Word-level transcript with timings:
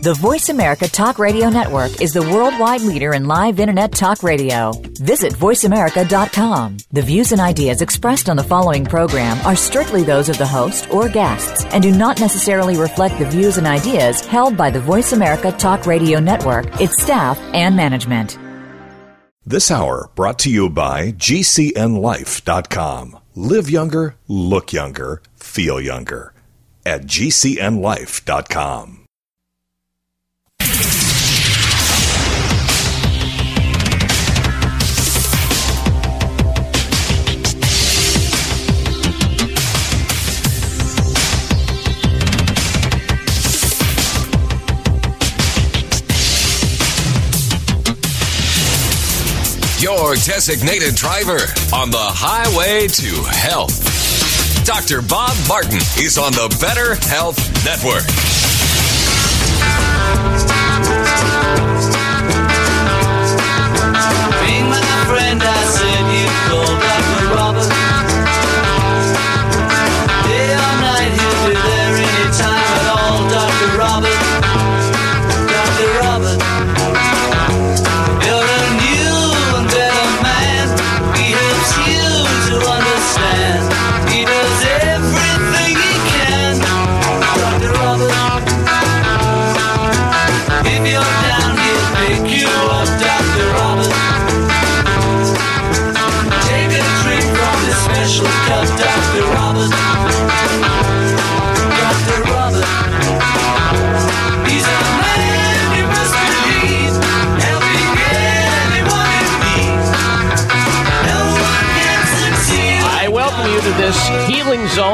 The 0.00 0.14
Voice 0.14 0.48
America 0.48 0.88
Talk 0.88 1.18
Radio 1.18 1.50
Network 1.50 2.00
is 2.00 2.14
the 2.14 2.22
worldwide 2.22 2.80
leader 2.80 3.12
in 3.12 3.26
live 3.26 3.60
Internet 3.60 3.92
talk 3.92 4.22
radio. 4.22 4.72
Visit 4.94 5.34
VoiceAmerica.com. 5.34 6.78
The 6.90 7.02
views 7.02 7.32
and 7.32 7.40
ideas 7.40 7.82
expressed 7.82 8.30
on 8.30 8.38
the 8.38 8.42
following 8.42 8.86
program 8.86 9.38
are 9.46 9.54
strictly 9.54 10.02
those 10.02 10.30
of 10.30 10.38
the 10.38 10.46
host 10.46 10.90
or 10.90 11.10
guests 11.10 11.66
and 11.66 11.82
do 11.82 11.92
not 11.92 12.18
necessarily 12.18 12.78
reflect 12.78 13.18
the 13.18 13.28
views 13.28 13.58
and 13.58 13.66
ideas 13.66 14.24
held 14.24 14.56
by 14.56 14.70
the 14.70 14.80
Voice 14.80 15.12
America 15.12 15.52
Talk 15.52 15.84
Radio 15.84 16.18
Network, 16.18 16.80
its 16.80 17.02
staff, 17.02 17.38
and 17.52 17.76
management. 17.76 18.38
This 19.44 19.70
hour 19.70 20.10
brought 20.14 20.38
to 20.38 20.50
you 20.50 20.70
by 20.70 21.12
GCNLife.com. 21.12 23.18
Live 23.34 23.68
younger, 23.68 24.14
look 24.28 24.72
younger, 24.72 25.20
feel 25.36 25.78
younger 25.78 26.32
at 26.86 27.02
GCNLife.com. 27.02 28.99
Your 49.80 50.14
designated 50.14 50.94
driver 50.94 51.40
on 51.72 51.90
the 51.90 51.96
highway 51.96 52.86
to 52.86 53.24
health. 53.24 53.72
Dr. 54.66 55.00
Bob 55.00 55.34
Martin 55.48 55.80
is 55.96 56.18
on 56.18 56.32
the 56.32 56.54
Better 56.60 56.96
Health 57.08 57.40
Network. 57.64 58.04
Being 64.44 64.68
my 64.68 64.84
friend, 65.08 65.40
I 65.42 65.69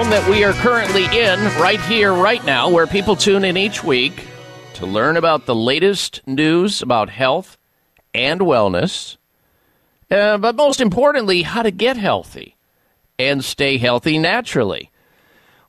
zone 0.06 0.10
that 0.10 0.30
we 0.30 0.44
are 0.44 0.52
currently 0.54 1.04
in 1.06 1.38
right 1.60 1.80
here, 1.82 2.12
right 2.12 2.44
now, 2.44 2.68
where 2.68 2.86
people 2.86 3.16
tune 3.16 3.44
in 3.44 3.56
each 3.56 3.82
week 3.82 4.26
to 4.74 4.86
learn 4.86 5.16
about 5.16 5.46
the 5.46 5.54
latest 5.54 6.20
news 6.26 6.82
about 6.82 7.08
health 7.08 7.56
and 8.14 8.40
wellness, 8.40 9.16
uh, 10.10 10.38
but 10.38 10.54
most 10.54 10.80
importantly, 10.80 11.42
how 11.42 11.62
to 11.62 11.70
get 11.70 11.96
healthy 11.96 12.56
and 13.18 13.44
stay 13.44 13.78
healthy 13.78 14.18
naturally. 14.18 14.90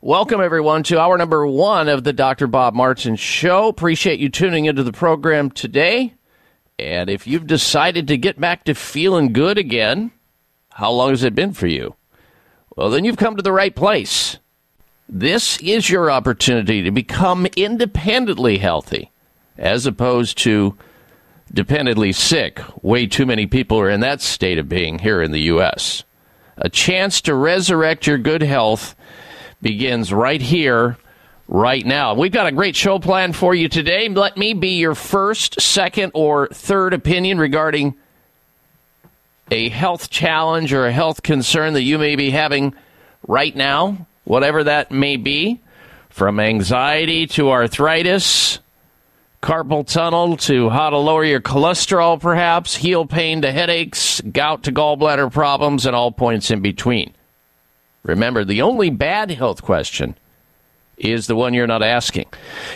Welcome, 0.02 0.42
everyone, 0.42 0.84
to 0.84 1.00
hour 1.00 1.18
number 1.18 1.48
one 1.48 1.88
of 1.88 2.04
the 2.04 2.14
Dr. 2.14 2.48
Bob 2.48 2.74
Martin 2.74 3.16
Show. 3.16 3.68
Appreciate 3.68 4.20
you 4.20 4.30
tuning 4.30 4.66
into 4.66 4.84
the 4.84 4.94
program 4.94 5.50
today. 5.50 6.14
And 6.78 7.10
if 7.10 7.26
you've 7.26 7.48
decided 7.48 8.08
to 8.08 8.18
get 8.18 8.40
back 8.40 8.66
to 8.66 8.76
feeling 8.76 9.34
good 9.34 9.58
again, 9.58 10.12
how 10.72 10.92
long 10.92 11.10
has 11.10 11.24
it 11.24 11.34
been 11.34 11.54
for 11.54 11.68
you? 11.68 11.96
Well, 12.78 12.92
then 12.92 13.06
you've 13.06 13.18
come 13.18 13.36
to 13.36 13.42
the 13.42 13.52
right 13.52 13.76
place. 13.76 14.38
This 15.10 15.60
is 15.62 15.90
your 15.90 16.12
opportunity 16.12 16.84
to 16.84 16.92
become 16.92 17.48
independently 17.56 18.60
healthy 18.60 19.12
as 19.58 19.88
opposed 19.88 20.38
to 20.40 20.78
dependently 21.52 22.12
sick. 22.12 22.62
Way 22.84 23.08
too 23.08 23.26
many 23.26 23.48
people 23.48 23.80
are 23.80 23.90
in 23.90 24.02
that 24.02 24.22
state 24.22 24.60
of 24.60 24.70
being 24.70 25.00
here 25.00 25.24
in 25.24 25.32
the 25.32 25.42
U.S. 25.42 26.04
A 26.58 26.70
chance 26.70 27.20
to 27.22 27.34
resurrect 27.34 28.06
your 28.06 28.20
good 28.20 28.44
health 28.44 28.96
begins 29.60 30.14
right 30.14 30.42
here, 30.42 30.98
right 31.48 31.84
now. 31.84 32.14
We've 32.14 32.32
got 32.32 32.46
a 32.46 32.52
great 32.52 32.76
show 32.76 33.00
planned 33.00 33.36
for 33.36 33.56
you 33.56 33.70
today. 33.70 34.08
Let 34.08 34.38
me 34.38 34.54
be 34.54 34.78
your 34.78 34.94
first, 34.94 35.60
second, 35.60 36.12
or 36.14 36.48
third 36.50 36.94
opinion 36.94 37.40
regarding 37.40 37.96
a 39.52 39.70
health 39.70 40.10
challenge 40.10 40.74
or 40.74 40.86
a 40.86 40.92
health 40.92 41.24
concern 41.24 41.74
that 41.74 41.84
you 41.84 41.98
may 41.98 42.16
be 42.16 42.32
having 42.32 42.74
right 43.28 43.56
now, 43.56 44.08
whatever 44.24 44.64
that 44.64 44.92
may 44.92 45.18
be, 45.18 45.62
from 46.10 46.40
anxiety 46.40 47.28
to 47.28 47.52
arthritis, 47.52 48.60
carpal 49.42 49.86
tunnel 49.86 50.36
to 50.38 50.70
how 50.70 50.90
to 50.90 50.98
lower 50.98 51.24
your 51.24 51.42
cholesterol, 51.42 52.20
perhaps, 52.20 52.76
heel 52.76 53.06
pain 53.06 53.42
to 53.44 53.52
headaches, 53.52 54.22
gout 54.22 54.64
to 54.64 54.72
gallbladder 54.72 55.32
problems, 55.32 55.86
and 55.86 55.96
all 55.96 56.12
points 56.12 56.52
in 56.52 56.62
between. 56.62 57.14
Remember, 58.04 58.44
the 58.44 58.62
only 58.62 58.90
bad 58.90 59.32
health 59.32 59.62
question 59.62 60.16
is 60.98 61.28
the 61.28 61.36
one 61.36 61.54
you're 61.54 61.68
not 61.68 61.84
asking. 61.84 62.28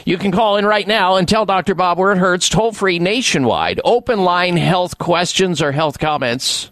You 0.06 0.18
can 0.18 0.32
call 0.32 0.58
in 0.58 0.66
right 0.66 0.88
now 0.88 1.16
and 1.16 1.28
tell 1.28 1.46
Dr. 1.46 1.76
Bob 1.76 1.98
where 1.98 2.12
it 2.12 2.18
hurts, 2.18 2.50
toll 2.50 2.72
free 2.72 3.00
nationwide. 3.00 3.82
Open 3.84 4.24
line 4.24 4.58
health 4.58 4.98
questions 4.98 5.62
or 5.62 5.72
health 5.72 6.00
comments 6.00 6.72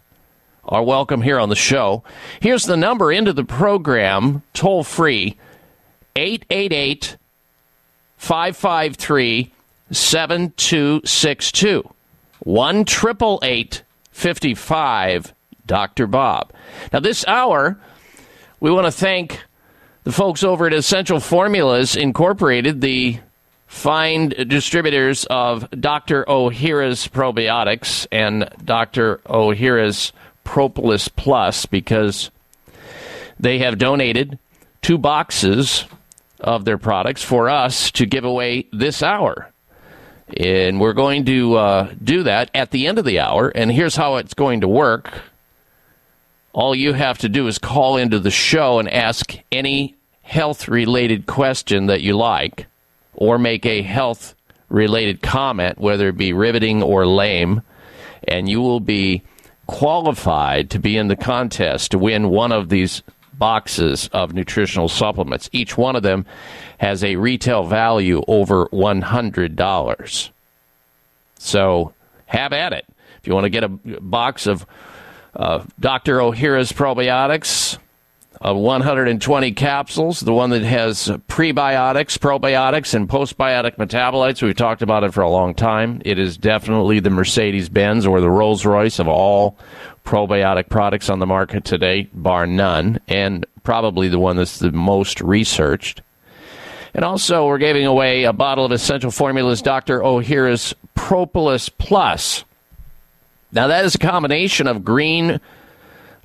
are 0.64 0.82
welcome 0.82 1.22
here 1.22 1.38
on 1.38 1.48
the 1.48 1.56
show. 1.56 2.04
Here's 2.40 2.64
the 2.64 2.76
number 2.76 3.10
into 3.10 3.32
the 3.32 3.44
program, 3.44 4.42
toll 4.54 4.84
free 4.84 5.36
888 6.16 7.16
553 8.16 9.52
7262. 9.90 11.94
1 12.40 12.84
55 14.12 15.34
Dr. 15.66 16.06
Bob. 16.06 16.52
Now, 16.92 17.00
this 17.00 17.26
hour, 17.26 17.78
we 18.60 18.70
want 18.70 18.86
to 18.86 18.92
thank 18.92 19.42
the 20.04 20.12
folks 20.12 20.42
over 20.42 20.66
at 20.66 20.72
Essential 20.72 21.20
Formulas 21.20 21.96
Incorporated, 21.96 22.80
the 22.80 23.18
fine 23.66 24.30
distributors 24.30 25.24
of 25.26 25.70
Dr. 25.70 26.24
Ohhira's 26.24 27.06
probiotics 27.06 28.06
and 28.10 28.48
Dr. 28.64 29.18
Ohhira's 29.26 30.12
Propolis 30.42 31.08
Plus, 31.08 31.66
because 31.66 32.30
they 33.38 33.58
have 33.58 33.78
donated 33.78 34.38
two 34.82 34.98
boxes 34.98 35.84
of 36.40 36.64
their 36.64 36.78
products 36.78 37.22
for 37.22 37.48
us 37.48 37.90
to 37.92 38.06
give 38.06 38.24
away 38.24 38.66
this 38.72 39.02
hour. 39.02 39.50
And 40.36 40.80
we're 40.80 40.92
going 40.92 41.24
to 41.26 41.56
uh, 41.56 41.94
do 42.02 42.22
that 42.22 42.50
at 42.54 42.70
the 42.70 42.86
end 42.86 42.98
of 42.98 43.04
the 43.04 43.20
hour. 43.20 43.48
And 43.48 43.70
here's 43.70 43.96
how 43.96 44.16
it's 44.16 44.34
going 44.34 44.62
to 44.62 44.68
work. 44.68 45.12
All 46.52 46.74
you 46.74 46.92
have 46.92 47.18
to 47.18 47.28
do 47.28 47.46
is 47.46 47.58
call 47.58 47.96
into 47.96 48.18
the 48.18 48.30
show 48.30 48.78
and 48.78 48.88
ask 48.88 49.36
any 49.52 49.94
health 50.22 50.68
related 50.68 51.26
question 51.26 51.86
that 51.86 52.00
you 52.00 52.16
like, 52.16 52.66
or 53.14 53.38
make 53.38 53.66
a 53.66 53.82
health 53.82 54.34
related 54.68 55.22
comment, 55.22 55.78
whether 55.78 56.08
it 56.08 56.16
be 56.16 56.32
riveting 56.32 56.82
or 56.82 57.06
lame, 57.06 57.62
and 58.26 58.48
you 58.48 58.60
will 58.60 58.80
be 58.80 59.22
qualified 59.66 60.70
to 60.70 60.78
be 60.78 60.96
in 60.96 61.08
the 61.08 61.16
contest 61.16 61.92
to 61.92 61.98
win 61.98 62.28
one 62.28 62.52
of 62.52 62.68
these 62.68 63.02
boxes 63.34 64.08
of 64.12 64.34
nutritional 64.34 64.88
supplements. 64.88 65.48
Each 65.52 65.76
one 65.78 65.96
of 65.96 66.02
them 66.02 66.26
has 66.78 67.02
a 67.02 67.16
retail 67.16 67.64
value 67.64 68.22
over 68.26 68.66
$100. 68.66 70.30
So 71.38 71.94
have 72.26 72.52
at 72.52 72.72
it. 72.72 72.84
If 73.20 73.26
you 73.26 73.34
want 73.34 73.44
to 73.44 73.50
get 73.50 73.64
a 73.64 73.68
box 73.68 74.46
of 74.46 74.66
uh, 75.34 75.64
Dr. 75.78 76.18
Ohhira's 76.18 76.72
probiotics, 76.72 77.78
of 78.40 78.56
120 78.56 79.52
capsules, 79.52 80.20
the 80.20 80.32
one 80.32 80.50
that 80.50 80.62
has 80.62 81.08
prebiotics, 81.28 82.18
probiotics, 82.18 82.94
and 82.94 83.08
postbiotic 83.08 83.76
metabolites. 83.76 84.42
We've 84.42 84.56
talked 84.56 84.80
about 84.80 85.04
it 85.04 85.12
for 85.12 85.20
a 85.20 85.28
long 85.28 85.54
time. 85.54 86.00
It 86.06 86.18
is 86.18 86.38
definitely 86.38 87.00
the 87.00 87.10
Mercedes 87.10 87.68
Benz 87.68 88.06
or 88.06 88.20
the 88.20 88.30
Rolls 88.30 88.64
Royce 88.64 88.98
of 88.98 89.08
all 89.08 89.58
probiotic 90.06 90.70
products 90.70 91.10
on 91.10 91.18
the 91.18 91.26
market 91.26 91.64
today, 91.64 92.08
bar 92.14 92.46
none, 92.46 92.98
and 93.08 93.44
probably 93.62 94.08
the 94.08 94.18
one 94.18 94.36
that's 94.36 94.58
the 94.58 94.72
most 94.72 95.20
researched. 95.20 96.00
And 96.94 97.04
also, 97.04 97.46
we're 97.46 97.58
giving 97.58 97.84
away 97.84 98.24
a 98.24 98.32
bottle 98.32 98.64
of 98.64 98.72
Essential 98.72 99.10
Formulas 99.10 99.60
Dr. 99.60 100.00
Ohhira's 100.00 100.74
Propolis 100.94 101.68
Plus. 101.68 102.44
Now, 103.52 103.66
that 103.66 103.84
is 103.84 103.94
a 103.94 103.98
combination 103.98 104.66
of 104.66 104.84
green 104.84 105.40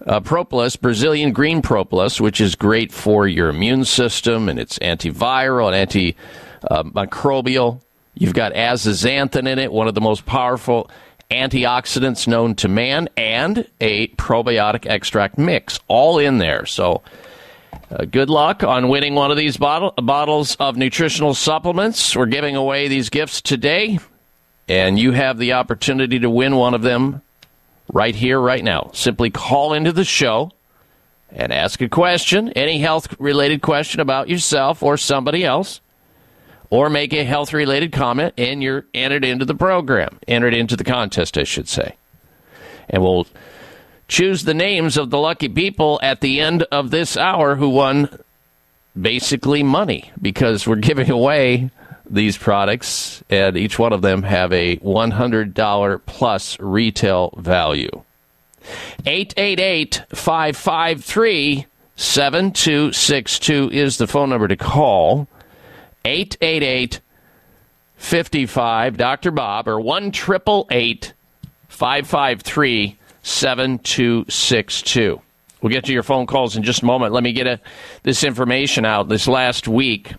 uh, 0.05 0.19
propolis, 0.19 0.75
Brazilian 0.75 1.31
green 1.31 1.61
propolis, 1.61 2.21
which 2.21 2.39
is 2.39 2.55
great 2.55 2.91
for 2.91 3.27
your 3.27 3.49
immune 3.49 3.85
system 3.85 4.49
and 4.49 4.59
it's 4.59 4.77
antiviral 4.79 5.73
and 5.73 6.15
antimicrobial. 6.69 7.81
You've 8.13 8.33
got 8.33 8.53
astaxanthin 8.53 9.47
in 9.47 9.59
it, 9.59 9.71
one 9.71 9.87
of 9.87 9.95
the 9.95 10.01
most 10.01 10.25
powerful 10.25 10.89
antioxidants 11.31 12.27
known 12.27 12.55
to 12.55 12.67
man, 12.67 13.09
and 13.17 13.67
a 13.81 14.07
probiotic 14.09 14.85
extract 14.85 15.37
mix, 15.37 15.79
all 15.87 16.19
in 16.19 16.37
there. 16.37 16.65
So, 16.65 17.01
uh, 17.91 18.05
good 18.05 18.29
luck 18.29 18.63
on 18.63 18.89
winning 18.89 19.15
one 19.15 19.31
of 19.31 19.37
these 19.37 19.57
bottle- 19.57 19.93
bottles 19.97 20.55
of 20.57 20.77
nutritional 20.77 21.33
supplements. 21.33 22.15
We're 22.15 22.27
giving 22.27 22.55
away 22.55 22.87
these 22.87 23.09
gifts 23.09 23.41
today, 23.41 23.99
and 24.67 24.97
you 24.97 25.11
have 25.11 25.37
the 25.37 25.53
opportunity 25.53 26.19
to 26.19 26.29
win 26.29 26.55
one 26.55 26.73
of 26.73 26.81
them 26.81 27.21
right 27.91 28.15
here, 28.15 28.39
right 28.39 28.63
now. 28.63 28.89
Simply 28.93 29.29
call 29.29 29.73
into 29.73 29.91
the 29.91 30.03
show 30.03 30.51
and 31.31 31.51
ask 31.51 31.81
a 31.81 31.89
question, 31.89 32.49
any 32.49 32.79
health 32.79 33.15
related 33.19 33.61
question 33.61 33.99
about 33.99 34.29
yourself 34.29 34.81
or 34.81 34.97
somebody 34.97 35.43
else, 35.43 35.81
or 36.69 36.89
make 36.89 37.13
a 37.13 37.23
health 37.23 37.53
related 37.53 37.91
comment, 37.91 38.33
and 38.37 38.63
you're 38.63 38.85
entered 38.93 39.23
into 39.23 39.45
the 39.45 39.55
program, 39.55 40.19
entered 40.27 40.53
into 40.53 40.75
the 40.75 40.83
contest, 40.83 41.37
I 41.37 41.43
should 41.43 41.67
say. 41.67 41.95
And 42.89 43.03
we'll 43.03 43.27
choose 44.07 44.43
the 44.43 44.53
names 44.53 44.97
of 44.97 45.09
the 45.09 45.19
lucky 45.19 45.49
people 45.49 45.99
at 46.01 46.21
the 46.21 46.39
end 46.39 46.63
of 46.71 46.91
this 46.91 47.17
hour 47.17 47.55
who 47.55 47.69
won 47.69 48.19
basically 48.99 49.61
money 49.61 50.11
because 50.21 50.67
we're 50.67 50.75
giving 50.75 51.09
away 51.09 51.69
these 52.09 52.37
products, 52.37 53.23
and 53.29 53.57
each 53.57 53.79
one 53.79 53.93
of 53.93 54.01
them 54.01 54.23
have 54.23 54.51
a 54.53 54.77
$100 54.77 56.01
plus 56.05 56.59
retail 56.59 57.33
value. 57.37 58.03
888 59.05 60.03
553 60.13 61.67
7262 61.95 63.69
is 63.71 63.97
the 63.97 64.07
phone 64.07 64.29
number 64.29 64.47
to 64.47 64.57
call. 64.57 65.27
888 66.03 66.99
55 67.95 68.97
Dr. 68.97 69.31
Bob 69.31 69.67
or 69.67 69.79
1 69.79 70.11
553 70.11 72.97
7262. 73.21 75.21
We'll 75.61 75.71
get 75.71 75.85
to 75.85 75.93
your 75.93 76.03
phone 76.03 76.27
calls 76.27 76.55
in 76.55 76.61
just 76.63 76.83
a 76.83 76.85
moment. 76.85 77.13
Let 77.13 77.23
me 77.23 77.33
get 77.33 77.47
a, 77.47 77.59
this 78.03 78.23
information 78.23 78.85
out. 78.85 79.09
This 79.09 79.27
last 79.27 79.67
week, 79.67 80.13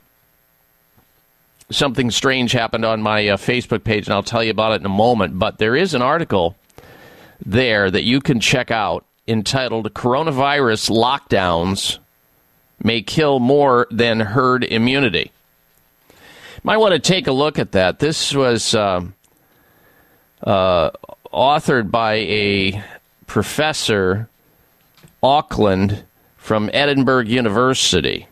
something 1.70 2.10
strange 2.10 2.52
happened 2.52 2.84
on 2.84 3.02
my 3.02 3.28
uh, 3.28 3.36
Facebook 3.36 3.84
page, 3.84 4.06
and 4.06 4.14
I'll 4.14 4.22
tell 4.22 4.42
you 4.42 4.50
about 4.50 4.72
it 4.72 4.80
in 4.80 4.86
a 4.86 4.90
moment. 4.90 5.38
But 5.38 5.58
there 5.58 5.76
is 5.76 5.94
an 5.94 6.02
article 6.02 6.56
there 7.44 7.90
that 7.90 8.04
you 8.04 8.20
can 8.20 8.40
check 8.40 8.70
out 8.70 9.04
entitled 9.28 9.92
Coronavirus 9.92 10.90
Lockdowns 10.90 11.98
May 12.82 13.02
Kill 13.02 13.38
More 13.38 13.86
Than 13.90 14.20
Herd 14.20 14.64
Immunity. 14.64 15.32
Might 16.62 16.76
want 16.78 16.94
to 16.94 16.98
take 16.98 17.26
a 17.26 17.32
look 17.32 17.58
at 17.58 17.72
that. 17.72 17.98
This 17.98 18.34
was 18.34 18.74
uh, 18.74 19.04
uh, 20.42 20.90
authored 21.32 21.90
by 21.90 22.14
a 22.14 22.84
professor, 23.26 24.28
Auckland, 25.22 26.04
from 26.36 26.70
Edinburgh 26.72 27.24
University 27.26 28.28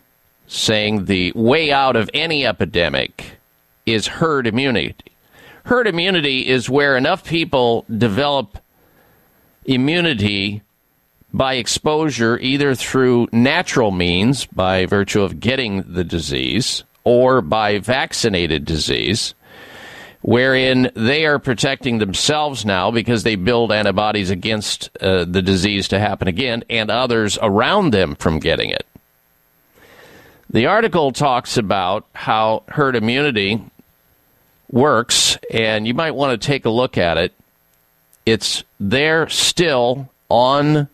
saying 0.47 1.05
the 1.05 1.31
way 1.35 1.71
out 1.71 1.95
of 1.95 2.09
any 2.13 2.45
epidemic 2.45 3.37
is 3.85 4.07
herd 4.07 4.47
immunity. 4.47 4.95
Herd 5.65 5.87
immunity 5.87 6.47
is 6.47 6.69
where 6.69 6.95
enough 6.95 7.23
people 7.23 7.85
develop 7.97 8.57
immunity 9.65 10.61
by 11.33 11.55
exposure 11.55 12.37
either 12.39 12.75
through 12.75 13.27
natural 13.31 13.91
means, 13.91 14.45
by 14.45 14.85
virtue 14.85 15.21
of 15.21 15.39
getting 15.39 15.81
the 15.93 16.03
disease, 16.03 16.83
or 17.03 17.41
by 17.41 17.79
vaccinated 17.79 18.63
disease, 18.63 19.33
wherein 20.21 20.89
they 20.95 21.25
are 21.25 21.39
protecting 21.39 21.97
themselves 21.97 22.65
now 22.65 22.89
because 22.89 23.23
they 23.23 23.35
build 23.35 23.71
antibodies 23.71 24.29
against 24.29 24.89
uh, 25.01 25.25
the 25.25 25.41
disease 25.41 25.87
to 25.87 25.99
happen 25.99 26.27
again 26.27 26.63
and 26.69 26.89
others 26.89 27.37
around 27.41 27.91
them 27.91 28.15
from 28.15 28.39
getting 28.39 28.69
it. 28.69 28.84
The 30.55 30.67
article 30.67 31.11
talks 31.11 31.57
about 31.57 32.05
how 32.13 32.63
herd 32.69 32.95
immunity 32.95 33.61
works, 34.71 35.37
and 35.51 35.85
you 35.85 35.93
might 35.93 36.15
want 36.15 36.31
to 36.31 36.47
take 36.47 36.63
a 36.63 36.69
look 36.69 36.97
at 36.97 37.17
it. 37.17 37.33
It's 38.25 38.63
there 38.79 39.27
still 39.27 40.09
on 40.29 40.87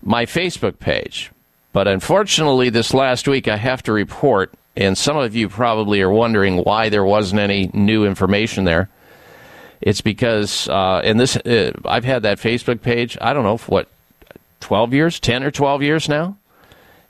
my 0.00 0.26
Facebook 0.26 0.78
page. 0.78 1.32
But 1.72 1.88
unfortunately, 1.88 2.70
this 2.70 2.94
last 2.94 3.26
week, 3.26 3.48
I 3.48 3.56
have 3.56 3.82
to 3.82 3.92
report, 3.92 4.52
and 4.76 4.96
some 4.96 5.16
of 5.16 5.34
you 5.34 5.48
probably 5.48 6.00
are 6.00 6.08
wondering 6.08 6.58
why 6.58 6.88
there 6.88 7.04
wasn't 7.04 7.40
any 7.40 7.72
new 7.74 8.06
information 8.06 8.62
there. 8.62 8.90
It's 9.80 10.02
because, 10.02 10.68
uh, 10.68 11.00
and 11.02 11.18
this, 11.18 11.36
uh, 11.36 11.72
I've 11.84 12.04
had 12.04 12.22
that 12.22 12.38
Facebook 12.38 12.80
page, 12.80 13.18
I 13.20 13.32
don't 13.32 13.42
know, 13.42 13.56
what, 13.56 13.88
12 14.60 14.94
years, 14.94 15.18
10 15.18 15.42
or 15.42 15.50
12 15.50 15.82
years 15.82 16.08
now? 16.08 16.36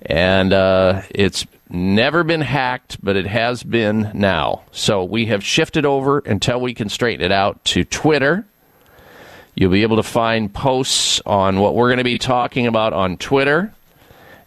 And 0.07 0.53
uh, 0.55 1.03
it's 1.11 1.47
never 1.69 2.25
been 2.25 2.41
hacked, 2.41 3.03
but 3.03 3.17
it 3.17 3.27
has 3.27 3.63
been 3.63 4.11
now. 4.15 4.63
So 4.73 5.05
we 5.05 5.27
have 5.27 5.45
shifted 5.45 5.85
over 5.87 6.19
until 6.21 6.61
we 6.61 6.75
can 6.75 6.89
straighten 6.89 7.25
it 7.25 7.33
out 7.33 7.65
to 7.67 7.85
Twitter. 7.85 8.47
You'll 9.55 9.73
be 9.73 9.83
able 9.83 9.97
to 9.97 10.03
find 10.03 10.53
posts 10.53 11.21
on 11.25 11.61
what 11.61 11.75
we're 11.75 11.89
going 11.89 11.99
to 11.99 12.05
be 12.05 12.19
talking 12.19 12.67
about 12.67 12.93
on 12.93 13.17
Twitter. 13.17 13.73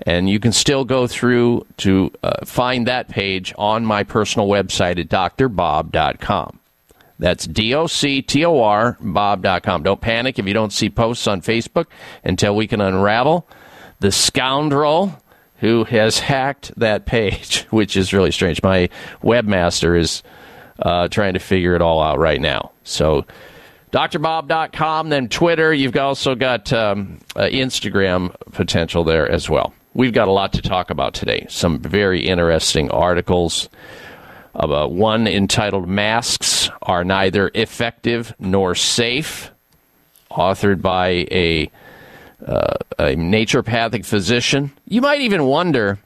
And 0.05 0.29
you 0.29 0.39
can 0.39 0.51
still 0.51 0.86
go 0.86 1.07
through 1.07 1.65
to 1.77 2.12
uh, 2.21 2.45
find 2.45 2.88
that 2.88 3.09
page 3.09 3.53
on 3.57 3.86
my 3.86 4.03
personal 4.03 4.47
website 4.47 5.00
at 5.00 5.09
drbob.com. 5.09 6.59
That's 7.19 7.47
D 7.47 7.74
O 7.74 7.88
C 7.88 8.21
T 8.21 8.45
O 8.45 8.62
R 8.62 8.95
Bob.com. 9.00 9.83
Don't 9.83 10.00
panic 10.00 10.38
if 10.38 10.45
you 10.45 10.53
don't 10.53 10.71
see 10.71 10.89
posts 10.89 11.25
on 11.25 11.41
Facebook 11.41 11.88
until 12.24 12.55
we 12.55 12.67
can 12.67 12.79
unravel 12.79 13.47
the 14.00 14.12
scoundrel 14.12 15.19
who 15.59 15.83
has 15.85 16.19
hacked 16.19 16.71
that 16.77 17.05
page, 17.05 17.63
which 17.69 17.97
is 17.97 18.13
really 18.13 18.31
strange. 18.31 18.61
My 18.63 18.89
webmaster 19.23 19.99
is 19.99 20.23
uh, 20.79 21.07
trying 21.07 21.33
to 21.33 21.39
figure 21.39 21.75
it 21.75 21.81
all 21.81 22.01
out 22.01 22.19
right 22.19 22.39
now. 22.39 22.71
So, 22.83 23.25
drbob.com, 23.91 25.09
then 25.09 25.29
Twitter. 25.29 25.73
You've 25.73 25.95
also 25.95 26.35
got 26.35 26.71
um, 26.73 27.19
uh, 27.35 27.43
Instagram 27.43 28.35
potential 28.51 29.03
there 29.03 29.29
as 29.29 29.49
well. 29.49 29.73
We've 29.93 30.13
got 30.13 30.27
a 30.27 30.31
lot 30.31 30.53
to 30.53 30.61
talk 30.61 30.91
about 30.91 31.15
today. 31.15 31.47
Some 31.49 31.79
very 31.79 32.27
interesting 32.27 32.91
articles. 32.91 33.69
Uh, 34.53 34.87
one 34.87 35.27
entitled 35.27 35.87
Masks 35.87 36.69
Are 36.83 37.03
Neither 37.03 37.51
Effective 37.53 38.33
Nor 38.39 38.75
Safe, 38.75 39.51
authored 40.31 40.81
by 40.81 41.27
a 41.31 41.71
uh, 42.48 42.77
a 42.98 43.16
naturopathic 43.16 44.06
physician. 44.06 44.72
You 44.88 45.01
might 45.01 45.22
even 45.22 45.44
wonder 45.46 46.00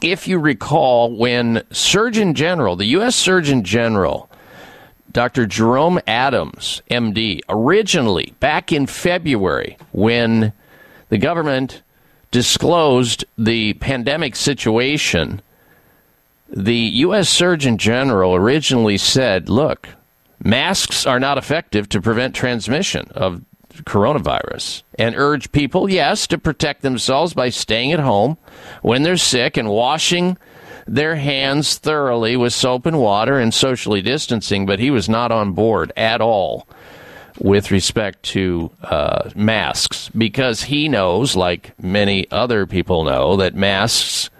if 0.00 0.28
you 0.28 0.38
recall 0.38 1.10
when 1.16 1.64
Surgeon 1.72 2.34
General, 2.34 2.76
the 2.76 2.86
U.S. 2.86 3.16
Surgeon 3.16 3.64
General, 3.64 4.30
Dr. 5.10 5.46
Jerome 5.46 5.98
Adams, 6.06 6.82
MD, 6.90 7.40
originally 7.48 8.34
back 8.38 8.72
in 8.72 8.86
February, 8.86 9.76
when 9.92 10.52
the 11.08 11.18
government 11.18 11.82
disclosed 12.30 13.24
the 13.36 13.72
pandemic 13.74 14.36
situation, 14.36 15.42
the 16.48 16.76
U.S. 16.76 17.28
Surgeon 17.28 17.78
General 17.78 18.34
originally 18.34 18.98
said, 18.98 19.48
look, 19.48 19.88
masks 20.42 21.06
are 21.06 21.18
not 21.18 21.38
effective 21.38 21.88
to 21.88 22.00
prevent 22.00 22.34
transmission 22.34 23.08
of 23.14 23.42
coronavirus 23.84 24.82
and 24.98 25.14
urge 25.16 25.52
people, 25.52 25.90
yes, 25.90 26.26
to 26.28 26.38
protect 26.38 26.82
themselves 26.82 27.34
by 27.34 27.48
staying 27.48 27.92
at 27.92 28.00
home 28.00 28.38
when 28.82 29.02
they're 29.02 29.16
sick 29.16 29.56
and 29.56 29.68
washing 29.68 30.36
their 30.86 31.16
hands 31.16 31.76
thoroughly 31.76 32.36
with 32.36 32.52
soap 32.52 32.86
and 32.86 32.98
water 32.98 33.38
and 33.38 33.52
socially 33.52 34.02
distancing, 34.02 34.66
but 34.66 34.78
he 34.78 34.90
was 34.90 35.08
not 35.08 35.30
on 35.30 35.52
board 35.52 35.92
at 35.96 36.20
all 36.20 36.66
with 37.38 37.70
respect 37.70 38.22
to 38.24 38.70
uh, 38.82 39.30
masks 39.34 40.10
because 40.16 40.62
he 40.62 40.88
knows, 40.88 41.36
like 41.36 41.72
many 41.80 42.28
other 42.30 42.66
people 42.66 43.04
know, 43.04 43.36
that 43.36 43.54
masks 43.54 44.30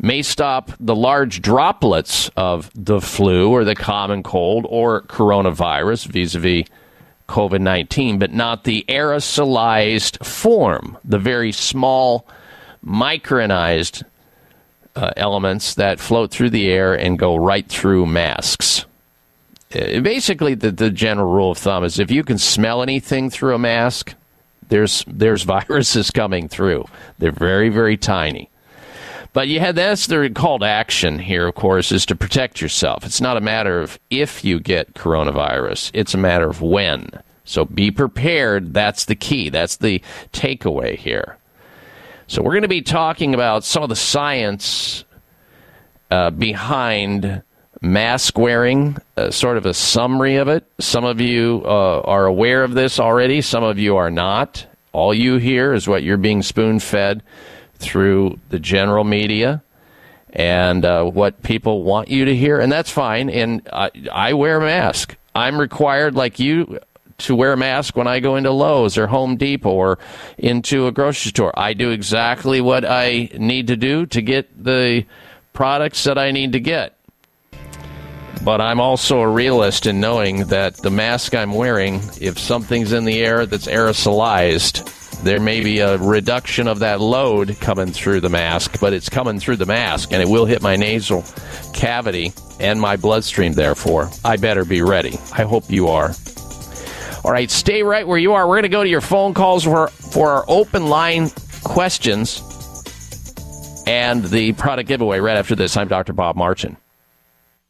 may 0.00 0.22
stop 0.22 0.70
the 0.78 0.94
large 0.94 1.40
droplets 1.40 2.28
of 2.36 2.70
the 2.74 3.00
flu 3.00 3.50
or 3.50 3.64
the 3.64 3.74
common 3.74 4.22
cold 4.22 4.66
or 4.68 5.02
coronavirus 5.02 6.06
vis 6.06 6.34
a 6.34 6.38
vis 6.38 6.64
COVID 7.28 7.60
19, 7.60 8.18
but 8.18 8.32
not 8.32 8.64
the 8.64 8.84
aerosolized 8.88 10.24
form, 10.24 10.98
the 11.04 11.18
very 11.18 11.52
small 11.52 12.26
micronized 12.84 14.02
uh, 14.96 15.10
elements 15.16 15.74
that 15.74 16.00
float 16.00 16.30
through 16.30 16.50
the 16.50 16.68
air 16.68 16.94
and 16.94 17.18
go 17.18 17.36
right 17.36 17.68
through 17.68 18.06
masks. 18.06 18.84
Uh, 19.74 20.00
basically, 20.00 20.54
the, 20.54 20.70
the 20.70 20.90
general 20.90 21.30
rule 21.30 21.50
of 21.50 21.58
thumb 21.58 21.84
is 21.84 21.98
if 21.98 22.10
you 22.10 22.24
can 22.24 22.38
smell 22.38 22.82
anything 22.82 23.30
through 23.30 23.54
a 23.54 23.58
mask, 23.58 24.14
there's 24.68 25.04
there's 25.06 25.42
viruses 25.44 26.10
coming 26.10 26.48
through. 26.48 26.86
They're 27.18 27.30
very 27.30 27.68
very 27.68 27.96
tiny. 27.96 28.50
But 29.38 29.46
you 29.46 29.60
had 29.60 29.76
that's 29.76 30.08
the 30.08 30.28
call 30.30 30.58
to 30.58 30.66
action 30.66 31.20
here, 31.20 31.46
of 31.46 31.54
course, 31.54 31.92
is 31.92 32.04
to 32.06 32.16
protect 32.16 32.60
yourself. 32.60 33.06
It's 33.06 33.20
not 33.20 33.36
a 33.36 33.40
matter 33.40 33.80
of 33.80 34.00
if 34.10 34.44
you 34.44 34.58
get 34.58 34.94
coronavirus; 34.94 35.92
it's 35.94 36.12
a 36.12 36.18
matter 36.18 36.50
of 36.50 36.60
when. 36.60 37.10
So 37.44 37.64
be 37.64 37.92
prepared. 37.92 38.74
That's 38.74 39.04
the 39.04 39.14
key. 39.14 39.48
That's 39.48 39.76
the 39.76 40.02
takeaway 40.32 40.96
here. 40.96 41.36
So 42.26 42.42
we're 42.42 42.50
going 42.50 42.62
to 42.62 42.68
be 42.68 42.82
talking 42.82 43.32
about 43.32 43.62
some 43.62 43.84
of 43.84 43.90
the 43.90 43.94
science 43.94 45.04
uh, 46.10 46.30
behind 46.30 47.42
mask 47.80 48.36
wearing, 48.36 48.96
uh, 49.16 49.30
sort 49.30 49.56
of 49.56 49.66
a 49.66 49.72
summary 49.72 50.34
of 50.34 50.48
it. 50.48 50.66
Some 50.80 51.04
of 51.04 51.20
you 51.20 51.62
uh, 51.64 52.00
are 52.00 52.26
aware 52.26 52.64
of 52.64 52.74
this 52.74 52.98
already, 52.98 53.40
some 53.42 53.62
of 53.62 53.78
you 53.78 53.98
are 53.98 54.10
not. 54.10 54.66
All 54.90 55.14
you 55.14 55.36
hear 55.36 55.74
is 55.74 55.86
what 55.86 56.02
you're 56.02 56.16
being 56.16 56.42
spoon 56.42 56.80
fed 56.80 57.22
through 57.78 58.38
the 58.48 58.58
general 58.58 59.04
media 59.04 59.62
and 60.30 60.84
uh, 60.84 61.04
what 61.04 61.42
people 61.42 61.82
want 61.82 62.08
you 62.08 62.26
to 62.26 62.36
hear, 62.36 62.60
and 62.60 62.70
that's 62.70 62.90
fine. 62.90 63.30
And 63.30 63.66
I, 63.72 63.90
I 64.12 64.32
wear 64.34 64.58
a 64.58 64.60
mask. 64.60 65.16
I'm 65.34 65.58
required, 65.58 66.14
like 66.14 66.38
you, 66.38 66.80
to 67.18 67.34
wear 67.34 67.52
a 67.52 67.56
mask 67.56 67.96
when 67.96 68.06
I 68.06 68.20
go 68.20 68.36
into 68.36 68.50
Lowe's 68.50 68.96
or 68.96 69.06
Home 69.06 69.36
Depot 69.36 69.70
or 69.70 69.98
into 70.36 70.86
a 70.86 70.92
grocery 70.92 71.30
store. 71.30 71.52
I 71.58 71.74
do 71.74 71.90
exactly 71.90 72.60
what 72.60 72.84
I 72.84 73.30
need 73.36 73.68
to 73.68 73.76
do 73.76 74.06
to 74.06 74.22
get 74.22 74.64
the 74.64 75.04
products 75.52 76.04
that 76.04 76.18
I 76.18 76.30
need 76.30 76.52
to 76.52 76.60
get. 76.60 76.94
But 78.44 78.60
I'm 78.60 78.80
also 78.80 79.20
a 79.20 79.28
realist 79.28 79.86
in 79.86 80.00
knowing 80.00 80.46
that 80.46 80.76
the 80.76 80.90
mask 80.90 81.34
I'm 81.34 81.52
wearing, 81.52 81.96
if 82.20 82.38
something's 82.38 82.92
in 82.92 83.04
the 83.04 83.20
air 83.20 83.46
that's 83.46 83.66
aerosolized, 83.66 84.86
there 85.22 85.40
may 85.40 85.60
be 85.60 85.80
a 85.80 85.98
reduction 85.98 86.68
of 86.68 86.78
that 86.80 87.00
load 87.00 87.56
coming 87.60 87.92
through 87.92 88.20
the 88.20 88.28
mask, 88.28 88.80
but 88.80 88.92
it's 88.92 89.08
coming 89.08 89.40
through 89.40 89.56
the 89.56 89.66
mask 89.66 90.12
and 90.12 90.22
it 90.22 90.28
will 90.28 90.44
hit 90.44 90.62
my 90.62 90.76
nasal 90.76 91.24
cavity 91.74 92.32
and 92.60 92.80
my 92.80 92.96
bloodstream, 92.96 93.52
therefore. 93.52 94.10
I 94.24 94.36
better 94.36 94.64
be 94.64 94.82
ready. 94.82 95.18
I 95.32 95.42
hope 95.42 95.64
you 95.68 95.88
are. 95.88 96.12
All 97.24 97.32
right, 97.32 97.50
stay 97.50 97.82
right 97.82 98.06
where 98.06 98.18
you 98.18 98.34
are. 98.34 98.46
We're 98.46 98.54
going 98.54 98.62
to 98.62 98.68
go 98.68 98.84
to 98.84 98.88
your 98.88 99.00
phone 99.00 99.34
calls 99.34 99.64
for, 99.64 99.88
for 99.88 100.30
our 100.30 100.44
open 100.48 100.86
line 100.86 101.30
questions 101.64 102.42
and 103.86 104.24
the 104.24 104.52
product 104.52 104.88
giveaway 104.88 105.18
right 105.18 105.36
after 105.36 105.56
this. 105.56 105.76
I'm 105.76 105.88
Dr. 105.88 106.12
Bob 106.12 106.36
Martin. 106.36 106.76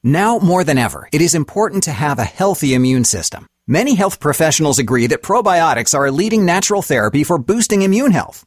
Now 0.03 0.39
more 0.39 0.65
than 0.65 0.79
ever, 0.79 1.09
it 1.13 1.21
is 1.21 1.35
important 1.35 1.85
to 1.85 1.93
have 1.93 2.19
a 2.19 2.25
healthy 2.25 2.75
immune 2.75 3.05
system. 3.05 3.47
Many 3.71 3.97
health 3.97 4.19
professionals 4.19 4.79
agree 4.79 5.09
that 5.09 5.21
probiotics 5.21 5.95
are 5.95 6.07
a 6.07 6.11
leading 6.11 6.47
natural 6.47 6.81
therapy 6.81 7.23
for 7.23 7.37
boosting 7.37 7.83
immune 7.83 8.13
health. 8.13 8.47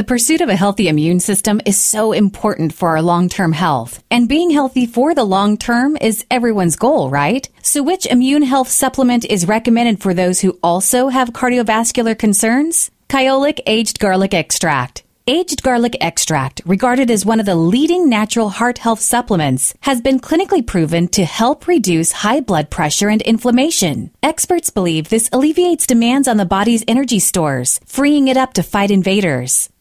The 0.00 0.04
pursuit 0.04 0.40
of 0.40 0.48
a 0.48 0.56
healthy 0.56 0.88
immune 0.88 1.20
system 1.20 1.60
is 1.66 1.78
so 1.78 2.12
important 2.12 2.72
for 2.72 2.88
our 2.88 3.02
long-term 3.02 3.52
health. 3.52 4.02
And 4.10 4.30
being 4.30 4.48
healthy 4.48 4.86
for 4.86 5.14
the 5.14 5.24
long 5.24 5.58
term 5.58 5.98
is 6.00 6.24
everyone's 6.30 6.76
goal, 6.76 7.10
right? 7.10 7.46
So 7.60 7.82
which 7.82 8.06
immune 8.06 8.40
health 8.40 8.68
supplement 8.68 9.26
is 9.26 9.46
recommended 9.46 10.00
for 10.00 10.14
those 10.14 10.40
who 10.40 10.58
also 10.62 11.08
have 11.08 11.34
cardiovascular 11.34 12.18
concerns? 12.18 12.90
Kyolic 13.10 13.60
Aged 13.66 13.98
Garlic 13.98 14.32
Extract. 14.32 15.02
Aged 15.26 15.62
garlic 15.62 15.96
extract, 16.00 16.62
regarded 16.64 17.10
as 17.10 17.26
one 17.26 17.38
of 17.38 17.46
the 17.46 17.54
leading 17.54 18.08
natural 18.08 18.48
heart 18.48 18.78
health 18.78 19.00
supplements, 19.00 19.74
has 19.82 20.00
been 20.00 20.18
clinically 20.18 20.66
proven 20.66 21.08
to 21.08 21.24
help 21.26 21.68
reduce 21.68 22.10
high 22.10 22.40
blood 22.40 22.70
pressure 22.70 23.10
and 23.10 23.20
inflammation. 23.22 24.10
Experts 24.22 24.70
believe 24.70 25.08
this 25.08 25.28
alleviates 25.30 25.86
demands 25.86 26.26
on 26.26 26.38
the 26.38 26.46
body's 26.46 26.84
energy 26.88 27.18
stores, 27.18 27.78
freeing 27.84 28.28
it 28.28 28.38
up 28.38 28.54
to 28.54 28.62
fight 28.62 28.90
invaders. 28.90 29.68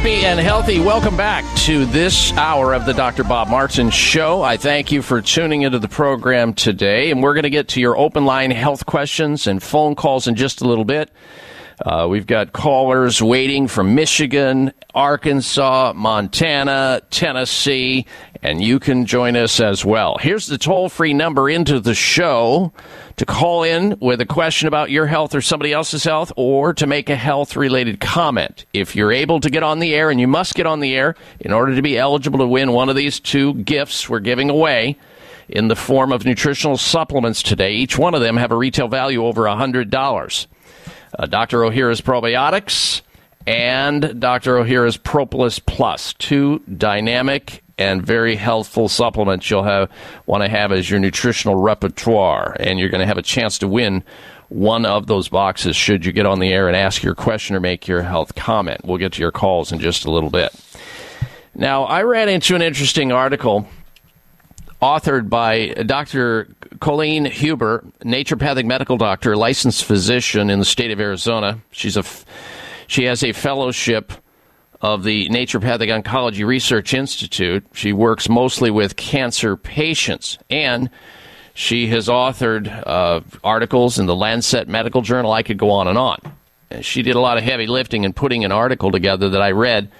happy 0.00 0.24
and 0.24 0.40
healthy. 0.40 0.80
Welcome 0.80 1.14
back 1.14 1.44
to 1.64 1.84
this 1.84 2.32
hour 2.32 2.72
of 2.72 2.86
the 2.86 2.94
Dr. 2.94 3.22
Bob 3.22 3.48
Martin 3.48 3.90
Show. 3.90 4.40
I 4.40 4.56
thank 4.56 4.90
you 4.90 5.02
for 5.02 5.20
tuning 5.20 5.60
into 5.60 5.78
the 5.78 5.88
program 5.88 6.54
today, 6.54 7.10
and 7.10 7.22
we're 7.22 7.34
going 7.34 7.42
to 7.42 7.50
get 7.50 7.68
to 7.68 7.82
your 7.82 7.98
open 7.98 8.24
line 8.24 8.50
health 8.50 8.86
questions 8.86 9.46
and 9.46 9.62
phone 9.62 9.94
calls 9.94 10.26
in 10.26 10.36
just 10.36 10.62
a 10.62 10.64
little 10.66 10.86
bit. 10.86 11.10
Uh, 11.84 12.06
we've 12.06 12.26
got 12.26 12.52
callers 12.52 13.22
waiting 13.22 13.66
from 13.66 13.94
Michigan, 13.94 14.70
Arkansas, 14.94 15.94
Montana, 15.96 17.00
Tennessee, 17.08 18.04
and 18.42 18.62
you 18.62 18.78
can 18.78 19.06
join 19.06 19.34
us 19.34 19.60
as 19.60 19.82
well. 19.82 20.18
Here's 20.20 20.46
the 20.46 20.58
toll 20.58 20.90
free 20.90 21.14
number 21.14 21.48
into 21.48 21.80
the 21.80 21.94
show 21.94 22.72
to 23.16 23.24
call 23.24 23.62
in 23.62 23.96
with 23.98 24.20
a 24.20 24.26
question 24.26 24.68
about 24.68 24.90
your 24.90 25.06
health 25.06 25.34
or 25.34 25.40
somebody 25.40 25.72
else's 25.72 26.04
health 26.04 26.32
or 26.36 26.74
to 26.74 26.86
make 26.86 27.08
a 27.08 27.16
health 27.16 27.56
related 27.56 27.98
comment. 27.98 28.66
If 28.74 28.94
you're 28.94 29.12
able 29.12 29.40
to 29.40 29.48
get 29.48 29.62
on 29.62 29.78
the 29.78 29.94
air, 29.94 30.10
and 30.10 30.20
you 30.20 30.28
must 30.28 30.54
get 30.54 30.66
on 30.66 30.80
the 30.80 30.94
air 30.94 31.14
in 31.40 31.52
order 31.52 31.74
to 31.74 31.82
be 31.82 31.96
eligible 31.96 32.40
to 32.40 32.46
win 32.46 32.72
one 32.72 32.90
of 32.90 32.96
these 32.96 33.20
two 33.20 33.54
gifts 33.54 34.06
we're 34.06 34.20
giving 34.20 34.50
away 34.50 34.98
in 35.48 35.68
the 35.68 35.76
form 35.76 36.12
of 36.12 36.24
nutritional 36.24 36.76
supplements 36.76 37.42
today, 37.42 37.72
each 37.72 37.98
one 37.98 38.14
of 38.14 38.20
them 38.20 38.36
have 38.36 38.52
a 38.52 38.56
retail 38.56 38.86
value 38.86 39.24
over 39.24 39.46
a 39.46 39.54
$100 39.54 40.46
uh, 41.18 41.26
Dr. 41.26 41.58
Ohhira's 41.58 42.00
Probiotics 42.00 43.02
and 43.46 44.20
Dr. 44.20 44.56
Ohhira's 44.56 44.96
Propolis 44.96 45.58
Plus, 45.58 46.12
two 46.14 46.60
dynamic 46.76 47.62
and 47.78 48.04
very 48.04 48.36
healthful 48.36 48.88
supplements 48.88 49.50
you'll 49.50 49.62
have 49.62 49.90
want 50.26 50.42
to 50.42 50.48
have 50.48 50.70
as 50.70 50.90
your 50.90 51.00
nutritional 51.00 51.56
repertoire, 51.56 52.54
and 52.60 52.78
you're 52.78 52.90
going 52.90 53.00
to 53.00 53.06
have 53.06 53.18
a 53.18 53.22
chance 53.22 53.58
to 53.58 53.68
win 53.68 54.04
one 54.50 54.84
of 54.84 55.06
those 55.06 55.28
boxes 55.28 55.76
should 55.76 56.04
you 56.04 56.12
get 56.12 56.26
on 56.26 56.40
the 56.40 56.52
air 56.52 56.66
and 56.66 56.76
ask 56.76 57.02
your 57.02 57.14
question 57.14 57.56
or 57.56 57.60
make 57.60 57.88
your 57.88 58.02
health 58.02 58.34
comment. 58.34 58.84
We'll 58.84 58.98
get 58.98 59.12
to 59.12 59.20
your 59.20 59.30
calls 59.30 59.72
in 59.72 59.78
just 59.78 60.04
a 60.04 60.10
little 60.10 60.30
bit. 60.30 60.52
Now, 61.54 61.84
I 61.84 62.02
ran 62.02 62.28
into 62.28 62.54
an 62.54 62.62
interesting 62.62 63.12
article 63.12 63.66
authored 64.82 65.28
by 65.28 65.68
Dr. 65.68 66.48
Colleen 66.80 67.26
Huber, 67.26 67.84
naturopathic 68.00 68.64
medical 68.64 68.96
doctor, 68.96 69.36
licensed 69.36 69.84
physician 69.84 70.48
in 70.50 70.58
the 70.58 70.64
state 70.64 70.90
of 70.90 70.98
Arizona. 70.98 71.60
She's 71.70 71.96
a 71.96 72.04
she 72.86 73.04
has 73.04 73.22
a 73.22 73.32
fellowship 73.32 74.12
of 74.80 75.04
the 75.04 75.28
Naturopathic 75.28 76.02
Oncology 76.02 76.44
Research 76.44 76.94
Institute. 76.94 77.64
She 77.74 77.92
works 77.92 78.28
mostly 78.28 78.70
with 78.70 78.96
cancer 78.96 79.56
patients 79.56 80.38
and 80.48 80.90
she 81.54 81.88
has 81.88 82.08
authored 82.08 82.68
uh, 82.86 83.20
articles 83.44 83.98
in 83.98 84.06
the 84.06 84.16
Lancet 84.16 84.66
Medical 84.66 85.02
Journal. 85.02 85.32
I 85.32 85.42
could 85.42 85.58
go 85.58 85.70
on 85.70 85.86
and 85.86 85.98
on. 85.98 86.18
And 86.70 86.84
she 86.84 87.02
did 87.02 87.14
a 87.14 87.20
lot 87.20 87.36
of 87.36 87.44
heavy 87.44 87.66
lifting 87.66 88.04
and 88.04 88.16
putting 88.16 88.44
an 88.44 88.52
article 88.52 88.90
together 88.90 89.28
that 89.30 89.42
I 89.42 89.50
read 89.50 89.90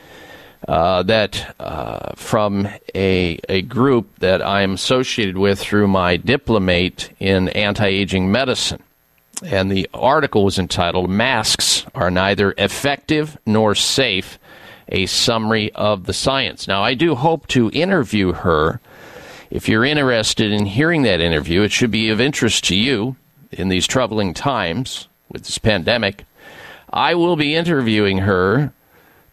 uh, 0.68 1.02
that 1.04 1.54
uh, 1.58 2.12
from 2.16 2.68
a, 2.94 3.40
a 3.48 3.62
group 3.62 4.18
that 4.18 4.42
I'm 4.42 4.72
associated 4.72 5.38
with 5.38 5.58
through 5.58 5.88
my 5.88 6.16
diplomate 6.16 7.10
in 7.18 7.48
anti 7.50 7.86
aging 7.86 8.30
medicine. 8.30 8.82
And 9.42 9.70
the 9.70 9.88
article 9.94 10.44
was 10.44 10.58
entitled 10.58 11.08
Masks 11.08 11.86
Are 11.94 12.10
Neither 12.10 12.54
Effective 12.58 13.38
Nor 13.46 13.74
Safe 13.74 14.38
A 14.88 15.06
Summary 15.06 15.72
of 15.72 16.04
the 16.04 16.12
Science. 16.12 16.68
Now, 16.68 16.82
I 16.82 16.92
do 16.94 17.14
hope 17.14 17.46
to 17.48 17.70
interview 17.70 18.32
her. 18.32 18.80
If 19.50 19.68
you're 19.68 19.84
interested 19.84 20.52
in 20.52 20.66
hearing 20.66 21.02
that 21.02 21.20
interview, 21.20 21.62
it 21.62 21.72
should 21.72 21.90
be 21.90 22.10
of 22.10 22.20
interest 22.20 22.64
to 22.64 22.76
you 22.76 23.16
in 23.50 23.68
these 23.68 23.86
troubling 23.86 24.34
times 24.34 25.08
with 25.30 25.44
this 25.44 25.58
pandemic. 25.58 26.24
I 26.92 27.14
will 27.14 27.36
be 27.36 27.54
interviewing 27.54 28.18
her 28.18 28.72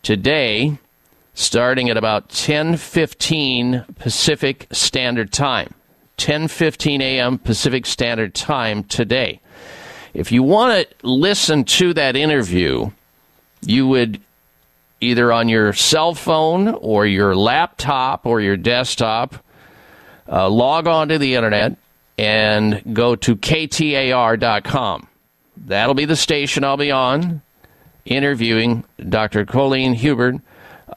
today 0.04 0.80
starting 1.38 1.88
at 1.88 1.98
about 1.98 2.30
10:15 2.30 3.86
Pacific 4.00 4.66
Standard 4.72 5.32
Time. 5.32 5.76
10:15 6.18 7.00
a.m. 7.00 7.38
Pacific 7.38 7.86
Standard 7.86 8.34
Time 8.34 8.84
today. 8.84 9.40
If 10.16 10.32
you 10.32 10.42
want 10.42 10.90
to 10.90 11.08
listen 11.08 11.64
to 11.66 11.94
that 11.94 12.16
interview, 12.16 12.90
you 13.62 13.88
would 13.88 14.20
either 15.00 15.32
on 15.32 15.48
your 15.48 15.74
cell 15.74 16.16
phone 16.16 16.70
or 16.70 17.06
your 17.06 17.36
laptop 17.36 18.26
or 18.26 18.42
your 18.42 18.58
desktop 18.58 19.36
uh, 20.28 20.50
log 20.50 20.88
on 20.88 21.10
to 21.10 21.20
the 21.20 21.36
internet 21.36 21.78
and 22.18 22.82
go 22.96 23.16
to 23.16 23.36
ktar.com. 23.36 25.08
That'll 25.56 25.94
be 25.94 26.06
the 26.06 26.16
station 26.16 26.64
I'll 26.64 26.78
be 26.78 26.92
on 26.92 27.44
interviewing 28.06 28.86
Dr. 29.08 29.46
Colleen 29.46 29.94
Huber 29.94 30.42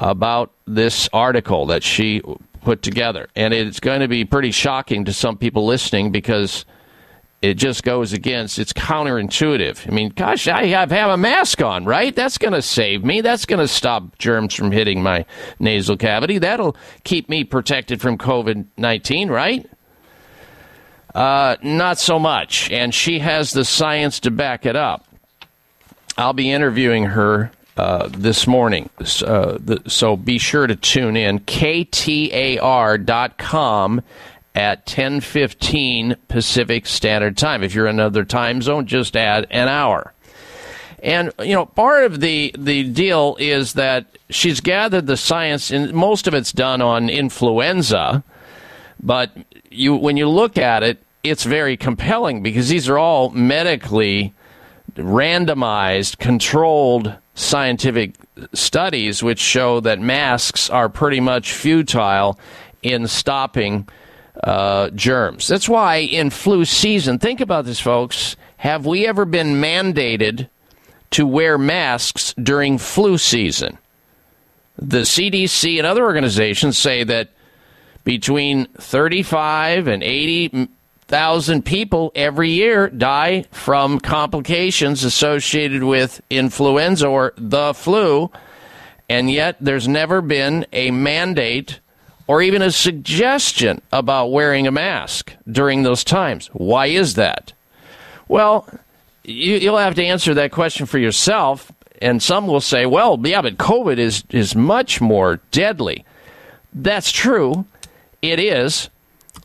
about 0.00 0.52
this 0.66 1.08
article 1.12 1.66
that 1.66 1.82
she 1.82 2.22
put 2.62 2.82
together. 2.82 3.28
And 3.36 3.54
it's 3.54 3.80
going 3.80 4.00
to 4.00 4.08
be 4.08 4.24
pretty 4.24 4.50
shocking 4.50 5.04
to 5.04 5.12
some 5.12 5.36
people 5.36 5.66
listening 5.66 6.10
because 6.10 6.64
it 7.42 7.54
just 7.54 7.84
goes 7.84 8.12
against, 8.12 8.58
it's 8.58 8.72
counterintuitive. 8.72 9.88
I 9.88 9.94
mean, 9.94 10.10
gosh, 10.10 10.46
I 10.48 10.66
have, 10.66 10.90
have 10.90 11.10
a 11.10 11.16
mask 11.16 11.62
on, 11.62 11.84
right? 11.84 12.14
That's 12.14 12.38
going 12.38 12.52
to 12.52 12.62
save 12.62 13.04
me. 13.04 13.20
That's 13.20 13.46
going 13.46 13.60
to 13.60 13.68
stop 13.68 14.18
germs 14.18 14.54
from 14.54 14.72
hitting 14.72 15.02
my 15.02 15.24
nasal 15.58 15.96
cavity. 15.96 16.38
That'll 16.38 16.76
keep 17.04 17.28
me 17.28 17.44
protected 17.44 18.00
from 18.00 18.18
COVID 18.18 18.66
19, 18.76 19.30
right? 19.30 19.68
Uh, 21.14 21.56
not 21.62 21.98
so 21.98 22.18
much. 22.18 22.70
And 22.70 22.94
she 22.94 23.18
has 23.20 23.52
the 23.52 23.64
science 23.64 24.20
to 24.20 24.30
back 24.30 24.66
it 24.66 24.76
up. 24.76 25.06
I'll 26.16 26.34
be 26.34 26.50
interviewing 26.50 27.04
her 27.04 27.50
uh, 27.80 28.08
this 28.12 28.46
morning. 28.46 28.90
Uh, 28.98 29.56
the, 29.58 29.82
so 29.86 30.14
be 30.14 30.36
sure 30.36 30.66
to 30.66 30.76
tune 30.76 31.16
in. 31.16 31.38
KTAR.com 31.40 32.52
at 34.54 34.84
10:15 34.84 36.16
Pacific 36.28 36.84
Standard 36.84 37.38
Time. 37.38 37.62
If 37.62 37.74
you're 37.74 37.86
in 37.86 37.98
another 37.98 38.26
time 38.26 38.60
zone, 38.60 38.84
just 38.84 39.16
add 39.16 39.46
an 39.50 39.68
hour. 39.68 40.12
And 41.02 41.32
you 41.40 41.54
know, 41.54 41.64
part 41.64 42.04
of 42.04 42.20
the 42.20 42.54
the 42.58 42.82
deal 42.84 43.38
is 43.40 43.72
that 43.72 44.04
she's 44.28 44.60
gathered 44.60 45.06
the 45.06 45.16
science, 45.16 45.70
and 45.70 45.94
most 45.94 46.26
of 46.26 46.34
it's 46.34 46.52
done 46.52 46.82
on 46.82 47.08
influenza. 47.08 48.22
But 49.02 49.30
you, 49.70 49.96
when 49.96 50.18
you 50.18 50.28
look 50.28 50.58
at 50.58 50.82
it, 50.82 51.02
it's 51.22 51.44
very 51.44 51.78
compelling 51.78 52.42
because 52.42 52.68
these 52.68 52.90
are 52.90 52.98
all 52.98 53.30
medically 53.30 54.34
randomized, 54.96 56.18
controlled 56.18 57.16
scientific 57.40 58.14
studies 58.52 59.22
which 59.22 59.38
show 59.38 59.80
that 59.80 60.00
masks 60.00 60.70
are 60.70 60.88
pretty 60.88 61.20
much 61.20 61.52
futile 61.52 62.38
in 62.82 63.06
stopping 63.06 63.88
uh, 64.44 64.90
germs. 64.90 65.48
That's 65.48 65.68
why 65.68 65.96
in 65.96 66.30
flu 66.30 66.64
season, 66.64 67.18
think 67.18 67.40
about 67.40 67.64
this, 67.64 67.80
folks. 67.80 68.36
Have 68.58 68.86
we 68.86 69.06
ever 69.06 69.24
been 69.24 69.54
mandated 69.54 70.48
to 71.12 71.26
wear 71.26 71.58
masks 71.58 72.34
during 72.34 72.78
flu 72.78 73.18
season? 73.18 73.78
The 74.76 75.00
CDC 75.00 75.78
and 75.78 75.86
other 75.86 76.04
organizations 76.04 76.78
say 76.78 77.04
that 77.04 77.30
between 78.04 78.66
35 78.78 79.88
and 79.88 80.02
80 80.02 80.68
thousand 81.10 81.64
people 81.64 82.12
every 82.14 82.50
year 82.50 82.88
die 82.88 83.44
from 83.50 83.98
complications 83.98 85.02
associated 85.02 85.82
with 85.82 86.22
influenza 86.30 87.08
or 87.08 87.34
the 87.36 87.74
flu, 87.74 88.30
and 89.08 89.28
yet 89.28 89.56
there's 89.60 89.88
never 89.88 90.20
been 90.20 90.64
a 90.72 90.92
mandate 90.92 91.80
or 92.28 92.40
even 92.40 92.62
a 92.62 92.70
suggestion 92.70 93.82
about 93.90 94.30
wearing 94.30 94.68
a 94.68 94.70
mask 94.70 95.34
during 95.50 95.82
those 95.82 96.04
times. 96.04 96.46
Why 96.52 96.86
is 96.86 97.14
that? 97.14 97.52
Well, 98.28 98.68
you, 99.24 99.72
will 99.72 99.78
have 99.78 99.96
to 99.96 100.04
answer 100.04 100.32
that 100.34 100.52
question 100.52 100.86
for 100.86 100.98
yourself. 100.98 101.72
And 102.00 102.22
some 102.22 102.46
will 102.46 102.60
say, 102.60 102.86
well, 102.86 103.18
yeah, 103.24 103.42
but 103.42 103.56
COVID 103.56 103.98
is, 103.98 104.22
is 104.30 104.54
much 104.54 105.00
more 105.00 105.40
deadly. 105.50 106.04
That's 106.72 107.10
true. 107.10 107.64
It 108.22 108.38
is, 108.38 108.90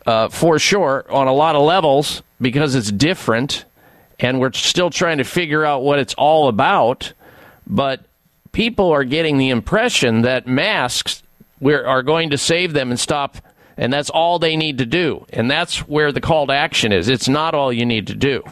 uh, 0.06 0.30
for 0.30 0.60
sure, 0.60 1.06
on 1.10 1.28
a 1.28 1.34
lot 1.34 1.56
of 1.56 1.64
levels 1.64 2.24
because 2.40 2.76
it's 2.76 2.92
different 2.92 3.66
and 4.20 4.40
we're 4.40 4.54
still 4.54 4.90
trying 4.90 5.18
to 5.18 5.24
figure 5.24 5.66
out 5.66 5.84
what 5.84 6.00
it's 6.00 6.14
all 6.16 6.48
about. 6.48 7.14
But 7.68 8.06
people 8.52 8.92
are 8.92 9.04
getting 9.04 9.38
the 9.38 9.50
impression 9.50 10.22
that 10.22 10.48
masks 10.48 11.24
are 11.64 12.04
going 12.04 12.30
to 12.30 12.38
save 12.38 12.74
them 12.74 12.92
and 12.92 13.00
stop, 13.00 13.38
and 13.78 13.92
that's 13.92 14.10
all 14.10 14.40
they 14.40 14.56
need 14.56 14.78
to 14.78 14.86
do. 14.86 15.26
And 15.32 15.50
that's 15.50 15.80
where 15.88 16.12
the 16.12 16.22
call 16.22 16.48
to 16.48 16.54
action 16.54 16.92
is. 16.92 17.10
It's 17.10 17.28
not 17.28 17.54
all 17.54 17.74
you 17.74 17.86
need 17.86 18.08
to 18.08 18.16
do. 18.16 18.44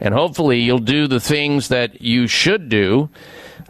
And 0.00 0.12
hopefully, 0.12 0.60
you'll 0.60 0.78
do 0.78 1.06
the 1.06 1.20
things 1.20 1.68
that 1.68 2.02
you 2.02 2.26
should 2.26 2.68
do 2.68 3.08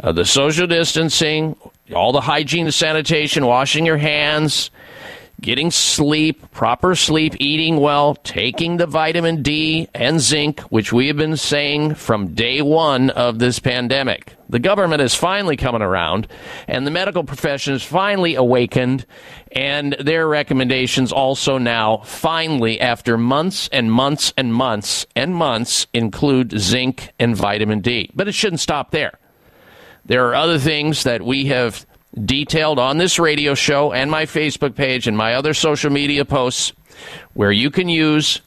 uh, 0.02 0.12
the 0.12 0.24
social 0.24 0.66
distancing, 0.66 1.56
all 1.94 2.12
the 2.12 2.20
hygiene 2.20 2.70
sanitation, 2.70 3.46
washing 3.46 3.84
your 3.84 3.98
hands, 3.98 4.70
getting 5.42 5.70
sleep, 5.70 6.50
proper 6.52 6.94
sleep, 6.94 7.34
eating 7.38 7.76
well, 7.76 8.14
taking 8.14 8.76
the 8.76 8.86
vitamin 8.86 9.42
D 9.42 9.88
and 9.92 10.20
zinc, 10.20 10.60
which 10.62 10.92
we 10.92 11.08
have 11.08 11.16
been 11.16 11.36
saying 11.36 11.96
from 11.96 12.34
day 12.34 12.62
one 12.62 13.10
of 13.10 13.38
this 13.38 13.58
pandemic. 13.58 14.34
The 14.48 14.58
government 14.58 15.02
is 15.02 15.14
finally 15.14 15.56
coming 15.56 15.82
around, 15.82 16.28
and 16.68 16.86
the 16.86 16.90
medical 16.90 17.24
profession 17.24 17.74
is 17.74 17.82
finally 17.82 18.36
awakened, 18.36 19.04
and 19.50 19.96
their 19.98 20.28
recommendations 20.28 21.10
also 21.12 21.58
now, 21.58 21.98
finally, 21.98 22.80
after 22.80 23.18
months 23.18 23.68
and 23.72 23.90
months 23.90 24.32
and 24.36 24.54
months 24.54 25.06
and 25.16 25.34
months, 25.34 25.86
include 25.92 26.58
zinc 26.58 27.12
and 27.18 27.36
vitamin 27.36 27.80
D. 27.80 28.10
But 28.14 28.28
it 28.28 28.34
shouldn't 28.34 28.60
stop 28.60 28.90
there. 28.90 29.18
There 30.04 30.28
are 30.28 30.34
other 30.34 30.58
things 30.58 31.04
that 31.04 31.22
we 31.22 31.46
have 31.46 31.86
detailed 32.14 32.78
on 32.78 32.98
this 32.98 33.18
radio 33.18 33.54
show 33.54 33.92
and 33.92 34.10
my 34.10 34.26
Facebook 34.26 34.74
page 34.74 35.06
and 35.06 35.16
my 35.16 35.34
other 35.34 35.54
social 35.54 35.90
media 35.90 36.24
posts 36.24 36.72
where 37.34 37.52
you 37.52 37.70
can 37.70 37.88
use 37.88 38.40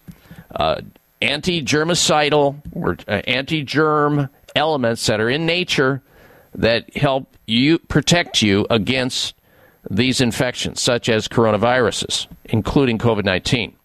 uh, 0.55 0.81
anti 1.21 1.61
germicidal 1.61 2.61
or 2.73 2.97
uh, 3.07 3.21
anti 3.27 3.63
germ 3.63 4.29
elements 4.55 5.05
that 5.07 5.19
are 5.19 5.29
in 5.29 5.45
nature 5.45 6.01
that 6.53 6.95
help 6.95 7.35
you 7.45 7.77
protect 7.79 8.41
you 8.41 8.65
against 8.69 9.35
these 9.89 10.21
infections, 10.21 10.81
such 10.81 11.09
as 11.09 11.27
coronaviruses, 11.27 12.27
including 12.45 12.97
COVID 12.97 13.25
19. 13.25 13.75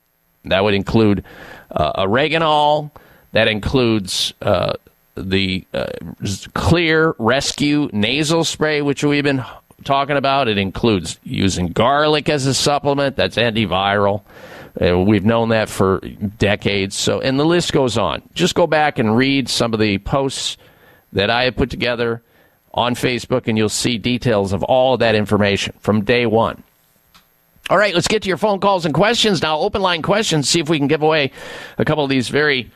That 0.44 0.64
would 0.64 0.74
include 0.74 1.24
uh, 1.70 2.04
oreganol, 2.04 2.90
that 3.32 3.48
includes 3.48 4.32
uh, 4.40 4.74
the 5.14 5.64
uh, 5.74 5.86
Xlear 6.22 7.14
rescue 7.18 7.90
nasal 7.92 8.44
spray, 8.44 8.80
which 8.80 9.04
we've 9.04 9.24
been 9.24 9.44
talking 9.84 10.16
about. 10.16 10.48
It 10.48 10.58
includes 10.58 11.18
using 11.22 11.68
garlic 11.68 12.28
as 12.28 12.46
a 12.46 12.54
supplement. 12.54 13.16
That's 13.16 13.36
antiviral. 13.36 14.22
Uh, 14.80 14.98
we've 14.98 15.24
known 15.24 15.48
that 15.48 15.68
for 15.68 16.00
decades. 16.38 16.96
So, 16.96 17.20
and 17.20 17.38
the 17.38 17.44
list 17.44 17.72
goes 17.72 17.98
on. 17.98 18.22
Just 18.34 18.54
go 18.54 18.66
back 18.66 18.98
and 18.98 19.16
read 19.16 19.48
some 19.48 19.74
of 19.74 19.80
the 19.80 19.98
posts 19.98 20.56
that 21.12 21.30
I 21.30 21.44
have 21.44 21.56
put 21.56 21.70
together 21.70 22.22
on 22.72 22.94
Facebook, 22.94 23.48
and 23.48 23.58
you'll 23.58 23.68
see 23.68 23.98
details 23.98 24.52
of 24.52 24.62
all 24.62 24.94
of 24.94 25.00
that 25.00 25.14
information 25.14 25.74
from 25.80 26.04
day 26.04 26.24
one. 26.24 26.62
All 27.68 27.78
right, 27.78 27.94
let's 27.94 28.08
get 28.08 28.22
to 28.22 28.28
your 28.28 28.36
phone 28.36 28.60
calls 28.60 28.84
and 28.84 28.94
questions 28.94 29.42
now. 29.42 29.58
Open 29.58 29.82
line 29.82 30.02
questions. 30.02 30.48
See 30.48 30.60
if 30.60 30.68
we 30.68 30.78
can 30.78 30.88
give 30.88 31.02
away 31.02 31.32
a 31.78 31.84
couple 31.84 32.04
of 32.04 32.10
these 32.10 32.28
very 32.28 32.70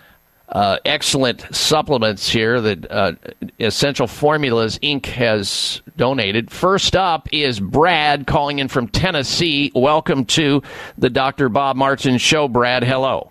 uh, 0.48 0.78
excellent 0.84 1.44
supplements 1.54 2.28
here 2.28 2.60
that 2.60 2.90
uh, 2.90 3.12
Essential 3.58 4.06
Formulas 4.06 4.78
Inc. 4.80 5.06
has 5.06 5.82
donated. 5.96 6.50
First 6.50 6.94
up 6.94 7.28
is 7.32 7.58
Brad 7.58 8.26
calling 8.26 8.58
in 8.58 8.68
from 8.68 8.88
Tennessee. 8.88 9.72
Welcome 9.74 10.26
to 10.26 10.62
the 10.98 11.10
Dr. 11.10 11.48
Bob 11.48 11.76
Martin 11.76 12.18
Show, 12.18 12.48
Brad. 12.48 12.84
Hello. 12.84 13.30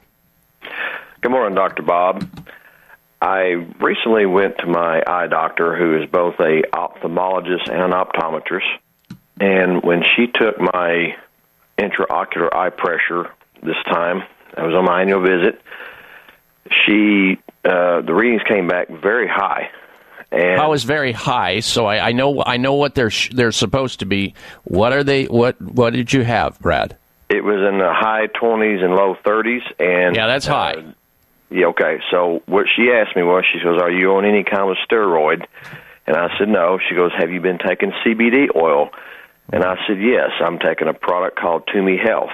Good 1.22 1.32
morning, 1.32 1.56
Dr. 1.56 1.84
Bob. 1.84 2.28
I 3.22 3.66
recently 3.80 4.26
went 4.26 4.58
to 4.58 4.66
my 4.66 5.02
eye 5.08 5.28
doctor, 5.28 5.78
who 5.78 6.02
is 6.02 6.10
both 6.10 6.36
a 6.40 6.64
ophthalmologist 6.74 7.72
and 7.72 7.82
an 7.82 7.92
optometrist, 7.92 8.68
and 9.40 9.82
when 9.82 10.04
she 10.04 10.28
took 10.28 10.60
my 10.60 11.16
intraocular 11.78 12.54
eye 12.54 12.70
pressure 12.70 13.32
this 13.62 13.78
time, 13.86 14.24
I 14.58 14.64
was 14.64 14.76
on 14.76 14.86
my 14.86 15.02
annual 15.02 15.22
visit 15.22 15.62
she 16.72 17.40
uh, 17.66 18.02
the 18.02 18.14
readings 18.14 18.42
came 18.48 18.68
back 18.68 18.90
very 18.90 19.28
high. 19.28 19.70
And 20.32 20.60
I 20.60 20.68
was 20.68 20.84
very 20.84 21.12
high, 21.12 21.60
so 21.60 21.86
I, 21.86 22.10
I 22.10 22.12
know 22.12 22.44
I 22.44 22.58
know 22.58 22.74
what 22.74 22.96
they're 22.96 23.12
sh- 23.12 23.30
they're 23.34 23.52
supposed 23.52 24.00
to 24.00 24.06
be. 24.06 24.34
What 24.64 24.92
are 24.92 25.04
they? 25.04 25.26
What 25.26 25.62
what 25.62 25.94
did 25.94 26.12
you 26.12 26.24
have, 26.24 26.60
Brad? 26.60 26.98
It 27.30 27.44
was 27.44 27.58
in 27.58 27.78
the 27.78 27.94
high 27.94 28.28
twenties 28.28 28.82
and 28.82 28.96
low 28.96 29.16
thirties, 29.24 29.62
and 29.78 30.16
yeah, 30.16 30.26
that's 30.26 30.48
high. 30.48 30.74
Uh, 30.74 30.94
yeah, 31.52 31.68
okay. 31.68 32.00
So 32.10 32.42
what 32.48 32.66
she 32.76 32.90
asked 32.92 33.16
me 33.16 33.22
was, 33.22 33.44
she 33.54 33.64
goes, 33.64 33.80
"Are 33.80 33.92
you 33.92 34.14
on 34.14 34.26
any 34.26 34.44
kind 34.44 34.72
of 34.72 34.78
steroid?" 34.90 35.46
And 36.08 36.18
I 36.18 36.36
said, 36.40 36.50
"No." 36.50 36.80
She 36.90 36.96
goes, 36.96 37.12
"Have 37.16 37.32
you 37.32 37.40
been 37.40 37.60
taking 37.60 37.92
CBD 38.04 38.48
oil?" 38.56 38.90
And 39.52 39.64
I 39.64 39.76
said, 39.86 40.02
"Yes, 40.02 40.32
I'm 40.44 40.58
taking 40.58 40.88
a 40.88 40.94
product 40.96 41.38
called 41.38 41.70
Toomey 41.72 41.98
Health." 41.98 42.34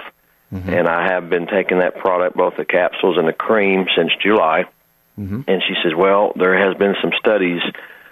Mm-hmm. 0.53 0.69
And 0.69 0.87
I 0.87 1.11
have 1.11 1.29
been 1.29 1.45
taking 1.45 1.79
that 1.79 1.97
product, 1.97 2.35
both 2.35 2.55
the 2.57 2.65
capsules 2.65 3.17
and 3.17 3.27
the 3.27 3.33
cream, 3.33 3.85
since 3.95 4.11
July. 4.21 4.65
Mm-hmm. 5.19 5.41
And 5.47 5.61
she 5.67 5.75
says, 5.83 5.93
well, 5.95 6.33
there 6.35 6.57
has 6.57 6.75
been 6.77 6.95
some 7.01 7.11
studies, 7.19 7.61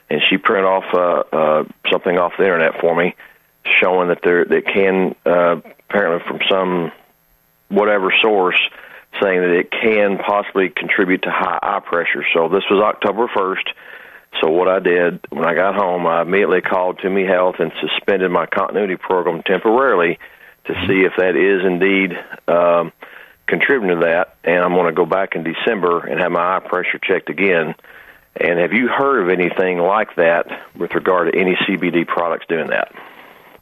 and 0.10 0.22
she 0.30 0.38
printed 0.38 0.66
off 0.66 0.94
uh, 0.94 1.36
uh, 1.36 1.64
something 1.90 2.18
off 2.18 2.34
the 2.38 2.44
internet 2.44 2.80
for 2.80 2.96
me, 2.96 3.16
showing 3.82 4.10
that 4.10 4.22
there 4.24 4.46
that 4.46 4.66
can 4.66 5.16
uh, 5.26 5.62
apparently 5.90 6.28
from 6.28 6.40
some 6.50 6.92
whatever 7.70 8.14
source 8.22 8.60
saying 9.22 9.42
that 9.42 9.52
it 9.52 9.72
can 9.72 10.18
possibly 10.18 10.70
contribute 10.70 11.24
to 11.24 11.32
high 11.32 11.60
eye 11.62 11.80
pressure. 11.80 12.26
So 12.34 12.50
this 12.50 12.64
was 12.70 12.84
October 12.84 13.28
first. 13.36 13.68
So 14.42 14.52
what 14.52 14.68
I 14.68 14.80
did 14.80 15.20
when 15.30 15.46
I 15.46 15.56
got 15.56 15.76
home, 15.76 16.06
I 16.06 16.22
immediately 16.22 16.62
called 16.62 17.00
Toomey 17.02 17.26
Health 17.26 17.56
and 17.60 17.72
suspended 17.82 18.30
my 18.30 18.46
continuity 18.46 18.98
program 18.98 19.42
temporarily 19.42 20.20
to 20.68 20.74
see 20.88 21.02
if 21.02 21.14
that 21.18 21.36
is 21.36 21.66
indeed 21.66 22.18
um, 22.48 22.92
contributing 23.48 24.00
to 24.00 24.06
that. 24.06 24.36
And 24.44 24.64
I'm 24.64 24.74
going 24.74 24.88
to 24.88 24.94
go 24.94 25.06
back 25.06 25.36
in 25.36 25.44
December 25.44 26.06
and 26.06 26.20
have 26.20 26.32
my 26.32 26.58
eye 26.58 26.60
pressure 26.60 27.00
checked 27.02 27.30
again. 27.30 27.76
And 28.40 28.60
have 28.60 28.74
you 28.74 28.88
heard 28.88 29.24
of 29.24 29.30
anything 29.30 29.80
like 29.80 30.16
that 30.16 30.46
with 30.76 30.94
regard 30.94 31.32
to 31.32 31.40
any 31.40 31.56
CBD 31.68 32.06
products 32.06 32.46
doing 32.48 32.68
that? 32.68 32.94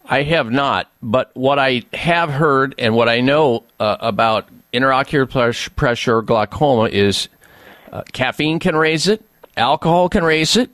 I 0.07 0.23
have 0.23 0.51
not, 0.51 0.91
but 1.01 1.31
what 1.33 1.57
I 1.57 1.83
have 1.93 2.29
heard 2.29 2.75
and 2.77 2.93
what 2.93 3.09
I 3.09 3.21
know 3.21 3.63
uh, 3.79 3.97
about 3.99 4.49
intraocular 4.71 5.75
pressure 5.75 6.21
glaucoma 6.21 6.89
is 6.89 7.27
uh, 7.91 8.03
caffeine 8.11 8.59
can 8.59 8.75
raise 8.75 9.07
it, 9.07 9.23
alcohol 9.57 10.09
can 10.09 10.23
raise 10.23 10.57
it, 10.57 10.69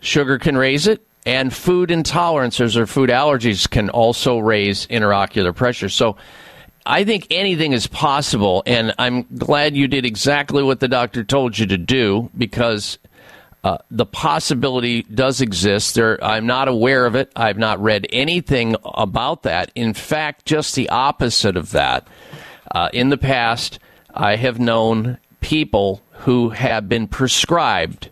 sugar 0.00 0.38
can 0.38 0.56
raise 0.56 0.88
it, 0.88 1.03
and 1.26 1.54
food 1.54 1.90
intolerances 1.90 2.76
or 2.76 2.86
food 2.86 3.10
allergies 3.10 3.68
can 3.68 3.90
also 3.90 4.38
raise 4.38 4.86
intraocular 4.88 5.54
pressure. 5.54 5.88
So 5.88 6.16
I 6.86 7.04
think 7.04 7.26
anything 7.30 7.72
is 7.72 7.86
possible, 7.86 8.62
and 8.66 8.94
I'm 8.98 9.22
glad 9.38 9.74
you 9.74 9.88
did 9.88 10.04
exactly 10.04 10.62
what 10.62 10.80
the 10.80 10.88
doctor 10.88 11.24
told 11.24 11.58
you 11.58 11.66
to 11.66 11.78
do 11.78 12.30
because 12.36 12.98
uh, 13.64 13.78
the 13.90 14.04
possibility 14.04 15.02
does 15.04 15.40
exist. 15.40 15.94
There, 15.94 16.22
I'm 16.22 16.46
not 16.46 16.68
aware 16.68 17.06
of 17.06 17.14
it. 17.14 17.32
I've 17.34 17.56
not 17.56 17.82
read 17.82 18.06
anything 18.12 18.76
about 18.84 19.44
that. 19.44 19.72
In 19.74 19.94
fact, 19.94 20.44
just 20.44 20.74
the 20.74 20.90
opposite 20.90 21.56
of 21.56 21.70
that. 21.70 22.06
Uh, 22.70 22.90
in 22.92 23.08
the 23.08 23.16
past, 23.16 23.78
I 24.12 24.36
have 24.36 24.58
known 24.58 25.16
people 25.40 26.02
who 26.10 26.50
have 26.50 26.88
been 26.88 27.08
prescribed 27.08 28.10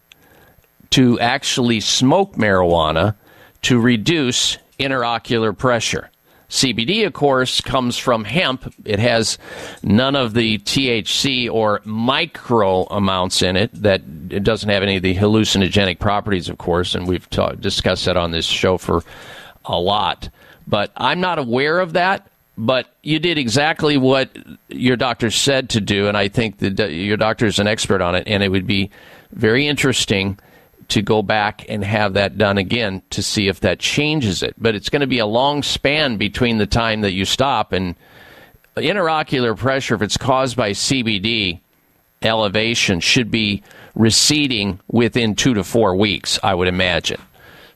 to 0.93 1.19
actually 1.21 1.81
smoke 1.81 2.35
marijuana 2.35 3.15
to 3.63 3.81
reduce 3.81 4.59
intraocular 4.79 5.57
pressure. 5.57 6.11
CBD, 6.51 7.07
of 7.07 7.15
course, 7.15 7.63
comes 7.63 7.97
from 7.97 8.25
hemp. 8.25 8.75
It 8.85 8.99
has 8.99 9.39
none 9.83 10.15
of 10.15 10.35
the 10.35 10.59
THC 10.59 11.51
or 11.51 11.81
micro 11.85 12.85
amounts 12.85 13.41
in 13.41 13.57
it. 13.57 13.71
That 13.73 14.03
it 14.29 14.45
doesn't 14.45 14.69
have 14.69 14.83
any 14.83 14.97
of 14.97 15.03
the 15.03 15.15
hallucinogenic 15.15 15.99
properties, 15.99 16.51
of 16.51 16.59
course, 16.59 16.95
and 16.95 17.09
we've 17.09 17.29
ta- 17.31 17.53
discussed 17.53 18.05
that 18.05 18.19
on 18.19 18.33
this 18.33 18.45
show 18.45 18.77
for 18.77 19.03
a 19.65 19.81
lot. 19.81 20.29
But 20.67 20.93
I'm 20.95 21.21
not 21.21 21.39
aware 21.39 21.81
of 21.81 21.95
that. 21.95 22.29
But 22.59 22.87
you 23.03 23.19
did 23.19 23.39
exactly 23.39 23.97
what 23.97 24.37
your 24.69 24.99
doctor 24.99 25.31
said 25.31 25.71
to 25.71 25.81
do, 25.81 26.07
and 26.07 26.19
I 26.19 26.29
think 26.29 26.59
that 26.59 26.93
your 26.93 27.17
doctor 27.17 27.47
is 27.47 27.59
an 27.59 27.67
expert 27.67 28.03
on 28.03 28.15
it, 28.15 28.29
and 28.29 28.43
it 28.43 28.51
would 28.51 28.67
be 28.67 28.91
very 29.33 29.67
interesting 29.67 30.39
to 30.89 31.03
go 31.03 31.23
back 31.23 31.65
and 31.69 31.85
have 31.85 32.15
that 32.15 32.39
done 32.39 32.59
again 32.59 33.03
to 33.11 33.23
see 33.23 33.49
if 33.49 33.61
that 33.61 33.79
changes 33.79 34.43
it. 34.43 34.55
But 34.59 34.75
it's 34.75 34.89
going 34.89 35.01
to 35.01 35.07
be 35.07 35.19
a 35.19 35.27
long 35.27 35.63
span 35.63 36.17
between 36.17 36.59
the 36.59 36.67
time 36.67 37.03
that 37.03 37.13
you 37.13 37.25
stop 37.25 37.73
and 37.73 37.95
intraocular 38.77 39.57
pressure, 39.57 39.95
if 39.95 40.03
it's 40.03 40.17
caused 40.17 40.57
by 40.57 40.71
CBD 40.71 41.61
elevation, 42.23 43.01
should 43.01 43.31
be 43.31 43.63
receding 43.95 44.81
within 44.89 45.35
two 45.35 45.55
to 45.55 45.65
four 45.65 45.97
weeks, 45.97 46.39
I 46.43 46.55
would 46.55 46.69
imagine. 46.69 47.21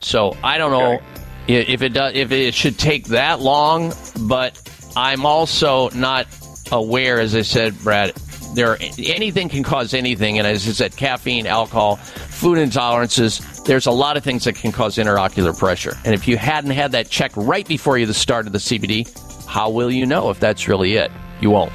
So 0.01 0.37
I 0.42 0.59
don't 0.59 0.71
know 0.71 1.01
i 1.49 1.53
if 1.53 1.83
it 1.83 1.90
does 1.90 2.14
if 2.14 2.33
it 2.33 2.55
should 2.55 2.79
take 2.79 3.07
that 3.07 3.40
long, 3.40 3.92
but 4.27 4.61
I'm 4.97 5.25
also 5.25 5.90
not 5.90 6.27
aware, 6.73 7.21
as 7.21 7.35
I 7.35 7.42
said, 7.42 7.79
Brad. 7.81 8.12
There, 8.54 8.78
anything 8.80 9.48
can 9.48 9.62
cause 9.62 9.92
anything, 9.92 10.38
and 10.38 10.46
as 10.46 10.66
I 10.66 10.72
said, 10.72 10.96
caffeine, 10.96 11.46
alcohol, 11.46 11.96
food 11.96 12.59
intolerances. 12.59 13.64
There's 13.64 13.87
a 13.87 13.90
lot 13.90 14.16
of 14.16 14.24
things 14.24 14.44
that 14.44 14.54
can 14.54 14.72
cause 14.72 14.96
interocular 14.96 15.56
pressure, 15.56 15.96
and 16.04 16.14
if 16.14 16.26
you 16.26 16.37
hadn't 16.37 16.70
had 16.70 16.92
that 16.92 17.11
check 17.11 17.32
right 17.37 17.66
before 17.66 17.98
you 17.98 18.06
the 18.06 18.14
start 18.14 18.46
of 18.46 18.52
the 18.52 18.59
CBD, 18.59 19.06
how 19.46 19.70
will 19.70 19.90
you 19.90 20.06
know 20.06 20.30
if 20.30 20.40
that's 20.40 20.68
really 20.68 20.94
it? 20.94 21.11
You 21.40 21.50
won't. 21.50 21.72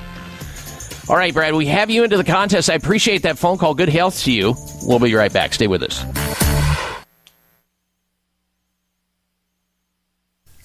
All 1.10 1.18
right, 1.18 1.34
Brad, 1.34 1.54
we 1.54 1.66
have 1.68 1.90
you 1.90 2.04
into 2.04 2.18
the 2.18 2.24
contest. 2.24 2.70
I 2.70 2.76
appreciate 2.76 3.24
that 3.24 3.38
phone 3.38 3.58
call. 3.58 3.74
Good 3.74 3.90
health 3.90 4.24
to 4.24 4.32
you. 4.32 4.56
We'll 4.84 5.00
be 5.00 5.14
right 5.14 5.34
back. 5.34 5.54
Stay 5.54 5.68
with 5.68 5.84
us. 5.84 6.06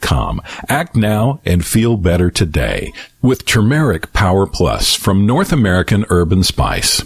com. 0.00 0.40
Act 0.68 0.96
now 0.96 1.40
and 1.44 1.64
feel 1.64 1.96
better 1.96 2.30
today 2.30 2.92
with 3.22 3.46
Turmeric 3.46 4.12
Power 4.12 4.46
Plus 4.46 4.94
from 4.94 5.26
North 5.26 5.52
American 5.52 6.04
Herb 6.08 6.32
and 6.32 6.44
Spice. 6.44 7.02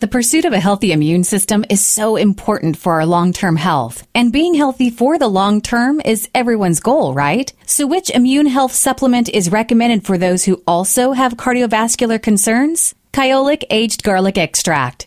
The 0.00 0.08
pursuit 0.08 0.46
of 0.46 0.54
a 0.54 0.60
healthy 0.60 0.92
immune 0.92 1.24
system 1.24 1.62
is 1.68 1.84
so 1.84 2.16
important 2.16 2.78
for 2.78 2.94
our 2.94 3.04
long-term 3.04 3.56
health. 3.56 4.06
And 4.14 4.32
being 4.32 4.54
healthy 4.54 4.88
for 4.88 5.18
the 5.18 5.28
long 5.28 5.60
term 5.60 6.00
is 6.02 6.26
everyone's 6.34 6.80
goal, 6.80 7.12
right? 7.12 7.52
So 7.66 7.86
which 7.86 8.08
immune 8.08 8.46
health 8.46 8.72
supplement 8.72 9.28
is 9.28 9.52
recommended 9.52 10.06
for 10.06 10.16
those 10.16 10.46
who 10.46 10.62
also 10.66 11.12
have 11.12 11.34
cardiovascular 11.34 12.22
concerns? 12.22 12.94
Kyolic 13.12 13.64
Aged 13.68 14.02
Garlic 14.02 14.38
Extract. 14.38 15.06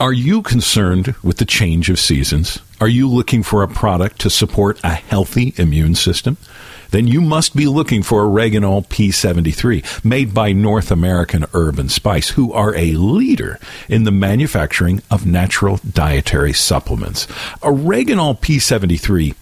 Are 0.00 0.14
you 0.14 0.40
concerned 0.40 1.14
with 1.22 1.36
the 1.36 1.44
change 1.44 1.90
of 1.90 1.98
seasons? 1.98 2.58
Are 2.80 2.88
you 2.88 3.06
looking 3.06 3.42
for 3.42 3.62
a 3.62 3.68
product 3.68 4.18
to 4.22 4.30
support 4.30 4.80
a 4.82 4.94
healthy 4.94 5.52
immune 5.58 5.94
system? 5.94 6.38
Then 6.90 7.06
you 7.06 7.20
must 7.20 7.54
be 7.54 7.66
looking 7.66 8.02
for 8.02 8.24
Oreganol 8.24 8.88
P73, 8.88 10.02
made 10.02 10.32
by 10.32 10.52
North 10.52 10.90
American 10.90 11.44
Herb 11.52 11.78
and 11.78 11.92
Spice, 11.92 12.30
who 12.30 12.50
are 12.54 12.74
a 12.74 12.92
leader 12.92 13.58
in 13.90 14.04
the 14.04 14.10
manufacturing 14.10 15.02
of 15.10 15.26
natural 15.26 15.78
dietary 15.92 16.54
supplements. 16.54 17.26
Oreganol 17.60 18.40
P73 18.40 19.34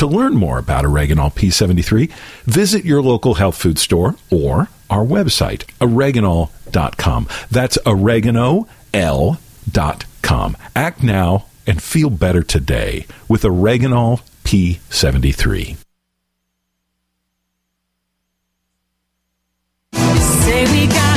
To 0.00 0.06
learn 0.06 0.32
more 0.34 0.56
about 0.56 0.86
Oreganol 0.86 1.34
P73, 1.34 2.10
visit 2.44 2.86
your 2.86 3.02
local 3.02 3.34
health 3.34 3.54
food 3.54 3.78
store 3.78 4.16
or 4.30 4.70
our 4.88 5.04
website, 5.04 5.66
oreganol.com. 5.78 7.28
That's 7.50 7.76
oregano.l.com. 7.84 8.66
Act 10.74 11.02
now 11.02 11.44
and 11.66 11.82
feel 11.82 12.08
better 12.08 12.42
today 12.42 13.04
with 13.28 13.42
Oreganol 13.42 14.22
P73. 14.44 15.76
Say 19.92 20.64
we 20.72 20.86
gotta 20.86 21.09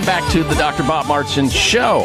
welcome 0.00 0.24
back 0.24 0.32
to 0.32 0.42
the 0.44 0.54
Dr. 0.54 0.82
Bob 0.84 1.06
Martin 1.06 1.50
Show. 1.50 2.00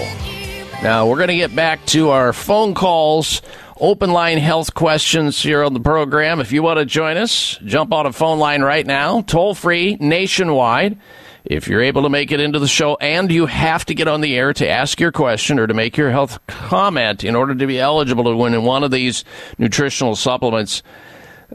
Now, 0.84 1.08
we're 1.08 1.16
going 1.16 1.30
to 1.30 1.38
get 1.38 1.56
back 1.56 1.86
to 1.88 2.10
our 2.10 2.34
phone 2.34 2.74
calls, 2.74 3.42
open 3.80 4.12
line 4.12 4.38
health 4.38 4.74
questions 4.74 5.42
here 5.42 5.64
on 5.64 5.74
the 5.74 5.80
program. 5.80 6.42
If 6.42 6.52
you 6.52 6.62
want 6.62 6.80
to 6.80 6.86
join 6.86 7.16
us, 7.16 7.58
jump 7.64 7.94
on 7.94 8.06
a 8.06 8.12
phone 8.12 8.38
line 8.38 8.64
right 8.64 8.86
now, 8.86 9.22
toll 9.22 9.56
free, 9.56 9.96
nationwide. 10.02 11.00
If 11.46 11.70
you're 11.70 11.82
able 11.82 12.04
to 12.04 12.10
make 12.10 12.34
it 12.34 12.42
into 12.42 12.60
the 12.60 12.68
show 12.68 12.98
and 13.00 13.32
you 13.32 13.46
have 13.46 13.86
to 13.86 13.94
get 13.94 14.10
on 14.10 14.20
the 14.20 14.36
air 14.36 14.52
to 14.52 14.68
ask 14.68 15.00
your 15.00 15.14
question 15.14 15.58
or 15.58 15.68
to 15.68 15.74
make 15.74 15.96
your 15.96 16.12
health 16.12 16.46
comment 16.48 17.24
in 17.24 17.34
order 17.34 17.56
to 17.56 17.68
be 17.68 17.80
eligible 17.80 18.26
to 18.26 18.36
win 18.36 18.62
one 18.64 18.84
of 18.84 18.92
these 18.92 19.24
nutritional 19.58 20.18
supplements, 20.18 20.84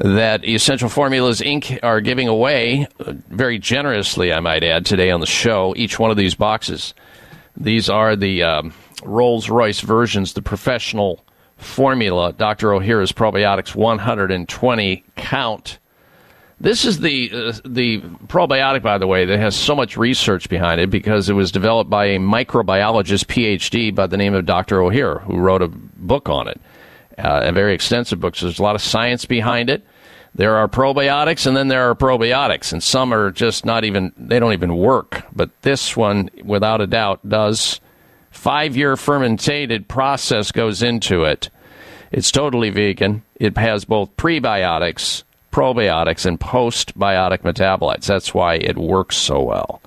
that 0.01 0.47
Essential 0.47 0.89
Formulas 0.89 1.41
Inc. 1.43 1.79
are 1.83 2.01
giving 2.01 2.27
away 2.27 2.89
very 3.29 3.59
generously, 3.59 4.33
I 4.33 4.41
might 4.41 4.65
add, 4.65 4.87
today 4.87 5.11
on 5.11 5.21
the 5.21 5.27
show. 5.27 5.75
Each 5.77 5.99
one 5.99 6.11
of 6.11 6.17
these 6.17 6.35
boxes. 6.35 6.95
These 7.57 7.91
are 7.91 8.17
the 8.17 8.43
um, 8.43 8.73
Rolls 9.05 9.51
Royce 9.51 9.81
versions, 9.81 10.33
the 10.33 10.41
professional 10.41 11.23
formula, 11.59 12.33
Dr. 12.33 12.69
Ohhira's 12.69 13.13
Probiotics 13.13 13.75
120 13.75 15.05
count. 15.17 15.79
This 16.63 16.85
is 16.85 17.01
the 17.01 17.31
uh, 17.33 17.53
the 17.65 18.01
probiotic, 18.27 18.83
by 18.83 18.99
the 18.99 19.07
way, 19.07 19.25
that 19.25 19.39
has 19.39 19.57
so 19.57 19.75
much 19.75 19.97
research 19.97 20.49
behind 20.51 20.81
it 20.81 20.91
because 20.91 21.31
it 21.31 21.33
was 21.33 21.51
developed 21.51 21.89
by 21.89 22.07
a 22.07 22.19
microbiologist 22.19 23.27
PhD 23.27 23.95
by 23.95 24.07
the 24.07 24.19
name 24.19 24.35
of 24.35 24.45
Dr. 24.45 24.79
Ohhira, 24.79 25.23
who 25.23 25.39
wrote 25.39 25.63
a 25.63 25.69
book 25.69 26.29
on 26.29 26.49
it, 26.49 26.61
uh, 27.17 27.41
a 27.45 27.53
very 27.53 27.75
extensive 27.75 28.21
book. 28.21 28.37
So 28.37 28.47
there's 28.47 28.59
a 28.59 28.63
lot 28.63 28.75
of 28.75 28.83
science 28.83 29.25
behind 29.25 29.71
it. 29.71 29.85
There 30.35 30.57
are 30.57 30.69
probiotics, 30.69 31.47
and 31.47 31.57
then 31.57 31.69
there 31.69 31.91
are 31.91 31.95
probiotics, 31.95 32.73
and 32.73 32.83
some 32.83 33.13
are 33.13 33.31
just 33.31 33.65
not 33.65 33.85
even 33.85 34.13
they 34.17 34.39
don't 34.39 34.53
even 34.53 34.77
work. 34.77 35.25
But 35.35 35.51
this 35.63 35.97
one, 35.97 36.31
without 36.45 36.81
a 36.81 36.87
doubt, 36.87 37.29
does 37.29 37.81
Five 38.31 38.77
year 38.77 38.97
fermented 38.97 39.89
process 39.89 40.53
goes 40.53 40.83
into 40.83 41.25
it. 41.25 41.51
It's 42.13 42.31
totally 42.31 42.71
vegan. 42.71 43.23
It 43.35 43.57
has 43.59 43.85
both 43.85 44.17
prebiotics, 44.17 45.25
probiotics, 45.53 46.27
and 46.27 46.41
postbiotic 46.41 47.39
metabolites. 47.39 48.07
That's 48.07 48.33
why 48.33 48.55
it 48.55 48.79
works 48.79 49.17
so 49.17 49.43
well. 49.43 49.83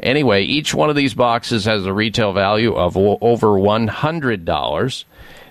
Anyway, 0.00 0.42
each 0.42 0.74
one 0.74 0.90
of 0.90 0.96
these 0.96 1.14
boxes 1.14 1.66
has 1.66 1.86
a 1.86 1.92
retail 1.92 2.32
value 2.32 2.74
of 2.74 2.96
over 2.96 3.48
$100, 3.48 5.04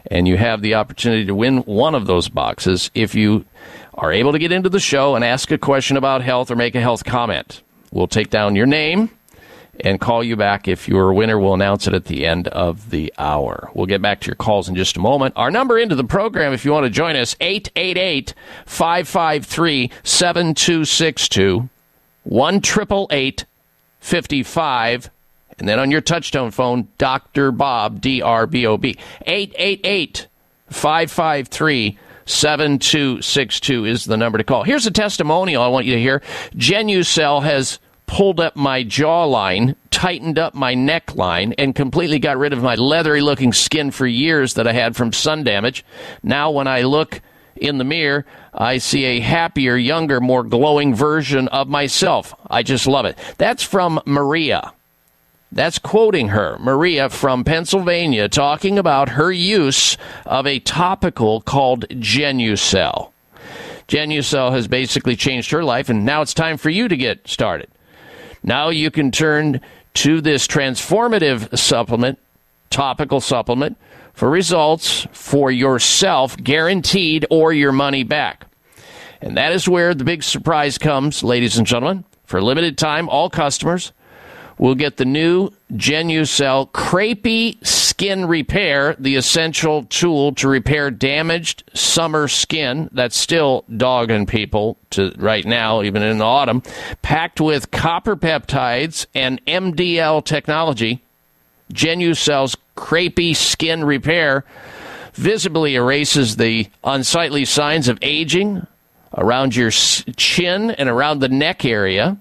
and 0.08 0.28
you 0.28 0.38
have 0.38 0.62
the 0.62 0.76
opportunity 0.76 1.26
to 1.26 1.36
win 1.36 1.60
one 1.60 1.96
of 1.96 2.08
those 2.08 2.30
boxes 2.30 2.92
if 2.94 3.16
you 3.16 3.46
are 3.96 4.12
able 4.12 4.32
to 4.32 4.40
get 4.40 4.52
into 4.52 4.70
the 4.70 4.80
show 4.80 5.16
and 5.16 5.24
ask 5.24 5.52
a 5.52 5.58
question 5.58 5.98
about 5.98 6.22
health 6.22 6.52
or 6.52 6.56
make 6.56 6.76
a 6.76 6.82
health 6.82 7.04
comment. 7.04 7.62
We'll 7.92 8.08
take 8.08 8.30
down 8.30 8.56
your 8.56 8.66
name 8.66 9.10
and 9.80 10.00
call 10.00 10.24
you 10.24 10.36
back 10.36 10.68
if 10.68 10.88
you're 10.88 11.12
a 11.12 11.14
winner. 11.14 11.40
We'll 11.40 11.54
announce 11.54 11.88
it 11.88 11.94
at 11.94 12.06
the 12.06 12.26
end 12.26 12.48
of 12.50 12.90
the 12.90 13.14
hour. 13.18 13.70
We'll 13.74 13.86
get 13.86 14.02
back 14.02 14.22
to 14.22 14.28
your 14.28 14.36
calls 14.36 14.70
in 14.70 14.76
just 14.76 14.98
a 14.98 15.00
moment. 15.00 15.34
Our 15.36 15.52
number 15.52 15.78
into 15.78 15.96
the 15.96 16.04
program, 16.04 16.54
if 16.54 16.66
you 16.66 16.72
want 16.72 16.86
to 16.86 16.90
join 16.90 17.16
us, 17.16 17.36
888 17.40 18.34
553 18.66 19.92
7262 20.04 21.70
1 22.24 22.62
55 24.00 25.10
and 25.60 25.68
then 25.68 25.80
on 25.80 25.92
your 25.92 26.02
touchtone 26.02 26.52
phone, 26.52 26.88
Dr. 26.98 27.52
Bob, 27.52 28.02
D 28.02 28.22
R 28.22 28.48
B 28.48 28.66
O 28.66 28.78
B. 28.78 28.98
888 29.26 30.28
553 30.70 31.98
7262 32.26 33.86
is 33.86 34.06
the 34.06 34.18
number 34.18 34.38
to 34.38 34.44
call. 34.44 34.64
Here's 34.64 34.86
a 34.86 34.92
testimonial 34.92 35.64
I 35.64 35.68
want 35.68 35.86
you 35.86 35.94
to 35.94 36.00
hear. 36.02 36.22
Genucell 36.56 37.44
has 37.44 37.80
pulled 38.06 38.40
up 38.40 38.56
my 38.56 38.84
jawline, 38.84 39.76
tightened 39.90 40.38
up 40.38 40.54
my 40.54 40.76
neckline, 40.76 41.54
and 41.58 41.76
completely 41.76 42.20
got 42.20 42.38
rid 42.38 42.54
of 42.54 42.62
my 42.62 42.76
leathery 42.76 43.22
looking 43.22 43.54
skin 43.54 43.92
for 43.92 44.06
years 44.06 44.54
that 44.56 44.68
I 44.68 44.74
had 44.74 44.96
from 44.96 45.14
sun 45.14 45.44
damage. 45.44 45.86
Now, 46.22 46.52
when 46.52 46.68
I 46.68 46.82
look 46.82 47.22
in 47.56 47.78
the 47.78 47.84
mirror, 47.84 48.26
I 48.54 48.78
see 48.78 49.06
a 49.06 49.20
happier, 49.20 49.76
younger, 49.76 50.20
more 50.20 50.44
glowing 50.44 50.94
version 50.94 51.48
of 51.50 51.68
myself. 51.68 52.34
I 52.50 52.64
just 52.64 52.88
love 52.88 53.06
it. 53.06 53.18
That's 53.38 53.64
from 53.64 54.02
Maria. 54.06 54.74
That's 55.54 55.78
quoting 55.78 56.30
her, 56.30 56.58
Maria 56.58 57.10
from 57.10 57.44
Pennsylvania, 57.44 58.28
talking 58.28 58.80
about 58.80 59.10
her 59.10 59.32
use 59.32 59.98
of 60.26 60.48
a 60.48 60.58
topical 60.58 61.42
called 61.42 61.88
Genucell. 61.90 63.12
Genucell 63.88 64.52
has 64.52 64.68
basically 64.68 65.16
changed 65.16 65.52
her 65.52 65.64
life, 65.64 65.90
and 65.90 66.06
now 66.06 66.24
it's 66.24 66.34
time 66.34 66.58
for 66.58 66.72
you 66.72 66.88
to 66.88 66.98
get 66.98 67.28
started. 67.28 67.70
Now 68.42 68.70
you 68.70 68.90
can 68.90 69.12
turn 69.12 69.62
to 69.96 70.22
this 70.22 70.48
transformative 70.48 71.56
supplement, 71.56 72.18
topical 72.72 73.22
supplement, 73.22 73.78
for 74.16 74.32
results 74.32 75.06
for 75.12 75.52
yourself, 75.52 76.36
guaranteed, 76.36 77.28
or 77.30 77.54
your 77.54 77.72
money 77.72 78.02
back. 78.02 78.48
And 79.22 79.38
that 79.38 79.54
is 79.54 79.70
where 79.70 79.94
the 79.94 80.04
big 80.04 80.24
surprise 80.24 80.80
comes, 80.80 81.24
ladies 81.24 81.60
and 81.60 81.68
gentlemen. 81.68 82.06
For 82.26 82.42
limited 82.42 82.76
time, 82.76 83.08
all 83.08 83.30
customers 83.30 83.92
will 84.58 84.76
get 84.76 84.98
the 84.98 85.06
new 85.06 85.50
Genucell 85.74 86.72
Crepey 86.72 87.66
Skin 87.66 88.26
Repair, 88.26 88.96
the 89.00 89.16
essential 89.16 89.84
tool 89.84 90.34
to 90.36 90.48
repair 90.48 90.92
damaged 90.92 91.64
summer 91.74 92.28
skin 92.28 92.90
that's 92.92 93.18
still 93.18 93.66
dogging 93.76 94.26
people 94.26 94.78
to 94.92 95.14
right 95.18 95.46
now, 95.46 95.82
even 95.84 96.02
in 96.04 96.18
the 96.18 96.26
autumn, 96.26 96.64
packed 97.02 97.40
with 97.40 97.72
copper 97.72 98.16
peptides 98.16 99.06
and 99.14 99.44
MDL 99.46 100.24
technology. 100.26 101.02
Genucell's 101.72 102.56
Crepey 102.76 103.36
Skin 103.36 103.84
Repair 103.84 104.44
visibly 105.14 105.76
erases 105.76 106.36
the 106.36 106.68
unsightly 106.84 107.46
signs 107.46 107.88
of 107.88 108.00
aging 108.02 108.66
around 109.16 109.56
your 109.56 109.70
chin 109.70 110.72
and 110.72 110.90
around 110.90 111.20
the 111.20 111.30
neck 111.30 111.66
area 111.66 112.18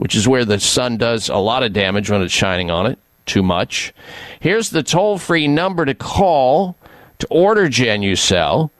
which 0.00 0.14
is 0.14 0.26
where 0.26 0.46
the 0.46 0.58
sun 0.58 0.96
does 0.96 1.28
a 1.28 1.36
lot 1.36 1.62
of 1.62 1.74
damage 1.74 2.08
when 2.08 2.22
it's 2.22 2.32
shining 2.32 2.70
on 2.70 2.86
it 2.86 2.98
too 3.26 3.42
much. 3.42 3.92
Here's 4.40 4.70
the 4.70 4.82
toll 4.82 5.18
free 5.18 5.46
number 5.46 5.84
to 5.84 5.94
call 5.94 6.74
to 7.18 7.26
order 7.28 7.68
Genucell 7.68 8.70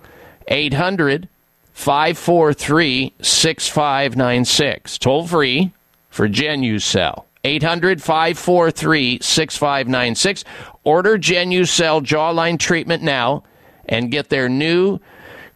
800 0.49 1.29
543 1.75 3.13
6596. 3.21 4.97
Toll 4.97 5.27
free 5.27 5.73
for 6.09 6.27
Genucell. 6.27 7.25
800 7.45 8.03
543 8.03 9.19
6596. 9.21 10.45
Order 10.85 11.19
Genucell 11.19 12.03
jawline 12.03 12.59
treatment 12.59 13.03
now 13.03 13.45
and 13.85 14.11
get 14.11 14.31
their 14.31 14.49
new 14.49 14.99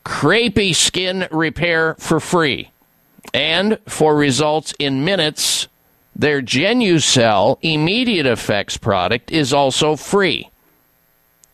Crepey 0.04 0.74
skin 0.74 1.26
repair 1.30 1.94
for 1.98 2.20
free. 2.20 2.70
And 3.32 3.78
for 3.86 4.16
results 4.16 4.74
in 4.78 5.04
minutes, 5.04 5.68
their 6.14 6.42
Genucell 6.42 7.58
immediate 7.62 8.26
effects 8.26 8.76
product 8.76 9.32
is 9.32 9.52
also 9.52 9.96
free. 9.96 10.50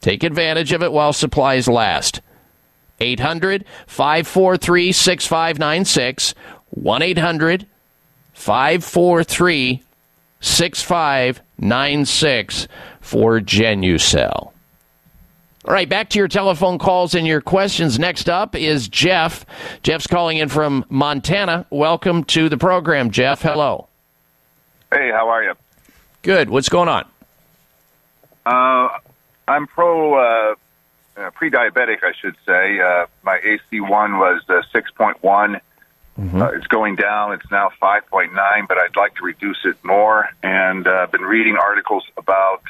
Take 0.00 0.22
advantage 0.22 0.72
of 0.72 0.83
it 0.83 0.92
while 0.92 1.12
supplies 1.12 1.68
last. 1.68 2.20
800 3.00 3.64
543 3.87 4.92
6596. 4.92 6.35
1 6.70 7.02
800 7.02 7.66
543 8.33 9.83
6596 10.40 12.68
for 13.00 13.40
Genucell. 13.40 14.52
All 15.66 15.75
right, 15.75 15.88
back 15.88 16.09
to 16.11 16.18
your 16.18 16.29
telephone 16.29 16.79
calls 16.79 17.14
and 17.14 17.27
your 17.27 17.42
questions. 17.42 17.99
Next 17.99 18.31
up 18.31 18.55
is 18.57 18.88
Jeff. 18.88 19.44
Jeff's 19.83 20.07
calling 20.07 20.38
in 20.38 20.49
from 20.49 20.87
Montana. 20.88 21.66
Welcome 21.68 22.25
to 22.25 22.49
the 22.49 22.57
program, 22.57 23.11
Jeff. 23.11 23.42
Hello. 23.42 23.87
Hey, 24.90 25.11
how 25.11 25.29
are 25.29 25.44
you? 25.44 25.53
Good. 26.23 26.49
What's 26.49 26.70
going 26.70 26.88
on? 26.88 27.07
Uh, 28.46 28.88
I'm 29.46 29.66
pro 29.66 30.14
uh, 30.14 30.55
uh, 31.18 31.31
pre-diabetic, 31.31 32.05
I 32.05 32.12
should 32.18 32.37
say. 32.46 32.81
Uh, 32.81 33.07
my 33.23 33.38
AC1 33.38 34.18
was 34.18 34.42
uh, 34.49 34.62
6.1. 34.75 35.61
Uh, 36.18 36.51
it's 36.53 36.66
going 36.66 36.96
down. 36.96 37.33
It's 37.33 37.51
now 37.51 37.70
5.9, 37.81 38.31
but 38.68 38.79
I'd 38.79 38.96
like 38.96 39.14
to 39.16 39.25
reduce 39.25 39.59
it 39.64 39.77
more. 39.83 40.29
And 40.42 40.87
uh, 40.87 40.90
I've 41.03 41.12
been 41.12 41.23
reading 41.23 41.57
articles 41.57 42.05
about 42.16 42.62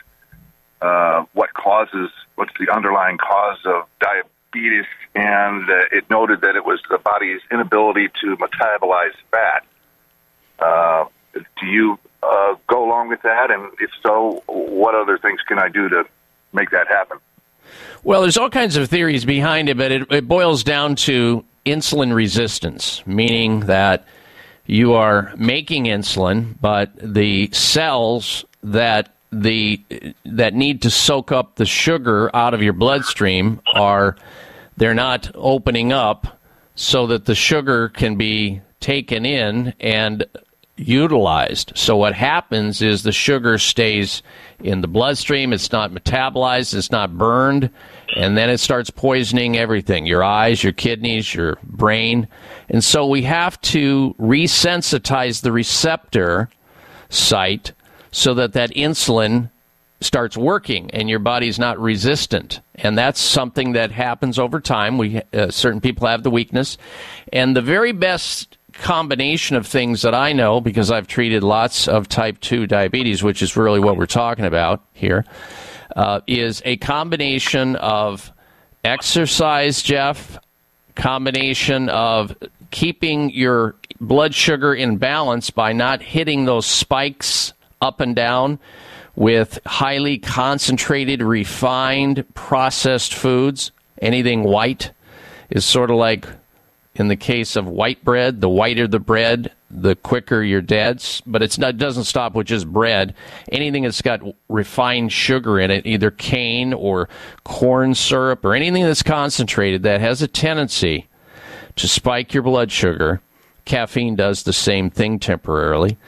uh, 0.82 1.24
what 1.32 1.52
causes, 1.54 2.10
what's 2.36 2.52
the 2.58 2.72
underlying 2.74 3.18
cause 3.18 3.58
of 3.64 3.86
diabetes, 4.00 4.86
and 5.14 5.68
uh, 5.68 5.84
it 5.92 6.08
noted 6.10 6.40
that 6.42 6.56
it 6.56 6.64
was 6.64 6.80
the 6.90 6.98
body's 6.98 7.40
inability 7.50 8.08
to 8.22 8.36
metabolize 8.36 9.14
fat. 9.30 9.64
Uh, 10.58 11.04
do 11.34 11.66
you 11.66 11.98
uh, 12.22 12.54
go 12.66 12.84
along 12.84 13.08
with 13.08 13.22
that? 13.22 13.50
And 13.50 13.72
if 13.78 13.90
so, 14.02 14.42
what 14.46 14.94
other 14.94 15.18
things 15.18 15.40
can 15.46 15.58
I 15.58 15.68
do 15.68 15.88
to 15.88 16.04
make 16.52 16.70
that 16.70 16.88
happen? 16.88 17.18
Well, 18.02 18.22
there's 18.22 18.36
all 18.36 18.50
kinds 18.50 18.76
of 18.76 18.88
theories 18.88 19.24
behind 19.24 19.68
it, 19.68 19.76
but 19.76 19.92
it, 19.92 20.10
it 20.10 20.28
boils 20.28 20.64
down 20.64 20.96
to 20.96 21.44
insulin 21.66 22.14
resistance, 22.14 23.06
meaning 23.06 23.60
that 23.60 24.06
you 24.66 24.94
are 24.94 25.32
making 25.36 25.84
insulin, 25.84 26.54
but 26.60 26.90
the 26.96 27.50
cells 27.52 28.44
that 28.62 29.14
the 29.32 29.82
that 30.24 30.54
need 30.54 30.82
to 30.82 30.90
soak 30.90 31.30
up 31.30 31.56
the 31.56 31.66
sugar 31.66 32.34
out 32.34 32.54
of 32.54 32.62
your 32.62 32.72
bloodstream 32.72 33.60
are 33.74 34.16
they're 34.76 34.94
not 34.94 35.30
opening 35.34 35.92
up 35.92 36.40
so 36.74 37.06
that 37.06 37.26
the 37.26 37.34
sugar 37.34 37.90
can 37.90 38.16
be 38.16 38.60
taken 38.80 39.26
in 39.26 39.74
and 39.80 40.24
utilized. 40.76 41.72
So 41.76 41.96
what 41.96 42.14
happens 42.14 42.80
is 42.80 43.02
the 43.02 43.12
sugar 43.12 43.58
stays 43.58 44.22
in 44.60 44.80
the 44.80 44.88
bloodstream, 44.88 45.52
it's 45.52 45.72
not 45.72 45.92
metabolized, 45.92 46.74
it's 46.74 46.90
not 46.90 47.16
burned, 47.16 47.70
and 48.16 48.36
then 48.36 48.50
it 48.50 48.58
starts 48.58 48.90
poisoning 48.90 49.56
everything, 49.56 50.06
your 50.06 50.24
eyes, 50.24 50.64
your 50.64 50.72
kidneys, 50.72 51.34
your 51.34 51.58
brain. 51.62 52.26
And 52.68 52.82
so 52.82 53.06
we 53.06 53.22
have 53.22 53.60
to 53.62 54.14
resensitize 54.18 55.42
the 55.42 55.52
receptor 55.52 56.48
site 57.10 57.72
so 58.10 58.34
that 58.34 58.52
that 58.52 58.70
insulin 58.72 59.50
starts 60.00 60.36
working 60.36 60.90
and 60.92 61.10
your 61.10 61.18
body's 61.18 61.58
not 61.58 61.78
resistant. 61.78 62.60
And 62.74 62.96
that's 62.96 63.20
something 63.20 63.72
that 63.72 63.90
happens 63.90 64.38
over 64.38 64.60
time. 64.60 64.98
We 64.98 65.20
uh, 65.32 65.50
certain 65.50 65.80
people 65.80 66.08
have 66.08 66.22
the 66.22 66.30
weakness. 66.30 66.78
And 67.32 67.54
the 67.54 67.62
very 67.62 67.92
best 67.92 68.56
combination 68.72 69.56
of 69.56 69.66
things 69.66 70.02
that 70.02 70.14
I 70.14 70.32
know 70.32 70.60
because 70.60 70.90
I've 70.90 71.06
treated 71.06 71.42
lots 71.42 71.86
of 71.86 72.08
type 72.08 72.40
2 72.40 72.66
diabetes 72.66 73.22
which 73.22 73.42
is 73.42 73.56
really 73.56 73.80
what 73.80 73.96
we're 73.96 74.06
talking 74.06 74.44
about 74.44 74.82
here, 74.94 75.24
uh, 75.96 76.20
is 76.26 76.62
a 76.64 76.76
combination 76.76 77.76
of 77.76 78.32
exercise 78.84 79.82
Jeff 79.82 80.38
combination 80.94 81.88
of 81.88 82.34
keeping 82.70 83.30
your 83.30 83.74
blood 84.00 84.34
sugar 84.34 84.74
in 84.74 84.96
balance 84.96 85.50
by 85.50 85.72
not 85.72 86.02
hitting 86.02 86.44
those 86.44 86.66
spikes 86.66 87.52
up 87.80 88.00
and 88.00 88.14
down 88.14 88.58
with 89.16 89.58
highly 89.66 90.18
concentrated, 90.18 91.22
refined, 91.22 92.24
processed 92.34 93.14
foods. 93.14 93.72
Anything 94.00 94.42
white 94.44 94.92
is 95.50 95.64
sort 95.64 95.90
of 95.90 95.96
like, 95.96 96.26
in 96.94 97.08
the 97.08 97.16
case 97.16 97.56
of 97.56 97.66
white 97.66 98.04
bread, 98.04 98.40
the 98.40 98.48
whiter 98.48 98.86
the 98.86 98.98
bread, 98.98 99.52
the 99.70 99.94
quicker 99.96 100.42
you're 100.42 100.60
dead. 100.60 101.04
But 101.26 101.42
it's 101.42 101.58
not, 101.58 101.70
it 101.70 101.78
doesn't 101.78 102.04
stop 102.04 102.34
with 102.34 102.46
just 102.46 102.66
bread. 102.70 103.14
Anything 103.50 103.84
that's 103.84 104.02
got 104.02 104.20
refined 104.48 105.12
sugar 105.12 105.60
in 105.60 105.70
it, 105.70 105.86
either 105.86 106.10
cane 106.10 106.72
or 106.72 107.08
corn 107.44 107.94
syrup 107.94 108.44
or 108.44 108.54
anything 108.54 108.82
that's 108.82 109.02
concentrated, 109.02 109.82
that 109.82 110.00
has 110.00 110.22
a 110.22 110.28
tendency 110.28 111.06
to 111.76 111.88
spike 111.88 112.34
your 112.34 112.42
blood 112.42 112.72
sugar. 112.72 113.20
Caffeine 113.64 114.16
does 114.16 114.42
the 114.42 114.52
same 114.52 114.90
thing 114.90 115.18
temporarily. 115.18 115.98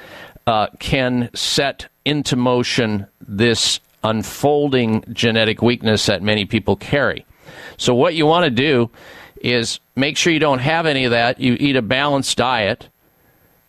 Uh, 0.46 0.66
can 0.80 1.30
set 1.34 1.88
into 2.04 2.34
motion 2.34 3.06
this 3.20 3.78
unfolding 4.04 5.04
genetic 5.12 5.62
weakness 5.62 6.06
that 6.06 6.22
many 6.22 6.44
people 6.44 6.76
carry. 6.76 7.24
So, 7.76 7.94
what 7.94 8.14
you 8.14 8.26
want 8.26 8.44
to 8.44 8.50
do 8.50 8.90
is 9.40 9.80
make 9.96 10.16
sure 10.16 10.32
you 10.32 10.38
don't 10.38 10.60
have 10.60 10.86
any 10.86 11.04
of 11.04 11.10
that. 11.10 11.40
You 11.40 11.56
eat 11.58 11.76
a 11.76 11.82
balanced 11.82 12.36
diet, 12.36 12.88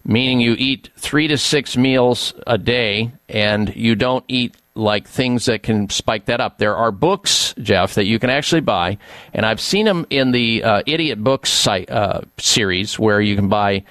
meaning 0.05 0.39
you 0.39 0.55
eat 0.57 0.89
three 0.97 1.27
to 1.27 1.37
six 1.37 1.75
meals 1.75 2.33
a 2.45 2.57
day, 2.57 3.11
and 3.27 3.75
you 3.75 3.95
don't 3.95 4.25
eat 4.27 4.55
like 4.75 5.07
things 5.07 5.45
that 5.45 5.61
can 5.61 5.89
spike 5.89 6.25
that 6.25 6.41
up. 6.41 6.57
There 6.57 6.75
are 6.75 6.91
books, 6.91 7.53
Jeff, 7.61 7.93
that 7.95 8.05
you 8.05 8.17
can 8.17 8.29
actually 8.29 8.61
buy, 8.61 8.97
and 9.33 9.45
I've 9.45 9.61
seen 9.61 9.85
them 9.85 10.05
in 10.09 10.31
the 10.31 10.63
uh, 10.63 10.83
Idiot 10.85 11.23
Books 11.23 11.51
site, 11.51 11.89
uh, 11.91 12.21
series 12.39 12.97
where 12.97 13.21
you 13.21 13.35
can 13.35 13.49
buy 13.49 13.83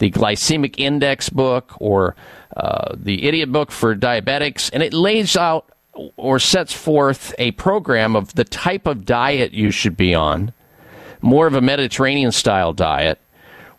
the 0.00 0.10
glycemic 0.10 0.74
index 0.78 1.28
book 1.28 1.72
or 1.78 2.16
uh, 2.56 2.94
the 2.96 3.24
idiot 3.28 3.52
book 3.52 3.70
for 3.70 3.94
diabetics, 3.94 4.68
and 4.72 4.82
it 4.82 4.92
lays 4.92 5.36
out 5.36 5.70
or 6.16 6.38
sets 6.38 6.72
forth 6.72 7.34
a 7.38 7.52
program 7.52 8.16
of 8.16 8.34
the 8.34 8.44
type 8.44 8.86
of 8.86 9.04
diet 9.04 9.52
you 9.52 9.70
should 9.70 9.96
be 9.96 10.14
on, 10.14 10.52
more 11.20 11.46
of 11.46 11.54
a 11.54 11.60
Mediterranean 11.60 12.32
style 12.32 12.72
diet, 12.72 13.20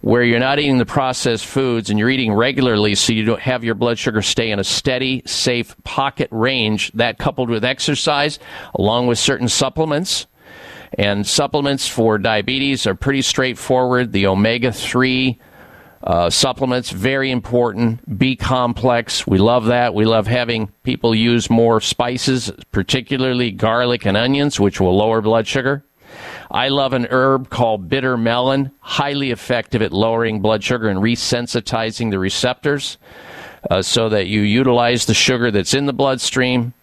where 0.02 0.24
you're 0.24 0.40
not 0.40 0.60
eating 0.60 0.78
the 0.78 0.86
processed 0.86 1.46
foods 1.46 1.90
and 1.90 1.98
you're 1.98 2.10
eating 2.10 2.34
regularly 2.34 2.96
so 2.96 3.14
you 3.14 3.26
don't 3.26 3.42
have 3.42 3.64
your 3.64 3.76
blood 3.76 3.98
sugar 3.98 4.22
stay 4.22 4.52
in 4.52 4.60
a 4.60 4.64
steady, 4.64 5.22
safe 5.26 5.76
pocket 5.84 6.28
range. 6.32 6.92
That 6.94 7.18
coupled 7.18 7.50
with 7.50 7.64
exercise, 7.64 8.40
along 8.74 9.08
with 9.08 9.20
certain 9.20 9.48
supplements. 9.48 10.28
And 10.98 11.26
supplements 11.26 11.88
for 11.88 12.18
diabetes 12.18 12.86
are 12.86 12.96
pretty 12.96 13.22
straightforward. 13.22 14.12
The 14.12 14.28
omega 14.28 14.72
3 14.72 15.40
uh, 16.04 16.30
supplements, 16.30 16.90
very 16.90 17.32
important. 17.32 18.18
B 18.18 18.36
complex, 18.36 19.28
we 19.28 19.38
love 19.38 19.66
that. 19.66 19.94
We 19.94 20.06
love 20.06 20.28
having 20.28 20.72
people 20.84 21.14
use 21.14 21.50
more 21.50 21.80
spices, 21.80 22.52
particularly 22.72 23.52
garlic 23.52 24.06
and 24.06 24.18
onions, 24.18 24.60
which 24.60 24.80
will 24.80 24.98
lower 24.98 25.22
blood 25.22 25.48
sugar. 25.48 25.84
I 26.50 26.68
love 26.70 26.94
an 26.94 27.08
herb 27.10 27.50
called 27.50 27.88
bitter 27.88 28.18
melon, 28.18 28.72
highly 28.80 29.32
effective 29.32 29.82
at 29.82 29.94
lowering 29.94 30.42
blood 30.42 30.64
sugar 30.64 30.90
and 30.90 31.00
resensitizing 31.00 32.12
the 32.12 32.20
receptors 32.20 32.98
uh, 33.70 33.82
so 33.82 34.10
that 34.10 34.28
you 34.28 34.42
utilize 34.42 35.06
the 35.06 35.14
sugar 35.14 35.52
that's 35.52 35.74
in 35.74 35.86
the 35.86 35.94
bloodstream. 35.94 36.74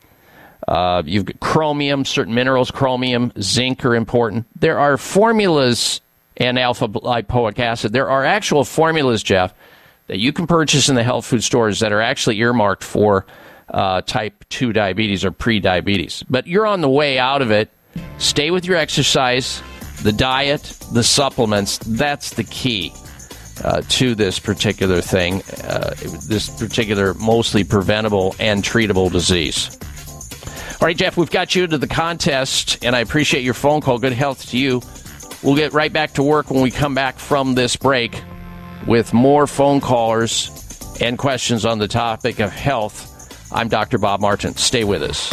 Uh, 0.66 1.02
you've 1.04 1.24
got 1.24 1.40
chromium, 1.40 2.04
certain 2.04 2.34
minerals, 2.34 2.70
chromium, 2.70 3.32
zinc 3.40 3.84
are 3.84 3.94
important. 3.94 4.46
There 4.58 4.78
are 4.78 4.96
formulas 4.96 6.00
and 6.38 6.58
alpha 6.58 6.88
lipoic 6.88 7.58
acid. 7.58 7.92
There 7.92 8.08
are 8.08 8.24
actual 8.24 8.64
formulas, 8.64 9.22
Jeff, 9.22 9.52
that 10.06 10.18
you 10.18 10.32
can 10.32 10.46
purchase 10.46 10.88
in 10.88 10.94
the 10.94 11.04
health 11.04 11.26
food 11.26 11.44
stores 11.44 11.80
that 11.80 11.92
are 11.92 12.00
actually 12.00 12.38
earmarked 12.38 12.82
for 12.82 13.26
uh, 13.68 14.00
type 14.00 14.44
2 14.48 14.72
diabetes 14.72 15.24
or 15.24 15.30
pre-diabetes. 15.30 16.24
But 16.30 16.46
you're 16.46 16.66
on 16.66 16.80
the 16.80 16.88
way 16.88 17.18
out 17.18 17.42
of 17.42 17.50
it 17.50 17.70
Stay 18.18 18.50
with 18.50 18.64
your 18.64 18.76
exercise, 18.76 19.62
the 20.02 20.12
diet, 20.12 20.62
the 20.92 21.02
supplements. 21.02 21.78
That's 21.78 22.34
the 22.34 22.44
key 22.44 22.92
uh, 23.64 23.82
to 23.88 24.14
this 24.14 24.38
particular 24.38 25.00
thing, 25.00 25.42
uh, 25.64 25.94
this 26.26 26.48
particular 26.48 27.14
mostly 27.14 27.64
preventable 27.64 28.34
and 28.38 28.62
treatable 28.62 29.10
disease. 29.10 29.76
All 30.80 30.86
right, 30.86 30.96
Jeff, 30.96 31.16
we've 31.16 31.30
got 31.30 31.54
you 31.54 31.66
to 31.66 31.78
the 31.78 31.88
contest, 31.88 32.84
and 32.84 32.94
I 32.94 33.00
appreciate 33.00 33.42
your 33.42 33.54
phone 33.54 33.80
call. 33.80 33.98
Good 33.98 34.12
health 34.12 34.46
to 34.50 34.58
you. 34.58 34.80
We'll 35.42 35.56
get 35.56 35.72
right 35.72 35.92
back 35.92 36.14
to 36.14 36.22
work 36.22 36.50
when 36.50 36.62
we 36.62 36.70
come 36.70 36.94
back 36.94 37.18
from 37.18 37.54
this 37.54 37.76
break 37.76 38.22
with 38.86 39.12
more 39.12 39.46
phone 39.46 39.80
callers 39.80 40.50
and 41.00 41.16
questions 41.16 41.64
on 41.64 41.78
the 41.78 41.88
topic 41.88 42.40
of 42.40 42.50
health. 42.50 43.14
I'm 43.52 43.68
Dr. 43.68 43.98
Bob 43.98 44.20
Martin. 44.20 44.56
Stay 44.56 44.84
with 44.84 45.02
us. 45.02 45.32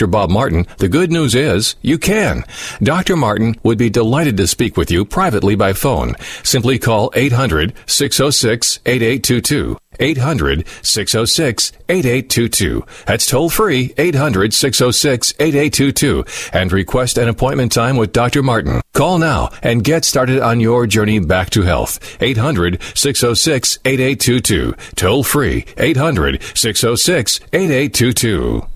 Dr. 0.00 0.06
Bob 0.10 0.30
Martin, 0.30 0.66
the 0.78 0.88
good 0.88 1.12
news 1.12 1.34
is 1.34 1.76
you 1.82 1.98
can. 1.98 2.42
Dr. 2.82 3.16
Martin 3.16 3.54
would 3.64 3.76
be 3.76 3.90
delighted 3.90 4.38
to 4.38 4.46
speak 4.46 4.78
with 4.78 4.90
you 4.90 5.04
privately 5.04 5.56
by 5.56 5.74
phone. 5.74 6.14
Simply 6.42 6.78
call 6.78 7.12
800 7.14 7.74
606 7.84 8.80
8822. 8.86 9.76
800 9.98 10.66
606 10.80 11.72
8822. 11.90 12.86
That's 13.04 13.26
toll 13.26 13.50
free 13.50 13.92
800 13.98 14.54
606 14.54 15.34
8822 15.38 16.24
and 16.54 16.72
request 16.72 17.18
an 17.18 17.28
appointment 17.28 17.72
time 17.72 17.98
with 17.98 18.14
Dr. 18.14 18.42
Martin. 18.42 18.80
Call 18.94 19.18
now 19.18 19.50
and 19.62 19.84
get 19.84 20.06
started 20.06 20.40
on 20.40 20.60
your 20.60 20.86
journey 20.86 21.18
back 21.18 21.50
to 21.50 21.60
health. 21.60 22.16
800 22.22 22.80
606 22.94 23.80
8822. 23.84 24.74
Toll 24.96 25.24
free 25.24 25.66
800 25.76 26.42
606 26.54 27.40
8822. 27.52 28.66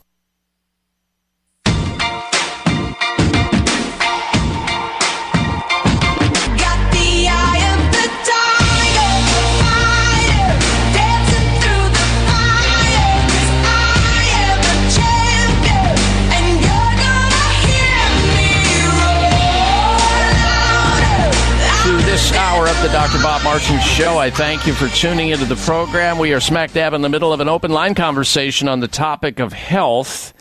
the 22.82 22.88
Dr. 22.90 23.22
Bob 23.22 23.44
Martin 23.44 23.78
Show, 23.82 24.18
I 24.18 24.30
thank 24.30 24.66
you 24.66 24.74
for 24.74 24.88
tuning 24.88 25.30
into 25.30 25.44
the 25.44 25.58
program. 25.58 26.18
We 26.18 26.32
are 26.32 26.40
smack 26.40 26.72
dab 26.72 26.94
in 26.94 27.02
the 27.02 27.10
middle 27.10 27.34
of 27.34 27.42
an 27.42 27.50
open 27.50 27.72
line 27.72 27.94
conversation 27.94 28.70
on 28.70 28.80
the 28.80 28.88
topic 28.88 29.40
of 29.40 29.52
health. 29.52 30.34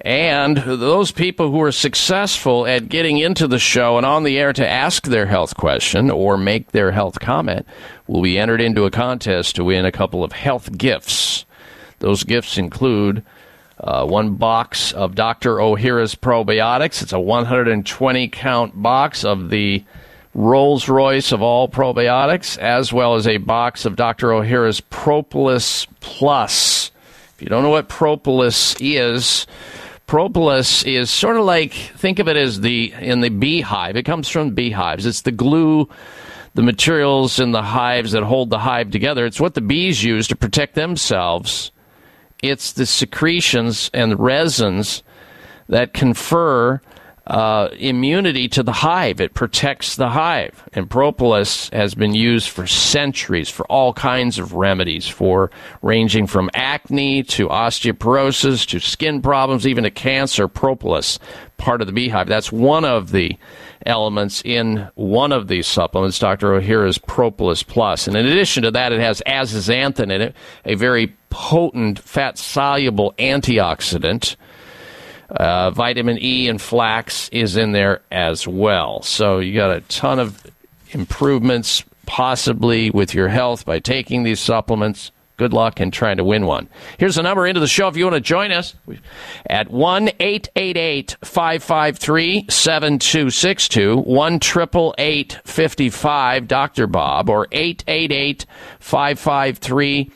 And 0.00 0.56
those 0.56 1.12
people 1.12 1.50
who 1.50 1.60
are 1.60 1.72
successful 1.72 2.66
at 2.66 2.88
getting 2.88 3.18
into 3.18 3.46
the 3.46 3.58
show 3.58 3.98
and 3.98 4.06
on 4.06 4.22
the 4.24 4.38
air 4.38 4.54
to 4.54 4.66
ask 4.66 5.04
their 5.04 5.26
health 5.26 5.54
question 5.58 6.10
or 6.10 6.38
make 6.38 6.72
their 6.72 6.92
health 6.92 7.20
comment 7.20 7.66
will 8.06 8.22
be 8.22 8.38
entered 8.38 8.62
into 8.62 8.86
a 8.86 8.90
contest 8.90 9.56
to 9.56 9.64
win 9.64 9.84
a 9.84 9.92
couple 9.92 10.24
of 10.24 10.32
health 10.32 10.78
gifts. 10.78 11.44
Those 11.98 12.24
gifts 12.24 12.56
include 12.56 13.22
uh, 13.80 14.06
one 14.06 14.36
box 14.36 14.92
of 14.92 15.14
Dr. 15.14 15.56
Ohhira's 15.56 16.14
probiotics. 16.14 17.02
It's 17.02 17.12
a 17.12 17.20
120 17.20 18.28
count 18.28 18.82
box 18.82 19.26
of 19.26 19.50
the 19.50 19.84
Rolls 20.36 20.86
Royce 20.86 21.32
of 21.32 21.40
all 21.40 21.66
probiotics, 21.66 22.58
as 22.58 22.92
well 22.92 23.14
as 23.14 23.26
a 23.26 23.38
box 23.38 23.86
of 23.86 23.96
Dr. 23.96 24.28
Ohhira's 24.28 24.82
Propolis 24.82 25.86
Plus. 26.00 26.90
If 27.34 27.40
you 27.40 27.48
don't 27.48 27.62
know 27.62 27.70
what 27.70 27.88
propolis 27.88 28.76
is, 28.78 29.46
propolis 30.06 30.82
is 30.82 31.10
sort 31.10 31.38
of 31.38 31.46
like 31.46 31.72
think 31.72 32.18
of 32.18 32.28
it 32.28 32.36
as 32.36 32.60
the 32.60 32.92
in 33.00 33.22
the 33.22 33.30
beehive. 33.30 33.96
It 33.96 34.02
comes 34.02 34.28
from 34.28 34.50
beehives. 34.50 35.06
It's 35.06 35.22
the 35.22 35.32
glue, 35.32 35.88
the 36.52 36.62
materials 36.62 37.40
in 37.40 37.52
the 37.52 37.62
hives 37.62 38.12
that 38.12 38.22
hold 38.22 38.50
the 38.50 38.58
hive 38.58 38.90
together. 38.90 39.24
It's 39.24 39.40
what 39.40 39.54
the 39.54 39.62
bees 39.62 40.04
use 40.04 40.28
to 40.28 40.36
protect 40.36 40.74
themselves. 40.74 41.72
It's 42.42 42.74
the 42.74 42.84
secretions 42.84 43.90
and 43.94 44.20
resins 44.20 45.02
that 45.70 45.94
confer 45.94 46.82
uh, 47.26 47.68
immunity 47.78 48.48
to 48.48 48.62
the 48.62 48.72
hive. 48.72 49.20
It 49.20 49.34
protects 49.34 49.96
the 49.96 50.08
hive. 50.10 50.62
And 50.72 50.88
propolis 50.88 51.68
has 51.70 51.94
been 51.94 52.14
used 52.14 52.48
for 52.48 52.66
centuries 52.66 53.48
for 53.48 53.66
all 53.66 53.92
kinds 53.92 54.38
of 54.38 54.52
remedies, 54.52 55.08
for 55.08 55.50
ranging 55.82 56.26
from 56.26 56.50
acne 56.54 57.22
to 57.24 57.48
osteoporosis 57.48 58.66
to 58.68 58.78
skin 58.78 59.22
problems, 59.22 59.66
even 59.66 59.84
to 59.84 59.90
cancer. 59.90 60.46
Propolis, 60.46 61.18
part 61.56 61.80
of 61.80 61.86
the 61.86 61.92
beehive. 61.92 62.28
That's 62.28 62.52
one 62.52 62.84
of 62.84 63.10
the 63.10 63.36
elements 63.84 64.42
in 64.44 64.88
one 64.94 65.32
of 65.32 65.48
these 65.48 65.66
supplements, 65.66 66.18
Dr. 66.18 66.48
Ohhira's 66.60 66.98
Propolis 66.98 67.62
Plus. 67.62 68.06
And 68.06 68.16
in 68.16 68.26
addition 68.26 68.62
to 68.64 68.70
that, 68.72 68.92
it 68.92 69.00
has 69.00 69.22
astaxanthin 69.26 70.12
in 70.12 70.20
it, 70.20 70.36
a 70.64 70.74
very 70.74 71.14
potent 71.30 71.98
fat 71.98 72.38
soluble 72.38 73.14
antioxidant. 73.18 74.36
Uh, 75.30 75.70
vitamin 75.70 76.18
E 76.20 76.48
and 76.48 76.60
flax 76.60 77.28
is 77.30 77.56
in 77.56 77.72
there 77.72 78.00
as 78.10 78.46
well. 78.46 79.02
So 79.02 79.38
you 79.38 79.54
got 79.54 79.76
a 79.76 79.80
ton 79.82 80.18
of 80.18 80.46
improvements 80.90 81.84
possibly 82.06 82.90
with 82.90 83.14
your 83.14 83.28
health 83.28 83.64
by 83.64 83.80
taking 83.80 84.22
these 84.22 84.40
supplements. 84.40 85.10
Good 85.36 85.52
luck 85.52 85.82
in 85.82 85.90
trying 85.90 86.16
to 86.16 86.24
win 86.24 86.46
one. 86.46 86.68
Here's 86.96 87.16
the 87.16 87.22
number 87.22 87.46
into 87.46 87.60
the 87.60 87.66
show 87.66 87.88
if 87.88 87.96
you 87.96 88.04
want 88.04 88.14
to 88.14 88.20
join 88.20 88.52
us 88.52 88.74
at 89.50 89.70
1 89.70 90.08
888 90.18 91.16
553 91.22 92.46
7262, 92.48 93.96
1 93.98 94.34
888 94.34 95.38
55 95.44 96.48
Dr. 96.48 96.86
Bob, 96.86 97.28
or 97.28 97.48
888 97.52 98.46
553 98.80 100.10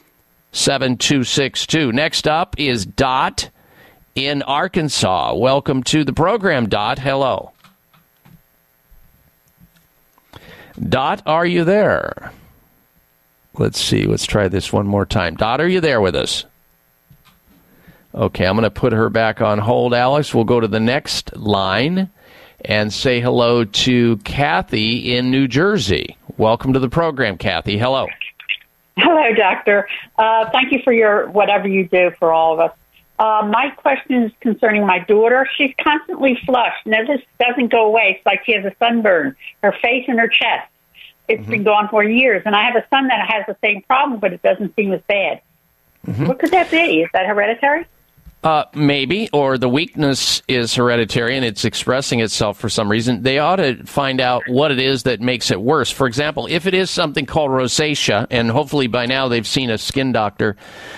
7262. 0.53 1.93
Next 1.93 2.27
up 2.27 2.55
is 2.59 2.87
Dot 2.87 3.51
in 4.27 4.43
Arkansas. 4.43 5.35
Welcome 5.35 5.83
to 5.85 6.05
the 6.05 6.13
program, 6.13 6.69
Dot. 6.69 6.99
Hello. 6.99 7.53
Dot, 10.89 11.23
are 11.27 11.47
you 11.47 11.65
there? 11.65 12.33
Let's 13.55 13.81
see. 13.81 14.05
Let's 14.05 14.27
try 14.27 14.49
this 14.49 14.73
one 14.73 14.87
more 14.87 15.05
time. 15.05 15.37
Dot, 15.37 15.61
are 15.61 15.69
you 15.69 15.81
there 15.81 16.01
with 16.01 16.15
us? 16.15 16.45
Okay, 18.15 18.47
I'm 18.47 18.55
going 18.55 18.65
to 18.65 18.71
put 18.71 18.93
her 18.93 19.09
back 19.09 19.41
on 19.41 19.59
hold, 19.59 19.95
Alex. 19.95 20.35
We'll 20.35 20.45
go 20.45 20.61
to 20.61 20.69
the 20.69 20.81
next 20.81 21.37
line 21.37 22.11
and 22.65 22.93
say 22.93 23.21
hello 23.21 23.65
to 23.65 24.17
Kathy 24.19 25.17
in 25.17 25.31
New 25.31 25.47
Jersey. 25.47 26.17
Welcome 26.37 26.73
to 26.73 26.79
the 26.79 26.89
program, 26.89 27.39
Kathy. 27.39 27.79
Hello. 27.79 28.07
Hello, 28.97 29.35
doctor. 29.35 29.89
Uh, 30.19 30.51
thank 30.51 30.73
you 30.73 30.81
for 30.83 30.93
your 30.93 31.29
whatever 31.31 31.69
you 31.69 31.89
do 31.89 32.11
for 32.19 32.33
all 32.33 32.55
of 32.55 32.61
us. 32.61 32.77
Uh, 33.21 33.47
my 33.53 33.69
question 33.77 34.25
is 34.25 34.33
concerning 34.41 34.87
my 34.87 34.99
daughter. 34.99 35.47
She's 35.55 35.75
constantly 35.79 36.39
flushed. 36.47 36.87
Now, 36.87 37.05
this 37.05 37.21
doesn't 37.39 37.71
go 37.71 37.85
away. 37.85 38.17
It's 38.17 38.25
like 38.25 38.47
she 38.47 38.53
has 38.53 38.65
a 38.65 38.75
sunburn, 38.79 39.37
her 39.63 39.73
face 39.83 40.07
and 40.09 40.19
her 40.19 40.27
chest. 40.27 40.71
It's 41.29 41.47
been 41.47 41.63
gone 41.63 41.89
for 41.89 42.03
years. 42.03 42.43
And 42.47 42.57
I 42.57 42.65
have 42.65 42.77
a 42.77 42.87
son 42.89 43.09
that 43.09 43.29
has 43.29 43.45
the 43.47 43.57
same 43.63 43.83
problem, 43.83 44.21
but 44.21 44.33
it 44.33 44.41
doesn't 44.43 44.75
seem 44.75 44.91
as 44.95 45.03
bad. 45.07 45.43
What 46.27 46.39
could 46.39 46.51
that 46.53 46.71
be? 46.71 47.03
Is 47.03 47.11
that 47.13 47.27
hereditary? 47.27 47.85
Uh, 48.43 48.65
maybe, 48.75 49.29
or 49.35 49.59
the 49.59 49.69
weakness 49.69 50.43
is 50.49 50.75
hereditary 50.75 51.37
and 51.37 51.45
it's 51.45 51.67
expressing 51.67 52.21
itself 52.21 52.59
for 52.59 52.71
some 52.71 52.91
reason. 52.91 53.23
They 53.23 53.39
ought 53.39 53.57
to 53.57 53.85
find 53.85 54.19
out 54.19 54.43
what 54.47 54.73
it 54.73 54.79
is 54.79 55.03
that 55.03 55.21
makes 55.21 55.51
it 55.51 55.61
worse. 55.61 55.91
For 55.91 56.07
example, 56.07 56.47
if 56.47 56.65
it 56.67 56.73
is 56.73 56.89
something 56.89 57.27
called 57.27 57.51
rosacea, 57.51 58.27
and 58.31 58.51
hopefully 58.51 58.87
by 58.87 59.05
now 59.05 59.29
they've 59.29 59.47
seen 59.47 59.69
a 59.69 59.77
skin 59.77 60.13
doctor 60.13 60.57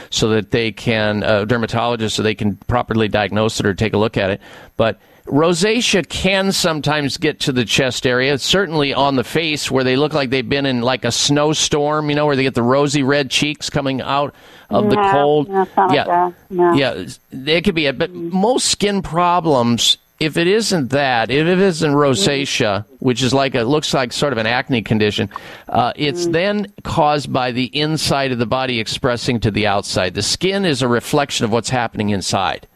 so 0.09 0.28
that 0.28 0.53
they 0.53 0.70
can, 0.70 1.24
a 1.24 1.45
dermatologist, 1.45 2.14
so 2.14 2.22
they 2.22 2.36
can 2.36 2.55
properly 2.68 3.09
diagnose 3.09 3.59
it 3.59 3.66
or 3.66 3.74
take 3.74 3.93
a 3.93 3.99
look 3.99 4.16
at 4.16 4.30
it. 4.30 4.40
But 4.76 5.01
rosacea 5.27 6.09
can 6.09 6.53
sometimes 6.53 7.16
get 7.16 7.41
to 7.41 7.53
the 7.53 7.64
chest 7.64 8.07
area, 8.07 8.39
certainly 8.39 8.93
on 8.93 9.16
the 9.16 9.25
face 9.25 9.70
where 9.70 9.85
they 9.85 9.97
look 9.97 10.12
like 10.12 10.31
they've 10.31 10.49
been 10.49 10.66
in 10.66 10.81
like 10.83 11.05
a 11.05 11.12
snowstorm, 11.12 12.11
you 12.11 12.16
know, 12.16 12.27
where 12.27 12.37
they 12.37 12.43
get 12.43 12.55
the 12.55 12.62
rosy 12.62 13.03
red 13.03 13.31
cheeks 13.31 13.70
coming 13.70 14.01
out 14.01 14.35
of 14.70 14.91
the 14.91 14.97
cold. 15.12 15.49
no, 15.49 15.66
yeah. 15.93 16.05
like. 16.05 16.35
No. 16.51 16.73
Yeah, 16.75 17.05
it 17.31 17.62
could 17.62 17.75
be 17.75 17.87
it. 17.87 17.99
But 17.99 18.12
most 18.12 18.68
skin 18.68 19.03
problems, 19.03 19.99
if 20.18 20.37
it 20.37 20.47
isn't 20.47 20.91
that, 20.91 21.31
if 21.31 21.47
it 21.47 21.59
isn't 21.59 21.93
rosacea, 21.93 22.85
which 22.99 23.23
is 23.23 23.33
like 23.33 23.55
it 23.55 23.64
looks 23.64 23.95
like 23.95 24.12
sort 24.12 24.33
of 24.33 24.39
an 24.39 24.47
acne 24.47 24.83
condition, 24.83 25.29
uh, 25.68 25.93
it's 25.95 26.27
then 26.27 26.73
caused 26.85 27.33
by 27.33 27.53
the 27.53 27.66
inside 27.66 28.33
of 28.33 28.39
the 28.39 28.47
body 28.47 28.81
expressing 28.81 29.41
to 29.41 29.51
the 29.51 29.66
outside. 29.66 30.14
The 30.14 30.23
skin 30.23 30.64
is 30.64 30.83
a 30.83 30.89
reflection 30.89 31.45
of 31.45 31.53
what's 31.53 31.70
happening 31.70 32.11
inside 32.11 32.66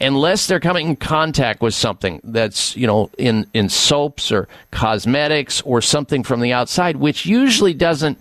unless 0.00 0.46
they're 0.46 0.60
coming 0.60 0.88
in 0.88 0.96
contact 0.96 1.60
with 1.60 1.74
something 1.74 2.20
that's 2.24 2.76
you 2.76 2.86
know 2.86 3.10
in 3.18 3.46
in 3.54 3.68
soaps 3.68 4.32
or 4.32 4.48
cosmetics 4.70 5.60
or 5.62 5.80
something 5.82 6.22
from 6.22 6.40
the 6.40 6.52
outside 6.52 6.96
which 6.96 7.26
usually 7.26 7.74
doesn't 7.74 8.18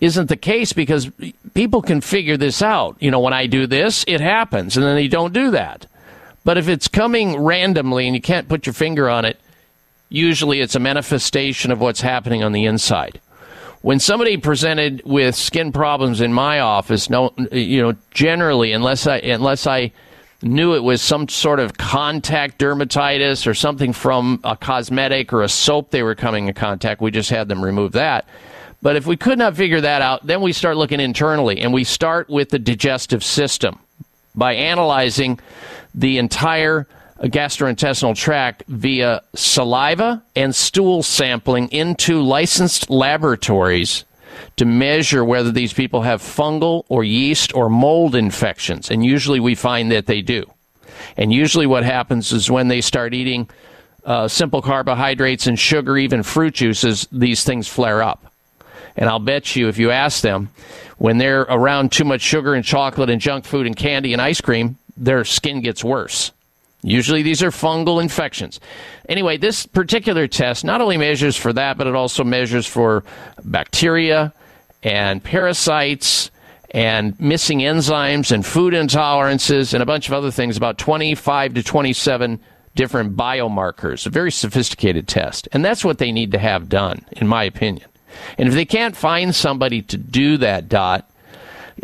isn't 0.00 0.28
the 0.28 0.36
case 0.36 0.72
because 0.72 1.10
people 1.54 1.82
can 1.82 2.00
figure 2.00 2.36
this 2.36 2.62
out 2.62 2.96
you 3.00 3.10
know 3.10 3.20
when 3.20 3.32
i 3.32 3.46
do 3.46 3.66
this 3.66 4.04
it 4.06 4.20
happens 4.20 4.76
and 4.76 4.84
then 4.86 4.94
they 4.94 5.08
don't 5.08 5.32
do 5.32 5.50
that 5.50 5.86
But 6.44 6.56
if 6.56 6.68
it's 6.68 6.88
coming 6.88 7.36
randomly 7.42 8.06
and 8.06 8.14
you 8.14 8.22
can't 8.22 8.48
put 8.48 8.64
your 8.64 8.72
finger 8.72 9.08
on 9.10 9.24
it, 9.26 9.38
usually 10.08 10.60
it's 10.60 10.74
a 10.74 10.80
manifestation 10.80 11.70
of 11.70 11.78
what's 11.78 12.00
happening 12.00 12.42
on 12.42 12.52
the 12.52 12.64
inside. 12.64 13.20
When 13.82 14.00
somebody 14.00 14.38
presented 14.38 15.02
with 15.04 15.34
skin 15.34 15.72
problems 15.72 16.20
in 16.22 16.32
my 16.32 16.60
office, 16.60 17.10
no, 17.10 17.34
you 17.52 17.82
know, 17.82 17.94
generally, 18.12 18.72
unless 18.72 19.06
I 19.06 19.18
unless 19.18 19.66
I 19.66 19.92
knew 20.42 20.74
it 20.74 20.82
was 20.82 21.02
some 21.02 21.28
sort 21.28 21.58
of 21.58 21.76
contact 21.76 22.58
dermatitis 22.58 23.46
or 23.46 23.54
something 23.54 23.92
from 23.92 24.40
a 24.44 24.56
cosmetic 24.56 25.32
or 25.32 25.42
a 25.42 25.48
soap 25.48 25.90
they 25.90 26.02
were 26.02 26.14
coming 26.14 26.48
in 26.48 26.54
contact, 26.54 27.00
we 27.00 27.10
just 27.10 27.30
had 27.30 27.48
them 27.48 27.64
remove 27.64 27.92
that. 27.92 28.26
But 28.80 28.94
if 28.94 29.06
we 29.06 29.16
could 29.16 29.38
not 29.38 29.56
figure 29.56 29.80
that 29.80 30.02
out, 30.02 30.24
then 30.26 30.40
we 30.40 30.52
start 30.52 30.76
looking 30.76 31.00
internally 31.00 31.60
and 31.60 31.72
we 31.72 31.82
start 31.82 32.28
with 32.28 32.50
the 32.50 32.60
digestive 32.60 33.24
system 33.24 33.80
by 34.36 34.54
analyzing 34.54 35.40
the 35.94 36.18
entire 36.18 36.86
gastrointestinal 37.20 38.14
tract 38.14 38.62
via 38.68 39.22
saliva 39.34 40.22
and 40.36 40.54
stool 40.54 41.02
sampling 41.02 41.68
into 41.70 42.22
licensed 42.22 42.88
laboratories 42.88 44.04
to 44.56 44.64
measure 44.64 45.24
whether 45.24 45.52
these 45.52 45.72
people 45.72 46.02
have 46.02 46.22
fungal 46.22 46.84
or 46.88 47.04
yeast 47.04 47.54
or 47.54 47.68
mold 47.68 48.14
infections. 48.14 48.90
And 48.90 49.04
usually 49.04 49.40
we 49.40 49.54
find 49.54 49.92
that 49.92 50.06
they 50.06 50.22
do. 50.22 50.44
And 51.16 51.32
usually 51.32 51.66
what 51.66 51.84
happens 51.84 52.32
is 52.32 52.50
when 52.50 52.68
they 52.68 52.80
start 52.80 53.14
eating 53.14 53.48
uh, 54.04 54.28
simple 54.28 54.62
carbohydrates 54.62 55.46
and 55.46 55.58
sugar, 55.58 55.96
even 55.96 56.22
fruit 56.22 56.54
juices, 56.54 57.06
these 57.12 57.44
things 57.44 57.68
flare 57.68 58.02
up. 58.02 58.32
And 58.96 59.08
I'll 59.08 59.18
bet 59.18 59.54
you 59.54 59.68
if 59.68 59.78
you 59.78 59.90
ask 59.90 60.22
them, 60.22 60.50
when 60.96 61.18
they're 61.18 61.42
around 61.42 61.92
too 61.92 62.04
much 62.04 62.20
sugar 62.20 62.54
and 62.54 62.64
chocolate 62.64 63.10
and 63.10 63.20
junk 63.20 63.44
food 63.44 63.66
and 63.66 63.76
candy 63.76 64.12
and 64.12 64.20
ice 64.20 64.40
cream, 64.40 64.76
their 64.96 65.24
skin 65.24 65.60
gets 65.60 65.84
worse. 65.84 66.32
Usually 66.82 67.22
these 67.22 67.42
are 67.42 67.50
fungal 67.50 68.00
infections. 68.00 68.60
Anyway, 69.08 69.36
this 69.36 69.66
particular 69.66 70.28
test 70.28 70.64
not 70.64 70.80
only 70.80 70.96
measures 70.96 71.36
for 71.36 71.52
that, 71.52 71.76
but 71.76 71.86
it 71.86 71.94
also 71.94 72.22
measures 72.22 72.66
for 72.66 73.04
bacteria 73.44 74.32
and 74.82 75.22
parasites 75.22 76.30
and 76.70 77.18
missing 77.18 77.60
enzymes 77.60 78.30
and 78.30 78.44
food 78.44 78.74
intolerances 78.74 79.74
and 79.74 79.82
a 79.82 79.86
bunch 79.86 80.06
of 80.06 80.14
other 80.14 80.30
things, 80.30 80.56
about 80.56 80.78
25 80.78 81.54
to 81.54 81.62
27 81.62 82.38
different 82.74 83.16
biomarkers. 83.16 84.06
A 84.06 84.10
very 84.10 84.30
sophisticated 84.30 85.08
test. 85.08 85.48
And 85.52 85.64
that's 85.64 85.84
what 85.84 85.98
they 85.98 86.12
need 86.12 86.32
to 86.32 86.38
have 86.38 86.68
done, 86.68 87.04
in 87.12 87.26
my 87.26 87.44
opinion. 87.44 87.88
And 88.36 88.48
if 88.48 88.54
they 88.54 88.64
can't 88.64 88.96
find 88.96 89.34
somebody 89.34 89.82
to 89.82 89.96
do 89.96 90.36
that, 90.38 90.68
Dot, 90.68 91.10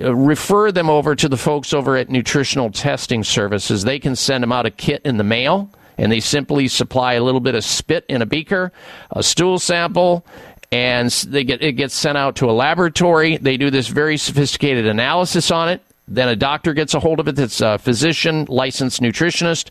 Uh, 0.03 0.15
refer 0.15 0.73
them 0.73 0.91
over 0.91 1.15
to 1.15 1.29
the 1.29 1.37
folks 1.37 1.73
over 1.73 1.97
at 1.97 2.11
Nutritional 2.11 2.71
Testing 2.71 3.23
Services. 3.23 3.85
They 3.85 3.99
can 3.99 4.17
send 4.17 4.43
them 4.43 4.53
out 4.53 4.67
a 4.67 4.71
kit 4.71 5.03
in 5.05 5.17
the 5.17 5.25
mail, 5.25 5.71
and 5.99 6.11
they 6.11 6.21
simply 6.21 6.69
supply 6.69 7.15
a 7.15 7.23
little 7.23 7.41
bit 7.41 7.55
of 7.55 7.65
spit 7.65 8.05
in 8.09 8.23
a 8.23 8.27
beaker, 8.27 8.73
a 9.11 9.23
stool 9.23 9.59
sample, 9.59 10.27
and 10.73 11.11
they 11.11 11.45
get 11.45 11.63
it 11.63 11.73
gets 11.73 11.95
sent 11.95 12.19
out 12.19 12.37
to 12.37 12.51
a 12.51 12.53
laboratory. 12.53 13.37
They 13.37 13.57
do 13.57 13.71
this 13.71 13.89
very 13.89 14.17
sophisticated 14.17 14.87
analysis 14.87 15.51
on 15.51 15.69
it. 15.69 15.83
Then 16.09 16.29
a 16.29 16.37
doctor 16.37 16.75
gets 16.75 16.95
a 16.95 17.01
hold 17.01 17.21
of 17.21 17.29
it. 17.29 17.37
That's 17.37 17.61
a 17.61 17.79
physician, 17.79 18.47
licensed 18.49 19.01
nutritionist, 19.01 19.71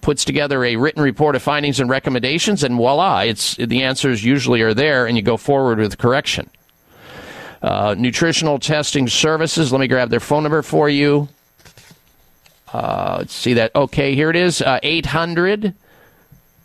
puts 0.00 0.24
together 0.24 0.64
a 0.64 0.76
written 0.76 1.02
report 1.02 1.34
of 1.34 1.42
findings 1.42 1.80
and 1.80 1.90
recommendations, 1.90 2.62
and 2.62 2.76
voila, 2.76 3.20
it's 3.20 3.56
the 3.56 3.82
answers 3.82 4.24
usually 4.24 4.62
are 4.62 4.74
there, 4.74 5.06
and 5.06 5.16
you 5.16 5.22
go 5.22 5.36
forward 5.36 5.78
with 5.78 5.98
correction. 5.98 6.48
Uh, 7.66 7.96
nutritional 7.98 8.60
testing 8.60 9.08
services. 9.08 9.72
Let 9.72 9.80
me 9.80 9.88
grab 9.88 10.08
their 10.08 10.20
phone 10.20 10.44
number 10.44 10.62
for 10.62 10.88
you. 10.88 11.28
Uh, 12.72 13.16
let's 13.18 13.34
see 13.34 13.54
that. 13.54 13.74
Okay, 13.74 14.14
here 14.14 14.30
it 14.30 14.36
is 14.36 14.62
uh, 14.62 14.78
800 14.84 15.74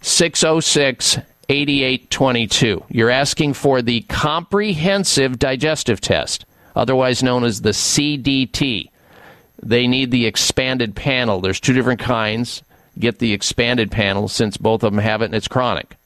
606 0.01 1.17
8822. 1.49 2.85
You're 2.89 3.09
asking 3.09 3.53
for 3.53 3.81
the 3.81 4.01
comprehensive 4.01 5.39
digestive 5.39 6.01
test, 6.01 6.45
otherwise 6.75 7.23
known 7.23 7.45
as 7.45 7.61
the 7.61 7.71
CDT. 7.71 8.91
They 9.63 9.87
need 9.87 10.11
the 10.11 10.27
expanded 10.27 10.95
panel. 10.95 11.41
There's 11.41 11.59
two 11.59 11.73
different 11.73 11.99
kinds. 11.99 12.61
Get 12.99 13.17
the 13.17 13.33
expanded 13.33 13.89
panel 13.89 14.27
since 14.27 14.55
both 14.55 14.83
of 14.83 14.93
them 14.93 15.01
have 15.01 15.23
it 15.23 15.25
and 15.25 15.35
it's 15.35 15.47
chronic. 15.47 15.97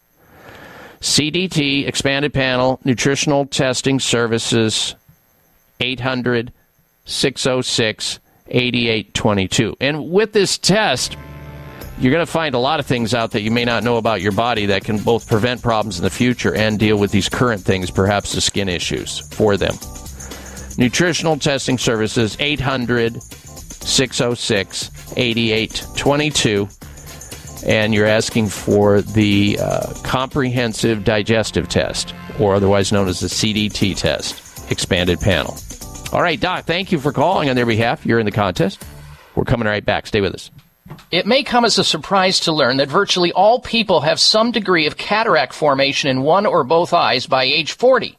CDT, 1.06 1.88
expanded 1.88 2.34
panel, 2.34 2.80
nutritional 2.84 3.45
testing 3.45 3.99
services, 3.99 4.95
800 5.80 6.51
606 7.06 8.20
8822. 8.47 9.78
And 9.80 10.10
with 10.10 10.34
this 10.34 10.58
test, 10.58 11.16
you're 11.99 12.12
going 12.12 12.26
to 12.26 12.32
find 12.32 12.56
a 12.56 12.60
lot 12.60 12.80
of 12.80 12.88
things 12.88 13.14
out 13.14 13.32
that 13.32 13.41
you 13.41 13.51
may 13.51 13.66
not 13.66 13.84
know 13.84 13.97
about 13.97 14.22
your 14.22 14.32
body 14.32 14.66
that 14.66 14.84
can 14.84 14.97
both 14.97 15.28
prevent 15.28 15.62
problems 15.62 15.99
in 15.99 16.03
the 16.03 16.10
future 16.10 16.56
and 16.56 16.80
deal 16.80 16.97
with 16.97 17.12
these 17.12 17.30
current 17.30 17.62
things, 17.62 17.91
perhaps 17.91 18.34
the 18.34 18.41
skin 18.41 18.68
issues 18.68 19.20
for 19.32 19.58
them. 19.58 19.76
Nutritional 20.76 21.38
testing 21.38 21.78
services, 21.78 22.36
800 22.39 23.22
606 23.22 24.89
8822 25.16 26.68
and 27.66 27.93
you're 27.93 28.05
asking 28.05 28.47
for 28.47 29.01
the 29.01 29.57
uh, 29.59 29.93
comprehensive 30.03 31.03
digestive 31.03 31.68
test, 31.68 32.13
or 32.39 32.55
otherwise 32.55 32.91
known 32.91 33.07
as 33.07 33.20
the 33.20 33.28
CDT 33.28 33.97
test, 33.97 34.72
expanded 34.72 35.20
panel. 35.20 35.57
All 36.11 36.22
right, 36.22 36.39
Doc, 36.39 36.66
thank 36.66 36.91
you 36.91 36.99
for 36.99 37.11
calling 37.11 37.49
on 37.49 37.55
their 37.55 37.66
behalf. 37.66 38.05
You're 38.05 38.20
in 38.20 38.26
the 38.26 38.32
contest. 38.32 38.84
We're 39.36 39.43
coming 39.43 39.68
right 39.68 39.84
back. 39.84 40.07
Stay 40.07 40.22
with 40.22 40.34
us. 40.34 40.51
It 41.09 41.26
may 41.26 41.41
come 41.43 41.66
as 41.66 41.80
a 41.80 41.84
surprise 41.84 42.39
to 42.41 42.51
learn 42.51 42.78
that 42.78 42.89
virtually 42.89 43.32
all 43.32 43.59
people 43.59 44.01
have 44.01 44.20
some 44.20 44.51
degree 44.51 44.86
of 44.86 44.97
cataract 44.97 45.53
formation 45.53 46.09
in 46.09 46.22
one 46.22 46.45
or 46.45 46.63
both 46.63 46.93
eyes 46.93 47.26
by 47.26 47.43
age 47.43 47.72
40. 47.72 48.18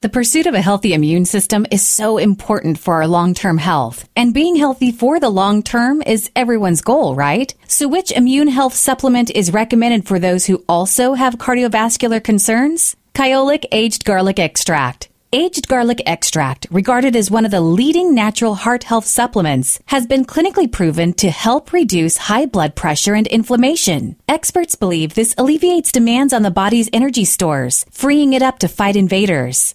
The 0.00 0.08
pursuit 0.08 0.46
of 0.46 0.54
a 0.54 0.60
healthy 0.60 0.94
immune 0.94 1.24
system 1.24 1.66
is 1.72 1.84
so 1.84 2.18
important 2.18 2.78
for 2.78 2.94
our 2.94 3.08
long-term 3.08 3.58
health. 3.58 4.08
And 4.14 4.32
being 4.32 4.54
healthy 4.54 4.92
for 4.92 5.18
the 5.18 5.28
long 5.28 5.60
term 5.60 6.02
is 6.02 6.30
everyone's 6.36 6.82
goal, 6.82 7.16
right? 7.16 7.52
So 7.66 7.88
which 7.88 8.12
immune 8.12 8.46
health 8.46 8.74
supplement 8.74 9.28
is 9.28 9.52
recommended 9.52 10.06
for 10.06 10.20
those 10.20 10.46
who 10.46 10.62
also 10.68 11.14
have 11.14 11.38
cardiovascular 11.38 12.22
concerns? 12.22 12.94
Kyolic 13.12 13.64
Aged 13.72 14.04
Garlic 14.04 14.38
Extract. 14.38 15.08
Aged 15.30 15.68
garlic 15.68 16.00
extract, 16.06 16.66
regarded 16.70 17.14
as 17.14 17.30
one 17.30 17.44
of 17.44 17.50
the 17.50 17.60
leading 17.60 18.14
natural 18.14 18.54
heart 18.54 18.84
health 18.84 19.04
supplements, 19.04 19.78
has 19.84 20.06
been 20.06 20.24
clinically 20.24 20.72
proven 20.72 21.12
to 21.14 21.30
help 21.30 21.72
reduce 21.72 22.16
high 22.16 22.46
blood 22.46 22.74
pressure 22.74 23.14
and 23.14 23.26
inflammation. 23.26 24.16
Experts 24.26 24.74
believe 24.74 25.12
this 25.12 25.34
alleviates 25.36 25.92
demands 25.92 26.32
on 26.32 26.42
the 26.44 26.50
body's 26.50 26.88
energy 26.94 27.26
stores, 27.26 27.84
freeing 27.90 28.32
it 28.32 28.40
up 28.40 28.58
to 28.60 28.68
fight 28.68 28.96
invaders. 28.96 29.74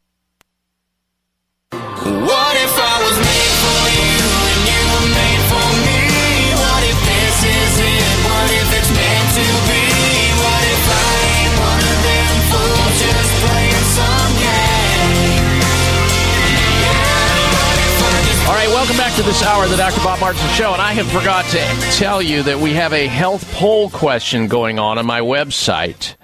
welcome 18.81 18.97
back 18.97 19.15
to 19.15 19.21
this 19.21 19.43
hour 19.43 19.63
of 19.63 19.69
the 19.69 19.77
Dr. 19.77 19.99
Bob 20.03 20.19
Martin 20.19 20.47
Show. 20.49 20.73
And 20.73 20.81
I 20.81 20.93
have 20.93 21.07
forgot 21.11 21.45
to 21.51 21.59
tell 21.97 22.21
you 22.21 22.41
that 22.43 22.57
we 22.57 22.73
have 22.73 22.93
a 22.93 23.05
health 23.05 23.49
poll 23.53 23.89
question 23.89 24.47
going 24.47 24.79
on 24.79 24.97
on 24.97 25.05
my 25.05 25.21
website. 25.21 26.15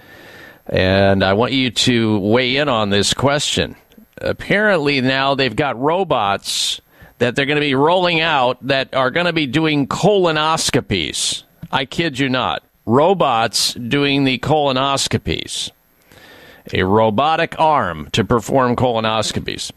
And 0.65 1.23
I 1.23 1.33
want 1.33 1.53
you 1.53 1.69
to 1.69 2.19
weigh 2.19 2.57
in 2.57 2.67
on 2.67 2.89
this 2.89 3.13
question. 3.13 3.75
Apparently, 4.21 5.01
now 5.01 5.35
they've 5.35 5.55
got 5.55 5.79
robots 5.79 6.81
that 7.19 7.35
they're 7.35 7.45
going 7.45 7.57
to 7.57 7.61
be 7.61 7.75
rolling 7.75 8.21
out 8.21 8.57
that 8.67 8.93
are 8.93 9.11
going 9.11 9.25
to 9.25 9.33
be 9.33 9.47
doing 9.47 9.87
colonoscopies. 9.87 11.43
I 11.71 11.85
kid 11.85 12.19
you 12.19 12.29
not. 12.29 12.63
Robots 12.85 13.73
doing 13.73 14.23
the 14.23 14.39
colonoscopies. 14.39 15.71
A 16.73 16.83
robotic 16.83 17.59
arm 17.59 18.09
to 18.11 18.23
perform 18.23 18.75
colonoscopies. 18.75 19.71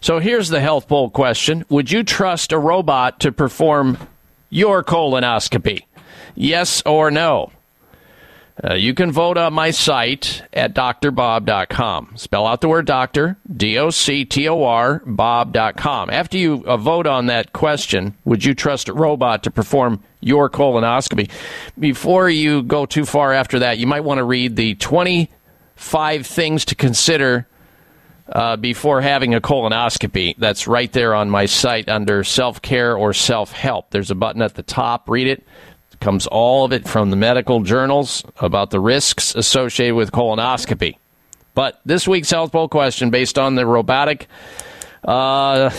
So 0.00 0.18
here's 0.18 0.48
the 0.48 0.60
health 0.60 0.88
poll 0.88 1.10
question 1.10 1.64
Would 1.68 1.90
you 1.90 2.02
trust 2.02 2.52
a 2.52 2.58
robot 2.58 3.20
to 3.20 3.32
perform 3.32 3.98
your 4.50 4.84
colonoscopy? 4.84 5.84
Yes 6.34 6.82
or 6.86 7.10
no? 7.10 7.50
Uh, 8.64 8.72
you 8.72 8.94
can 8.94 9.12
vote 9.12 9.36
on 9.36 9.52
my 9.52 9.70
site 9.70 10.42
at 10.52 10.74
drbob.com. 10.74 12.12
Spell 12.16 12.46
out 12.46 12.62
the 12.62 12.68
word 12.68 12.86
doctor, 12.86 13.36
D 13.54 13.76
O 13.76 13.90
C 13.90 14.24
T 14.24 14.48
O 14.48 14.64
R, 14.64 15.02
bob.com. 15.04 16.08
After 16.08 16.38
you 16.38 16.64
uh, 16.66 16.78
vote 16.78 17.06
on 17.06 17.26
that 17.26 17.52
question, 17.52 18.16
would 18.24 18.44
you 18.44 18.54
trust 18.54 18.88
a 18.88 18.94
robot 18.94 19.42
to 19.42 19.50
perform 19.50 20.02
your 20.20 20.48
colonoscopy? 20.48 21.30
Before 21.78 22.30
you 22.30 22.62
go 22.62 22.86
too 22.86 23.04
far 23.04 23.34
after 23.34 23.58
that, 23.58 23.76
you 23.76 23.86
might 23.86 24.00
want 24.00 24.18
to 24.18 24.24
read 24.24 24.56
the 24.56 24.74
25 24.76 26.26
things 26.26 26.64
to 26.64 26.74
consider 26.74 27.46
uh, 28.28 28.56
before 28.56 29.02
having 29.02 29.34
a 29.34 29.40
colonoscopy. 29.40 30.34
That's 30.38 30.66
right 30.66 30.90
there 30.92 31.14
on 31.14 31.28
my 31.28 31.44
site 31.44 31.90
under 31.90 32.24
self 32.24 32.62
care 32.62 32.96
or 32.96 33.12
self 33.12 33.52
help. 33.52 33.90
There's 33.90 34.10
a 34.10 34.14
button 34.14 34.40
at 34.40 34.54
the 34.54 34.62
top. 34.62 35.10
Read 35.10 35.26
it. 35.26 35.44
Comes 36.00 36.26
all 36.26 36.64
of 36.64 36.72
it 36.72 36.86
from 36.86 37.10
the 37.10 37.16
medical 37.16 37.60
journals 37.60 38.24
about 38.38 38.70
the 38.70 38.80
risks 38.80 39.34
associated 39.34 39.94
with 39.94 40.12
colonoscopy. 40.12 40.98
But 41.54 41.80
this 41.86 42.06
week's 42.06 42.30
health 42.30 42.52
poll 42.52 42.68
question, 42.68 43.10
based 43.10 43.38
on 43.38 43.54
the 43.54 43.64
robotic 43.66 44.28
uh, 45.04 45.70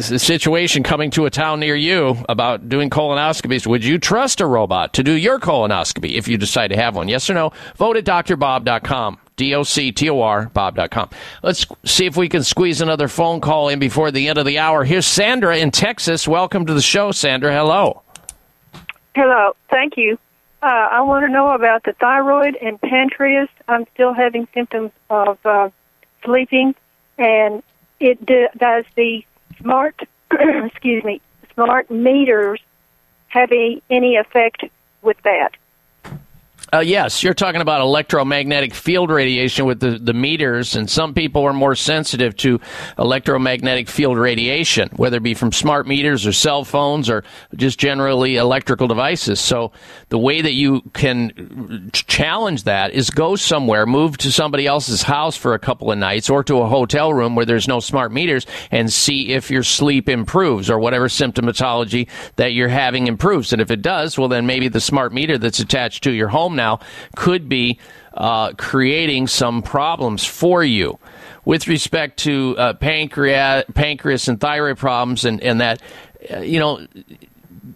situation 0.00 0.82
coming 0.82 1.10
to 1.10 1.26
a 1.26 1.30
town 1.30 1.60
near 1.60 1.74
you 1.74 2.16
about 2.28 2.68
doing 2.68 2.88
colonoscopies, 2.88 3.66
would 3.66 3.84
you 3.84 3.98
trust 3.98 4.40
a 4.40 4.46
robot 4.46 4.94
to 4.94 5.02
do 5.02 5.12
your 5.12 5.38
colonoscopy 5.38 6.14
if 6.14 6.26
you 6.26 6.38
decide 6.38 6.68
to 6.68 6.76
have 6.76 6.96
one? 6.96 7.08
Yes 7.08 7.28
or 7.28 7.34
no? 7.34 7.52
Vote 7.76 7.96
at 7.96 8.04
drbob.com. 8.04 9.18
D-O-C-T-O-R, 9.36 10.50
bob.com. 10.54 11.10
Let's 11.42 11.66
see 11.84 12.06
if 12.06 12.16
we 12.16 12.26
can 12.26 12.42
squeeze 12.42 12.80
another 12.80 13.06
phone 13.06 13.42
call 13.42 13.68
in 13.68 13.78
before 13.78 14.10
the 14.10 14.28
end 14.28 14.38
of 14.38 14.46
the 14.46 14.58
hour. 14.58 14.82
Here's 14.82 15.06
Sandra 15.06 15.58
in 15.58 15.70
Texas. 15.70 16.26
Welcome 16.26 16.64
to 16.64 16.72
the 16.72 16.80
show, 16.80 17.12
Sandra. 17.12 17.52
Hello. 17.52 18.02
Hello, 19.16 19.56
thank 19.70 19.96
you. 19.96 20.18
Uh, 20.62 20.66
I 20.66 21.00
want 21.00 21.24
to 21.24 21.32
know 21.32 21.52
about 21.52 21.84
the 21.84 21.94
thyroid 21.94 22.54
and 22.60 22.78
pancreas. 22.78 23.48
I'm 23.66 23.86
still 23.94 24.12
having 24.12 24.46
symptoms 24.52 24.90
of 25.08 25.38
uh, 25.42 25.70
sleeping, 26.22 26.74
and 27.16 27.62
it 27.98 28.26
do, 28.26 28.48
does 28.58 28.84
the 28.94 29.24
smart, 29.58 29.98
excuse 30.30 31.02
me, 31.02 31.22
smart 31.54 31.90
meters 31.90 32.60
have 33.28 33.50
a, 33.52 33.80
any 33.88 34.16
effect 34.16 34.64
with 35.00 35.16
that? 35.22 35.52
Uh, 36.72 36.80
yes, 36.80 37.22
you're 37.22 37.32
talking 37.32 37.60
about 37.60 37.80
electromagnetic 37.80 38.74
field 38.74 39.08
radiation 39.08 39.66
with 39.66 39.78
the, 39.78 39.98
the 39.98 40.12
meters, 40.12 40.74
and 40.74 40.90
some 40.90 41.14
people 41.14 41.44
are 41.44 41.52
more 41.52 41.76
sensitive 41.76 42.36
to 42.36 42.60
electromagnetic 42.98 43.88
field 43.88 44.18
radiation, 44.18 44.88
whether 44.96 45.18
it 45.18 45.22
be 45.22 45.34
from 45.34 45.52
smart 45.52 45.86
meters 45.86 46.26
or 46.26 46.32
cell 46.32 46.64
phones 46.64 47.08
or 47.08 47.22
just 47.54 47.78
generally 47.78 48.34
electrical 48.34 48.88
devices. 48.88 49.38
So 49.38 49.70
the 50.08 50.18
way 50.18 50.40
that 50.40 50.54
you 50.54 50.80
can 50.92 51.90
challenge 51.92 52.64
that 52.64 52.92
is 52.92 53.10
go 53.10 53.36
somewhere, 53.36 53.86
move 53.86 54.18
to 54.18 54.32
somebody 54.32 54.66
else's 54.66 55.02
house 55.02 55.36
for 55.36 55.54
a 55.54 55.60
couple 55.60 55.92
of 55.92 55.98
nights 55.98 56.28
or 56.28 56.42
to 56.44 56.62
a 56.62 56.66
hotel 56.66 57.14
room 57.14 57.36
where 57.36 57.46
there's 57.46 57.68
no 57.68 57.78
smart 57.78 58.10
meters 58.10 58.44
and 58.72 58.92
see 58.92 59.28
if 59.32 59.52
your 59.52 59.62
sleep 59.62 60.08
improves 60.08 60.68
or 60.68 60.80
whatever 60.80 61.06
symptomatology 61.06 62.08
that 62.34 62.54
you're 62.54 62.68
having 62.68 63.06
improves. 63.06 63.52
And 63.52 63.62
if 63.62 63.70
it 63.70 63.82
does, 63.82 64.18
well, 64.18 64.28
then 64.28 64.46
maybe 64.46 64.66
the 64.66 64.80
smart 64.80 65.12
meter 65.12 65.38
that's 65.38 65.60
attached 65.60 66.02
to 66.02 66.10
your 66.10 66.28
home 66.28 66.55
now 66.56 66.80
could 67.14 67.48
be 67.48 67.78
uh, 68.14 68.52
creating 68.52 69.28
some 69.28 69.62
problems 69.62 70.24
for 70.24 70.64
you. 70.64 70.98
With 71.44 71.68
respect 71.68 72.18
to 72.24 72.56
uh, 72.58 72.72
pancreas, 72.72 73.64
pancreas 73.72 74.26
and 74.26 74.40
thyroid 74.40 74.78
problems, 74.78 75.24
and, 75.24 75.40
and 75.40 75.60
that, 75.60 75.80
uh, 76.34 76.40
you 76.40 76.58
know, 76.58 76.84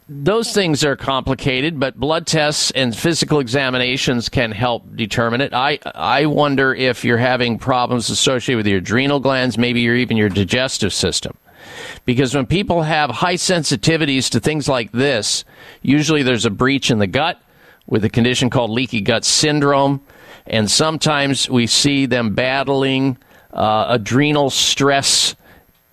those 0.08 0.52
things 0.52 0.82
are 0.84 0.96
complicated, 0.96 1.78
but 1.78 1.94
blood 1.94 2.26
tests 2.26 2.72
and 2.72 2.96
physical 2.96 3.38
examinations 3.38 4.28
can 4.28 4.50
help 4.50 4.96
determine 4.96 5.40
it. 5.40 5.54
I 5.54 5.78
I 5.94 6.26
wonder 6.26 6.74
if 6.74 7.04
you're 7.04 7.16
having 7.16 7.58
problems 7.58 8.10
associated 8.10 8.56
with 8.56 8.66
your 8.66 8.78
adrenal 8.78 9.20
glands, 9.20 9.56
maybe 9.56 9.82
you're 9.82 9.94
even 9.94 10.16
your 10.16 10.28
digestive 10.28 10.92
system. 10.92 11.36
Because 12.04 12.34
when 12.34 12.46
people 12.46 12.82
have 12.82 13.10
high 13.10 13.36
sensitivities 13.36 14.30
to 14.30 14.40
things 14.40 14.68
like 14.68 14.90
this, 14.90 15.44
usually 15.80 16.24
there's 16.24 16.46
a 16.46 16.50
breach 16.50 16.90
in 16.90 16.98
the 16.98 17.06
gut 17.06 17.40
with 17.90 18.04
a 18.04 18.08
condition 18.08 18.48
called 18.48 18.70
leaky 18.70 19.02
gut 19.02 19.24
syndrome, 19.24 20.00
and 20.46 20.70
sometimes 20.70 21.50
we 21.50 21.66
see 21.66 22.06
them 22.06 22.34
battling 22.34 23.18
uh, 23.52 23.86
adrenal 23.88 24.48
stress 24.48 25.34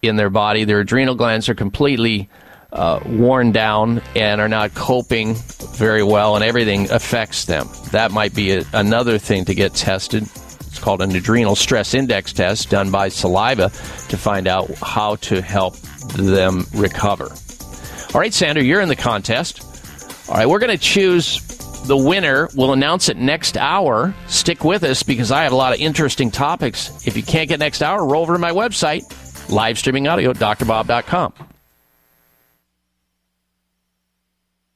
in 0.02 0.16
their 0.16 0.30
body. 0.30 0.64
Their 0.64 0.80
adrenal 0.80 1.16
glands 1.16 1.50
are 1.50 1.56
completely 1.56 2.30
uh, 2.72 3.00
worn 3.06 3.52
down 3.52 4.02
and 4.16 4.40
are 4.40 4.48
not 4.48 4.74
coping 4.76 5.36
very 5.76 6.04
well, 6.04 6.36
and 6.36 6.44
everything 6.44 6.90
affects 6.92 7.46
them. 7.46 7.68
That 7.92 8.12
might 8.12 8.36
be 8.36 8.52
a, 8.52 8.64
another 8.74 9.18
thing 9.18 9.46
to 9.46 9.56
get 9.56 9.74
tested. 9.74 10.24
It's 10.24 10.80
called 10.80 11.02
an 11.02 11.16
adrenal 11.16 11.56
stress 11.56 11.94
index 11.94 12.32
test 12.32 12.70
done 12.70 12.92
by 12.92 13.10
saliva 13.10 13.70
to 14.10 14.18
find 14.18 14.48
out 14.48 14.70
how 14.76 15.16
to 15.16 15.42
help 15.42 15.76
them 16.14 16.66
recover. 16.74 17.32
All 18.14 18.22
right, 18.22 18.34
Sandra, 18.34 18.64
you're 18.64 18.82
in 18.82 18.90
the 18.90 18.96
contest. 18.96 19.64
All 20.30 20.36
right, 20.36 20.48
we're 20.48 20.60
going 20.60 20.72
to 20.72 20.78
choose 20.78 21.40
the 21.86 21.98
winner. 21.98 22.50
We'll 22.56 22.74
announce 22.74 23.10
it 23.10 23.18
next 23.18 23.58
hour. 23.58 24.14
Stick 24.28 24.64
with 24.64 24.84
us 24.84 25.04
because 25.04 25.32
I 25.32 25.44
have 25.44 25.52
a 25.52 25.56
lot 25.56 25.74
of 25.74 25.80
interesting 25.80 26.32
topics. 26.32 27.06
If 27.08 27.18
you 27.18 27.24
can't 27.24 27.50
get 27.50 27.60
next 27.60 27.82
hour, 27.82 28.06
roll 28.06 28.24
over 28.24 28.34
to 28.34 28.40
my 28.40 28.52
website, 28.52 29.04
live 29.50 29.78
streaming 29.78 30.08
audio, 30.08 30.34
drbob.com. 30.34 31.34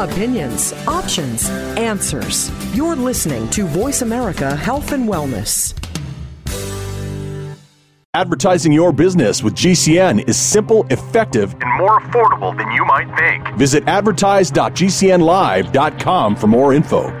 Opinions, 0.00 0.72
options, 0.86 1.50
answers. 1.76 2.50
You're 2.74 2.96
listening 2.96 3.50
to 3.50 3.66
Voice 3.66 4.00
America 4.00 4.56
Health 4.56 4.92
and 4.92 5.06
Wellness. 5.06 5.74
Advertising 8.14 8.72
your 8.72 8.92
business 8.92 9.42
with 9.42 9.54
GCN 9.54 10.26
is 10.26 10.38
simple, 10.38 10.86
effective, 10.88 11.54
and 11.60 11.78
more 11.78 12.00
affordable 12.00 12.56
than 12.56 12.72
you 12.72 12.82
might 12.86 13.14
think. 13.16 13.46
Visit 13.56 13.86
advertise.gcnlive.com 13.86 16.36
for 16.36 16.46
more 16.46 16.72
info. 16.72 17.20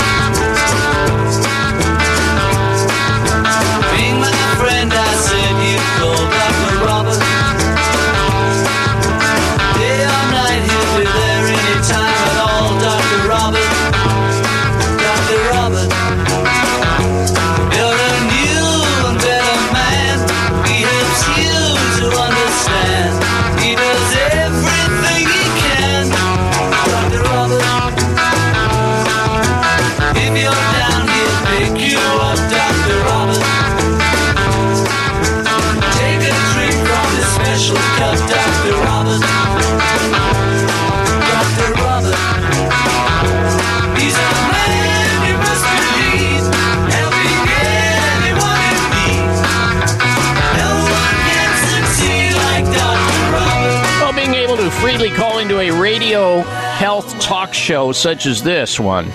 Such 57.93 58.25
as 58.25 58.43
this 58.43 58.79
one 58.79 59.11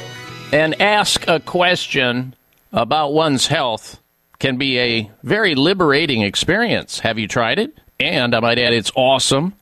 and 0.52 0.80
ask 0.80 1.26
a 1.28 1.40
question 1.40 2.34
about 2.72 3.12
one's 3.12 3.46
health 3.46 4.00
can 4.38 4.56
be 4.56 4.78
a 4.78 5.10
very 5.22 5.54
liberating 5.54 6.22
experience. 6.22 7.00
Have 7.00 7.18
you 7.18 7.26
tried 7.26 7.58
it? 7.58 7.78
And 7.98 8.34
I 8.34 8.40
might 8.40 8.58
add, 8.58 8.72
it's 8.72 8.92
awesome. 8.94 9.54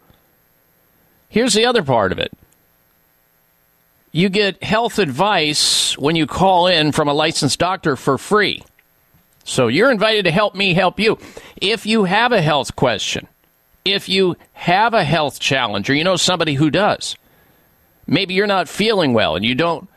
Here's 1.29 1.55
the 1.55 1.67
other 1.67 1.83
part 1.83 2.13
of 2.13 2.19
it 2.19 2.33
you 4.13 4.29
get 4.29 4.63
health 4.63 5.01
advice 5.01 5.99
when 5.99 6.15
you 6.15 6.25
call 6.25 6.69
in 6.69 6.93
from 6.93 7.09
a 7.09 7.13
licensed 7.13 7.59
doctor 7.59 7.97
for 7.97 8.17
free. 8.17 8.63
So 9.43 9.67
you're 9.67 9.91
invited 9.91 10.27
to 10.27 10.31
help 10.31 10.55
me 10.55 10.73
help 10.73 11.01
you. 11.01 11.19
If 11.61 11.85
you 11.85 12.05
have 12.05 12.31
a 12.31 12.41
health 12.41 12.77
question, 12.77 13.27
if 13.85 14.09
you 14.09 14.37
have 14.53 14.95
a 14.95 15.03
health 15.03 15.41
challenge, 15.41 15.91
or 15.91 15.95
you 15.95 16.05
know 16.05 16.15
somebody 16.15 16.55
who 16.55 16.71
does, 16.71 17.17
maybe 18.07 18.35
you're 18.35 18.47
not 18.47 18.69
feeling 18.69 19.13
well 19.13 19.37
and 19.37 19.45
you 19.45 19.55
don't 19.55 19.89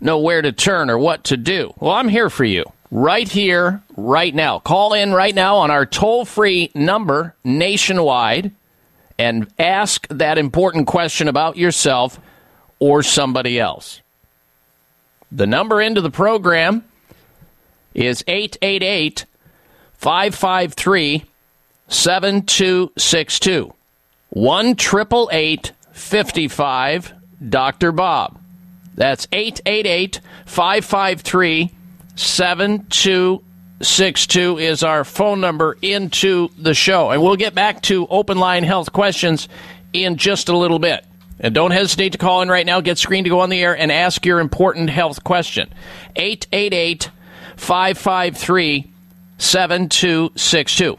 know 0.00 0.18
where 0.18 0.42
to 0.42 0.52
turn 0.52 0.90
or 0.90 0.98
what 0.98 1.24
to 1.24 1.36
do. 1.36 1.72
Well, 1.78 1.92
I'm 1.92 2.08
here 2.08 2.30
for 2.30 2.44
you 2.44 2.64
right 2.90 3.28
here, 3.28 3.82
right 3.96 4.34
now. 4.34 4.58
Call 4.58 4.92
in 4.94 5.12
right 5.12 5.34
now 5.34 5.56
on 5.56 5.70
our 5.70 5.86
toll 5.86 6.24
free 6.24 6.70
number 6.74 7.34
nationwide 7.44 8.52
and 9.18 9.46
ask 9.58 10.06
that 10.08 10.38
important 10.38 10.86
question 10.86 11.28
about 11.28 11.56
yourself 11.56 12.18
or 12.78 13.02
somebody 13.02 13.60
else. 13.60 14.00
The 15.30 15.46
number 15.46 15.80
into 15.80 16.00
the 16.00 16.10
program 16.10 16.84
is 17.94 18.24
888 18.26 19.26
553 19.92 21.24
7262. 21.88 23.74
1 24.30 24.66
888 24.66 25.72
55 25.92 27.19
Dr. 27.46 27.92
Bob. 27.92 28.40
That's 28.94 29.28
888 29.32 30.20
553 30.46 31.72
7262 32.16 34.58
is 34.58 34.82
our 34.82 35.04
phone 35.04 35.40
number 35.40 35.76
into 35.80 36.48
the 36.58 36.74
show. 36.74 37.10
And 37.10 37.22
we'll 37.22 37.36
get 37.36 37.54
back 37.54 37.82
to 37.82 38.08
open 38.08 38.38
line 38.38 38.64
health 38.64 38.92
questions 38.92 39.48
in 39.92 40.16
just 40.16 40.48
a 40.48 40.56
little 40.56 40.78
bit. 40.78 41.04
And 41.38 41.54
don't 41.54 41.70
hesitate 41.70 42.12
to 42.12 42.18
call 42.18 42.40
in 42.42 42.48
right 42.50 42.66
now, 42.66 42.80
get 42.82 42.98
screened 42.98 43.24
to 43.24 43.30
go 43.30 43.40
on 43.40 43.48
the 43.48 43.62
air, 43.62 43.74
and 43.74 43.90
ask 43.90 44.26
your 44.26 44.40
important 44.40 44.90
health 44.90 45.24
question. 45.24 45.72
888 46.16 47.08
553 47.56 48.92
7262. 49.38 50.98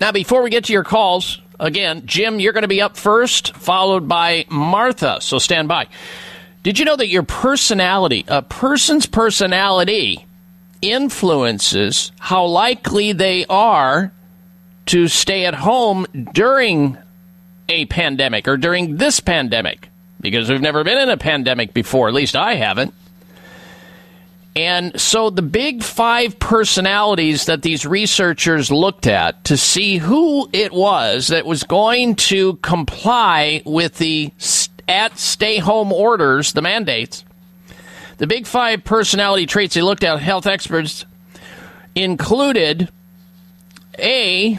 Now, 0.00 0.12
before 0.12 0.42
we 0.42 0.50
get 0.50 0.64
to 0.64 0.74
your 0.74 0.84
calls, 0.84 1.40
again, 1.60 2.02
Jim, 2.06 2.40
you're 2.40 2.52
going 2.52 2.62
to 2.62 2.68
be 2.68 2.82
up 2.82 2.96
first, 2.96 3.54
followed 3.56 4.08
by 4.08 4.44
Martha. 4.48 5.18
So 5.20 5.38
stand 5.38 5.68
by. 5.68 5.88
Did 6.62 6.78
you 6.78 6.84
know 6.84 6.96
that 6.96 7.08
your 7.08 7.22
personality, 7.22 8.24
a 8.26 8.42
person's 8.42 9.06
personality, 9.06 10.26
influences 10.80 12.12
how 12.18 12.46
likely 12.46 13.12
they 13.12 13.44
are 13.46 14.12
to 14.86 15.08
stay 15.08 15.46
at 15.46 15.54
home 15.54 16.06
during 16.32 16.98
a 17.68 17.86
pandemic 17.86 18.48
or 18.48 18.56
during 18.56 18.96
this 18.96 19.20
pandemic? 19.20 19.88
Because 20.20 20.50
we've 20.50 20.60
never 20.60 20.84
been 20.84 20.98
in 20.98 21.10
a 21.10 21.18
pandemic 21.18 21.74
before, 21.74 22.08
at 22.08 22.14
least 22.14 22.34
I 22.34 22.54
haven't. 22.54 22.94
And 24.56 25.00
so 25.00 25.30
the 25.30 25.42
big 25.42 25.82
five 25.82 26.38
personalities 26.38 27.46
that 27.46 27.62
these 27.62 27.84
researchers 27.84 28.70
looked 28.70 29.08
at 29.08 29.44
to 29.44 29.56
see 29.56 29.96
who 29.96 30.48
it 30.52 30.72
was 30.72 31.28
that 31.28 31.44
was 31.44 31.64
going 31.64 32.14
to 32.16 32.54
comply 32.56 33.62
with 33.64 33.98
the 33.98 34.32
at 34.86 35.18
stay 35.18 35.58
home 35.58 35.92
orders, 35.92 36.52
the 36.52 36.62
mandates, 36.62 37.24
the 38.18 38.28
big 38.28 38.46
five 38.46 38.84
personality 38.84 39.46
traits 39.46 39.74
they 39.74 39.82
looked 39.82 40.04
at, 40.04 40.20
health 40.20 40.46
experts 40.46 41.04
included 41.96 42.90
A, 43.98 44.58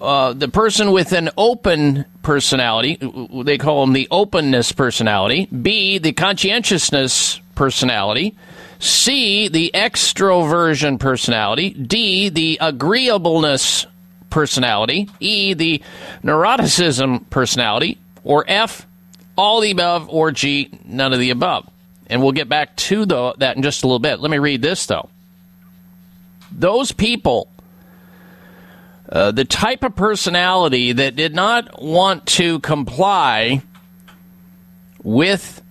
uh, 0.00 0.32
the 0.32 0.48
person 0.48 0.90
with 0.90 1.12
an 1.12 1.30
open 1.36 2.04
personality, 2.22 2.98
they 3.44 3.58
call 3.58 3.82
them 3.82 3.92
the 3.92 4.08
openness 4.10 4.72
personality, 4.72 5.46
B, 5.46 5.98
the 5.98 6.12
conscientiousness 6.12 7.40
personality, 7.54 8.36
C, 8.78 9.48
the 9.48 9.70
extroversion 9.74 10.98
personality. 11.00 11.70
D, 11.70 12.28
the 12.28 12.58
agreeableness 12.60 13.86
personality. 14.30 15.08
E, 15.20 15.54
the 15.54 15.82
neuroticism 16.22 17.28
personality. 17.30 17.98
Or 18.24 18.44
F, 18.46 18.86
all 19.36 19.60
the 19.60 19.70
above. 19.70 20.08
Or 20.08 20.30
G, 20.30 20.70
none 20.84 21.12
of 21.12 21.18
the 21.18 21.30
above. 21.30 21.68
And 22.06 22.22
we'll 22.22 22.32
get 22.32 22.48
back 22.48 22.76
to 22.76 23.04
the, 23.04 23.34
that 23.38 23.56
in 23.56 23.62
just 23.62 23.82
a 23.82 23.86
little 23.86 23.98
bit. 23.98 24.20
Let 24.20 24.30
me 24.30 24.38
read 24.38 24.62
this, 24.62 24.86
though. 24.86 25.08
Those 26.50 26.92
people, 26.92 27.48
uh, 29.10 29.32
the 29.32 29.44
type 29.44 29.82
of 29.82 29.94
personality 29.94 30.92
that 30.92 31.16
did 31.16 31.34
not 31.34 31.82
want 31.82 32.26
to 32.26 32.60
comply 32.60 33.62
with 35.02 35.62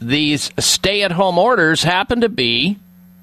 these 0.00 0.50
stay 0.58 1.02
at 1.02 1.12
home 1.12 1.38
orders 1.38 1.82
happen 1.82 2.20
to 2.20 2.28
be, 2.28 2.78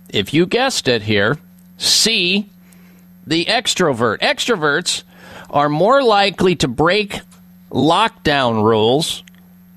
if 0.10 0.34
you 0.34 0.46
guessed 0.46 0.88
it 0.88 1.04
here, 1.04 1.38
C, 1.78 2.50
the 3.26 3.46
extrovert. 3.46 4.20
Extroverts 4.20 5.04
are 5.50 5.70
more 5.70 6.04
likely 6.04 6.56
to 6.58 6.68
break 6.68 7.20
lockdown 7.72 8.64
rules. 8.64 9.24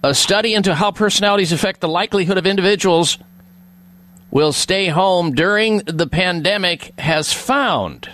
A 0.03 0.15
study 0.15 0.55
into 0.55 0.75
how 0.75 0.91
personalities 0.91 1.53
affect 1.53 1.81
the 1.81 1.89
likelihood 1.89 2.39
of 2.39 2.47
individuals 2.47 3.19
will 4.31 4.53
stay 4.53 4.89
home 4.89 5.35
during 5.35 5.79
the 5.79 6.07
pandemic 6.07 6.93
has 6.99 7.33
found. 7.33 8.09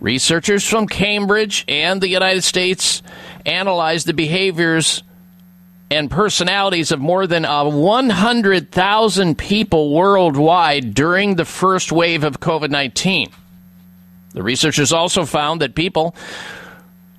Researchers 0.00 0.64
from 0.64 0.86
Cambridge 0.86 1.64
and 1.66 2.00
the 2.00 2.08
United 2.08 2.42
States 2.42 3.02
analyzed 3.44 4.06
the 4.06 4.14
behaviors 4.14 5.02
and 5.90 6.10
personalities 6.10 6.92
of 6.92 7.00
more 7.00 7.26
than 7.26 7.44
uh, 7.44 7.64
100,000 7.64 9.38
people 9.38 9.94
worldwide 9.94 10.94
during 10.94 11.36
the 11.36 11.44
first 11.44 11.92
wave 11.92 12.24
of 12.24 12.40
COVID 12.40 12.70
19. 12.70 13.30
The 14.34 14.42
researchers 14.42 14.92
also 14.92 15.24
found 15.24 15.62
that 15.62 15.74
people 15.74 16.14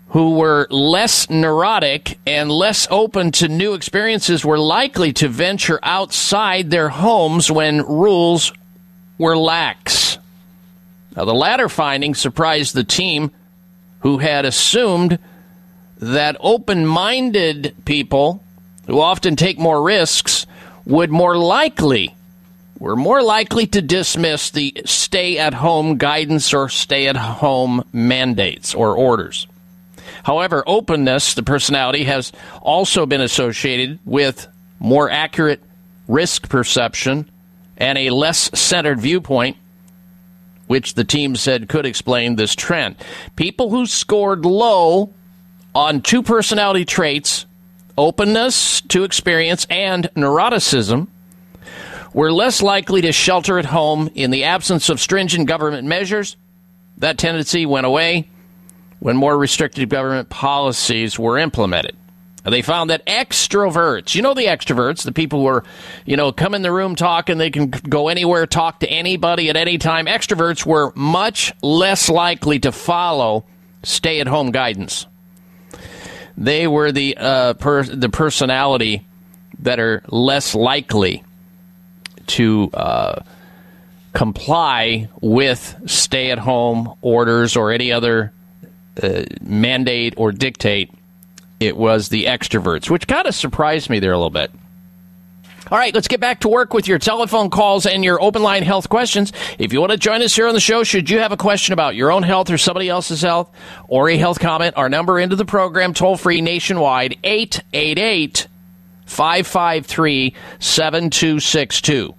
who 0.09 0.35
were 0.35 0.67
less 0.69 1.29
neurotic 1.29 2.17
and 2.25 2.51
less 2.51 2.87
open 2.89 3.31
to 3.31 3.47
new 3.47 3.73
experiences 3.73 4.43
were 4.43 4.57
likely 4.57 5.13
to 5.13 5.27
venture 5.27 5.79
outside 5.83 6.69
their 6.69 6.89
homes 6.89 7.51
when 7.51 7.81
rules 7.81 8.51
were 9.17 9.37
lax. 9.37 10.17
Now, 11.15 11.25
the 11.25 11.33
latter 11.33 11.69
finding 11.69 12.15
surprised 12.15 12.73
the 12.73 12.83
team 12.83 13.31
who 13.99 14.17
had 14.17 14.45
assumed 14.45 15.19
that 15.97 16.37
open 16.39 16.85
minded 16.85 17.75
people 17.85 18.41
who 18.89 18.99
often 18.99 19.35
take 19.35 19.59
more 19.59 19.81
risks 19.81 20.47
would 20.85 21.11
more 21.11 21.37
likely 21.37 22.15
we're 22.79 22.95
more 22.95 23.21
likely 23.21 23.67
to 23.67 23.81
dismiss 23.81 24.51
the 24.51 24.73
stay 24.85 25.37
at 25.37 25.53
home 25.53 25.97
guidance 25.97 26.53
or 26.53 26.69
stay 26.69 27.07
at 27.07 27.17
home 27.17 27.83
mandates 27.91 28.73
or 28.73 28.95
orders. 28.95 29.47
However, 30.23 30.63
openness, 30.65 31.33
the 31.33 31.43
personality, 31.43 32.05
has 32.05 32.31
also 32.61 33.05
been 33.05 33.19
associated 33.19 33.99
with 34.05 34.47
more 34.79 35.09
accurate 35.09 35.61
risk 36.07 36.47
perception 36.47 37.29
and 37.75 37.97
a 37.97 38.11
less 38.11 38.49
centered 38.57 39.01
viewpoint, 39.01 39.57
which 40.67 40.93
the 40.93 41.03
team 41.03 41.35
said 41.35 41.67
could 41.67 41.85
explain 41.85 42.37
this 42.37 42.55
trend. 42.55 42.95
People 43.35 43.69
who 43.69 43.85
scored 43.85 44.45
low 44.45 45.13
on 45.75 46.01
two 46.01 46.23
personality 46.23 46.85
traits 46.85 47.45
openness 47.99 48.79
to 48.79 49.03
experience 49.03 49.67
and 49.69 50.09
neuroticism 50.15 51.07
were 52.13 52.31
less 52.31 52.61
likely 52.61 53.01
to 53.01 53.11
shelter 53.11 53.59
at 53.59 53.65
home 53.65 54.09
in 54.15 54.31
the 54.31 54.45
absence 54.45 54.87
of 54.89 55.01
stringent 55.01 55.47
government 55.47 55.85
measures. 55.85 56.37
That 56.97 57.17
tendency 57.17 57.65
went 57.65 57.85
away 57.85 58.29
when 58.99 59.17
more 59.17 59.37
restrictive 59.37 59.89
government 59.89 60.29
policies 60.29 61.19
were 61.19 61.37
implemented. 61.37 61.95
They 62.45 62.61
found 62.61 62.89
that 62.89 63.05
extroverts, 63.05 64.15
you 64.15 64.21
know 64.21 64.33
the 64.33 64.45
extroverts, 64.45 65.03
the 65.03 65.11
people 65.11 65.41
who 65.41 65.47
are, 65.47 65.65
you 66.05 66.15
know, 66.15 66.31
come 66.31 66.55
in 66.55 66.61
the 66.61 66.71
room 66.71 66.95
talk, 66.95 67.27
and 67.27 67.39
they 67.39 67.51
can 67.51 67.69
go 67.69 68.07
anywhere, 68.07 68.47
talk 68.47 68.79
to 68.79 68.87
anybody 68.89 69.49
at 69.49 69.57
any 69.57 69.77
time. 69.77 70.05
Extroverts 70.05 70.65
were 70.65 70.93
much 70.95 71.51
less 71.61 72.09
likely 72.09 72.59
to 72.59 72.71
follow 72.71 73.45
stay 73.83 74.21
at 74.21 74.27
home 74.27 74.51
guidance 74.51 75.05
they 76.39 76.67
were 76.67 76.91
the 76.91 77.17
uh, 77.17 77.53
per, 77.55 77.83
the 77.83 78.09
personality 78.09 79.05
that 79.59 79.77
are 79.79 80.01
less 80.07 80.55
likely 80.55 81.21
to 82.27 82.69
uh, 82.73 83.21
comply 84.13 85.09
with 85.19 85.81
stay 85.85 86.31
at 86.31 86.39
home 86.39 86.95
orders 87.01 87.57
or 87.57 87.71
any 87.71 87.91
other 87.91 88.31
uh, 89.03 89.23
mandate 89.41 90.13
or 90.15 90.31
dictate. 90.31 90.91
It 91.59 91.75
was 91.75 92.07
the 92.07 92.25
extroverts, 92.25 92.89
which 92.89 93.05
kind 93.05 93.27
of 93.27 93.35
surprised 93.35 93.89
me 93.89 93.99
there 93.99 94.13
a 94.13 94.17
little 94.17 94.29
bit. 94.29 94.49
All 95.71 95.77
right, 95.77 95.93
let's 95.93 96.07
get 96.07 96.19
back 96.19 96.39
to 96.41 96.47
work 96.47 96.73
with 96.73 96.87
your 96.87 96.97
telephone 96.97 97.51
calls 97.51 97.85
and 97.85 98.03
your 98.03 98.19
open 98.21 98.41
line 98.41 98.63
health 98.63 98.89
questions. 98.89 99.31
If 99.59 99.71
you 99.71 99.79
want 99.79 99.91
to 99.91 99.97
join 99.97 100.23
us 100.23 100.35
here 100.35 100.47
on 100.47 100.55
the 100.55 100.59
show, 100.59 100.83
should 100.83 101.11
you 101.11 101.19
have 101.19 101.31
a 101.31 101.37
question 101.37 101.73
about 101.73 101.95
your 101.95 102.11
own 102.11 102.23
health 102.23 102.49
or 102.49 102.57
somebody 102.57 102.89
else's 102.89 103.21
health 103.21 103.51
or 103.87 104.09
a 104.09 104.17
health 104.17 104.39
comment, 104.39 104.77
our 104.77 104.89
number 104.89 105.19
into 105.19 105.35
the 105.35 105.45
program, 105.45 105.93
toll 105.93 106.17
free 106.17 106.41
nationwide, 106.41 107.19
888 107.23 108.47
553 109.05 110.33
7262. 110.59 112.15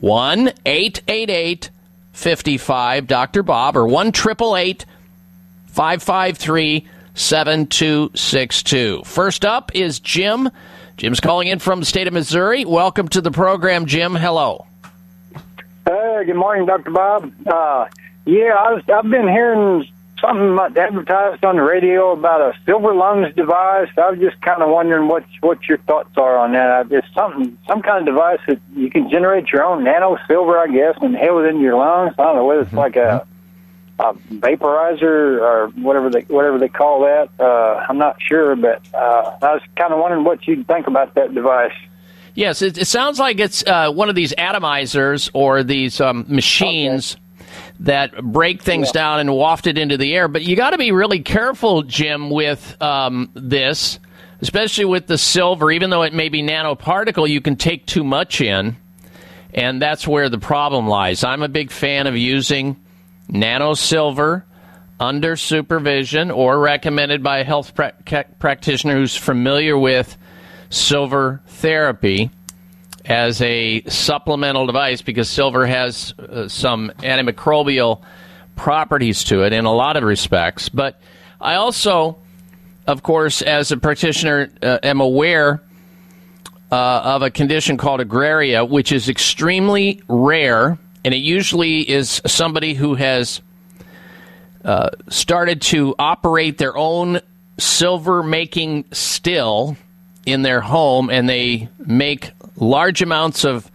1 0.00 0.52
888 0.66 1.70
55 2.12 3.06
Dr. 3.06 3.42
Bob 3.42 3.74
or 3.76 3.86
1 3.86 4.12
553 4.12 6.88
7262. 7.14 9.02
First 9.04 9.44
up 9.44 9.70
is 9.74 10.00
Jim 10.00 10.48
Jim's 10.96 11.20
calling 11.20 11.48
in 11.48 11.58
from 11.58 11.80
the 11.80 11.86
state 11.86 12.06
of 12.06 12.12
Missouri. 12.12 12.64
Welcome 12.64 13.08
to 13.08 13.20
the 13.20 13.30
program, 13.30 13.86
Jim. 13.86 14.14
Hello. 14.14 14.66
Hey, 15.86 16.22
good 16.26 16.36
morning, 16.36 16.66
Dr. 16.66 16.90
Bob. 16.90 17.32
Uh, 17.46 17.86
yeah, 18.24 18.54
I 18.54 18.72
was, 18.72 18.82
I've 18.92 19.10
been 19.10 19.28
hearing 19.28 19.88
something 20.20 20.56
advertised 20.76 21.44
on 21.44 21.56
the 21.56 21.62
radio 21.62 22.12
about 22.12 22.40
a 22.40 22.56
silver 22.64 22.94
lungs 22.94 23.34
device. 23.34 23.88
I 23.96 24.10
was 24.10 24.20
just 24.20 24.40
kind 24.42 24.62
of 24.62 24.70
wondering 24.70 25.08
what 25.08 25.24
what 25.40 25.66
your 25.68 25.78
thoughts 25.78 26.16
are 26.16 26.38
on 26.38 26.52
that. 26.52 26.86
Uh, 26.86 26.96
it's 26.96 27.06
something, 27.14 27.58
some 27.66 27.82
kind 27.82 28.06
of 28.06 28.14
device 28.14 28.38
that 28.46 28.60
you 28.74 28.88
can 28.88 29.10
generate 29.10 29.48
your 29.48 29.64
own 29.64 29.82
nano 29.82 30.16
silver, 30.28 30.58
I 30.58 30.68
guess, 30.68 30.94
and 31.02 31.14
inhale 31.14 31.38
it 31.38 31.48
into 31.48 31.60
your 31.62 31.76
lungs. 31.76 32.14
I 32.18 32.22
don't 32.22 32.36
know 32.36 32.44
whether 32.44 32.60
it's 32.60 32.68
mm-hmm. 32.68 32.78
like 32.78 32.96
a, 32.96 32.98
mm-hmm. 32.98 33.31
A 33.98 34.14
vaporizer 34.14 35.40
or 35.40 35.68
whatever 35.76 36.10
they 36.10 36.22
whatever 36.22 36.58
they 36.58 36.68
call 36.68 37.02
that. 37.02 37.28
Uh, 37.38 37.84
I'm 37.88 37.98
not 37.98 38.16
sure, 38.20 38.56
but 38.56 38.82
uh, 38.94 39.36
I 39.42 39.52
was 39.54 39.62
kind 39.76 39.92
of 39.92 40.00
wondering 40.00 40.24
what 40.24 40.46
you'd 40.46 40.66
think 40.66 40.86
about 40.86 41.14
that 41.14 41.34
device. 41.34 41.72
Yes, 42.34 42.62
it, 42.62 42.78
it 42.78 42.86
sounds 42.86 43.18
like 43.18 43.38
it's 43.40 43.64
uh, 43.66 43.92
one 43.92 44.08
of 44.08 44.14
these 44.14 44.32
atomizers 44.34 45.30
or 45.34 45.62
these 45.62 46.00
um, 46.00 46.24
machines 46.28 47.16
that 47.80 48.16
break 48.22 48.62
things 48.62 48.90
down 48.92 49.20
and 49.20 49.34
waft 49.34 49.66
it 49.66 49.76
into 49.76 49.98
the 49.98 50.14
air. 50.14 50.28
But 50.28 50.42
you 50.42 50.56
got 50.56 50.70
to 50.70 50.78
be 50.78 50.92
really 50.92 51.20
careful, 51.20 51.82
Jim, 51.82 52.30
with 52.30 52.80
um, 52.80 53.30
this, 53.34 53.98
especially 54.40 54.86
with 54.86 55.06
the 55.06 55.18
silver. 55.18 55.70
Even 55.70 55.90
though 55.90 56.02
it 56.02 56.14
may 56.14 56.30
be 56.30 56.42
nanoparticle, 56.42 57.28
you 57.28 57.42
can 57.42 57.56
take 57.56 57.84
too 57.84 58.04
much 58.04 58.40
in, 58.40 58.76
and 59.52 59.82
that's 59.82 60.08
where 60.08 60.30
the 60.30 60.38
problem 60.38 60.86
lies. 60.86 61.24
I'm 61.24 61.42
a 61.42 61.48
big 61.48 61.70
fan 61.70 62.06
of 62.06 62.16
using 62.16 62.76
nano 63.32 63.74
silver 63.74 64.44
under 65.00 65.34
supervision 65.34 66.30
or 66.30 66.60
recommended 66.60 67.22
by 67.22 67.38
a 67.38 67.44
health 67.44 67.74
pra- 67.74 67.94
practitioner 68.38 68.94
who's 68.94 69.16
familiar 69.16 69.76
with 69.76 70.16
silver 70.70 71.40
therapy 71.46 72.30
as 73.04 73.42
a 73.42 73.82
supplemental 73.88 74.66
device 74.66 75.02
because 75.02 75.28
silver 75.28 75.66
has 75.66 76.14
uh, 76.18 76.46
some 76.46 76.92
antimicrobial 76.98 78.00
properties 78.54 79.24
to 79.24 79.42
it 79.42 79.52
in 79.52 79.64
a 79.64 79.72
lot 79.72 79.96
of 79.96 80.04
respects. 80.04 80.68
But 80.68 81.00
I 81.40 81.56
also, 81.56 82.18
of 82.86 83.02
course, 83.02 83.42
as 83.42 83.72
a 83.72 83.76
practitioner, 83.76 84.52
uh, 84.62 84.78
am 84.82 85.00
aware 85.00 85.62
uh, 86.70 87.00
of 87.04 87.22
a 87.22 87.30
condition 87.30 87.76
called 87.76 88.00
argyria, 88.00 88.68
which 88.68 88.92
is 88.92 89.08
extremely 89.08 90.00
rare, 90.08 90.78
and 91.04 91.14
it 91.14 91.18
usually 91.18 91.88
is 91.88 92.20
somebody 92.26 92.74
who 92.74 92.94
has 92.94 93.40
uh, 94.64 94.90
started 95.08 95.60
to 95.60 95.94
operate 95.98 96.58
their 96.58 96.76
own 96.76 97.20
silver 97.58 98.22
making 98.22 98.84
still 98.92 99.76
in 100.24 100.42
their 100.42 100.60
home 100.60 101.10
and 101.10 101.28
they 101.28 101.68
make 101.78 102.30
large 102.56 103.02
amounts 103.02 103.44
of 103.44 103.70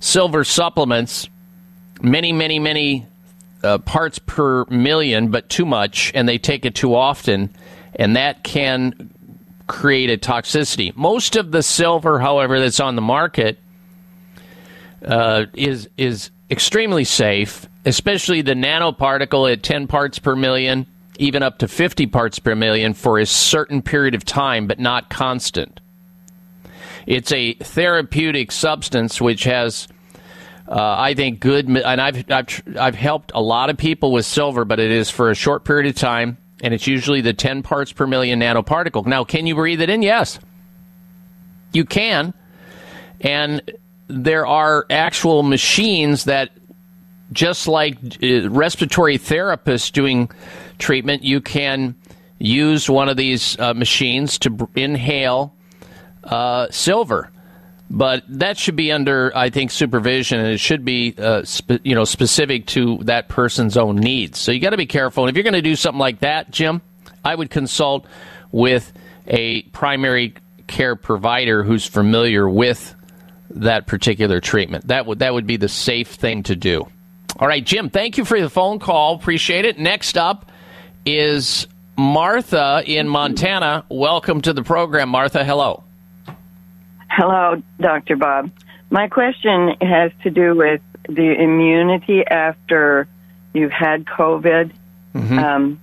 silver 0.00 0.44
supplements, 0.44 1.28
many, 2.00 2.32
many, 2.32 2.58
many 2.58 3.06
uh, 3.62 3.78
parts 3.78 4.18
per 4.18 4.64
million, 4.66 5.30
but 5.30 5.48
too 5.48 5.66
much, 5.66 6.10
and 6.14 6.28
they 6.28 6.38
take 6.38 6.64
it 6.64 6.74
too 6.74 6.94
often, 6.94 7.54
and 7.94 8.16
that 8.16 8.42
can 8.42 9.10
create 9.66 10.10
a 10.10 10.16
toxicity. 10.16 10.94
Most 10.96 11.36
of 11.36 11.52
the 11.52 11.62
silver, 11.62 12.18
however, 12.18 12.58
that's 12.58 12.80
on 12.80 12.96
the 12.96 13.02
market 13.02 13.58
uh, 15.04 15.46
is 15.54 15.88
is 15.96 16.30
extremely 16.50 17.04
safe, 17.04 17.66
especially 17.84 18.42
the 18.42 18.54
nanoparticle 18.54 19.50
at 19.50 19.62
10 19.62 19.86
parts 19.86 20.18
per 20.18 20.34
million, 20.34 20.86
even 21.18 21.42
up 21.42 21.58
to 21.58 21.68
50 21.68 22.06
parts 22.06 22.38
per 22.38 22.54
million 22.54 22.94
for 22.94 23.18
a 23.18 23.26
certain 23.26 23.82
period 23.82 24.14
of 24.14 24.24
time, 24.24 24.66
but 24.66 24.78
not 24.78 25.10
constant. 25.10 25.80
It's 27.06 27.32
a 27.32 27.54
therapeutic 27.54 28.52
substance 28.52 29.20
which 29.20 29.44
has, 29.44 29.88
uh, 30.68 30.74
I 30.98 31.14
think, 31.14 31.40
good. 31.40 31.66
And 31.68 32.00
I've, 32.00 32.30
I've 32.30 32.62
I've 32.78 32.94
helped 32.94 33.32
a 33.34 33.40
lot 33.40 33.70
of 33.70 33.76
people 33.76 34.12
with 34.12 34.26
silver, 34.26 34.64
but 34.64 34.78
it 34.78 34.90
is 34.90 35.10
for 35.10 35.30
a 35.30 35.34
short 35.34 35.64
period 35.64 35.88
of 35.88 35.96
time, 35.96 36.36
and 36.62 36.74
it's 36.74 36.86
usually 36.86 37.20
the 37.20 37.32
10 37.32 37.62
parts 37.62 37.92
per 37.92 38.06
million 38.06 38.40
nanoparticle. 38.40 39.06
Now, 39.06 39.24
can 39.24 39.46
you 39.46 39.54
breathe 39.54 39.80
it 39.80 39.90
in? 39.90 40.02
Yes, 40.02 40.38
you 41.72 41.84
can, 41.84 42.34
and 43.20 43.62
there 44.10 44.46
are 44.46 44.86
actual 44.90 45.42
machines 45.42 46.24
that 46.24 46.50
just 47.32 47.68
like 47.68 47.96
uh, 48.22 48.50
respiratory 48.50 49.18
therapists 49.18 49.92
doing 49.92 50.30
treatment, 50.78 51.22
you 51.22 51.40
can 51.40 51.94
use 52.38 52.90
one 52.90 53.08
of 53.08 53.16
these 53.16 53.58
uh, 53.58 53.74
machines 53.74 54.38
to 54.40 54.68
inhale 54.74 55.54
uh, 56.24 56.66
silver. 56.70 57.30
But 57.92 58.22
that 58.28 58.56
should 58.56 58.76
be 58.76 58.92
under, 58.92 59.36
I 59.36 59.50
think, 59.50 59.72
supervision, 59.72 60.38
and 60.38 60.48
it 60.48 60.58
should 60.58 60.84
be, 60.84 61.14
uh, 61.18 61.44
spe- 61.44 61.82
you 61.82 61.94
know, 61.94 62.04
specific 62.04 62.66
to 62.66 62.98
that 63.02 63.28
person's 63.28 63.76
own 63.76 63.96
needs. 63.96 64.38
So 64.38 64.52
you 64.52 64.60
got 64.60 64.70
to 64.70 64.76
be 64.76 64.86
careful. 64.86 65.24
And 65.24 65.30
if 65.30 65.36
you're 65.36 65.42
going 65.42 65.54
to 65.54 65.62
do 65.62 65.74
something 65.74 65.98
like 65.98 66.20
that, 66.20 66.50
Jim, 66.50 66.82
I 67.24 67.34
would 67.34 67.50
consult 67.50 68.06
with 68.52 68.92
a 69.26 69.62
primary 69.62 70.34
care 70.68 70.94
provider 70.94 71.64
who's 71.64 71.84
familiar 71.84 72.48
with 72.48 72.94
that 73.50 73.86
particular 73.86 74.40
treatment. 74.40 74.88
That 74.88 75.06
would 75.06 75.20
that 75.20 75.34
would 75.34 75.46
be 75.46 75.56
the 75.56 75.68
safe 75.68 76.08
thing 76.08 76.42
to 76.44 76.56
do. 76.56 76.86
All 77.38 77.48
right, 77.48 77.64
Jim, 77.64 77.90
thank 77.90 78.18
you 78.18 78.24
for 78.24 78.40
the 78.40 78.50
phone 78.50 78.78
call. 78.78 79.14
Appreciate 79.14 79.64
it. 79.64 79.78
Next 79.78 80.18
up 80.18 80.50
is 81.06 81.66
Martha 81.96 82.82
in 82.86 83.08
Montana. 83.08 83.84
Welcome 83.88 84.42
to 84.42 84.52
the 84.52 84.62
program, 84.62 85.08
Martha. 85.08 85.44
Hello. 85.44 85.84
Hello, 87.08 87.62
Dr. 87.80 88.16
Bob. 88.16 88.50
My 88.90 89.08
question 89.08 89.74
has 89.80 90.12
to 90.22 90.30
do 90.30 90.54
with 90.54 90.80
the 91.08 91.34
immunity 91.40 92.26
after 92.26 93.08
you've 93.52 93.72
had 93.72 94.04
COVID. 94.04 94.72
Um, 95.14 95.80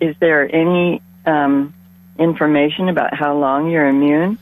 is 0.00 0.14
there 0.20 0.54
any 0.54 1.00
um, 1.26 1.74
information 2.18 2.88
about 2.88 3.14
how 3.14 3.36
long 3.36 3.70
you're 3.70 3.88
immune? 3.88 4.38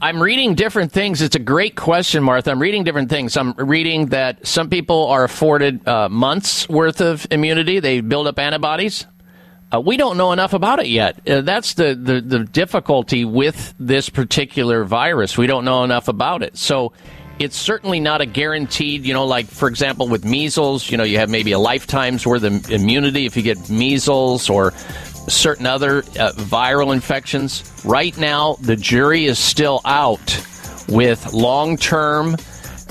I'm 0.00 0.22
reading 0.22 0.54
different 0.54 0.92
things. 0.92 1.22
It's 1.22 1.34
a 1.34 1.40
great 1.40 1.74
question, 1.74 2.22
Martha. 2.22 2.52
I'm 2.52 2.62
reading 2.62 2.84
different 2.84 3.10
things. 3.10 3.36
I'm 3.36 3.52
reading 3.54 4.06
that 4.06 4.46
some 4.46 4.70
people 4.70 5.08
are 5.08 5.24
afforded 5.24 5.86
uh, 5.88 6.08
months 6.08 6.68
worth 6.68 7.00
of 7.00 7.26
immunity. 7.32 7.80
They 7.80 8.00
build 8.00 8.28
up 8.28 8.38
antibodies. 8.38 9.06
Uh, 9.74 9.80
we 9.80 9.96
don't 9.96 10.16
know 10.16 10.30
enough 10.30 10.52
about 10.52 10.78
it 10.78 10.86
yet. 10.86 11.28
Uh, 11.28 11.40
that's 11.40 11.74
the, 11.74 11.96
the, 11.96 12.20
the 12.20 12.44
difficulty 12.44 13.24
with 13.24 13.74
this 13.80 14.08
particular 14.08 14.84
virus. 14.84 15.36
We 15.36 15.48
don't 15.48 15.64
know 15.64 15.82
enough 15.82 16.06
about 16.06 16.44
it. 16.44 16.56
So 16.56 16.92
it's 17.38 17.56
certainly 17.56 18.00
not 18.00 18.20
a 18.20 18.26
guaranteed, 18.26 19.06
you 19.06 19.12
know, 19.12 19.24
like, 19.24 19.46
for 19.46 19.68
example, 19.68 20.08
with 20.08 20.24
measles, 20.24 20.90
you 20.90 20.96
know, 20.96 21.04
you 21.04 21.18
have 21.18 21.30
maybe 21.30 21.52
a 21.52 21.58
lifetime's 21.58 22.26
worth 22.26 22.42
of 22.42 22.70
immunity 22.70 23.26
if 23.26 23.36
you 23.36 23.42
get 23.42 23.70
measles 23.70 24.50
or 24.50 24.72
certain 25.28 25.66
other 25.66 25.98
uh, 25.98 26.32
viral 26.36 26.92
infections. 26.92 27.62
Right 27.84 28.16
now, 28.16 28.56
the 28.60 28.76
jury 28.76 29.26
is 29.26 29.38
still 29.38 29.80
out 29.84 30.44
with 30.88 31.32
long 31.32 31.76
term 31.76 32.36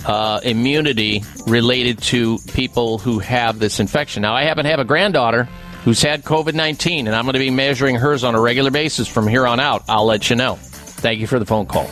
uh, 0.06 0.40
immunity 0.44 1.24
related 1.48 2.00
to 2.00 2.38
people 2.54 2.98
who 3.00 3.20
have 3.20 3.60
this 3.60 3.80
infection. 3.80 4.22
Now, 4.22 4.34
I 4.34 4.44
happen 4.44 4.64
to 4.64 4.70
have 4.70 4.80
a 4.80 4.86
granddaughter 4.86 5.44
who's 5.84 6.02
had 6.02 6.24
COVID 6.24 6.54
19, 6.54 7.08
and 7.08 7.16
I'm 7.16 7.26
going 7.26 7.34
to 7.34 7.40
be 7.40 7.50
measuring 7.50 7.96
hers 7.96 8.24
on 8.24 8.36
a 8.36 8.42
regular 8.42 8.72
basis 8.72 9.08
from 9.08 9.28
here 9.28 9.46
on 9.46 9.60
out. 9.60 9.84
I'll 9.90 10.06
let 10.06 10.30
you 10.30 10.36
know. 10.36 10.56
Thank 10.56 11.20
you 11.20 11.28
for 11.28 11.40
the 11.40 11.46
phone 11.46 11.66
call. 11.66 11.92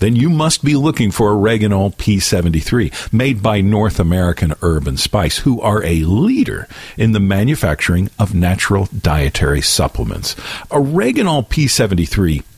Then 0.00 0.16
you 0.16 0.28
must 0.28 0.64
be 0.64 0.74
looking 0.74 1.12
for 1.12 1.30
Oreganol 1.30 1.94
P73, 1.94 3.12
made 3.12 3.44
by 3.44 3.60
North 3.60 4.00
American 4.00 4.54
Herb 4.60 4.88
and 4.88 4.98
Spice, 4.98 5.38
who 5.38 5.60
are 5.60 5.84
a 5.84 6.02
leader 6.02 6.66
in 6.96 7.12
the 7.12 7.20
manufacturing 7.20 8.10
of 8.18 8.34
natural 8.34 8.86
dietary 8.86 9.62
supplements. 9.62 10.34
Oreganol 10.72 11.48
P73 11.48 12.42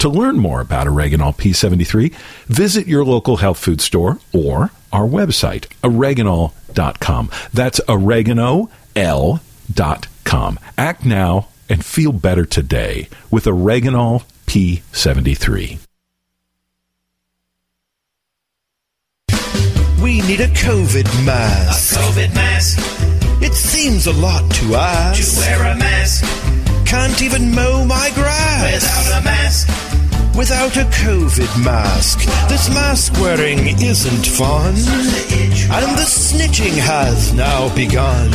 To 0.00 0.08
learn 0.08 0.38
more 0.38 0.60
about 0.62 0.86
Oreganol 0.86 1.36
P73, 1.36 2.14
visit 2.46 2.86
your 2.86 3.04
local 3.04 3.36
health 3.36 3.58
food 3.58 3.82
store 3.82 4.18
or 4.32 4.70
our 4.92 5.06
website, 5.06 5.66
oreganol.com. 5.82 7.30
That's 7.52 7.80
oregano.l.com. 7.86 8.70
Act 10.78 11.04
now 11.04 11.48
and 11.68 11.84
feel 11.84 12.12
better 12.12 12.46
today 12.46 13.10
with 13.30 13.44
Oreganol 13.44 14.24
P73. 14.46 15.78
We 20.02 20.22
need 20.22 20.40
a 20.40 20.48
COVID 20.48 21.26
mask. 21.26 21.94
A 21.94 22.02
COVID 22.04 22.34
mask. 22.34 22.78
It 23.42 23.52
seems 23.52 24.06
a 24.06 24.12
lot 24.14 24.50
to 24.50 24.74
ask. 24.76 25.34
To 25.34 25.40
wear 25.40 25.72
a 25.72 25.76
mask. 25.76 26.24
Can't 26.86 27.20
even 27.20 27.54
mow 27.54 27.84
my 27.84 28.10
grass. 28.14 28.82
Without 28.82 29.20
a 29.20 29.24
mask. 29.24 29.89
Without 30.40 30.74
a 30.78 30.84
COVID 31.04 31.62
mask, 31.62 32.20
this 32.48 32.70
mask 32.70 33.12
wearing 33.20 33.58
isn't 33.78 34.26
fun. 34.26 34.68
And 34.68 35.98
the 35.98 36.08
snitching 36.08 36.78
has 36.78 37.34
now 37.34 37.68
begun. 37.74 38.30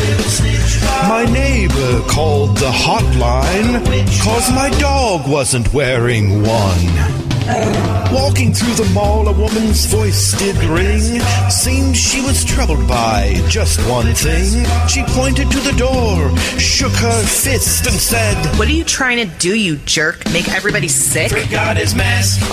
My 1.10 1.26
neighbor 1.26 2.02
called 2.08 2.58
the 2.58 2.70
hotline, 2.70 3.84
cause 4.22 4.52
my 4.52 4.70
dog 4.78 5.28
wasn't 5.28 5.74
wearing 5.74 6.44
one. 6.44 7.26
Walking 8.12 8.54
through 8.54 8.74
the 8.74 8.90
mall, 8.92 9.28
a 9.28 9.32
woman's 9.32 9.86
voice 9.86 10.34
did 10.40 10.56
ring. 10.64 11.20
Seemed 11.50 11.96
she 11.96 12.22
was 12.22 12.44
troubled 12.44 12.88
by 12.88 13.40
just 13.50 13.80
one 13.88 14.14
thing. 14.16 14.66
She 14.88 15.04
pointed 15.04 15.52
to 15.52 15.60
the 15.60 15.74
door, 15.78 16.36
shook 16.58 16.94
her 16.94 17.24
fist, 17.24 17.86
and 17.86 17.96
said, 17.96 18.36
What 18.58 18.68
are 18.68 18.72
you 18.72 18.84
trying 18.84 19.18
to 19.18 19.38
do, 19.38 19.56
you 19.56 19.78
jerk? 19.78 20.26
Make 20.32 20.50
everybody 20.50 20.88
sick? 20.88 21.32
Forgot 21.32 21.78
his 21.78 21.95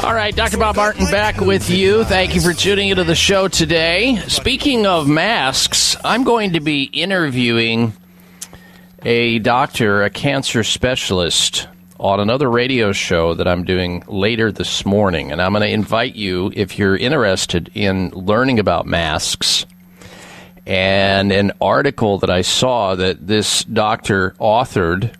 All 0.05 0.14
right, 0.14 0.35
Dr. 0.35 0.59
Bob 0.59 0.77
Martin 0.77 1.06
back 1.06 1.40
with 1.40 1.70
you. 1.70 2.05
Thank 2.05 2.35
you 2.35 2.40
for 2.40 2.52
tuning 2.52 2.89
into 2.89 3.05
the 3.05 3.14
show 3.14 3.48
today. 3.48 4.16
Speaking 4.28 4.86
of 4.86 5.09
masks, 5.09 5.97
I'm 6.05 6.24
going 6.24 6.52
to 6.55 6.60
be 6.60 6.85
interviewing 6.85 7.93
a 9.05 9.39
doctor, 9.39 10.02
a 10.02 10.10
cancer 10.10 10.64
specialist 10.64 11.69
on 11.98 12.20
another 12.20 12.51
radio 12.51 12.93
show 12.93 13.35
that 13.35 13.47
I'm 13.47 13.64
doing 13.64 14.02
later 14.09 14.51
this 14.51 14.85
morning. 14.85 15.31
And 15.31 15.40
I'm 15.40 15.52
going 15.52 15.62
to 15.62 15.69
invite 15.69 16.16
you, 16.16 16.52
if 16.55 16.78
you're 16.78 16.97
interested 16.97 17.70
in 17.74 18.10
learning 18.10 18.59
about 18.59 18.86
masks, 18.86 19.66
and 20.66 21.32
an 21.32 21.52
article 21.60 22.19
that 22.19 22.31
I 22.31 22.43
saw 22.43 22.94
that 22.94 23.27
this 23.27 23.64
doctor 23.64 24.35
authored. 24.40 25.14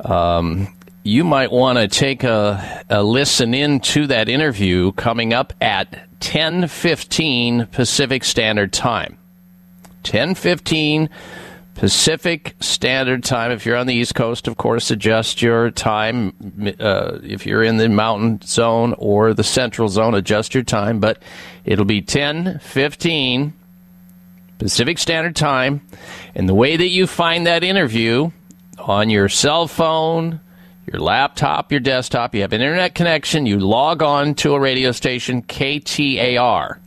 Um, 0.00 0.75
you 1.06 1.22
might 1.22 1.52
want 1.52 1.78
to 1.78 1.86
take 1.86 2.24
a, 2.24 2.84
a 2.90 3.02
listen 3.02 3.54
in 3.54 3.78
to 3.78 4.08
that 4.08 4.28
interview 4.28 4.90
coming 4.92 5.32
up 5.32 5.52
at 5.60 6.10
10:15 6.18 7.70
Pacific 7.70 8.24
Standard 8.24 8.72
Time. 8.72 9.16
10:15 10.02 11.08
Pacific 11.74 12.56
Standard 12.58 13.22
Time. 13.22 13.52
If 13.52 13.64
you're 13.64 13.76
on 13.76 13.86
the 13.86 13.94
East 13.94 14.16
Coast, 14.16 14.48
of 14.48 14.56
course, 14.56 14.90
adjust 14.90 15.42
your 15.42 15.70
time. 15.70 16.32
Uh, 16.80 17.18
if 17.22 17.46
you're 17.46 17.62
in 17.62 17.76
the 17.76 17.88
Mountain 17.88 18.40
Zone 18.42 18.92
or 18.98 19.32
the 19.32 19.44
Central 19.44 19.88
Zone, 19.88 20.14
adjust 20.14 20.54
your 20.54 20.64
time. 20.64 20.98
But 20.98 21.22
it'll 21.64 21.84
be 21.84 22.02
10:15 22.02 23.52
Pacific 24.58 24.98
Standard 24.98 25.36
Time. 25.36 25.82
And 26.34 26.48
the 26.48 26.54
way 26.54 26.76
that 26.76 26.88
you 26.88 27.06
find 27.06 27.46
that 27.46 27.62
interview 27.62 28.32
on 28.76 29.08
your 29.08 29.28
cell 29.28 29.68
phone, 29.68 30.40
your 30.90 31.00
laptop, 31.00 31.72
your 31.72 31.80
desktop, 31.80 32.34
you 32.34 32.42
have 32.42 32.52
an 32.52 32.60
internet 32.60 32.94
connection, 32.94 33.46
you 33.46 33.58
log 33.58 34.02
on 34.02 34.34
to 34.36 34.54
a 34.54 34.60
radio 34.60 34.92
station, 34.92 35.42
KTAR. 35.42 36.78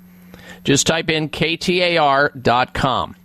Just 0.64 0.88
type 0.88 1.10
in 1.10 1.30
KTAR.com. 1.30 3.16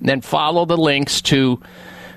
Then 0.00 0.20
follow 0.20 0.66
the 0.66 0.76
links 0.76 1.22
to 1.22 1.60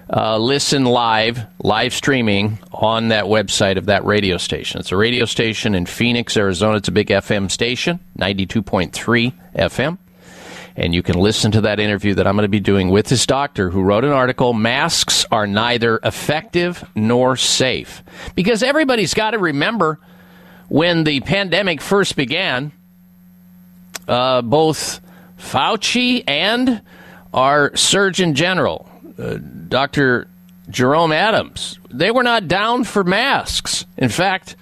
uh, 0.10 0.38
listen 0.38 0.86
live, 0.86 1.46
live 1.64 1.94
streaming 1.94 2.60
on 2.72 3.10
that 3.10 3.26
website 3.26 3.78
of 3.78 3.86
that 3.88 4.06
radio 4.06 4.38
station. 4.38 4.80
It's 4.80 4.92
a 4.92 4.98
radio 4.98 5.26
station 5.26 5.76
in 5.76 5.86
Phoenix, 5.86 6.38
Arizona. 6.38 6.78
It's 6.78 6.88
a 6.88 6.94
big 6.94 7.08
FM 7.08 7.52
station, 7.52 8.00
92.3 8.18 9.34
FM. 9.56 9.98
And 10.78 10.94
you 10.94 11.02
can 11.02 11.20
listen 11.20 11.52
to 11.54 11.62
that 11.62 11.80
interview 11.80 12.14
that 12.14 12.28
I'm 12.28 12.36
going 12.36 12.44
to 12.44 12.50
be 12.50 12.60
doing 12.60 12.90
with 12.90 13.08
this 13.08 13.26
doctor 13.26 13.72
who 13.72 13.82
wrote 13.82 14.06
an 14.06 14.12
article 14.12 14.54
Masks 14.54 15.26
are 15.32 15.48
neither 15.48 16.00
effective 16.04 16.88
nor 16.94 17.36
safe. 17.36 18.04
Because 18.36 18.62
everybody's 18.62 19.16
got 19.16 19.32
to 19.32 19.40
remember 19.40 20.00
when 20.70 21.04
the 21.04 21.20
pandemic 21.22 21.82
first 21.82 22.16
began, 22.16 22.72
uh, 24.08 24.44
both 24.44 25.02
Fauci 25.40 26.24
and 26.28 26.84
our 27.34 27.76
Surgeon 27.76 28.36
General, 28.36 28.88
uh, 29.18 29.38
Dr. 29.68 30.28
Jerome 30.70 31.12
Adams, 31.12 31.80
they 31.90 32.12
were 32.12 32.24
not 32.24 32.48
down 32.48 32.84
for 32.84 33.04
masks. 33.04 33.86
In 33.98 34.10
fact, 34.10 34.56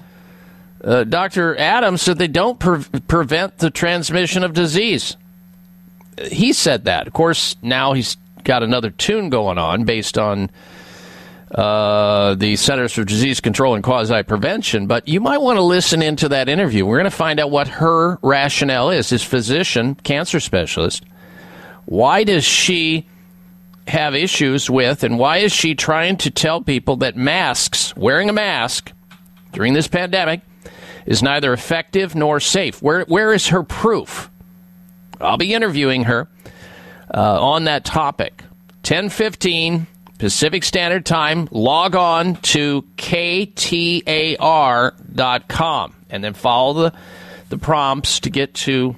uh, 0.82 1.04
Dr. 1.04 1.58
Adams 1.58 2.02
said 2.02 2.18
they 2.18 2.30
don't 2.30 2.58
pre- 2.58 2.86
prevent 3.08 3.58
the 3.58 3.70
transmission 3.70 4.44
of 4.44 4.54
disease. 4.54 5.18
He 6.22 6.54
said 6.54 6.86
that. 6.86 7.08
Of 7.08 7.14
course, 7.14 7.56
now 7.62 7.94
he's 7.94 8.18
got 8.44 8.64
another 8.64 8.90
tune 8.90 9.30
going 9.30 9.58
on 9.58 9.84
based 9.84 10.18
on 10.18 10.50
uh, 11.54 12.36
the 12.36 12.56
Centers 12.56 12.94
for 12.94 13.04
Disease 13.04 13.40
Control 13.40 13.76
and 13.76 13.84
Quasi 13.84 14.24
Prevention, 14.24 14.88
but 14.88 15.08
you 15.08 15.20
might 15.20 15.40
want 15.40 15.58
to 15.58 15.62
listen 15.62 16.02
into 16.02 16.30
that 16.30 16.50
interview. 16.50 16.86
We're 16.86 16.98
going 16.98 17.10
to 17.10 17.16
find 17.16 17.40
out 17.40 17.52
what 17.52 17.68
her 17.68 18.18
rationale 18.22 18.92
is. 18.92 19.10
This 19.10 19.24
physician, 19.24 19.96
cancer 19.96 20.40
specialist, 20.40 21.04
why 21.86 22.24
does 22.24 22.44
she 22.44 23.08
have 23.88 24.16
issues 24.16 24.70
with, 24.70 25.04
and 25.04 25.20
why 25.20 25.38
is 25.38 25.52
she 25.52 25.76
trying 25.76 26.18
to 26.18 26.32
tell 26.32 26.62
people 26.62 26.98
that 26.98 27.16
masks, 27.16 27.96
wearing 27.96 28.30
a 28.30 28.34
mask 28.34 28.92
during 29.54 29.74
this 29.74 29.88
pandemic, 29.88 30.42
is 31.06 31.22
neither 31.22 31.54
effective 31.54 32.16
nor 32.16 32.40
safe. 32.40 32.82
Where, 32.82 33.06
where 33.06 33.32
is 33.34 33.48
her 33.48 33.64
proof? 33.64 34.30
I'll 35.20 35.38
be 35.38 35.54
interviewing 35.54 36.04
her 36.04 36.28
uh, 37.14 37.42
on 37.42 37.66
that 37.66 37.86
topic. 37.86 38.44
1015 38.82 39.88
Pacific 40.18 40.64
Standard 40.64 41.06
Time. 41.06 41.48
Log 41.52 41.96
on 41.96 42.36
to 42.38 42.84
ktar.com 42.98 44.06
and 46.10 46.24
then 46.24 46.34
follow 46.34 46.74
the, 46.74 46.94
the 47.50 47.58
prompts 47.58 48.22
to 48.22 48.30
get 48.30 48.54
to 48.54 48.96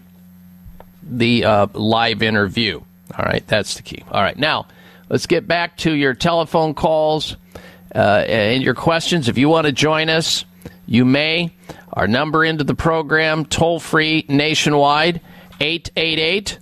the 1.04 1.46
uh, 1.46 1.68
live 1.74 2.22
interview. 2.22 2.82
All 3.18 3.26
right, 3.26 3.46
that's 3.48 3.76
the 3.76 3.82
key. 3.82 4.04
All 4.12 4.22
right, 4.22 4.38
now 4.38 4.68
let's 5.10 5.26
get 5.26 5.48
back 5.48 5.78
to 5.78 5.92
your 5.94 6.14
telephone 6.14 6.74
calls 6.74 7.38
uh, 7.96 8.26
and 8.28 8.62
your 8.62 8.74
questions. 8.76 9.30
If 9.30 9.38
you 9.38 9.50
want 9.50 9.66
to 9.66 9.72
join 9.72 10.10
us, 10.10 10.46
you 10.86 11.06
may. 11.06 11.54
Our 11.94 12.08
number 12.08 12.44
into 12.46 12.64
the 12.64 12.76
program, 12.76 13.46
toll 13.46 13.80
free 13.80 14.26
nationwide, 14.28 15.22
888 15.60 16.60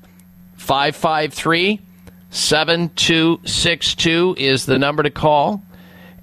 553 0.55 1.81
7262 2.29 4.35
is 4.37 4.65
the 4.65 4.77
number 4.77 5.03
to 5.03 5.09
call. 5.09 5.63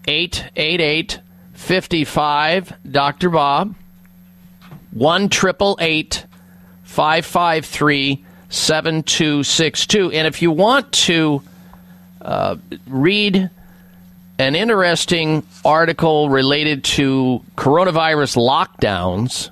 888 0.07 1.21
55 1.53 2.73
Dr. 2.91 3.31
Bob. 3.31 3.75
1 4.91 5.29
553 5.31 8.25
7262. 8.51 10.11
And 10.11 10.27
if 10.27 10.43
you 10.43 10.51
want 10.51 10.91
to 10.93 11.41
uh, 12.21 12.57
read 12.87 13.49
an 14.39 14.55
interesting 14.55 15.43
article 15.65 16.29
related 16.29 16.85
to 16.85 17.43
coronavirus 17.57 18.37
lockdowns 18.37 19.49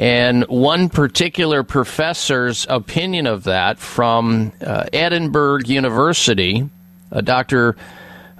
and 0.00 0.44
one 0.44 0.88
particular 0.88 1.62
professor's 1.62 2.66
opinion 2.70 3.26
of 3.26 3.44
that 3.44 3.78
from 3.78 4.50
uh, 4.64 4.86
Edinburgh 4.94 5.60
University, 5.66 6.66
uh, 7.12 7.20
Dr. 7.20 7.76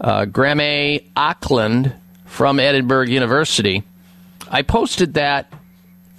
Uh, 0.01 0.24
Graeme 0.24 1.01
Ackland 1.15 1.93
from 2.24 2.59
Edinburgh 2.59 3.09
University. 3.09 3.82
I 4.51 4.62
posted 4.62 5.15
that 5.15 5.53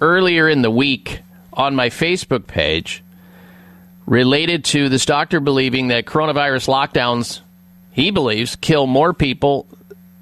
earlier 0.00 0.48
in 0.48 0.62
the 0.62 0.70
week 0.70 1.22
on 1.52 1.74
my 1.74 1.88
Facebook 1.88 2.46
page 2.46 3.02
related 4.06 4.64
to 4.66 4.88
this 4.88 5.04
doctor 5.04 5.40
believing 5.40 5.88
that 5.88 6.04
coronavirus 6.04 6.68
lockdowns, 6.68 7.40
he 7.90 8.12
believes, 8.12 8.54
kill 8.54 8.86
more 8.86 9.12
people 9.12 9.66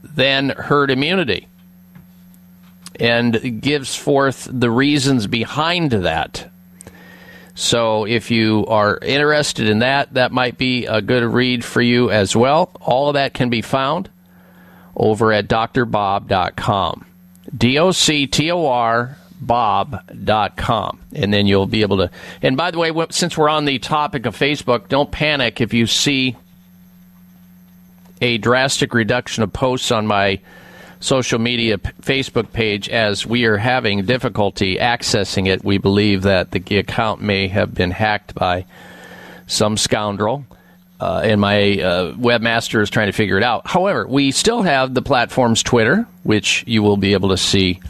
than 0.03 0.49
herd 0.49 0.91
immunity 0.91 1.47
and 3.01 3.61
gives 3.63 3.97
forth 3.97 4.47
the 4.51 4.71
reasons 4.71 5.27
behind 5.27 5.91
that. 5.91 6.51
So 7.55 8.07
if 8.07 8.31
you 8.31 8.67
are 8.69 8.99
interested 8.99 9.69
in 9.69 9.81
that, 9.81 10.15
that 10.15 10.33
might 10.33 10.59
be 10.59 10.87
a 10.87 11.03
good 11.03 11.25
read 11.25 11.65
for 11.65 11.83
you 11.83 12.11
as 12.11 12.37
well. 12.37 12.71
All 12.81 13.09
of 13.09 13.15
that 13.15 13.35
can 13.35 13.51
be 13.51 13.63
found 13.63 14.09
over 14.95 15.33
at 15.33 15.49
drbob.com. 15.49 17.07
D 17.57 17.79
O 17.79 17.91
C 17.91 18.27
T 18.27 18.51
O 18.51 18.67
R 18.67 19.17
bob.com. 19.41 21.01
And 21.15 21.33
then 21.33 21.47
you'll 21.47 21.67
be 21.67 21.83
able 21.83 21.97
to. 21.99 22.11
And 22.43 22.57
by 22.57 22.71
the 22.71 22.79
way, 22.79 22.93
since 23.11 23.37
we're 23.37 23.49
on 23.49 23.65
the 23.65 23.79
topic 23.79 24.27
of 24.27 24.37
Facebook, 24.37 24.89
don't 24.89 25.11
panic 25.11 25.61
if 25.61 25.73
you 25.73 25.87
see 25.87 26.37
a 28.21 28.39
drastic 28.39 28.93
reduction 28.93 29.43
of 29.43 29.53
posts 29.53 29.91
on 29.91 30.07
my 30.07 30.41
social 31.01 31.39
media 31.39 31.79
p- 31.79 31.91
Facebook 32.03 32.53
page 32.53 32.89
as 32.89 33.27
we 33.27 33.47
are 33.47 33.57
having 33.57 34.05
difficulty 34.05 34.77
accessing 34.77 35.49
it. 35.49 35.65
We 35.65 35.79
believe 35.79 36.23
that 36.23 36.51
the 36.53 36.79
account 36.79 37.21
may 37.23 37.49
have 37.49 37.75
been 37.75 37.91
hacked 37.91 38.35
by 38.35 38.67
some 39.47 39.77
scoundrel. 39.77 40.45
Uh, 41.01 41.23
and 41.25 41.41
my 41.41 41.81
uh, 41.81 42.13
webmaster 42.13 42.83
is 42.83 42.91
trying 42.91 43.07
to 43.07 43.13
figure 43.13 43.39
it 43.39 43.43
out. 43.43 43.67
However, 43.67 44.07
we 44.07 44.33
still 44.33 44.61
have 44.61 44.93
the 44.93 45.01
platform's 45.01 45.63
Twitter, 45.63 46.07
which 46.25 46.63
you 46.67 46.83
will 46.83 46.99
be 46.99 47.15
able 47.15 47.31
to 47.31 47.39
see 47.39 47.81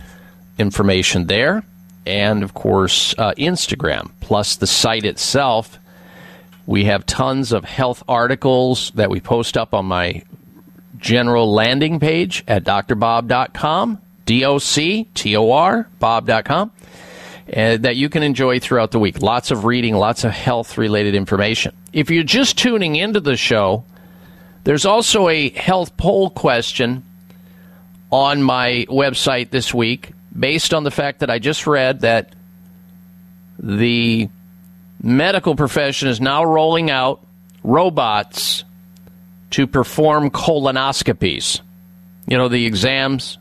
information 0.59 1.27
there, 1.27 1.65
and 2.07 2.45
of 2.45 2.55
course, 2.55 3.12
uh, 3.19 3.32
Instagram, 3.37 4.12
plus 4.20 4.57
the 4.57 4.66
site 4.69 5.05
itself. 5.05 5.78
We 6.66 6.85
have 6.85 7.05
tons 7.05 7.51
of 7.51 7.65
health 7.65 8.05
articles 8.07 8.93
that 8.95 9.11
we 9.11 9.19
post 9.19 9.57
up 9.57 9.74
on 9.74 9.87
my 9.87 10.23
general 11.01 11.52
landing 11.52 11.98
page 11.98 12.44
at 12.47 12.64
drbob.com, 12.64 14.01
D 14.27 14.44
O 14.44 14.59
C 14.59 15.09
T 15.14 15.36
O 15.36 15.51
R, 15.51 15.89
bob.com, 15.98 16.70
uh, 17.48 17.77
that 17.78 17.97
you 17.97 18.09
can 18.09 18.22
enjoy 18.22 18.60
throughout 18.60 18.90
the 18.90 18.98
week. 18.98 19.22
Lots 19.22 19.51
of 19.51 19.64
reading, 19.64 19.94
lots 19.94 20.24
of 20.24 20.32
health 20.32 20.78
related 20.78 21.14
information. 21.14 21.74
If 21.93 22.10
you're 22.10 22.22
just 22.22 22.59
tuning 22.59 22.97
into 22.97 23.20
the 23.20 23.36
show, 23.36 23.85
there's 24.64 24.86
also 24.86 25.28
a 25.28 25.48
health 25.51 25.97
poll 25.97 26.31
question 26.31 27.05
on 28.12 28.43
my 28.43 28.86
website 28.89 29.51
this 29.51 29.72
week 29.72 30.12
based 30.39 30.74
on 30.74 30.85
the 30.85 30.90
fact 30.90 31.20
that 31.20 31.31
I 31.31 31.39
just 31.39 31.66
read 31.66 32.01
that 32.01 32.35
the 33.59 34.28
medical 35.02 35.56
profession 35.56 36.09
is 36.09 36.20
now 36.20 36.44
rolling 36.44 36.90
out 36.90 37.24
robots 37.62 38.64
to 39.51 39.66
perform 39.66 40.31
colonoscopies. 40.31 41.60
You 42.27 42.39
know, 42.39 42.48
the 42.48 42.66
exams 42.66 43.39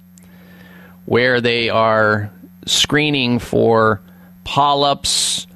where 1.05 1.41
they 1.41 1.69
are 1.69 2.31
screening 2.65 3.39
for 3.39 4.01
polyps 4.43 5.47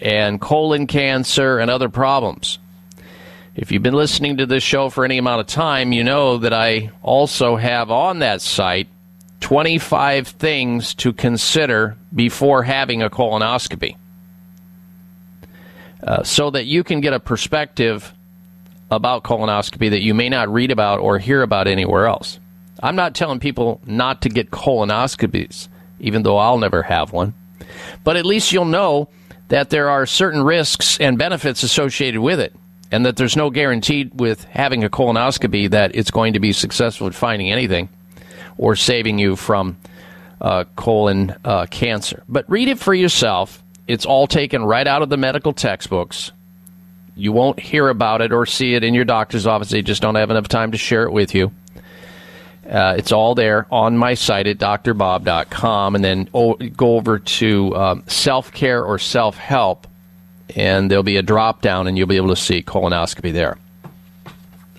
and 0.00 0.40
colon 0.40 0.86
cancer 0.86 1.58
and 1.58 1.70
other 1.70 1.88
problems. 1.88 2.58
If 3.54 3.72
you've 3.72 3.82
been 3.82 3.94
listening 3.94 4.36
to 4.36 4.46
this 4.46 4.62
show 4.62 4.88
for 4.88 5.04
any 5.04 5.18
amount 5.18 5.40
of 5.40 5.46
time, 5.48 5.92
you 5.92 6.04
know 6.04 6.38
that 6.38 6.52
I 6.52 6.92
also 7.02 7.56
have 7.56 7.90
on 7.90 8.20
that 8.20 8.40
site 8.40 8.88
25 9.40 10.28
things 10.28 10.94
to 10.94 11.12
consider 11.12 11.96
before 12.14 12.62
having 12.62 13.02
a 13.02 13.10
colonoscopy 13.10 13.96
uh, 16.02 16.22
so 16.22 16.50
that 16.50 16.66
you 16.66 16.84
can 16.84 17.00
get 17.00 17.12
a 17.12 17.20
perspective 17.20 18.12
about 18.90 19.24
colonoscopy 19.24 19.90
that 19.90 20.02
you 20.02 20.14
may 20.14 20.28
not 20.28 20.52
read 20.52 20.70
about 20.70 21.00
or 21.00 21.18
hear 21.18 21.42
about 21.42 21.66
anywhere 21.68 22.06
else. 22.06 22.40
I'm 22.82 22.96
not 22.96 23.14
telling 23.14 23.40
people 23.40 23.80
not 23.84 24.22
to 24.22 24.28
get 24.28 24.50
colonoscopies, 24.50 25.68
even 26.00 26.22
though 26.22 26.38
I'll 26.38 26.58
never 26.58 26.82
have 26.82 27.12
one. 27.12 27.34
But 28.04 28.16
at 28.16 28.24
least 28.24 28.52
you'll 28.52 28.64
know 28.64 29.08
that 29.48 29.70
there 29.70 29.88
are 29.88 30.06
certain 30.06 30.42
risks 30.42 30.98
and 31.00 31.18
benefits 31.18 31.62
associated 31.62 32.20
with 32.20 32.40
it, 32.40 32.54
and 32.90 33.04
that 33.04 33.16
there's 33.16 33.36
no 33.36 33.50
guarantee 33.50 34.10
with 34.14 34.44
having 34.44 34.84
a 34.84 34.90
colonoscopy 34.90 35.70
that 35.70 35.94
it's 35.94 36.10
going 36.10 36.34
to 36.34 36.40
be 36.40 36.52
successful 36.52 37.06
at 37.06 37.14
finding 37.14 37.50
anything 37.50 37.88
or 38.56 38.76
saving 38.76 39.18
you 39.18 39.36
from 39.36 39.76
uh, 40.40 40.64
colon 40.76 41.34
uh, 41.44 41.66
cancer. 41.66 42.22
But 42.28 42.48
read 42.48 42.68
it 42.68 42.78
for 42.78 42.94
yourself. 42.94 43.62
It's 43.86 44.06
all 44.06 44.26
taken 44.26 44.64
right 44.64 44.86
out 44.86 45.02
of 45.02 45.08
the 45.08 45.16
medical 45.16 45.52
textbooks. 45.52 46.32
You 47.18 47.32
won't 47.32 47.58
hear 47.58 47.88
about 47.88 48.22
it 48.22 48.32
or 48.32 48.46
see 48.46 48.74
it 48.74 48.84
in 48.84 48.94
your 48.94 49.04
doctor's 49.04 49.44
office. 49.44 49.70
They 49.70 49.82
just 49.82 50.00
don't 50.00 50.14
have 50.14 50.30
enough 50.30 50.46
time 50.46 50.70
to 50.70 50.78
share 50.78 51.02
it 51.02 51.10
with 51.10 51.34
you. 51.34 51.52
Uh, 52.64 52.94
it's 52.96 53.10
all 53.10 53.34
there 53.34 53.66
on 53.72 53.96
my 53.96 54.14
site 54.14 54.46
at 54.46 54.58
drbob.com. 54.58 55.96
And 55.96 56.04
then 56.04 56.28
oh, 56.32 56.54
go 56.54 56.96
over 56.96 57.18
to 57.18 57.74
um, 57.74 58.04
self 58.06 58.52
care 58.52 58.84
or 58.84 59.00
self 59.00 59.36
help, 59.36 59.88
and 60.54 60.88
there'll 60.88 61.02
be 61.02 61.16
a 61.16 61.22
drop 61.22 61.60
down, 61.60 61.88
and 61.88 61.98
you'll 61.98 62.06
be 62.06 62.16
able 62.16 62.28
to 62.28 62.36
see 62.36 62.62
colonoscopy 62.62 63.32
there. 63.32 63.58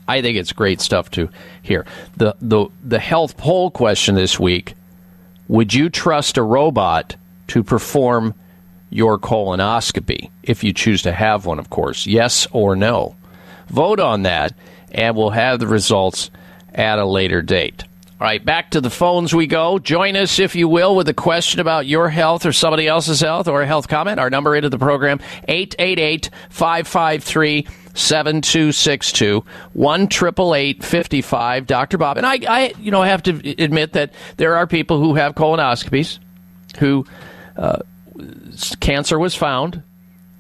I 0.07 0.21
think 0.21 0.37
it's 0.37 0.53
great 0.53 0.79
stuff 0.79 1.11
to 1.11 1.29
hear. 1.61 1.85
The, 2.15 2.35
the, 2.39 2.67
the 2.83 2.99
health 2.99 3.35
poll 3.35 3.69
question 3.69 4.15
this 4.15 4.39
week 4.39 4.75
Would 5.49 5.73
you 5.73 5.89
trust 5.89 6.37
a 6.37 6.43
robot 6.43 7.17
to 7.47 7.63
perform 7.63 8.33
your 8.89 9.17
colonoscopy? 9.17 10.29
If 10.43 10.63
you 10.63 10.73
choose 10.73 11.01
to 11.03 11.11
have 11.11 11.45
one, 11.45 11.59
of 11.59 11.69
course. 11.69 12.07
Yes 12.07 12.47
or 12.51 12.75
no. 12.75 13.15
Vote 13.67 13.99
on 13.99 14.23
that, 14.23 14.53
and 14.91 15.15
we'll 15.15 15.29
have 15.29 15.59
the 15.59 15.67
results 15.67 16.31
at 16.73 16.99
a 16.99 17.05
later 17.05 17.41
date. 17.41 17.83
All 18.19 18.25
right, 18.27 18.43
back 18.43 18.71
to 18.71 18.81
the 18.81 18.89
phones 18.89 19.33
we 19.33 19.47
go. 19.47 19.79
Join 19.79 20.17
us, 20.17 20.39
if 20.39 20.53
you 20.53 20.67
will, 20.67 20.93
with 20.93 21.07
a 21.07 21.13
question 21.13 21.61
about 21.61 21.87
your 21.87 22.09
health 22.09 22.45
or 22.45 22.51
somebody 22.51 22.85
else's 22.85 23.21
health 23.21 23.47
or 23.47 23.61
a 23.61 23.65
health 23.65 23.87
comment. 23.87 24.19
Our 24.19 24.29
number 24.29 24.57
into 24.57 24.67
the 24.67 24.77
program, 24.77 25.21
888 25.47 26.29
553 26.49 27.65
7262 27.93 29.43
1 29.73 30.07
Dr. 31.65 31.97
Bob. 31.97 32.17
And 32.17 32.25
I, 32.25 32.39
I, 32.47 32.73
you 32.77 32.91
know, 32.91 33.01
I 33.01 33.07
have 33.07 33.23
to 33.23 33.63
admit 33.63 33.93
that 33.93 34.11
there 34.35 34.57
are 34.57 34.67
people 34.67 34.99
who 34.99 35.15
have 35.15 35.35
colonoscopies 35.35 36.19
who 36.77 37.05
uh, 37.55 37.79
cancer 38.79 39.17
was 39.17 39.35
found, 39.35 39.83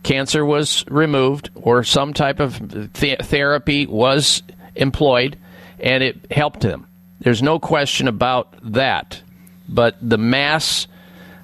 cancer 0.03 0.45
was 0.45 0.85
removed, 0.87 1.49
or 1.55 1.83
some 1.83 2.13
type 2.13 2.39
of 2.39 2.93
th- 2.93 3.19
therapy 3.19 3.85
was 3.85 4.43
employed, 4.75 5.37
and 5.79 6.03
it 6.03 6.31
helped 6.31 6.61
them. 6.61 6.87
There's 7.19 7.43
no 7.43 7.59
question 7.59 8.07
about 8.07 8.53
that. 8.73 9.21
But 9.67 9.97
the 10.01 10.17
mass 10.17 10.87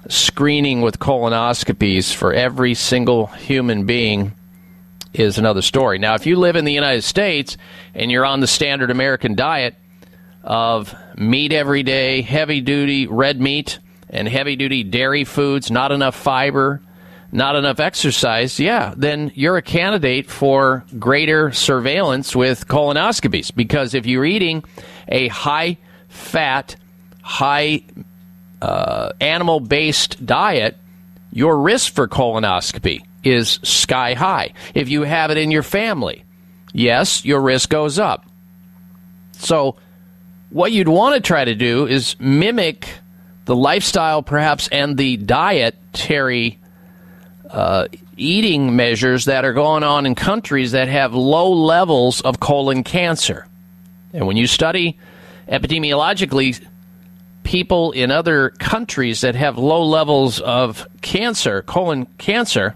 screening 0.08 0.82
with 0.82 0.98
colonoscopies 0.98 2.12
for 2.14 2.32
every 2.32 2.74
single 2.74 3.26
human 3.26 3.86
being 3.86 4.32
is 5.12 5.38
another 5.38 5.62
story. 5.62 5.98
Now, 5.98 6.14
if 6.14 6.26
you 6.26 6.36
live 6.36 6.56
in 6.56 6.64
the 6.64 6.72
United 6.72 7.02
States 7.02 7.56
and 7.94 8.10
you're 8.10 8.24
on 8.24 8.40
the 8.40 8.46
standard 8.46 8.90
American 8.90 9.34
diet 9.34 9.74
of 10.42 10.94
meat 11.16 11.52
every 11.52 11.82
day, 11.82 12.22
heavy 12.22 12.60
duty 12.60 13.06
red 13.06 13.40
meat, 13.40 13.78
and 14.10 14.28
heavy 14.28 14.56
duty 14.56 14.84
dairy 14.84 15.24
foods, 15.24 15.70
not 15.70 15.92
enough 15.92 16.14
fiber, 16.14 16.80
not 17.32 17.56
enough 17.56 17.80
exercise, 17.80 18.58
yeah, 18.60 18.94
then 18.96 19.32
you're 19.34 19.56
a 19.56 19.62
candidate 19.62 20.30
for 20.30 20.84
greater 20.98 21.52
surveillance 21.52 22.36
with 22.36 22.68
colonoscopies. 22.68 23.54
Because 23.54 23.94
if 23.94 24.06
you're 24.06 24.24
eating 24.24 24.64
a 25.08 25.28
high 25.28 25.76
fat, 26.08 26.76
high 27.22 27.82
uh, 28.62 29.10
animal 29.20 29.60
based 29.60 30.24
diet, 30.24 30.76
your 31.32 31.60
risk 31.60 31.92
for 31.92 32.08
colonoscopy 32.08 33.02
is 33.24 33.58
sky 33.62 34.14
high. 34.14 34.52
If 34.74 34.88
you 34.88 35.02
have 35.02 35.30
it 35.30 35.36
in 35.36 35.50
your 35.50 35.64
family, 35.64 36.24
yes, 36.72 37.24
your 37.24 37.40
risk 37.40 37.68
goes 37.68 37.98
up. 37.98 38.24
So, 39.32 39.76
what 40.50 40.72
you'd 40.72 40.88
want 40.88 41.16
to 41.16 41.20
try 41.20 41.44
to 41.44 41.54
do 41.54 41.86
is 41.86 42.16
mimic 42.20 42.88
the 43.46 43.56
lifestyle, 43.56 44.22
perhaps, 44.22 44.68
and 44.68 44.96
the 44.96 45.16
dietary 45.16 46.58
uh, 47.48 47.88
eating 48.16 48.76
measures 48.76 49.26
that 49.26 49.44
are 49.44 49.52
going 49.52 49.82
on 49.82 50.04
in 50.04 50.14
countries 50.14 50.72
that 50.72 50.88
have 50.88 51.14
low 51.14 51.52
levels 51.52 52.20
of 52.20 52.40
colon 52.40 52.82
cancer. 52.82 53.46
And 54.12 54.26
when 54.26 54.36
you 54.36 54.46
study 54.46 54.98
epidemiologically, 55.48 56.64
people 57.44 57.92
in 57.92 58.10
other 58.10 58.50
countries 58.50 59.20
that 59.20 59.36
have 59.36 59.58
low 59.58 59.84
levels 59.84 60.40
of 60.40 60.86
cancer, 61.00 61.62
colon 61.62 62.06
cancer, 62.18 62.74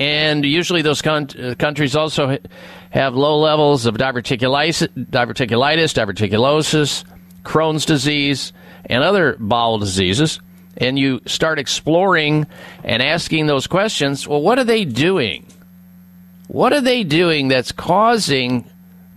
and 0.00 0.44
usually 0.44 0.82
those 0.82 1.02
con- 1.02 1.28
uh, 1.40 1.54
countries 1.56 1.94
also 1.94 2.30
ha- 2.30 2.48
have 2.90 3.14
low 3.14 3.38
levels 3.38 3.86
of 3.86 3.94
diverticulitis, 3.94 4.88
diverticulitis, 4.88 5.94
diverticulosis, 5.94 7.04
Crohn's 7.44 7.84
disease, 7.84 8.52
and 8.86 9.02
other 9.02 9.36
bowel 9.38 9.78
diseases. 9.78 10.40
And 10.76 10.98
you 10.98 11.20
start 11.26 11.58
exploring 11.58 12.46
and 12.82 13.00
asking 13.00 13.46
those 13.46 13.66
questions. 13.66 14.26
Well, 14.26 14.42
what 14.42 14.58
are 14.58 14.64
they 14.64 14.84
doing? 14.84 15.46
What 16.48 16.72
are 16.72 16.80
they 16.80 17.04
doing 17.04 17.48
that's 17.48 17.72
causing 17.72 18.68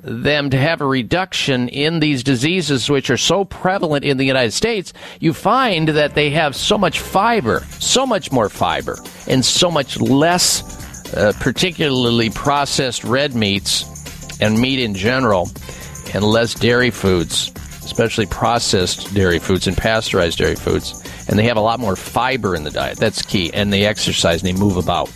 them 0.08 0.50
to 0.50 0.58
have 0.58 0.82
a 0.82 0.86
reduction 0.86 1.68
in 1.70 2.00
these 2.00 2.24
diseases 2.24 2.90
which 2.90 3.10
are 3.10 3.18
so 3.18 3.46
prevalent 3.46 4.06
in 4.06 4.18
the 4.18 4.26
United 4.26 4.52
States, 4.52 4.94
you 5.20 5.34
find 5.34 5.90
that 5.90 6.16
they 6.16 6.30
have 6.30 6.56
so 6.56 6.78
much 6.78 7.00
fiber, 7.00 7.60
so 7.80 8.06
much 8.06 8.32
more 8.32 8.50
fiber, 8.50 8.98
and 9.28 9.44
so 9.44 9.70
much 9.70 10.00
less, 10.00 11.14
uh, 11.14 11.34
particularly 11.40 12.30
processed 12.30 13.04
red 13.04 13.36
meats 13.36 13.86
and 14.40 14.60
meat 14.60 14.80
in 14.80 14.94
general, 14.94 15.50
and 16.14 16.24
less 16.24 16.54
dairy 16.54 16.92
foods, 16.92 17.52
especially 17.92 18.26
processed 18.26 19.14
dairy 19.14 19.40
foods 19.40 19.68
and 19.68 19.76
pasteurized 19.76 20.38
dairy 20.38 20.56
foods. 20.56 21.04
And 21.28 21.40
they 21.40 21.44
have 21.44 21.58
a 21.58 21.62
lot 21.62 21.80
more 21.80 21.96
fiber 21.96 22.56
in 22.56 22.64
the 22.64 22.72
diet. 22.72 22.98
That's 22.98 23.22
key. 23.22 23.52
And 23.54 23.74
they 23.74 23.86
exercise 23.86 24.44
and 24.44 24.56
they 24.56 24.60
move 24.60 24.78
about. 24.78 25.10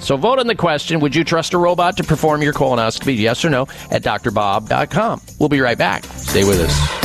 So 0.00 0.16
vote 0.16 0.38
on 0.38 0.46
the 0.46 0.54
question 0.54 1.00
Would 1.00 1.14
you 1.14 1.24
trust 1.24 1.54
a 1.54 1.58
robot 1.58 1.96
to 1.98 2.04
perform 2.04 2.42
your 2.42 2.52
colonoscopy? 2.52 3.16
Yes 3.16 3.44
or 3.44 3.50
no 3.50 3.62
at 3.90 4.02
drbob.com. 4.02 5.20
We'll 5.38 5.48
be 5.48 5.60
right 5.60 5.78
back. 5.78 6.04
Stay 6.04 6.44
with 6.44 6.60
us. 6.60 7.03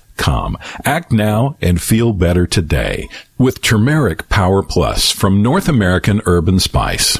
com. 0.17 0.57
Act 0.85 1.11
now 1.11 1.55
and 1.61 1.81
feel 1.81 2.13
better 2.13 2.45
today 2.45 3.07
with 3.37 3.61
Turmeric 3.61 4.29
Power 4.29 4.61
Plus 4.61 5.11
from 5.11 5.41
North 5.41 5.67
American 5.67 6.21
Herb 6.25 6.47
and 6.47 6.61
Spice. 6.61 7.19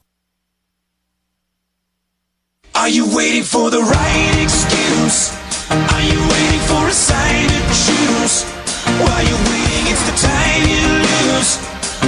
Are 2.73 2.89
you 2.89 3.05
waiting 3.15 3.43
for 3.43 3.69
the 3.69 3.81
right 3.81 4.37
excuse? 4.41 5.31
Are 5.69 6.01
you 6.01 6.17
waiting 6.17 6.63
for 6.67 6.87
a 6.87 6.91
sign 6.91 7.47
to 7.49 7.61
choose? 7.67 8.43
While 8.97 9.23
you're 9.27 9.45
waiting, 9.51 9.85
it's 9.91 10.03
the 10.09 10.15
time 10.15 10.61
you 10.71 10.87
lose. 11.03 11.57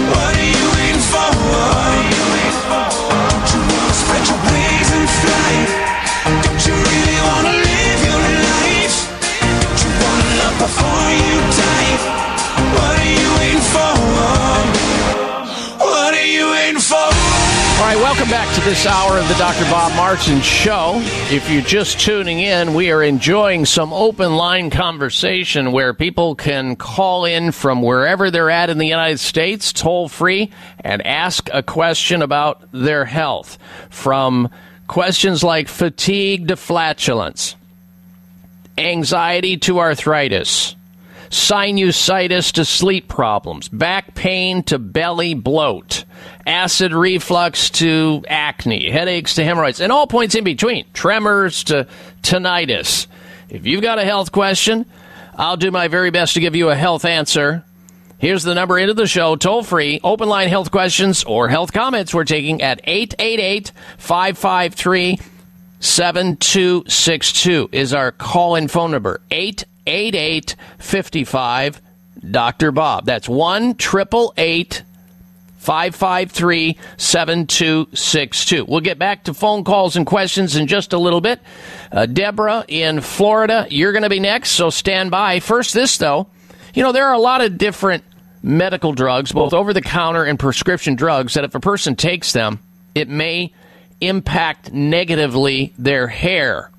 What 0.08 0.34
are 0.34 0.50
you 0.56 0.66
waiting 0.74 1.04
for? 1.12 1.30
Don't 3.30 3.48
you 3.54 3.60
wanna 3.60 3.94
spread 3.94 4.28
your 4.28 4.40
wings 4.52 4.63
All 17.76 17.90
right, 17.90 17.98
welcome 17.98 18.30
back 18.30 18.54
to 18.56 18.62
this 18.62 18.86
hour 18.86 19.18
of 19.18 19.28
the 19.28 19.34
Dr. 19.34 19.66
Bob 19.66 19.94
Martin 19.98 20.40
Show. 20.40 21.02
If 21.30 21.50
you're 21.50 21.62
just 21.62 22.00
tuning 22.00 22.40
in, 22.40 22.76
we 22.76 22.92
are 22.92 23.04
enjoying 23.04 23.66
some 23.66 23.92
open 23.92 24.38
line 24.38 24.70
conversation 24.70 25.74
where 25.74 25.94
people 25.94 26.36
can 26.36 26.78
call 26.78 27.26
in 27.26 27.52
from 27.52 27.82
wherever 27.82 28.32
they're 28.32 28.50
at 28.50 28.70
in 28.70 28.78
the 28.78 28.88
United 28.88 29.20
States, 29.20 29.74
toll 29.74 30.08
free, 30.08 30.50
and 30.80 31.06
ask 31.06 31.50
a 31.52 31.62
question 31.62 32.22
about 32.22 32.64
their 32.72 33.04
health. 33.04 33.58
From 33.90 34.50
questions 34.88 35.44
like 35.44 35.68
fatigue 35.68 36.48
to 36.48 36.56
flatulence, 36.56 37.56
anxiety 38.78 39.58
to 39.58 39.80
arthritis, 39.80 40.76
sinusitis 41.30 42.52
to 42.54 42.64
sleep 42.64 43.08
problems, 43.08 43.68
back 43.68 44.14
pain 44.14 44.64
to 44.64 44.78
belly 44.80 45.34
bloat, 45.34 46.06
acid 46.46 46.94
reflux 46.94 47.70
to 47.72 48.24
acne, 48.28 48.90
headaches 48.90 49.36
to 49.36 49.44
hemorrhoids, 49.44 49.80
and 49.80 49.92
all 49.92 50.08
points 50.08 50.36
in 50.36 50.44
between, 50.44 50.86
tremors 50.94 51.64
to 51.66 51.88
tinnitus. 52.22 53.08
If 53.50 53.66
you've 53.66 53.82
got 53.82 54.00
a 54.00 54.06
health 54.06 54.32
question, 54.32 54.86
I'll 55.36 55.58
do 55.58 55.72
my 55.72 55.88
very 55.88 56.12
best 56.12 56.34
to 56.36 56.40
give 56.40 56.56
you 56.56 56.70
a 56.70 56.76
health 56.76 57.06
answer. 57.06 57.64
Here's 58.18 58.44
the 58.44 58.56
number 58.56 58.80
into 58.80 58.94
the 58.94 59.08
show, 59.08 59.36
toll 59.36 59.64
free, 59.64 60.00
open 60.04 60.30
line 60.30 60.48
health 60.48 60.72
questions 60.72 61.24
or 61.26 61.50
health 61.50 61.74
comments 61.74 62.14
we're 62.14 62.24
taking 62.24 62.62
at 62.62 62.80
888 62.84 63.72
553 63.98 65.20
7262 65.80 67.70
is 67.74 67.94
our 67.94 68.14
call 68.14 68.56
in 68.56 68.70
phone 68.70 68.92
number 68.92 69.20
888 69.30 70.56
55 70.80 71.82
Dr. 72.32 72.72
Bob. 72.72 73.06
That's 73.06 73.28
1 73.28 73.72
888 73.72 74.84
553 75.64 76.78
7262. 76.98 78.66
We'll 78.66 78.82
get 78.82 79.00
back 79.00 79.24
to 79.24 79.34
phone 79.34 79.64
calls 79.64 79.96
and 79.96 80.06
questions 80.06 80.58
in 80.58 80.68
just 80.68 80.92
a 80.92 80.98
little 80.98 81.22
bit. 81.22 81.40
Uh, 81.92 82.06
Deborah 82.06 82.66
in 82.68 83.00
Florida, 83.00 83.66
you're 83.70 83.94
going 83.94 84.04
to 84.04 84.10
be 84.10 84.20
next, 84.20 84.52
so 84.52 84.70
stand 84.70 85.10
by. 85.10 85.40
First, 85.40 85.74
this 85.74 85.98
though. 85.98 86.28
You 86.74 86.84
know, 86.84 86.92
there 86.92 87.08
are 87.08 87.14
a 87.14 87.20
lot 87.20 87.42
of 87.42 87.58
different 87.58 88.04
medical 88.42 88.92
drugs, 88.92 89.32
both 89.32 89.54
over 89.54 89.74
the 89.74 89.82
counter 89.82 90.26
and 90.26 90.38
prescription 90.38 90.96
drugs, 90.96 91.36
that 91.36 91.46
if 91.46 91.56
a 91.56 91.60
person 91.60 91.96
takes 91.96 92.34
them, 92.34 92.60
it 92.94 93.08
may 93.08 93.54
impact 94.02 94.74
negatively 94.74 95.74
their 95.78 96.08
hair. 96.08 96.70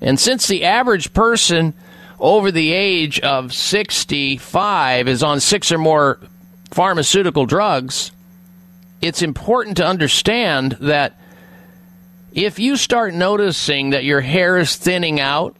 And 0.00 0.18
since 0.18 0.48
the 0.48 0.64
average 0.64 1.12
person 1.12 1.74
over 2.18 2.50
the 2.50 2.72
age 2.72 3.20
of 3.20 3.52
65 3.54 5.08
is 5.08 5.22
on 5.22 5.40
six 5.40 5.70
or 5.70 5.78
more 5.78 6.18
pharmaceutical 6.70 7.46
drugs, 7.46 8.12
it's 9.00 9.22
important 9.22 9.78
to 9.78 9.86
understand 9.86 10.72
that 10.80 11.18
if 12.32 12.58
you 12.58 12.76
start 12.76 13.14
noticing 13.14 13.90
that 13.90 14.04
your 14.04 14.20
hair 14.20 14.58
is 14.58 14.76
thinning 14.76 15.20
out, 15.20 15.56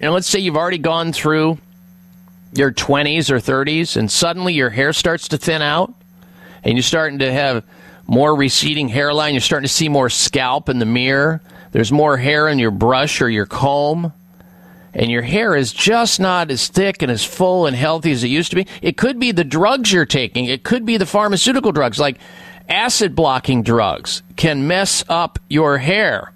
and 0.00 0.12
let's 0.12 0.26
say 0.26 0.38
you've 0.38 0.56
already 0.56 0.78
gone 0.78 1.12
through 1.12 1.58
your 2.52 2.72
20s 2.72 3.30
or 3.30 3.36
30s, 3.36 3.96
and 3.96 4.10
suddenly 4.10 4.54
your 4.54 4.70
hair 4.70 4.92
starts 4.92 5.28
to 5.28 5.38
thin 5.38 5.62
out, 5.62 5.94
and 6.62 6.74
you're 6.74 6.82
starting 6.82 7.20
to 7.20 7.32
have 7.32 7.64
more 8.06 8.34
receding 8.34 8.88
hairline, 8.88 9.34
you're 9.34 9.40
starting 9.40 9.66
to 9.66 9.72
see 9.72 9.88
more 9.88 10.10
scalp 10.10 10.68
in 10.68 10.78
the 10.78 10.86
mirror, 10.86 11.40
there's 11.72 11.92
more 11.92 12.16
hair 12.16 12.48
in 12.48 12.58
your 12.58 12.72
brush 12.72 13.20
or 13.20 13.30
your 13.30 13.46
comb, 13.46 14.12
and 14.94 15.10
your 15.10 15.22
hair 15.22 15.54
is 15.54 15.72
just 15.72 16.20
not 16.20 16.50
as 16.50 16.68
thick 16.68 17.02
and 17.02 17.10
as 17.10 17.24
full 17.24 17.66
and 17.66 17.76
healthy 17.76 18.12
as 18.12 18.24
it 18.24 18.28
used 18.28 18.50
to 18.50 18.56
be. 18.56 18.66
It 18.82 18.96
could 18.96 19.18
be 19.18 19.32
the 19.32 19.44
drugs 19.44 19.92
you're 19.92 20.06
taking, 20.06 20.46
it 20.46 20.62
could 20.62 20.84
be 20.84 20.96
the 20.96 21.06
pharmaceutical 21.06 21.72
drugs, 21.72 21.98
like 21.98 22.18
acid 22.68 23.14
blocking 23.14 23.62
drugs 23.62 24.22
can 24.36 24.66
mess 24.66 25.04
up 25.08 25.38
your 25.48 25.78
hair, 25.78 26.32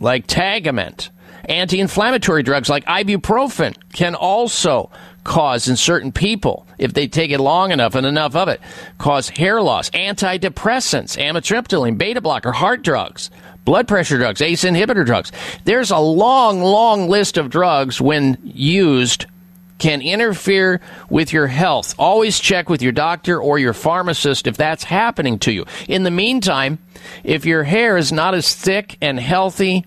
like 0.00 0.26
Tagamet. 0.26 1.10
Anti 1.46 1.78
inflammatory 1.78 2.42
drugs 2.42 2.70
like 2.70 2.86
ibuprofen 2.86 3.76
can 3.92 4.14
also 4.14 4.90
cause 5.24 5.68
in 5.68 5.76
certain 5.76 6.12
people, 6.12 6.66
if 6.78 6.92
they 6.92 7.06
take 7.08 7.30
it 7.30 7.40
long 7.40 7.70
enough 7.70 7.94
and 7.94 8.06
enough 8.06 8.36
of 8.36 8.48
it, 8.48 8.60
cause 8.98 9.28
hair 9.30 9.60
loss. 9.60 9.90
Antidepressants, 9.90 11.18
amitriptyline, 11.18 11.98
beta 11.98 12.20
blocker, 12.20 12.52
heart 12.52 12.82
drugs, 12.82 13.30
blood 13.64 13.88
pressure 13.88 14.18
drugs, 14.18 14.42
ACE 14.42 14.64
inhibitor 14.64 15.04
drugs. 15.04 15.32
There's 15.64 15.90
a 15.90 15.98
long, 15.98 16.62
long 16.62 17.08
list 17.08 17.36
of 17.36 17.50
drugs 17.50 18.00
when 18.00 18.38
used 18.42 19.26
can 19.78 20.00
interfere 20.00 20.80
with 21.10 21.32
your 21.32 21.46
health. 21.46 21.94
Always 21.98 22.38
check 22.38 22.68
with 22.68 22.80
your 22.80 22.92
doctor 22.92 23.40
or 23.40 23.58
your 23.58 23.72
pharmacist 23.72 24.46
if 24.46 24.56
that's 24.56 24.84
happening 24.84 25.38
to 25.40 25.52
you. 25.52 25.66
In 25.88 26.04
the 26.04 26.10
meantime, 26.10 26.78
if 27.22 27.44
your 27.44 27.64
hair 27.64 27.96
is 27.96 28.12
not 28.12 28.34
as 28.34 28.54
thick 28.54 28.96
and 29.00 29.18
healthy 29.18 29.84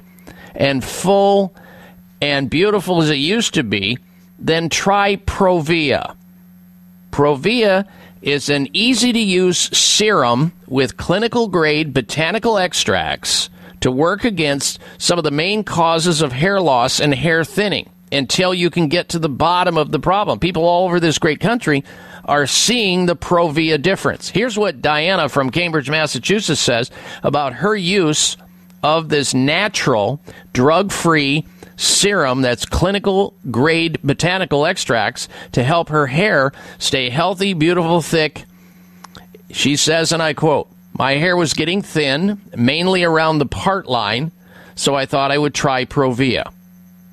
and 0.53 0.83
full 0.83 1.55
and 2.21 2.49
beautiful 2.49 3.01
as 3.01 3.09
it 3.09 3.15
used 3.15 3.53
to 3.53 3.63
be, 3.63 3.97
then 4.39 4.69
try 4.69 5.15
Provia. 5.15 6.15
Provia 7.11 7.87
is 8.21 8.49
an 8.49 8.67
easy 8.73 9.13
to 9.13 9.19
use 9.19 9.75
serum 9.77 10.51
with 10.67 10.97
clinical 10.97 11.47
grade 11.47 11.93
botanical 11.93 12.57
extracts 12.57 13.49
to 13.81 13.91
work 13.91 14.23
against 14.23 14.79
some 14.97 15.17
of 15.17 15.23
the 15.23 15.31
main 15.31 15.63
causes 15.63 16.21
of 16.21 16.31
hair 16.31 16.59
loss 16.59 16.99
and 16.99 17.13
hair 17.13 17.43
thinning 17.43 17.89
until 18.11 18.53
you 18.53 18.69
can 18.69 18.87
get 18.87 19.09
to 19.09 19.19
the 19.19 19.29
bottom 19.29 19.77
of 19.77 19.91
the 19.91 19.99
problem. 19.99 20.39
People 20.39 20.63
all 20.63 20.85
over 20.85 20.99
this 20.99 21.19
great 21.19 21.39
country 21.39 21.83
are 22.25 22.47
seeing 22.47 23.05
the 23.05 23.15
Provia 23.15 23.81
difference. 23.81 24.29
Here's 24.29 24.57
what 24.57 24.81
Diana 24.81 25.29
from 25.29 25.49
Cambridge, 25.49 25.89
Massachusetts 25.89 26.59
says 26.59 26.91
about 27.23 27.53
her 27.53 27.75
use 27.75 28.37
of 28.83 29.09
this 29.09 29.33
natural, 29.33 30.21
drug 30.53 30.91
free 30.91 31.45
serum 31.77 32.41
that's 32.41 32.65
clinical 32.65 33.33
grade 33.51 33.99
botanical 34.03 34.65
extracts 34.65 35.27
to 35.51 35.63
help 35.63 35.89
her 35.89 36.07
hair 36.07 36.51
stay 36.79 37.09
healthy, 37.09 37.53
beautiful, 37.53 38.01
thick. 38.01 38.43
She 39.51 39.75
says, 39.75 40.11
and 40.11 40.21
I 40.21 40.33
quote, 40.33 40.69
My 40.97 41.13
hair 41.13 41.37
was 41.37 41.53
getting 41.53 41.83
thin, 41.83 42.41
mainly 42.55 43.03
around 43.03 43.37
the 43.37 43.45
part 43.45 43.87
line, 43.87 44.31
so 44.73 44.95
I 44.95 45.05
thought 45.05 45.31
I 45.31 45.37
would 45.37 45.53
try 45.53 45.85
Provia. 45.85 46.51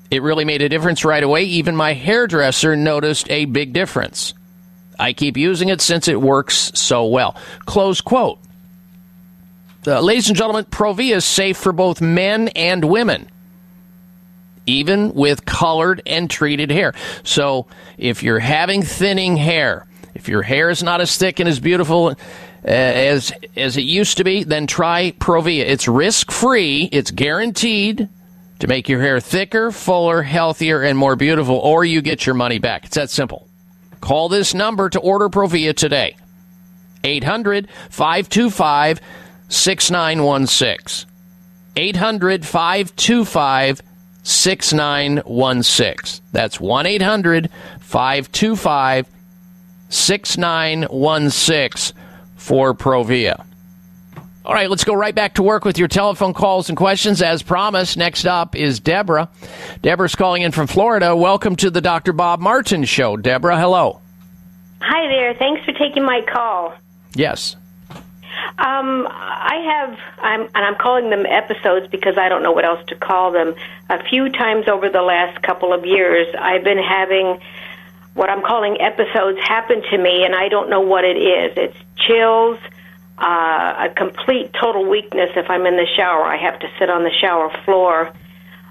It 0.09 0.23
really 0.23 0.43
made 0.43 0.63
a 0.63 0.69
difference 0.69 1.05
right 1.05 1.21
away. 1.21 1.43
Even 1.43 1.75
my 1.75 1.93
hairdresser 1.93 2.75
noticed 2.75 3.29
a 3.29 3.45
big 3.45 3.73
difference. 3.73 4.33
I 4.97 5.13
keep 5.13 5.37
using 5.37 5.69
it 5.69 5.81
since 5.81 6.07
it 6.07 6.19
works 6.19 6.71
so 6.73 7.05
well. 7.05 7.35
Close 7.65 8.01
quote. 8.01 8.39
Uh, 9.85 9.99
ladies 9.99 10.29
and 10.29 10.37
gentlemen, 10.37 10.65
Provia 10.65 11.17
is 11.17 11.25
safe 11.25 11.57
for 11.57 11.71
both 11.71 12.01
men 12.01 12.47
and 12.49 12.85
women, 12.85 13.29
even 14.65 15.13
with 15.13 15.45
colored 15.45 16.01
and 16.07 16.27
treated 16.27 16.71
hair. 16.71 16.95
So 17.23 17.67
if 17.99 18.23
you're 18.23 18.39
having 18.39 18.81
thinning 18.81 19.37
hair, 19.37 19.85
if 20.15 20.27
your 20.27 20.41
hair 20.41 20.71
is 20.71 20.81
not 20.81 21.01
as 21.01 21.15
thick 21.15 21.39
and 21.39 21.47
as 21.47 21.59
beautiful 21.59 22.15
Uh, 22.67 22.71
as 22.71 23.31
as 23.55 23.77
it 23.77 23.83
used 23.83 24.17
to 24.17 24.23
be, 24.23 24.43
then 24.43 24.65
try 24.65 25.11
Provia. 25.19 25.65
It's 25.65 25.87
risk 25.87 26.31
free. 26.31 26.89
It's 26.91 27.11
guaranteed 27.11 28.09
to 28.59 28.67
make 28.67 28.89
your 28.89 29.01
hair 29.01 29.19
thicker, 29.19 29.71
fuller, 29.71 30.23
healthier, 30.23 30.81
and 30.81 30.97
more 30.97 31.15
beautiful, 31.15 31.57
or 31.57 31.85
you 31.85 32.01
get 32.01 32.25
your 32.25 32.33
money 32.33 32.57
back. 32.57 32.85
It's 32.85 32.95
that 32.95 33.11
simple. 33.11 33.47
Call 34.01 34.29
this 34.29 34.55
number 34.55 34.89
to 34.89 34.99
order 34.99 35.29
Provia 35.29 35.75
today. 35.75 36.17
800 37.03 37.67
525 37.91 38.99
6916. 39.47 41.07
800 41.75 42.45
525 42.45 43.81
6916. 44.23 46.25
That's 46.31 46.59
1 46.59 46.85
800 46.87 47.51
525 47.79 49.07
6916 49.89 52.04
for 52.45 52.75
Provia. 52.75 53.43
All 54.45 54.53
right, 54.53 54.69
let's 54.69 54.83
go 54.83 54.93
right 54.93 55.15
back 55.15 55.33
to 55.35 55.43
work 55.43 55.65
with 55.65 55.79
your 55.79 55.87
telephone 55.87 56.35
calls 56.35 56.69
and 56.69 56.77
questions. 56.77 57.23
As 57.23 57.41
promised, 57.41 57.97
next 57.97 58.25
up 58.25 58.55
is 58.55 58.79
Deborah. 58.79 59.27
Deborah's 59.81 60.13
calling 60.13 60.43
in 60.43 60.51
from 60.51 60.67
Florida. 60.67 61.15
Welcome 61.15 61.55
to 61.57 61.71
the 61.71 61.81
Dr. 61.81 62.13
Bob 62.13 62.39
Martin 62.39 62.83
Show. 62.83 63.17
Deborah, 63.17 63.59
hello. 63.59 63.99
Hi 64.81 65.07
there. 65.07 65.33
Thanks 65.33 65.65
for 65.65 65.71
taking 65.71 66.05
my 66.05 66.21
call. 66.31 66.75
Yes. 67.15 67.55
Um, 68.59 69.07
I 69.09 69.55
have, 69.65 69.99
I'm, 70.19 70.41
and 70.41 70.57
I'm 70.57 70.75
calling 70.75 71.09
them 71.09 71.25
episodes 71.25 71.87
because 71.87 72.19
I 72.19 72.29
don't 72.29 72.43
know 72.43 72.51
what 72.51 72.65
else 72.65 72.85
to 72.89 72.95
call 72.95 73.31
them. 73.31 73.55
A 73.89 74.03
few 74.03 74.29
times 74.29 74.67
over 74.67 74.89
the 74.89 75.01
last 75.01 75.41
couple 75.41 75.73
of 75.73 75.83
years, 75.87 76.27
I've 76.37 76.63
been 76.63 76.77
having 76.77 77.39
what 78.15 78.29
I'm 78.29 78.41
calling 78.41 78.81
episodes 78.81 79.39
happen 79.39 79.81
to 79.91 79.97
me, 79.97 80.23
and 80.23 80.33
I 80.33 80.47
don't 80.47 80.69
know 80.69 80.79
what 80.81 81.03
it 81.03 81.17
is. 81.17 81.53
It's 81.57 81.77
chills, 81.97 82.57
uh, 83.17 83.87
a 83.89 83.93
complete 83.95 84.53
total 84.53 84.85
weakness 84.89 85.31
if 85.35 85.49
I'm 85.49 85.65
in 85.65 85.75
the 85.75 85.85
shower. 85.95 86.23
I 86.23 86.37
have 86.37 86.57
to 86.59 86.67
sit 86.79 86.89
on 86.89 87.03
the 87.03 87.11
shower 87.11 87.51
floor, 87.65 88.11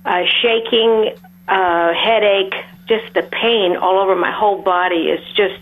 uh, 0.05 0.23
shaking, 0.43 1.15
uh, 1.47 1.93
headache, 1.93 2.55
just 2.89 3.13
the 3.15 3.23
pain 3.23 3.77
all 3.77 4.01
over 4.01 4.17
my 4.17 4.33
whole 4.33 4.63
body 4.63 5.09
is 5.09 5.21
just, 5.37 5.61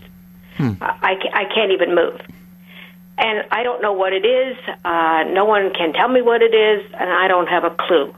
I, 0.81 1.17
I 1.33 1.45
can't 1.53 1.73
even 1.73 1.95
move. 1.95 2.21
And 3.19 3.45
I 3.51 3.63
don't 3.63 3.83
know 3.83 3.93
what 3.93 4.13
it 4.13 4.25
is. 4.25 4.57
Uh, 4.85 5.25
no 5.29 5.45
one 5.45 5.73
can 5.75 5.93
tell 5.93 6.09
me 6.09 6.23
what 6.23 6.41
it 6.43 6.55
is, 6.55 6.89
and 6.99 7.11
I 7.11 7.29
don't 7.29 7.49
have 7.49 7.65
a 7.65 7.71
clue. 7.71 8.15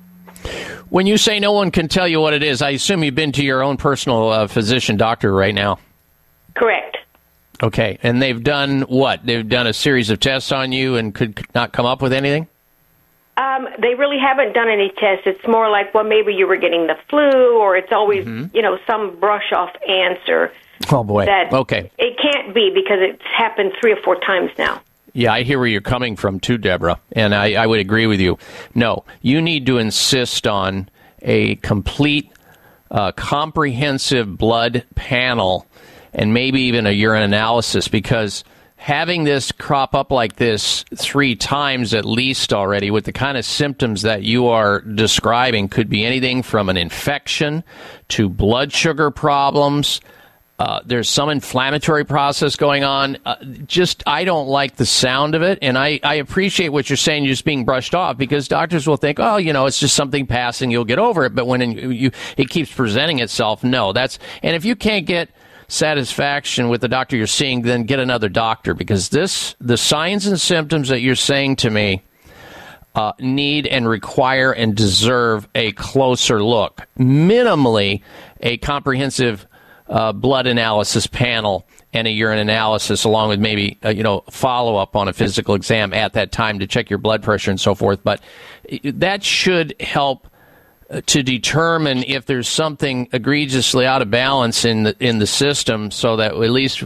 When 0.90 1.06
you 1.06 1.16
say 1.18 1.40
no 1.40 1.52
one 1.52 1.70
can 1.70 1.88
tell 1.88 2.06
you 2.06 2.20
what 2.20 2.34
it 2.34 2.42
is, 2.42 2.62
I 2.62 2.70
assume 2.70 3.02
you've 3.02 3.14
been 3.14 3.32
to 3.32 3.44
your 3.44 3.62
own 3.62 3.76
personal 3.76 4.28
uh, 4.28 4.46
physician 4.46 4.96
doctor 4.96 5.32
right 5.32 5.54
now. 5.54 5.78
Correct. 6.54 6.98
Okay, 7.62 7.98
and 8.02 8.20
they've 8.20 8.42
done 8.42 8.82
what? 8.82 9.24
They've 9.24 9.48
done 9.48 9.66
a 9.66 9.72
series 9.72 10.10
of 10.10 10.20
tests 10.20 10.52
on 10.52 10.72
you 10.72 10.96
and 10.96 11.14
could 11.14 11.46
not 11.54 11.72
come 11.72 11.86
up 11.86 12.02
with 12.02 12.12
anything. 12.12 12.48
Um, 13.36 13.66
they 13.80 13.94
really 13.94 14.18
haven't 14.18 14.52
done 14.52 14.68
any 14.68 14.92
tests. 14.96 15.24
It's 15.26 15.46
more 15.48 15.68
like, 15.68 15.92
well, 15.94 16.04
maybe 16.04 16.34
you 16.34 16.46
were 16.46 16.56
getting 16.56 16.86
the 16.86 16.96
flu, 17.08 17.58
or 17.58 17.76
it's 17.76 17.90
always, 17.90 18.26
you 18.26 18.62
know, 18.62 18.78
some 18.86 19.18
brush 19.18 19.52
off 19.52 19.70
answer. 19.88 20.52
Oh 20.92 21.02
boy. 21.02 21.24
That 21.26 21.52
okay. 21.52 21.90
It 21.98 22.18
can't 22.20 22.54
be 22.54 22.70
because 22.74 22.98
it's 23.00 23.22
happened 23.36 23.72
three 23.80 23.92
or 23.92 24.02
four 24.02 24.16
times 24.20 24.50
now. 24.58 24.80
Yeah, 25.16 25.32
I 25.32 25.44
hear 25.44 25.60
where 25.60 25.68
you're 25.68 25.80
coming 25.80 26.16
from 26.16 26.40
too, 26.40 26.58
Deborah, 26.58 27.00
and 27.12 27.36
I, 27.36 27.52
I 27.52 27.66
would 27.66 27.78
agree 27.78 28.08
with 28.08 28.20
you. 28.20 28.36
No, 28.74 29.04
you 29.22 29.40
need 29.40 29.64
to 29.66 29.78
insist 29.78 30.44
on 30.44 30.88
a 31.22 31.54
complete, 31.56 32.32
uh, 32.90 33.12
comprehensive 33.12 34.36
blood 34.36 34.84
panel, 34.96 35.68
and 36.12 36.34
maybe 36.34 36.62
even 36.62 36.84
a 36.86 36.90
urine 36.90 37.22
analysis, 37.22 37.86
because 37.86 38.42
having 38.74 39.22
this 39.22 39.52
crop 39.52 39.94
up 39.94 40.10
like 40.10 40.34
this 40.34 40.84
three 40.96 41.36
times 41.36 41.94
at 41.94 42.04
least 42.04 42.52
already, 42.52 42.90
with 42.90 43.04
the 43.04 43.12
kind 43.12 43.38
of 43.38 43.44
symptoms 43.44 44.02
that 44.02 44.24
you 44.24 44.48
are 44.48 44.80
describing, 44.80 45.68
could 45.68 45.88
be 45.88 46.04
anything 46.04 46.42
from 46.42 46.68
an 46.68 46.76
infection 46.76 47.62
to 48.08 48.28
blood 48.28 48.72
sugar 48.72 49.12
problems. 49.12 50.00
Uh, 50.56 50.80
there's 50.86 51.08
some 51.08 51.30
inflammatory 51.30 52.04
process 52.04 52.54
going 52.54 52.84
on. 52.84 53.18
Uh, 53.26 53.34
just, 53.66 54.04
I 54.06 54.24
don't 54.24 54.46
like 54.46 54.76
the 54.76 54.86
sound 54.86 55.34
of 55.34 55.42
it, 55.42 55.58
and 55.62 55.76
I, 55.76 55.98
I 56.04 56.14
appreciate 56.14 56.68
what 56.68 56.88
you're 56.88 56.96
saying, 56.96 57.24
you're 57.24 57.32
just 57.32 57.44
being 57.44 57.64
brushed 57.64 57.92
off, 57.92 58.16
because 58.16 58.46
doctors 58.46 58.86
will 58.86 58.96
think, 58.96 59.18
oh, 59.18 59.36
you 59.36 59.52
know, 59.52 59.66
it's 59.66 59.80
just 59.80 59.96
something 59.96 60.28
passing, 60.28 60.70
you'll 60.70 60.84
get 60.84 61.00
over 61.00 61.24
it. 61.24 61.34
But 61.34 61.48
when 61.48 61.72
you, 61.92 62.12
it 62.36 62.50
keeps 62.50 62.72
presenting 62.72 63.18
itself, 63.18 63.64
no, 63.64 63.92
that's, 63.92 64.20
and 64.44 64.54
if 64.54 64.64
you 64.64 64.76
can't 64.76 65.06
get 65.06 65.28
satisfaction 65.66 66.68
with 66.68 66.82
the 66.82 66.88
doctor 66.88 67.16
you're 67.16 67.26
seeing, 67.26 67.62
then 67.62 67.82
get 67.82 67.98
another 67.98 68.28
doctor, 68.28 68.74
because 68.74 69.08
this, 69.08 69.56
the 69.60 69.76
signs 69.76 70.24
and 70.24 70.40
symptoms 70.40 70.88
that 70.88 71.00
you're 71.00 71.16
saying 71.16 71.56
to 71.56 71.70
me, 71.70 72.00
uh, 72.94 73.12
need 73.18 73.66
and 73.66 73.88
require 73.88 74.52
and 74.52 74.76
deserve 74.76 75.48
a 75.56 75.72
closer 75.72 76.44
look. 76.44 76.86
Minimally, 76.96 78.02
a 78.38 78.56
comprehensive 78.58 79.48
uh, 79.88 80.12
blood 80.12 80.46
analysis 80.46 81.06
panel 81.06 81.66
and 81.92 82.06
a 82.06 82.10
urine 82.10 82.38
analysis, 82.38 83.04
along 83.04 83.28
with 83.28 83.40
maybe 83.40 83.78
uh, 83.84 83.90
you 83.90 84.02
know 84.02 84.24
follow 84.30 84.76
up 84.76 84.96
on 84.96 85.08
a 85.08 85.12
physical 85.12 85.54
exam 85.54 85.92
at 85.92 86.14
that 86.14 86.32
time 86.32 86.58
to 86.58 86.66
check 86.66 86.90
your 86.90 86.98
blood 86.98 87.22
pressure 87.22 87.50
and 87.50 87.60
so 87.60 87.74
forth. 87.74 88.00
But 88.02 88.20
uh, 88.72 88.78
that 88.84 89.22
should 89.22 89.74
help 89.80 90.28
uh, 90.90 91.00
to 91.06 91.22
determine 91.22 92.04
if 92.04 92.26
there's 92.26 92.48
something 92.48 93.08
egregiously 93.12 93.86
out 93.86 94.02
of 94.02 94.10
balance 94.10 94.64
in 94.64 94.84
the 94.84 94.96
in 95.00 95.18
the 95.18 95.26
system, 95.26 95.90
so 95.90 96.16
that 96.16 96.32
at 96.32 96.50
least 96.50 96.84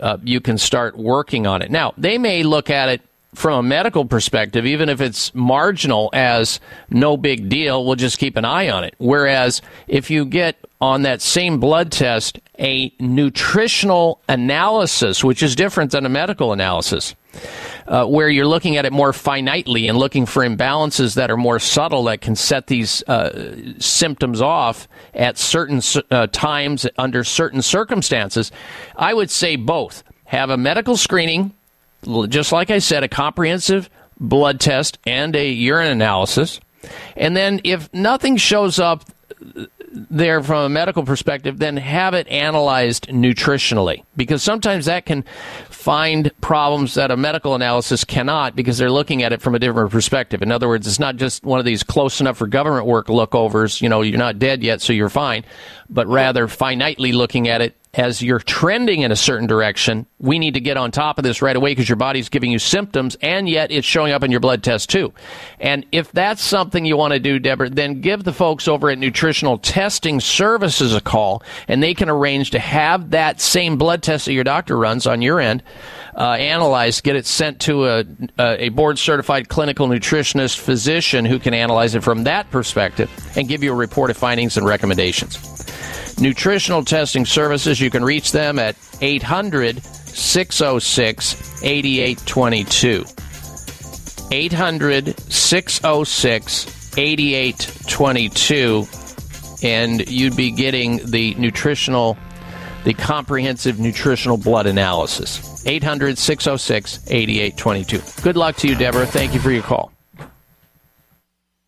uh, 0.00 0.18
you 0.22 0.40
can 0.40 0.58
start 0.58 0.96
working 0.96 1.46
on 1.46 1.62
it. 1.62 1.70
Now 1.70 1.94
they 1.98 2.18
may 2.18 2.42
look 2.42 2.70
at 2.70 2.88
it 2.88 3.02
from 3.36 3.58
a 3.58 3.62
medical 3.62 4.06
perspective, 4.06 4.64
even 4.64 4.88
if 4.88 5.00
it's 5.02 5.34
marginal 5.34 6.08
as 6.14 6.58
no 6.88 7.18
big 7.18 7.50
deal, 7.50 7.84
we'll 7.84 7.94
just 7.94 8.18
keep 8.18 8.36
an 8.36 8.46
eye 8.46 8.70
on 8.70 8.82
it. 8.82 8.94
Whereas 8.96 9.60
if 9.86 10.10
you 10.10 10.24
get 10.24 10.56
on 10.80 11.02
that 11.02 11.20
same 11.20 11.60
blood 11.60 11.92
test 11.92 12.40
a 12.58 12.90
nutritional 12.98 14.22
analysis, 14.26 15.22
which 15.22 15.42
is 15.42 15.54
different 15.54 15.90
than 15.90 16.06
a 16.06 16.08
medical 16.08 16.54
analysis, 16.54 17.14
uh, 17.86 18.06
where 18.06 18.30
you're 18.30 18.46
looking 18.46 18.78
at 18.78 18.86
it 18.86 18.92
more 18.92 19.12
finitely 19.12 19.86
and 19.86 19.98
looking 19.98 20.24
for 20.24 20.42
imbalances 20.42 21.14
that 21.16 21.30
are 21.30 21.36
more 21.36 21.58
subtle 21.58 22.04
that 22.04 22.22
can 22.22 22.34
set 22.34 22.68
these 22.68 23.02
uh, 23.06 23.54
symptoms 23.78 24.40
off 24.40 24.88
at 25.12 25.36
certain 25.36 25.82
uh, 26.10 26.26
times 26.28 26.86
under 26.96 27.22
certain 27.22 27.60
circumstances, 27.60 28.50
I 28.96 29.12
would 29.12 29.30
say 29.30 29.56
both. 29.56 30.02
Have 30.24 30.48
a 30.48 30.56
medical 30.56 30.96
screening 30.96 31.52
just 32.28 32.52
like 32.52 32.70
I 32.70 32.78
said, 32.78 33.02
a 33.02 33.08
comprehensive 33.08 33.90
blood 34.18 34.60
test 34.60 34.98
and 35.06 35.34
a 35.36 35.50
urine 35.50 35.90
analysis. 35.90 36.60
And 37.16 37.36
then 37.36 37.60
if 37.64 37.92
nothing 37.92 38.36
shows 38.36 38.78
up 38.78 39.04
uh, 39.56 39.66
there 39.92 40.42
from 40.42 40.64
a 40.64 40.68
medical 40.68 41.04
perspective, 41.04 41.58
then 41.58 41.76
have 41.76 42.14
it 42.14 42.28
analyzed 42.28 43.08
nutritionally 43.08 44.04
because 44.14 44.42
sometimes 44.42 44.86
that 44.86 45.06
can 45.06 45.24
find 45.70 46.30
problems 46.40 46.94
that 46.94 47.10
a 47.10 47.16
medical 47.16 47.54
analysis 47.54 48.04
cannot 48.04 48.56
because 48.56 48.76
they're 48.76 48.90
looking 48.90 49.22
at 49.22 49.32
it 49.32 49.40
from 49.40 49.54
a 49.54 49.58
different 49.58 49.90
perspective. 49.90 50.42
In 50.42 50.52
other 50.52 50.68
words, 50.68 50.86
it's 50.86 50.98
not 50.98 51.16
just 51.16 51.44
one 51.44 51.58
of 51.58 51.64
these 51.64 51.82
close 51.82 52.20
enough 52.20 52.36
for 52.36 52.46
government 52.46 52.86
work 52.86 53.06
lookovers, 53.06 53.80
you 53.80 53.88
know, 53.88 54.02
you're 54.02 54.18
not 54.18 54.38
dead 54.38 54.62
yet, 54.62 54.80
so 54.80 54.92
you're 54.92 55.08
fine, 55.08 55.44
but 55.88 56.06
rather 56.06 56.46
finitely 56.46 57.14
looking 57.14 57.48
at 57.48 57.60
it 57.60 57.76
as 57.96 58.20
you're 58.20 58.38
trending 58.38 59.00
in 59.00 59.10
a 59.10 59.16
certain 59.16 59.46
direction, 59.46 60.06
we 60.18 60.38
need 60.38 60.54
to 60.54 60.60
get 60.60 60.76
on 60.76 60.90
top 60.90 61.18
of 61.18 61.24
this 61.24 61.40
right 61.40 61.56
away 61.56 61.70
because 61.70 61.88
your 61.88 61.96
body's 61.96 62.28
giving 62.28 62.50
you 62.50 62.58
symptoms 62.58 63.16
and 63.22 63.48
yet 63.48 63.70
it's 63.70 63.86
showing 63.86 64.12
up 64.12 64.22
in 64.22 64.30
your 64.30 64.40
blood 64.40 64.62
test 64.62 64.90
too. 64.90 65.12
And 65.58 65.86
if 65.92 66.12
that's 66.12 66.42
something 66.42 66.84
you 66.84 66.96
want 66.96 67.14
to 67.14 67.18
do, 67.18 67.38
Deborah, 67.38 67.70
then 67.70 68.02
give 68.02 68.22
the 68.24 68.34
folks 68.34 68.68
over 68.68 68.90
at 68.90 68.98
Nutritional 68.98 69.58
Testing 69.58 70.20
Services 70.20 70.94
a 70.94 71.00
call 71.00 71.42
and 71.68 71.82
they 71.82 71.94
can 71.94 72.10
arrange 72.10 72.50
to 72.50 72.58
have 72.58 73.10
that 73.10 73.40
same 73.40 73.78
blood 73.78 74.02
test 74.02 74.26
that 74.26 74.34
your 74.34 74.44
doctor 74.44 74.76
runs 74.76 75.06
on 75.06 75.22
your 75.22 75.40
end 75.40 75.62
uh, 76.16 76.32
analyzed, 76.32 77.02
get 77.02 77.16
it 77.16 77.26
sent 77.26 77.60
to 77.60 77.86
a, 77.86 78.04
a 78.38 78.68
board 78.70 78.98
certified 78.98 79.48
clinical 79.48 79.86
nutritionist 79.86 80.58
physician 80.58 81.24
who 81.24 81.38
can 81.38 81.54
analyze 81.54 81.94
it 81.94 82.02
from 82.02 82.24
that 82.24 82.50
perspective 82.50 83.10
and 83.36 83.48
give 83.48 83.62
you 83.62 83.72
a 83.72 83.74
report 83.74 84.10
of 84.10 84.16
findings 84.16 84.56
and 84.56 84.66
recommendations. 84.66 85.66
Nutritional 86.18 86.84
Testing 86.84 87.26
Services, 87.26 87.80
you 87.80 87.90
can 87.90 88.04
reach 88.04 88.32
them 88.32 88.58
at 88.58 88.76
800 89.00 89.82
606 89.82 91.62
8822. 91.62 93.04
800 94.32 95.20
606 95.32 96.98
8822. 96.98 98.86
And 99.62 100.08
you'd 100.08 100.36
be 100.36 100.50
getting 100.50 101.04
the 101.10 101.34
nutritional, 101.34 102.16
the 102.84 102.94
comprehensive 102.94 103.78
nutritional 103.78 104.36
blood 104.36 104.66
analysis. 104.66 105.64
800 105.66 106.18
606 106.18 107.00
8822. 107.10 108.22
Good 108.22 108.36
luck 108.36 108.56
to 108.56 108.68
you, 108.68 108.74
Deborah. 108.74 109.06
Thank 109.06 109.34
you 109.34 109.40
for 109.40 109.50
your 109.50 109.62
call. 109.62 109.95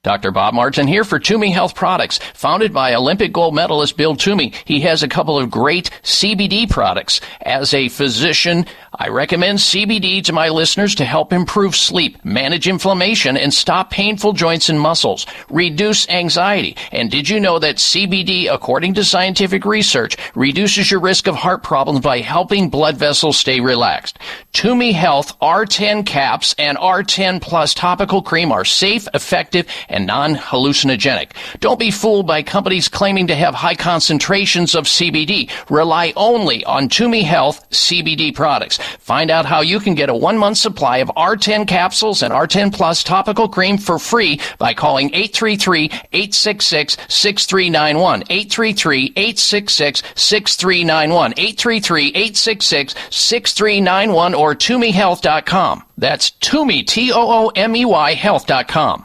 Dr. 0.08 0.30
Bob 0.30 0.54
Martin 0.54 0.86
here 0.88 1.04
for 1.04 1.18
Toomey 1.18 1.50
Health 1.50 1.74
Products. 1.74 2.18
Founded 2.32 2.72
by 2.72 2.94
Olympic 2.94 3.30
gold 3.30 3.54
medalist 3.54 3.98
Bill 3.98 4.16
Toomey, 4.16 4.54
he 4.64 4.80
has 4.80 5.02
a 5.02 5.08
couple 5.08 5.38
of 5.38 5.50
great 5.50 5.90
CBD 6.02 6.66
products. 6.66 7.20
As 7.42 7.74
a 7.74 7.90
physician, 7.90 8.64
I 8.98 9.08
recommend 9.08 9.58
CBD 9.58 10.24
to 10.24 10.32
my 10.32 10.48
listeners 10.48 10.94
to 10.94 11.04
help 11.04 11.32
improve 11.32 11.76
sleep, 11.76 12.24
manage 12.24 12.66
inflammation, 12.66 13.36
and 13.36 13.52
stop 13.52 13.90
painful 13.90 14.32
joints 14.32 14.70
and 14.70 14.80
muscles, 14.80 15.26
reduce 15.50 16.08
anxiety. 16.08 16.74
And 16.90 17.10
did 17.10 17.28
you 17.28 17.38
know 17.38 17.58
that 17.58 17.76
CBD, 17.76 18.50
according 18.50 18.94
to 18.94 19.04
scientific 19.04 19.66
research, 19.66 20.16
reduces 20.34 20.90
your 20.90 21.00
risk 21.00 21.26
of 21.26 21.34
heart 21.34 21.62
problems 21.62 22.00
by 22.00 22.20
helping 22.20 22.70
blood 22.70 22.96
vessels 22.96 23.36
stay 23.36 23.60
relaxed? 23.60 24.18
Toomey 24.54 24.92
Health 24.92 25.38
R10 25.40 26.06
caps 26.06 26.54
and 26.58 26.78
R10 26.78 27.42
plus 27.42 27.74
topical 27.74 28.22
cream 28.22 28.50
are 28.50 28.64
safe, 28.64 29.06
effective, 29.12 29.66
and 29.88 29.98
and 29.98 30.06
non 30.06 30.36
hallucinogenic. 30.36 31.32
Don't 31.58 31.78
be 31.78 31.90
fooled 31.90 32.26
by 32.26 32.42
companies 32.42 32.88
claiming 32.88 33.26
to 33.26 33.34
have 33.34 33.54
high 33.54 33.74
concentrations 33.74 34.76
of 34.76 34.84
CBD. 34.84 35.50
Rely 35.68 36.12
only 36.14 36.64
on 36.64 36.88
Toomey 36.88 37.24
Health 37.24 37.68
CBD 37.70 38.32
products. 38.32 38.78
Find 38.98 39.30
out 39.30 39.46
how 39.46 39.60
you 39.60 39.80
can 39.80 39.94
get 39.94 40.08
a 40.08 40.14
one 40.14 40.38
month 40.38 40.58
supply 40.58 40.98
of 40.98 41.08
R10 41.16 41.66
capsules 41.66 42.22
and 42.22 42.32
R10 42.32 42.72
Plus 42.72 43.02
topical 43.02 43.48
cream 43.48 43.78
for 43.78 43.98
free 43.98 44.40
by 44.58 44.74
calling 44.74 45.08
833 45.14 45.86
866 46.12 46.96
6391. 47.08 48.22
833 48.28 49.12
866 49.16 50.02
6391. 50.14 51.32
833 51.36 52.08
866 52.08 52.94
6391 53.10 54.34
or 54.34 54.54
ToomeyHealth.com. 54.54 55.84
That's 55.96 56.30
Toomey, 56.30 56.84
T 56.84 57.12
O 57.12 57.46
O 57.46 57.48
M 57.48 57.74
E 57.76 57.84
Y, 57.84 58.14
health.com. 58.14 59.04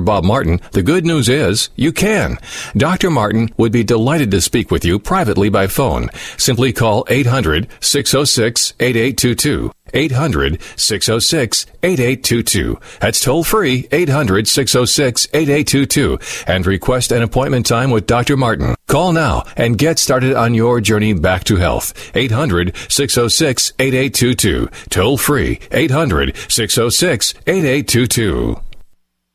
Bob 0.00 0.24
Martin, 0.24 0.60
the 0.72 0.82
good 0.82 1.04
news 1.04 1.28
is 1.28 1.70
you 1.76 1.92
can. 1.92 2.38
Dr. 2.76 3.10
Martin 3.10 3.50
would 3.56 3.72
be 3.72 3.84
delighted 3.84 4.30
to 4.30 4.40
speak 4.40 4.70
with 4.70 4.84
you 4.84 4.98
privately 4.98 5.48
by 5.48 5.66
phone. 5.66 6.10
Simply 6.36 6.72
call 6.72 7.04
800 7.08 7.68
606 7.80 8.74
8822. 8.80 9.72
800 9.94 10.60
606 10.76 11.66
8822. 11.82 12.78
That's 13.00 13.20
toll 13.20 13.44
free 13.44 13.88
800 13.92 14.48
606 14.48 15.28
8822 15.32 16.18
and 16.46 16.66
request 16.66 17.12
an 17.12 17.22
appointment 17.22 17.66
time 17.66 17.90
with 17.90 18.06
Dr. 18.06 18.36
Martin. 18.36 18.74
Call 18.86 19.12
now 19.12 19.44
and 19.56 19.78
get 19.78 19.98
started 19.98 20.34
on 20.34 20.54
your 20.54 20.80
journey 20.80 21.12
back 21.12 21.44
to 21.44 21.56
health. 21.56 21.94
800 22.16 22.74
606 22.88 23.72
8822. 23.78 24.68
Toll 24.90 25.16
free 25.16 25.60
800 25.70 26.36
606 26.48 27.34
8822. 27.46 28.60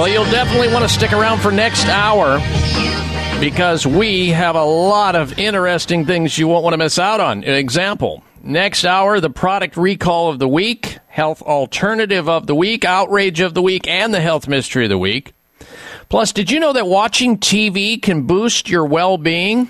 Well, 0.00 0.08
you'll 0.08 0.24
definitely 0.30 0.68
want 0.68 0.82
to 0.82 0.88
stick 0.88 1.12
around 1.12 1.40
for 1.40 1.52
next 1.52 1.84
hour 1.84 2.38
because 3.38 3.86
we 3.86 4.30
have 4.30 4.56
a 4.56 4.64
lot 4.64 5.14
of 5.14 5.38
interesting 5.38 6.06
things 6.06 6.38
you 6.38 6.48
won't 6.48 6.64
want 6.64 6.72
to 6.72 6.78
miss 6.78 6.98
out 6.98 7.20
on. 7.20 7.44
An 7.44 7.52
example. 7.52 8.24
Next 8.42 8.86
hour, 8.86 9.20
the 9.20 9.28
product 9.28 9.76
recall 9.76 10.30
of 10.30 10.38
the 10.38 10.48
week, 10.48 10.96
health 11.08 11.42
alternative 11.42 12.30
of 12.30 12.46
the 12.46 12.54
week, 12.54 12.86
outrage 12.86 13.40
of 13.40 13.52
the 13.52 13.60
week, 13.60 13.86
and 13.86 14.14
the 14.14 14.22
health 14.22 14.48
mystery 14.48 14.86
of 14.86 14.88
the 14.88 14.96
week. 14.96 15.34
Plus, 16.08 16.32
did 16.32 16.50
you 16.50 16.60
know 16.60 16.72
that 16.72 16.86
watching 16.86 17.36
TV 17.36 18.00
can 18.00 18.22
boost 18.22 18.70
your 18.70 18.86
well 18.86 19.18
being? 19.18 19.68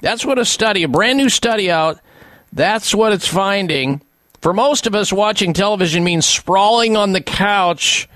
That's 0.00 0.24
what 0.24 0.38
a 0.38 0.46
study, 0.46 0.84
a 0.84 0.88
brand 0.88 1.18
new 1.18 1.28
study 1.28 1.70
out, 1.70 2.00
that's 2.50 2.94
what 2.94 3.12
it's 3.12 3.28
finding. 3.28 4.00
For 4.40 4.54
most 4.54 4.86
of 4.86 4.94
us, 4.94 5.12
watching 5.12 5.52
television 5.52 6.02
means 6.02 6.24
sprawling 6.24 6.96
on 6.96 7.12
the 7.12 7.20
couch 7.20 8.08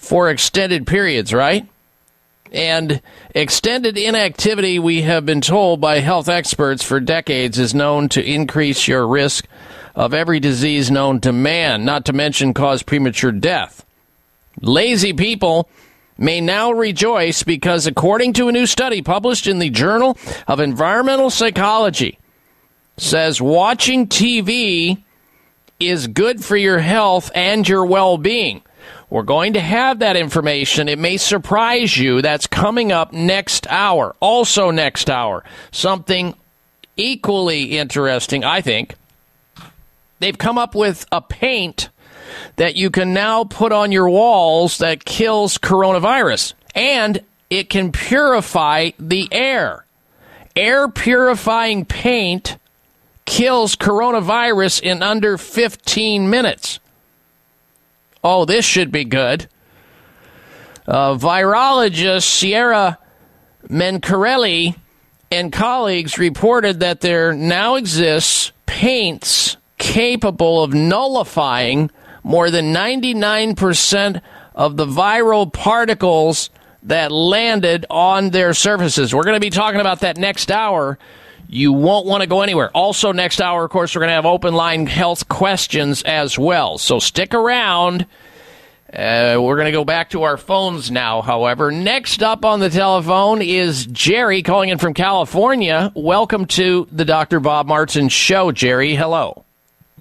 for 0.00 0.30
extended 0.30 0.86
periods, 0.86 1.32
right? 1.32 1.68
And 2.50 3.02
extended 3.34 3.98
inactivity, 3.98 4.78
we 4.78 5.02
have 5.02 5.26
been 5.26 5.42
told 5.42 5.80
by 5.80 6.00
health 6.00 6.28
experts 6.28 6.82
for 6.82 6.98
decades, 6.98 7.58
is 7.58 7.74
known 7.74 8.08
to 8.08 8.24
increase 8.24 8.88
your 8.88 9.06
risk 9.06 9.46
of 9.94 10.14
every 10.14 10.40
disease 10.40 10.90
known 10.90 11.20
to 11.20 11.32
man, 11.32 11.84
not 11.84 12.06
to 12.06 12.14
mention 12.14 12.54
cause 12.54 12.82
premature 12.82 13.30
death. 13.30 13.84
Lazy 14.62 15.12
people 15.12 15.68
may 16.16 16.40
now 16.40 16.72
rejoice 16.72 17.42
because, 17.42 17.86
according 17.86 18.32
to 18.32 18.48
a 18.48 18.52
new 18.52 18.66
study 18.66 19.02
published 19.02 19.46
in 19.46 19.58
the 19.58 19.70
Journal 19.70 20.16
of 20.48 20.60
Environmental 20.60 21.28
Psychology, 21.28 22.18
says 22.96 23.40
watching 23.40 24.08
TV 24.08 25.02
is 25.78 26.06
good 26.06 26.42
for 26.42 26.56
your 26.56 26.78
health 26.78 27.30
and 27.34 27.68
your 27.68 27.84
well 27.84 28.16
being. 28.16 28.62
We're 29.10 29.22
going 29.22 29.54
to 29.54 29.60
have 29.60 29.98
that 29.98 30.16
information. 30.16 30.88
It 30.88 30.98
may 30.98 31.16
surprise 31.16 31.98
you. 31.98 32.22
That's 32.22 32.46
coming 32.46 32.92
up 32.92 33.12
next 33.12 33.66
hour. 33.68 34.14
Also, 34.20 34.70
next 34.70 35.10
hour, 35.10 35.42
something 35.72 36.34
equally 36.96 37.76
interesting, 37.76 38.44
I 38.44 38.60
think. 38.60 38.94
They've 40.20 40.38
come 40.38 40.58
up 40.58 40.76
with 40.76 41.06
a 41.10 41.20
paint 41.20 41.88
that 42.56 42.76
you 42.76 42.90
can 42.90 43.12
now 43.12 43.42
put 43.42 43.72
on 43.72 43.90
your 43.90 44.08
walls 44.08 44.78
that 44.78 45.04
kills 45.04 45.58
coronavirus, 45.58 46.52
and 46.74 47.20
it 47.48 47.68
can 47.68 47.90
purify 47.90 48.90
the 48.98 49.28
air. 49.32 49.84
Air 50.54 50.88
purifying 50.88 51.84
paint 51.84 52.58
kills 53.24 53.74
coronavirus 53.74 54.82
in 54.82 55.02
under 55.02 55.36
15 55.36 56.30
minutes. 56.30 56.78
Oh, 58.22 58.44
this 58.44 58.64
should 58.64 58.92
be 58.92 59.04
good. 59.04 59.48
Uh, 60.86 61.14
virologist 61.14 62.24
Sierra 62.24 62.98
Mencarelli 63.68 64.76
and 65.30 65.52
colleagues 65.52 66.18
reported 66.18 66.80
that 66.80 67.00
there 67.00 67.32
now 67.32 67.76
exists 67.76 68.52
paints 68.66 69.56
capable 69.78 70.62
of 70.62 70.74
nullifying 70.74 71.90
more 72.22 72.50
than 72.50 72.74
99% 72.74 74.20
of 74.54 74.76
the 74.76 74.86
viral 74.86 75.50
particles 75.52 76.50
that 76.82 77.12
landed 77.12 77.86
on 77.88 78.30
their 78.30 78.52
surfaces. 78.54 79.14
We're 79.14 79.24
going 79.24 79.36
to 79.36 79.40
be 79.40 79.50
talking 79.50 79.80
about 79.80 80.00
that 80.00 80.16
next 80.16 80.50
hour. 80.50 80.98
You 81.52 81.72
won't 81.72 82.06
want 82.06 82.22
to 82.22 82.28
go 82.28 82.42
anywhere. 82.42 82.70
Also, 82.76 83.10
next 83.10 83.40
hour, 83.40 83.64
of 83.64 83.72
course, 83.72 83.96
we're 83.96 84.02
going 84.02 84.10
to 84.10 84.14
have 84.14 84.24
open 84.24 84.54
line 84.54 84.86
health 84.86 85.28
questions 85.28 86.04
as 86.04 86.38
well. 86.38 86.78
So 86.78 87.00
stick 87.00 87.34
around. 87.34 88.06
Uh, 88.92 89.36
we're 89.40 89.56
going 89.56 89.66
to 89.66 89.72
go 89.72 89.84
back 89.84 90.10
to 90.10 90.22
our 90.22 90.36
phones 90.36 90.92
now, 90.92 91.22
however. 91.22 91.72
Next 91.72 92.22
up 92.22 92.44
on 92.44 92.60
the 92.60 92.70
telephone 92.70 93.42
is 93.42 93.84
Jerry 93.86 94.42
calling 94.42 94.68
in 94.68 94.78
from 94.78 94.94
California. 94.94 95.90
Welcome 95.96 96.46
to 96.46 96.86
the 96.92 97.04
Dr. 97.04 97.40
Bob 97.40 97.66
Martin 97.66 98.08
Show, 98.08 98.52
Jerry. 98.52 98.94
Hello. 98.94 99.44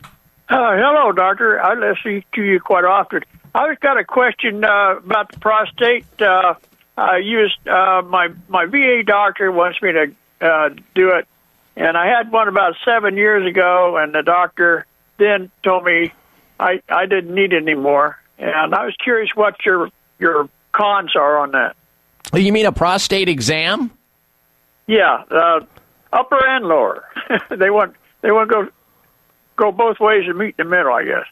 Uh, 0.04 0.08
hello, 0.50 1.12
doctor. 1.14 1.60
I 1.60 1.74
listen 1.74 2.24
to 2.36 2.44
you 2.44 2.60
quite 2.60 2.86
often. 2.86 3.24
I've 3.56 3.80
got 3.80 3.98
a 3.98 4.04
question 4.04 4.64
uh, 4.64 4.98
about 4.98 5.32
the 5.32 5.40
prostate. 5.40 6.06
Uh, 6.22 6.54
I 6.96 7.18
used 7.18 7.68
uh, 7.68 8.04
my 8.04 8.28
my 8.48 8.68
VA 8.68 9.02
doctor 9.04 9.52
wants 9.52 9.82
me 9.82 9.94
to 9.94 10.16
uh, 10.42 10.70
do 10.94 11.10
it, 11.10 11.28
and 11.76 11.98
I 11.98 12.08
had 12.08 12.32
one 12.32 12.48
about 12.48 12.76
seven 12.86 13.18
years 13.18 13.48
ago, 13.48 13.98
and 13.98 14.14
the 14.14 14.24
doctor 14.24 14.86
then 15.18 15.52
told 15.64 15.84
me 15.86 16.14
I 16.60 16.82
I 16.90 17.06
didn't 17.06 17.34
need 17.34 17.54
it 17.54 17.62
anymore, 17.62 18.18
and 18.38 18.74
I 18.76 18.86
was 18.86 18.96
curious 19.04 19.30
what 19.36 19.56
your 19.66 19.90
your 20.20 20.50
cons 20.72 21.16
are 21.16 21.38
on 21.38 21.52
that. 21.52 21.76
You 22.34 22.52
mean 22.52 22.66
a 22.66 22.72
prostate 22.72 23.30
exam? 23.30 23.92
Yeah, 24.88 25.24
uh, 25.32 25.62
upper 26.12 26.46
and 26.48 26.66
lower. 26.66 27.06
they 27.50 27.70
want 27.70 27.96
they 28.22 28.32
want 28.32 28.50
to 28.50 28.56
go 28.56 28.68
go 29.56 29.72
both 29.72 30.00
ways 30.00 30.24
and 30.28 30.38
meet 30.38 30.56
in 30.58 30.66
the 30.66 30.70
middle, 30.70 30.94
I 30.94 31.04
guess. 31.04 31.26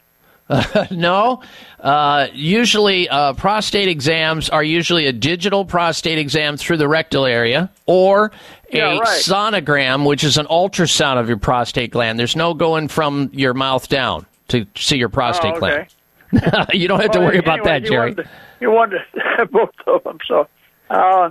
no. 0.90 1.42
Uh, 1.80 2.28
usually, 2.32 3.08
uh, 3.08 3.32
prostate 3.34 3.88
exams 3.88 4.48
are 4.48 4.62
usually 4.64 5.06
a 5.06 5.12
digital 5.12 5.64
prostate 5.64 6.18
exam 6.18 6.56
through 6.56 6.76
the 6.78 6.88
rectal 6.88 7.26
area 7.26 7.70
or 7.86 8.32
a 8.72 8.76
Yeah, 8.76 8.98
right. 8.98 9.06
sonogram, 9.08 10.06
which 10.06 10.24
is 10.24 10.38
an 10.38 10.46
ultrasound 10.46 11.18
of 11.18 11.28
your 11.28 11.36
prostate 11.38 11.90
gland. 11.90 12.18
There's 12.18 12.36
no 12.36 12.54
going 12.54 12.88
from 12.88 13.30
your 13.32 13.54
mouth 13.54 13.88
down 13.88 14.26
to 14.48 14.66
see 14.76 14.96
your 14.96 15.08
prostate 15.10 15.54
Oh, 15.56 15.58
gland. 15.58 15.86
okay. 16.34 16.64
you 16.78 16.88
don't 16.88 17.00
have 17.00 17.10
to 17.12 17.18
Well, 17.18 17.28
worry 17.28 17.38
about 17.38 17.60
anyway, 17.60 17.70
that, 17.70 17.82
you 17.82 17.88
Jerry. 17.90 18.00
wanted 18.10 18.22
to- 18.24 18.28
You 18.60 18.70
wanted 18.70 19.00
to 19.14 19.46
both 19.52 19.70
of 19.86 20.04
them, 20.04 20.18
so. 20.26 20.48
Uh, 20.90 21.30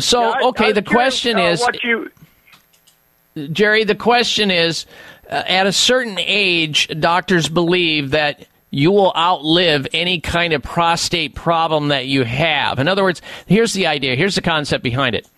So, 0.00 0.20
yeah, 0.20 0.28
I- 0.28 0.38
I 0.40 0.48
okay, 0.48 0.66
was 0.66 0.74
the 0.74 0.82
curious, 0.82 0.92
question 1.22 1.38
uh, 1.38 1.42
is 1.42 1.60
what 1.60 1.82
you 1.84 2.10
Jerry, 3.52 3.84
the 3.84 3.94
question 3.94 4.50
is 4.50 4.86
uh, 5.28 5.42
at 5.46 5.66
a 5.66 5.72
certain 5.72 6.18
age, 6.18 6.88
doctors 7.00 7.48
believe 7.48 8.10
that 8.10 8.46
you 8.70 8.90
will 8.90 9.12
outlive 9.16 9.86
any 9.92 10.20
kind 10.20 10.52
of 10.52 10.62
prostate 10.62 11.34
problem 11.34 11.88
that 11.88 12.06
you 12.06 12.24
have. 12.24 12.78
In 12.78 12.88
other 12.88 13.02
words, 13.02 13.22
here's 13.46 13.72
the 13.72 13.86
idea, 13.86 14.16
here's 14.16 14.34
the 14.34 14.42
concept 14.42 14.84
behind 14.84 15.14
it. 15.14 15.28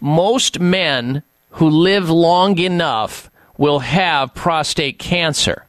Most 0.00 0.60
men 0.60 1.22
who 1.50 1.68
live 1.68 2.10
long 2.10 2.58
enough 2.58 3.30
will 3.58 3.80
have 3.80 4.34
prostate 4.34 4.98
cancer. 4.98 5.64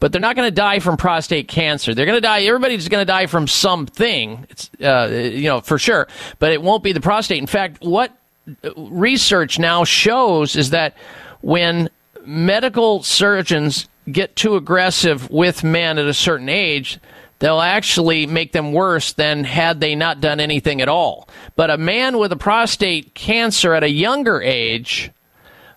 But 0.00 0.12
they're 0.12 0.20
not 0.20 0.34
going 0.34 0.48
to 0.48 0.54
die 0.54 0.78
from 0.78 0.96
prostate 0.96 1.46
cancer. 1.46 1.94
They're 1.94 2.06
going 2.06 2.16
to 2.16 2.22
die. 2.22 2.42
Everybody's 2.42 2.88
going 2.88 3.02
to 3.02 3.10
die 3.10 3.26
from 3.26 3.46
something, 3.46 4.46
uh, 4.82 5.08
you 5.10 5.48
know, 5.48 5.60
for 5.60 5.78
sure. 5.78 6.08
But 6.38 6.52
it 6.52 6.62
won't 6.62 6.82
be 6.82 6.92
the 6.92 7.00
prostate. 7.00 7.38
In 7.38 7.46
fact, 7.46 7.84
what 7.84 8.12
research 8.76 9.58
now 9.58 9.84
shows 9.84 10.56
is 10.56 10.70
that 10.70 10.96
when 11.42 11.90
medical 12.28 13.02
surgeons 13.02 13.88
get 14.10 14.36
too 14.36 14.56
aggressive 14.56 15.30
with 15.30 15.64
men 15.64 15.98
at 15.98 16.06
a 16.06 16.14
certain 16.14 16.48
age, 16.48 16.98
they'll 17.38 17.60
actually 17.60 18.26
make 18.26 18.52
them 18.52 18.72
worse 18.72 19.14
than 19.14 19.44
had 19.44 19.80
they 19.80 19.94
not 19.94 20.20
done 20.20 20.38
anything 20.38 20.82
at 20.82 20.88
all. 20.88 21.28
But 21.56 21.70
a 21.70 21.78
man 21.78 22.18
with 22.18 22.30
a 22.30 22.36
prostate 22.36 23.14
cancer 23.14 23.72
at 23.72 23.82
a 23.82 23.90
younger 23.90 24.42
age, 24.42 25.10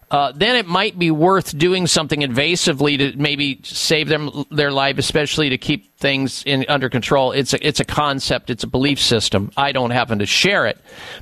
uh, 0.09 0.33
then 0.35 0.57
it 0.57 0.67
might 0.67 0.99
be 0.99 1.09
worth 1.09 1.57
doing 1.57 1.87
something 1.87 2.19
invasively 2.19 2.97
to 2.97 3.17
maybe 3.17 3.61
save 3.63 4.09
them 4.09 4.45
their 4.51 4.71
life, 4.71 4.97
especially 4.97 5.49
to 5.49 5.57
keep 5.57 5.97
things 5.97 6.43
in 6.45 6.65
under 6.67 6.89
control. 6.89 7.31
It's 7.31 7.53
a 7.53 7.65
it's 7.65 7.79
a 7.79 7.85
concept, 7.85 8.49
it's 8.49 8.65
a 8.65 8.67
belief 8.67 8.99
system. 8.99 9.51
I 9.55 9.71
don't 9.71 9.91
happen 9.91 10.19
to 10.19 10.25
share 10.25 10.65
it, 10.67 10.77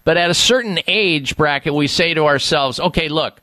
but 0.05 0.17
at 0.17 0.31
a 0.31 0.33
certain 0.33 0.79
age 0.87 1.37
bracket, 1.37 1.75
we 1.75 1.85
say 1.85 2.15
to 2.15 2.25
ourselves, 2.25 2.79
okay, 2.79 3.09
look. 3.09 3.41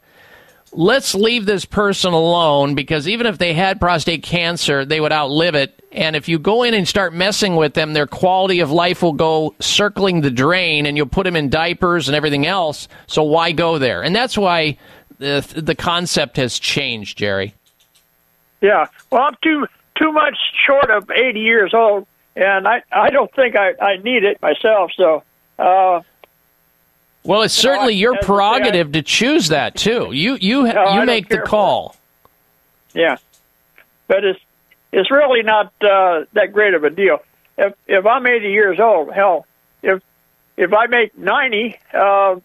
Let's 0.79 1.15
leave 1.15 1.47
this 1.47 1.65
person 1.65 2.13
alone 2.13 2.75
because 2.75 3.09
even 3.09 3.27
if 3.27 3.39
they 3.39 3.55
had 3.55 3.81
prostate 3.81 4.23
cancer, 4.23 4.85
they 4.85 5.01
would 5.01 5.11
outlive 5.11 5.55
it. 5.55 5.83
And 5.91 6.15
if 6.15 6.29
you 6.29 6.39
go 6.39 6.65
in 6.65 6.75
and 6.75 6.87
start 6.87 7.15
messing 7.15 7.57
with 7.57 7.73
them, 7.73 7.95
their 7.95 8.07
quality 8.07 8.61
of 8.61 8.71
life 8.71 9.03
will 9.03 9.15
go 9.15 9.55
circling 9.59 10.21
the 10.21 10.31
drain 10.31 10.85
and 10.85 10.95
you'll 10.95 11.07
put 11.07 11.25
them 11.25 11.35
in 11.35 11.49
diapers 11.49 12.09
and 12.09 12.15
everything 12.15 12.47
else. 12.47 12.89
So 13.07 13.23
why 13.23 13.53
go 13.53 13.79
there? 13.79 14.03
And 14.03 14.15
that's 14.15 14.37
why 14.37 14.77
the, 15.19 15.41
the 15.57 15.75
concept 15.75 16.37
has 16.37 16.59
changed, 16.59 17.17
Jerry. 17.17 17.55
Yeah. 18.61 18.85
Well, 19.11 19.23
I'm 19.23 19.37
too 19.43 19.67
too 19.95 20.13
much 20.13 20.37
short 20.67 20.91
of 20.91 21.11
80 21.11 21.41
years 21.41 21.73
old, 21.73 22.07
and 22.37 22.69
I 22.69 22.83
I 22.93 23.09
don't 23.09 23.33
think 23.35 23.57
I 23.57 23.73
I 23.81 23.97
need 23.97 24.25
it 24.25 24.43
myself. 24.43 24.93
So. 24.95 25.23
Uh, 25.59 26.03
Well, 27.27 27.43
it's 27.43 27.55
certainly 27.55 27.95
I- 27.95 27.99
your 27.99 28.15
I 28.15 28.21
prerogative 28.21 28.93
to 28.93 29.03
choose 29.03 29.49
that 29.49 29.75
too. 29.75 30.11
You 30.13 30.39
you 30.41 30.63
No, 30.73 30.95
you 30.95 31.05
make 31.05 31.29
the 31.29 31.39
call. 31.39 31.97
Yeah, 32.95 33.17
but 34.09 34.25
it's 34.25 34.41
it's 34.93 35.11
really 35.11 35.43
not 35.43 35.67
uh, 35.83 36.25
that 36.33 36.53
great 36.53 36.75
of 36.75 36.85
a 36.85 36.91
deal. 36.91 37.19
If 37.59 37.75
if 37.87 38.07
I'm 38.07 38.27
80 38.27 38.51
years 38.51 38.81
old, 38.81 39.13
hell, 39.13 39.47
if 39.83 40.03
if 40.57 40.73
I 40.73 40.87
make 40.87 41.17
90, 41.19 41.79
uh, 41.93 42.37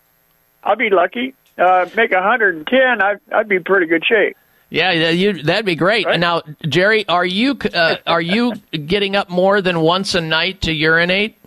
I'll 0.64 0.76
be 0.76 0.90
lucky. 0.90 1.34
Uh, 1.58 1.88
make 1.96 2.12
110, 2.12 3.02
I'd 3.02 3.20
I'd 3.32 3.48
be 3.48 3.58
in 3.58 3.64
pretty 3.64 3.86
good 3.86 4.06
shape. 4.06 4.36
Yeah, 4.70 4.92
you, 4.92 5.44
that'd 5.44 5.66
be 5.66 5.76
great. 5.76 6.08
Now, 6.18 6.44
Jerry, 6.66 7.06
are 7.10 7.26
you 7.26 7.58
uh, 7.74 7.98
are 8.08 8.22
you 8.22 8.56
getting 8.72 9.18
up 9.18 9.30
more 9.30 9.62
than 9.62 9.82
once 9.82 10.16
a 10.16 10.22
night 10.22 10.62
to 10.62 10.72
urinate? 10.72 11.38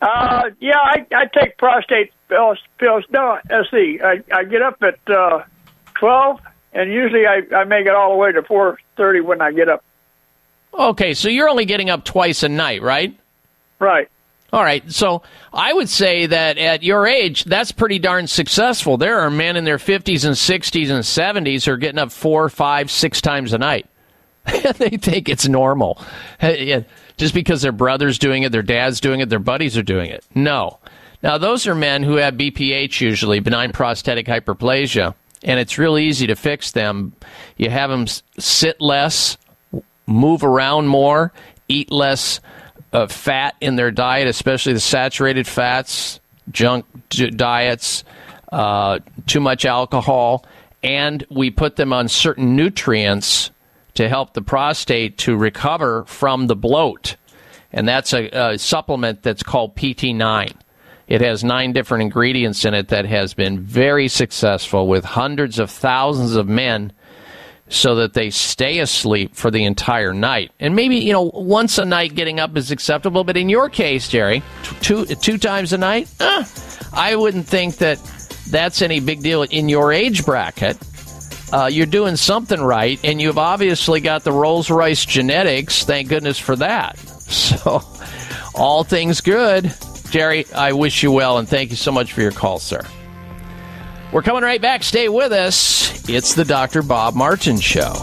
Uh, 0.00 0.44
yeah, 0.58 0.78
I 0.78 1.06
I 1.14 1.26
take 1.26 1.58
prostate 1.58 2.12
pills. 2.32 2.58
Pills. 2.78 3.04
No, 3.10 3.38
let's 3.50 3.70
see. 3.70 4.00
I 4.02 4.22
I 4.32 4.44
get 4.44 4.62
up 4.62 4.82
at 4.82 4.98
uh, 5.10 5.44
12, 5.94 6.40
and 6.72 6.92
usually 6.92 7.26
I 7.26 7.42
I 7.54 7.64
make 7.64 7.86
it 7.86 7.94
all 7.94 8.10
the 8.10 8.16
way 8.16 8.32
to 8.32 8.42
4:30 8.42 9.24
when 9.24 9.40
I 9.40 9.52
get 9.52 9.68
up. 9.68 9.84
Okay, 10.74 11.12
so 11.12 11.28
you're 11.28 11.48
only 11.48 11.66
getting 11.66 11.90
up 11.90 12.04
twice 12.04 12.42
a 12.42 12.48
night, 12.48 12.82
right? 12.82 13.14
Right. 13.78 14.08
All 14.52 14.62
right. 14.62 14.90
So 14.90 15.22
I 15.52 15.72
would 15.72 15.88
say 15.88 16.26
that 16.26 16.58
at 16.58 16.82
your 16.82 17.06
age, 17.06 17.44
that's 17.44 17.72
pretty 17.72 17.98
darn 17.98 18.26
successful. 18.26 18.96
There 18.96 19.20
are 19.20 19.30
men 19.30 19.56
in 19.56 19.64
their 19.64 19.78
50s 19.78 20.24
and 20.24 20.34
60s 20.34 20.90
and 20.90 21.46
70s 21.46 21.64
who 21.64 21.72
are 21.72 21.76
getting 21.78 21.98
up 21.98 22.12
four, 22.12 22.48
five, 22.50 22.90
six 22.90 23.20
times 23.22 23.52
a 23.54 23.58
night. 23.58 23.86
they 24.76 24.90
think 24.90 25.28
it's 25.28 25.48
normal. 25.48 26.02
Just 27.16 27.34
because 27.34 27.62
their 27.62 27.72
brother's 27.72 28.18
doing 28.18 28.42
it, 28.42 28.52
their 28.52 28.62
dad's 28.62 29.00
doing 29.00 29.20
it, 29.20 29.28
their 29.30 29.38
buddies 29.38 29.76
are 29.78 29.82
doing 29.82 30.10
it. 30.10 30.24
No. 30.34 30.78
Now, 31.22 31.38
those 31.38 31.66
are 31.66 31.74
men 31.74 32.02
who 32.02 32.16
have 32.16 32.34
BPH 32.34 33.00
usually, 33.00 33.38
benign 33.40 33.72
prostatic 33.72 34.26
hyperplasia, 34.26 35.14
and 35.44 35.60
it's 35.60 35.78
really 35.78 36.04
easy 36.04 36.26
to 36.26 36.34
fix 36.34 36.72
them. 36.72 37.12
You 37.56 37.70
have 37.70 37.90
them 37.90 38.06
sit 38.38 38.80
less, 38.80 39.38
move 40.06 40.42
around 40.42 40.88
more, 40.88 41.32
eat 41.68 41.92
less 41.92 42.40
uh, 42.92 43.06
fat 43.06 43.54
in 43.60 43.76
their 43.76 43.90
diet, 43.90 44.26
especially 44.26 44.72
the 44.72 44.80
saturated 44.80 45.46
fats, 45.46 46.20
junk 46.50 46.86
diets, 47.08 48.04
uh, 48.50 48.98
too 49.26 49.40
much 49.40 49.64
alcohol, 49.64 50.44
and 50.82 51.24
we 51.30 51.50
put 51.50 51.76
them 51.76 51.92
on 51.92 52.08
certain 52.08 52.56
nutrients 52.56 53.50
to 53.94 54.08
help 54.08 54.34
the 54.34 54.42
prostate 54.42 55.18
to 55.18 55.36
recover 55.36 56.04
from 56.06 56.48
the 56.48 56.56
bloat. 56.56 57.16
And 57.72 57.88
that's 57.88 58.12
a, 58.12 58.28
a 58.28 58.58
supplement 58.58 59.22
that's 59.22 59.42
called 59.42 59.76
PT9. 59.76 60.52
It 61.12 61.20
has 61.20 61.44
nine 61.44 61.74
different 61.74 62.04
ingredients 62.04 62.64
in 62.64 62.72
it 62.72 62.88
that 62.88 63.04
has 63.04 63.34
been 63.34 63.60
very 63.60 64.08
successful 64.08 64.88
with 64.88 65.04
hundreds 65.04 65.58
of 65.58 65.70
thousands 65.70 66.36
of 66.36 66.48
men 66.48 66.90
so 67.68 67.96
that 67.96 68.14
they 68.14 68.30
stay 68.30 68.78
asleep 68.78 69.36
for 69.36 69.50
the 69.50 69.66
entire 69.66 70.14
night. 70.14 70.52
And 70.58 70.74
maybe, 70.74 70.96
you 70.96 71.12
know, 71.12 71.30
once 71.34 71.76
a 71.76 71.84
night 71.84 72.14
getting 72.14 72.40
up 72.40 72.56
is 72.56 72.70
acceptable, 72.70 73.24
but 73.24 73.36
in 73.36 73.50
your 73.50 73.68
case, 73.68 74.08
Jerry, 74.08 74.42
two 74.80 75.04
two 75.04 75.36
times 75.36 75.74
a 75.74 75.76
night, 75.76 76.08
eh, 76.18 76.44
I 76.94 77.14
wouldn't 77.14 77.46
think 77.46 77.76
that 77.76 77.98
that's 78.48 78.80
any 78.80 78.98
big 78.98 79.20
deal 79.20 79.42
in 79.42 79.68
your 79.68 79.92
age 79.92 80.24
bracket. 80.24 80.78
Uh, 81.52 81.66
you're 81.66 81.84
doing 81.84 82.16
something 82.16 82.62
right, 82.62 82.98
and 83.04 83.20
you've 83.20 83.36
obviously 83.36 84.00
got 84.00 84.24
the 84.24 84.32
Rolls 84.32 84.70
Royce 84.70 85.04
genetics. 85.04 85.84
Thank 85.84 86.08
goodness 86.08 86.38
for 86.38 86.56
that. 86.56 86.98
So, 87.32 87.82
all 88.54 88.84
things 88.84 89.22
good. 89.22 89.72
Jerry, 90.12 90.44
I 90.54 90.72
wish 90.72 91.02
you 91.02 91.10
well, 91.10 91.38
and 91.38 91.48
thank 91.48 91.70
you 91.70 91.76
so 91.76 91.90
much 91.90 92.12
for 92.12 92.20
your 92.20 92.32
call, 92.32 92.58
sir. 92.58 92.82
We're 94.12 94.20
coming 94.20 94.42
right 94.42 94.60
back. 94.60 94.82
Stay 94.82 95.08
with 95.08 95.32
us. 95.32 96.06
It's 96.06 96.34
the 96.34 96.44
Dr. 96.44 96.82
Bob 96.82 97.14
Martin 97.14 97.58
Show. 97.58 97.94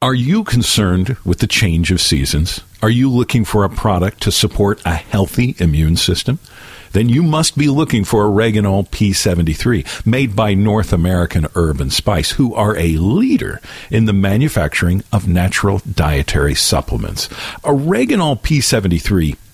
Are 0.00 0.14
you 0.14 0.44
concerned 0.44 1.16
with 1.24 1.40
the 1.40 1.48
change 1.48 1.90
of 1.90 2.00
seasons? 2.00 2.60
Are 2.82 2.90
you 2.90 3.10
looking 3.10 3.44
for 3.44 3.64
a 3.64 3.68
product 3.68 4.22
to 4.22 4.30
support 4.30 4.80
a 4.84 4.94
healthy 4.94 5.56
immune 5.58 5.96
system? 5.96 6.38
Then 6.92 7.08
you 7.08 7.22
must 7.22 7.56
be 7.56 7.68
looking 7.68 8.04
for 8.04 8.24
Oreganol 8.24 8.88
P73, 8.88 10.06
made 10.06 10.36
by 10.36 10.54
North 10.54 10.92
American 10.92 11.46
Herb 11.54 11.80
and 11.80 11.92
Spice, 11.92 12.32
who 12.32 12.54
are 12.54 12.76
a 12.76 12.96
leader 12.96 13.60
in 13.90 14.04
the 14.04 14.12
manufacturing 14.12 15.02
of 15.12 15.28
natural 15.28 15.80
dietary 15.94 16.54
supplements. 16.54 17.28
Oreganol 17.64 18.40
P73 18.40 19.36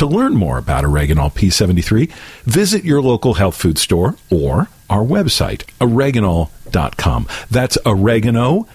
To 0.00 0.06
learn 0.06 0.32
more 0.32 0.56
about 0.56 0.84
Oreganol 0.84 1.30
P73, 1.34 2.10
visit 2.44 2.84
your 2.86 3.02
local 3.02 3.34
health 3.34 3.54
food 3.54 3.76
store 3.76 4.16
or 4.30 4.70
our 4.88 5.04
website, 5.04 5.64
oreganol.com. 5.78 7.28
That's 7.50 7.76
oregano.l.com. 7.84 8.66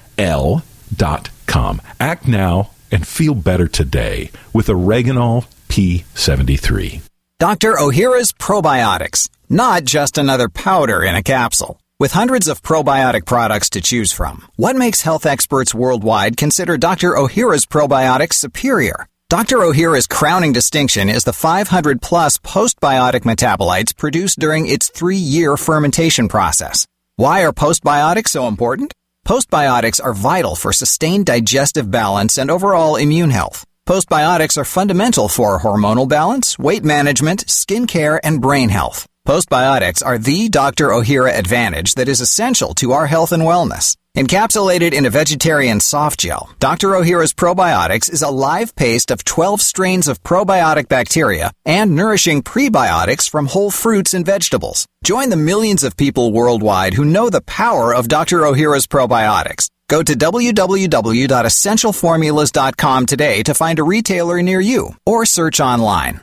Act 1.99 2.27
now 2.27 2.69
and 2.91 3.07
feel 3.07 3.33
better 3.33 3.67
today 3.67 4.29
with 4.53 4.67
Oreganol 4.67 5.47
P73. 5.67 7.01
Dr. 7.39 7.73
Ohhira's 7.73 8.31
Probiotics, 8.31 9.29
not 9.49 9.83
just 9.83 10.19
another 10.19 10.47
powder 10.47 11.01
in 11.01 11.15
a 11.15 11.23
capsule. 11.23 11.79
With 11.99 12.11
hundreds 12.11 12.47
of 12.47 12.61
probiotic 12.61 13.25
products 13.25 13.71
to 13.71 13.81
choose 13.81 14.11
from, 14.11 14.47
what 14.57 14.75
makes 14.75 15.01
health 15.01 15.25
experts 15.25 15.73
worldwide 15.73 16.37
consider 16.37 16.77
Dr. 16.77 17.13
Ohhira's 17.13 17.65
probiotics 17.65 18.33
superior? 18.33 19.07
Dr. 19.35 19.57
Ohhira's 19.57 20.07
crowning 20.07 20.53
distinction 20.53 21.09
is 21.09 21.25
the 21.25 21.33
500 21.33 22.01
plus 22.01 22.37
postbiotic 22.37 23.23
metabolites 23.23 23.93
produced 23.93 24.39
during 24.39 24.65
its 24.65 24.87
three 24.87 25.17
year 25.17 25.57
fermentation 25.57 26.29
process. 26.29 26.87
Why 27.17 27.43
are 27.43 27.51
postbiotics 27.51 28.29
so 28.29 28.47
important? 28.47 28.93
Postbiotics 29.27 30.01
are 30.01 30.13
vital 30.13 30.55
for 30.55 30.71
sustained 30.71 31.25
digestive 31.25 31.91
balance 31.91 32.37
and 32.37 32.49
overall 32.49 32.95
immune 32.95 33.31
health. 33.31 33.65
Postbiotics 33.85 34.57
are 34.57 34.63
fundamental 34.77 35.27
for 35.27 35.59
hormonal 35.59 36.07
balance, 36.07 36.57
weight 36.57 36.85
management, 36.85 37.49
skin 37.49 37.87
care, 37.87 38.25
and 38.25 38.41
brain 38.41 38.69
health. 38.69 39.05
Postbiotics 39.27 40.01
are 40.05 40.17
the 40.17 40.47
Dr. 40.47 40.91
Ohhira 40.91 41.37
advantage 41.37 41.95
that 41.95 42.07
is 42.07 42.21
essential 42.21 42.73
to 42.75 42.93
our 42.93 43.07
health 43.07 43.33
and 43.33 43.43
wellness. 43.43 43.97
Encapsulated 44.15 44.93
in 44.93 45.05
a 45.05 45.09
vegetarian 45.09 45.81
soft 45.81 46.21
gel, 46.21 46.49
Dr. 46.59 46.91
Ohhira's 46.91 47.33
Probiotics 47.33 48.09
is 48.09 48.21
a 48.21 48.29
live 48.29 48.73
paste 48.77 49.11
of 49.11 49.25
12 49.25 49.59
strains 49.59 50.07
of 50.07 50.23
probiotic 50.23 50.87
bacteria 50.87 51.51
and 51.65 51.97
nourishing 51.97 52.41
prebiotics 52.41 53.29
from 53.29 53.47
whole 53.47 53.71
fruits 53.71 54.13
and 54.13 54.25
vegetables. 54.25 54.87
Join 55.03 55.31
the 55.31 55.35
millions 55.35 55.83
of 55.83 55.97
people 55.97 56.31
worldwide 56.31 56.93
who 56.93 57.03
know 57.03 57.29
the 57.29 57.41
power 57.41 57.93
of 57.93 58.07
Dr. 58.07 58.43
Ohhira's 58.43 58.87
probiotics. 58.87 59.67
Go 59.89 60.01
to 60.01 60.13
www.essentialformulas.com 60.13 63.05
today 63.07 63.43
to 63.43 63.53
find 63.53 63.79
a 63.79 63.83
retailer 63.83 64.41
near 64.41 64.61
you 64.61 64.95
or 65.05 65.25
search 65.25 65.59
online. 65.59 66.21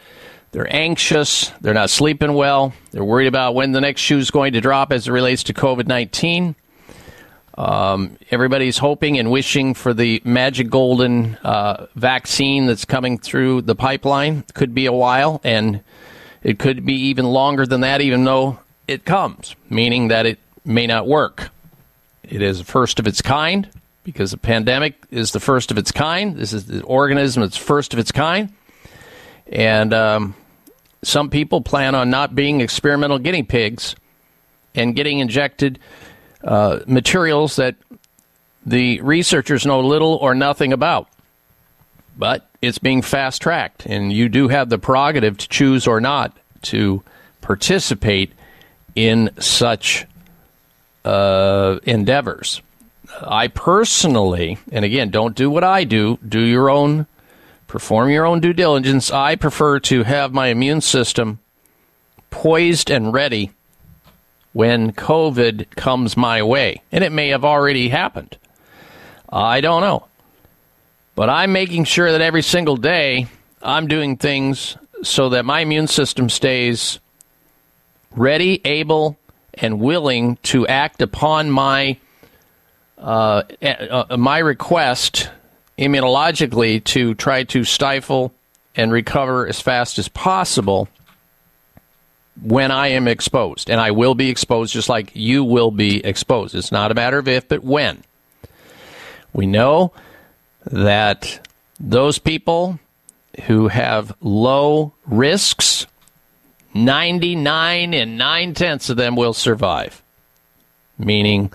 they're 0.51 0.71
anxious, 0.75 1.53
they're 1.61 1.73
not 1.73 1.89
sleeping 1.89 2.33
well, 2.33 2.73
they're 2.91 3.05
worried 3.05 3.27
about 3.27 3.55
when 3.55 3.71
the 3.71 3.79
next 3.79 4.01
shoe 4.01 4.17
is 4.17 4.29
going 4.29 4.51
to 4.53 4.61
drop 4.61 4.91
as 4.91 5.07
it 5.07 5.11
relates 5.11 5.43
to 5.43 5.53
COVID 5.53 5.87
19. 5.87 6.53
Um, 7.57 8.17
everybody's 8.29 8.77
hoping 8.77 9.17
and 9.17 9.31
wishing 9.31 9.73
for 9.73 9.93
the 9.93 10.21
magic 10.25 10.69
golden 10.69 11.35
uh, 11.43 11.87
vaccine 11.95 12.65
that's 12.65 12.83
coming 12.83 13.17
through 13.17 13.61
the 13.61 13.75
pipeline. 13.75 14.43
Could 14.53 14.73
be 14.73 14.85
a 14.85 14.93
while, 14.93 15.39
and 15.45 15.81
it 16.43 16.59
could 16.59 16.85
be 16.85 16.93
even 16.93 17.25
longer 17.25 17.65
than 17.65 17.81
that, 17.81 18.01
even 18.01 18.23
though 18.23 18.59
it 18.87 19.05
comes, 19.05 19.55
meaning 19.69 20.07
that 20.09 20.25
it 20.25 20.39
may 20.65 20.87
not 20.87 21.07
work. 21.07 21.49
It 22.23 22.41
is 22.41 22.61
first 22.61 22.99
of 22.99 23.07
its 23.07 23.21
kind 23.21 23.69
because 24.03 24.31
the 24.31 24.37
pandemic 24.37 24.95
is 25.11 25.31
the 25.31 25.39
first 25.39 25.71
of 25.71 25.77
its 25.77 25.91
kind. 25.91 26.35
This 26.35 26.53
is 26.53 26.65
the 26.65 26.81
organism 26.83 27.41
that's 27.41 27.57
first 27.57 27.93
of 27.93 27.99
its 27.99 28.11
kind. 28.11 28.53
And 29.47 29.93
um, 29.93 30.35
some 31.03 31.29
people 31.29 31.61
plan 31.61 31.95
on 31.95 32.09
not 32.09 32.35
being 32.35 32.61
experimental 32.61 33.19
guinea 33.19 33.43
pigs 33.43 33.95
and 34.75 34.95
getting 34.95 35.19
injected 35.19 35.79
uh, 36.43 36.79
materials 36.87 37.55
that 37.57 37.75
the 38.65 39.01
researchers 39.01 39.65
know 39.65 39.79
little 39.79 40.15
or 40.15 40.35
nothing 40.35 40.73
about. 40.73 41.07
But 42.17 42.49
it's 42.61 42.79
being 42.79 43.01
fast 43.01 43.41
tracked, 43.41 43.85
and 43.85 44.11
you 44.11 44.27
do 44.29 44.49
have 44.49 44.69
the 44.69 44.77
prerogative 44.77 45.37
to 45.37 45.47
choose 45.47 45.87
or 45.87 46.01
not 46.01 46.35
to 46.63 47.01
participate 47.41 48.33
in 48.95 49.29
such 49.39 50.05
uh, 51.05 51.79
endeavors. 51.83 52.61
I 53.21 53.47
personally, 53.47 54.57
and 54.71 54.85
again, 54.85 55.09
don't 55.09 55.35
do 55.35 55.49
what 55.49 55.63
I 55.63 55.83
do, 55.83 56.19
do 56.27 56.41
your 56.41 56.69
own, 56.69 57.07
perform 57.67 58.09
your 58.09 58.25
own 58.25 58.39
due 58.39 58.53
diligence. 58.53 59.11
I 59.11 59.35
prefer 59.35 59.79
to 59.81 60.03
have 60.03 60.33
my 60.33 60.47
immune 60.47 60.81
system 60.81 61.39
poised 62.29 62.91
and 62.91 63.13
ready 63.13 63.51
when 64.53 64.91
COVID 64.91 65.69
comes 65.71 66.17
my 66.17 66.43
way. 66.43 66.81
And 66.91 67.03
it 67.03 67.11
may 67.11 67.29
have 67.29 67.45
already 67.45 67.89
happened. 67.89 68.37
I 69.31 69.61
don't 69.61 69.81
know. 69.81 70.05
But 71.19 71.29
I'm 71.29 71.51
making 71.51 71.83
sure 71.83 72.13
that 72.13 72.21
every 72.21 72.41
single 72.41 72.77
day 72.77 73.27
I'm 73.61 73.87
doing 73.87 74.15
things 74.15 74.77
so 75.03 75.27
that 75.27 75.43
my 75.43 75.59
immune 75.59 75.87
system 75.87 76.29
stays 76.29 77.01
ready, 78.15 78.61
able, 78.63 79.17
and 79.53 79.81
willing 79.81 80.37
to 80.43 80.65
act 80.65 81.01
upon 81.01 81.51
my 81.51 81.97
uh, 82.97 83.43
uh, 83.61 84.15
my 84.17 84.37
request 84.37 85.29
immunologically 85.77 86.81
to 86.85 87.15
try 87.15 87.43
to 87.43 87.65
stifle 87.65 88.33
and 88.73 88.89
recover 88.89 89.45
as 89.45 89.59
fast 89.59 89.99
as 89.99 90.07
possible 90.07 90.87
when 92.41 92.71
I 92.71 92.91
am 92.91 93.09
exposed. 93.09 93.69
And 93.69 93.81
I 93.81 93.91
will 93.91 94.15
be 94.15 94.29
exposed 94.29 94.71
just 94.71 94.87
like 94.87 95.11
you 95.15 95.43
will 95.43 95.71
be 95.71 95.97
exposed. 95.97 96.55
It's 96.55 96.71
not 96.71 96.91
a 96.91 96.95
matter 96.95 97.17
of 97.17 97.27
if, 97.27 97.45
but 97.49 97.61
when. 97.61 98.05
We 99.33 99.47
know 99.47 99.91
that 100.65 101.47
those 101.79 102.19
people 102.19 102.79
who 103.45 103.67
have 103.67 104.15
low 104.21 104.93
risks, 105.05 105.87
99 106.73 107.93
and 107.93 108.17
9 108.17 108.53
tenths 108.53 108.89
of 108.89 108.97
them 108.97 109.15
will 109.15 109.33
survive. 109.33 110.01
Meaning, 110.97 111.51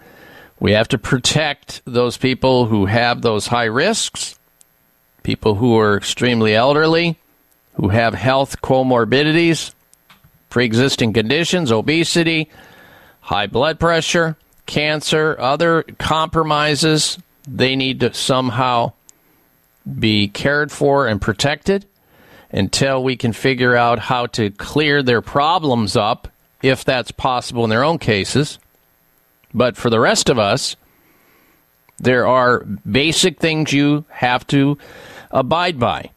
we 0.59 0.73
have 0.73 0.89
to 0.89 0.99
protect 0.99 1.83
those 1.85 2.17
people 2.17 2.67
who 2.67 2.87
have 2.87 3.21
those 3.21 3.47
high 3.47 3.65
risks, 3.65 4.39
people 5.23 5.57
who 5.57 5.79
are 5.79 5.97
extremely 5.97 6.55
elderly, 6.55 7.19
who 7.75 7.89
have 7.89 8.15
health 8.15 8.63
comorbidities, 8.63 9.75
pre 10.49 10.65
existing 10.65 11.13
conditions, 11.13 11.71
obesity, 11.71 12.49
high 13.21 13.47
blood 13.47 13.79
pressure, 13.79 14.37
cancer, 14.67 15.37
other 15.39 15.83
compromises. 15.99 17.19
They 17.47 17.77
need 17.77 18.01
to 18.01 18.15
somehow 18.15 18.93
be 19.99 20.29
cared 20.29 20.73
for 20.73 21.07
and 21.07 21.21
protected 21.21 21.87
until 22.51 23.03
we 23.03 23.17
can 23.17 23.33
figure 23.33 23.77
out 23.77 23.99
how 23.99 24.27
to 24.27 24.51
clear 24.51 25.03
their 25.03 25.21
problems 25.21 25.97
up, 25.97 26.29
if 26.63 26.85
that's 26.85 27.11
possible 27.11 27.65
in 27.65 27.71
their 27.71 27.85
own 27.85 27.99
cases. 27.99 28.59
But 29.53 29.77
for 29.77 29.91
the 29.91 30.01
rest 30.01 30.31
of 30.31 30.39
us, 30.39 30.77
there 31.99 32.27
are 32.27 32.61
basic 32.61 33.39
things 33.39 33.73
you 33.73 34.05
have 34.09 34.47
to 34.49 34.79
abide 35.31 35.79
by. 35.79 36.11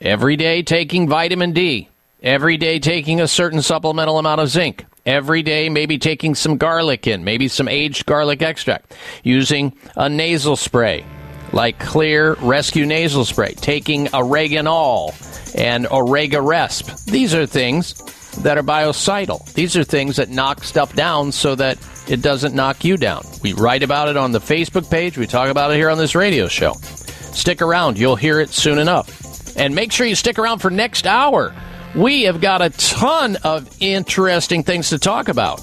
Every 0.00 0.36
day 0.36 0.62
taking 0.62 1.08
vitamin 1.08 1.52
D, 1.52 1.88
every 2.22 2.56
day 2.56 2.78
taking 2.78 3.20
a 3.20 3.28
certain 3.28 3.62
supplemental 3.62 4.18
amount 4.18 4.40
of 4.40 4.48
zinc, 4.48 4.84
every 5.06 5.42
day 5.42 5.68
maybe 5.68 5.98
taking 5.98 6.34
some 6.34 6.56
garlic 6.56 7.06
in, 7.06 7.24
maybe 7.24 7.48
some 7.48 7.68
aged 7.68 8.06
garlic 8.06 8.42
extract, 8.42 8.94
using 9.22 9.76
a 9.96 10.08
nasal 10.08 10.56
spray 10.56 11.04
like 11.52 11.78
Xlear 11.78 12.36
Rescue 12.40 12.86
Nasal 12.86 13.24
Spray, 13.24 13.54
taking 13.54 14.06
oreganol 14.06 15.10
and 15.58 15.86
Oregaresp. 15.86 17.04
These 17.06 17.34
are 17.34 17.46
things 17.46 17.94
that 18.42 18.56
are 18.56 18.62
biocidal. 18.62 19.52
These 19.54 19.76
are 19.76 19.84
things 19.84 20.16
that 20.16 20.28
knock 20.28 20.62
stuff 20.62 20.94
down 20.94 21.32
so 21.32 21.54
that 21.56 21.78
it 22.08 22.22
doesn't 22.22 22.54
knock 22.54 22.84
you 22.84 22.96
down. 22.96 23.24
We 23.42 23.52
write 23.52 23.82
about 23.82 24.08
it 24.08 24.16
on 24.16 24.32
the 24.32 24.38
Facebook 24.38 24.90
page. 24.90 25.18
We 25.18 25.26
talk 25.26 25.50
about 25.50 25.72
it 25.72 25.76
here 25.76 25.90
on 25.90 25.98
this 25.98 26.14
radio 26.14 26.46
show. 26.46 26.74
Stick 26.74 27.62
around. 27.62 27.98
You'll 27.98 28.16
hear 28.16 28.40
it 28.40 28.50
soon 28.50 28.78
enough. 28.78 29.56
And 29.56 29.74
make 29.74 29.92
sure 29.92 30.06
you 30.06 30.14
stick 30.14 30.38
around 30.38 30.60
for 30.60 30.70
next 30.70 31.06
hour. 31.06 31.54
We 31.94 32.22
have 32.22 32.40
got 32.40 32.62
a 32.62 32.70
ton 32.70 33.36
of 33.42 33.68
interesting 33.80 34.62
things 34.62 34.90
to 34.90 34.98
talk 34.98 35.28
about. 35.28 35.60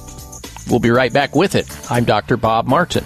We'll 0.69 0.81
be 0.81 0.89
right 0.89 1.13
back 1.13 1.35
with 1.35 1.55
it. 1.55 1.65
I'm 1.89 2.03
Dr. 2.03 2.35
Bob 2.35 2.67
Martin. 2.67 3.05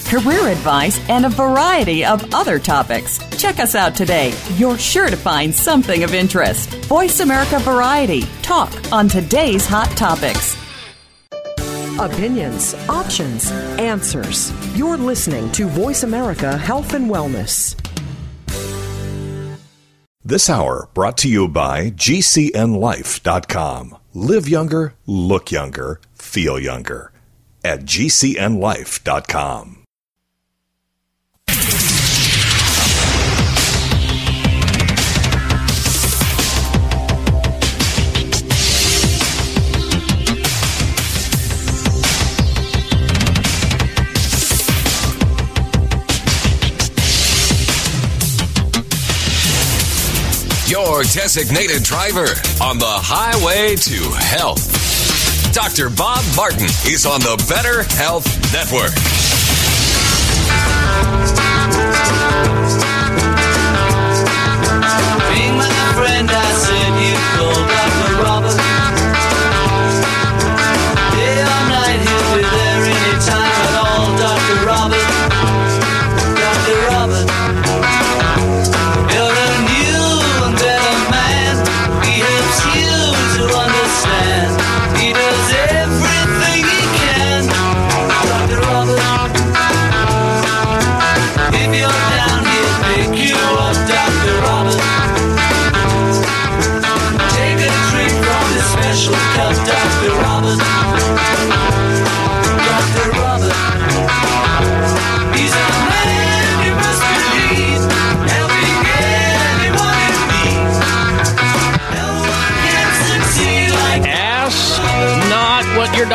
career 0.11 0.49
advice, 0.49 0.99
and 1.09 1.25
a 1.25 1.29
variety 1.29 2.03
of 2.03 2.33
other 2.33 2.59
topics. 2.59 3.17
Check 3.37 3.59
us 3.59 3.75
out 3.75 3.95
today. 3.95 4.33
You're 4.55 4.77
sure 4.77 5.09
to 5.09 5.15
find 5.15 5.55
something 5.55 6.03
of 6.03 6.13
interest. 6.13 6.69
Voice 6.85 7.21
America 7.21 7.59
Variety. 7.59 8.23
Talk 8.41 8.73
on 8.91 9.07
today's 9.07 9.65
hot 9.65 9.89
topics. 9.95 10.57
Opinions, 11.97 12.73
options, 12.89 13.49
answers. 13.79 14.51
You're 14.77 14.97
listening 14.97 15.49
to 15.53 15.67
Voice 15.67 16.03
America 16.03 16.57
Health 16.57 16.93
and 16.93 17.09
Wellness. 17.09 17.77
This 20.23 20.49
hour 20.49 20.89
brought 20.93 21.17
to 21.19 21.29
you 21.29 21.47
by 21.47 21.91
GCNLife.com. 21.91 23.97
Live 24.13 24.49
younger, 24.49 24.93
look 25.07 25.51
younger, 25.51 26.01
feel 26.13 26.59
younger. 26.59 27.11
At 27.63 27.81
GCNLife.com. 27.81 29.80
Your 50.91 51.03
designated 51.03 51.83
driver 51.83 52.27
on 52.61 52.77
the 52.77 52.85
highway 52.85 53.77
to 53.77 54.11
health. 54.11 54.59
Dr. 55.53 55.89
Bob 55.89 56.21
Martin 56.35 56.65
is 56.83 57.05
on 57.05 57.21
the 57.21 57.41
Better 57.47 57.83
Health 57.95 58.27
Network. 58.51 58.91
Being 65.31 65.55
my 65.55 65.93
friend, 65.95 66.29
I 66.29 66.51
said 66.59 66.80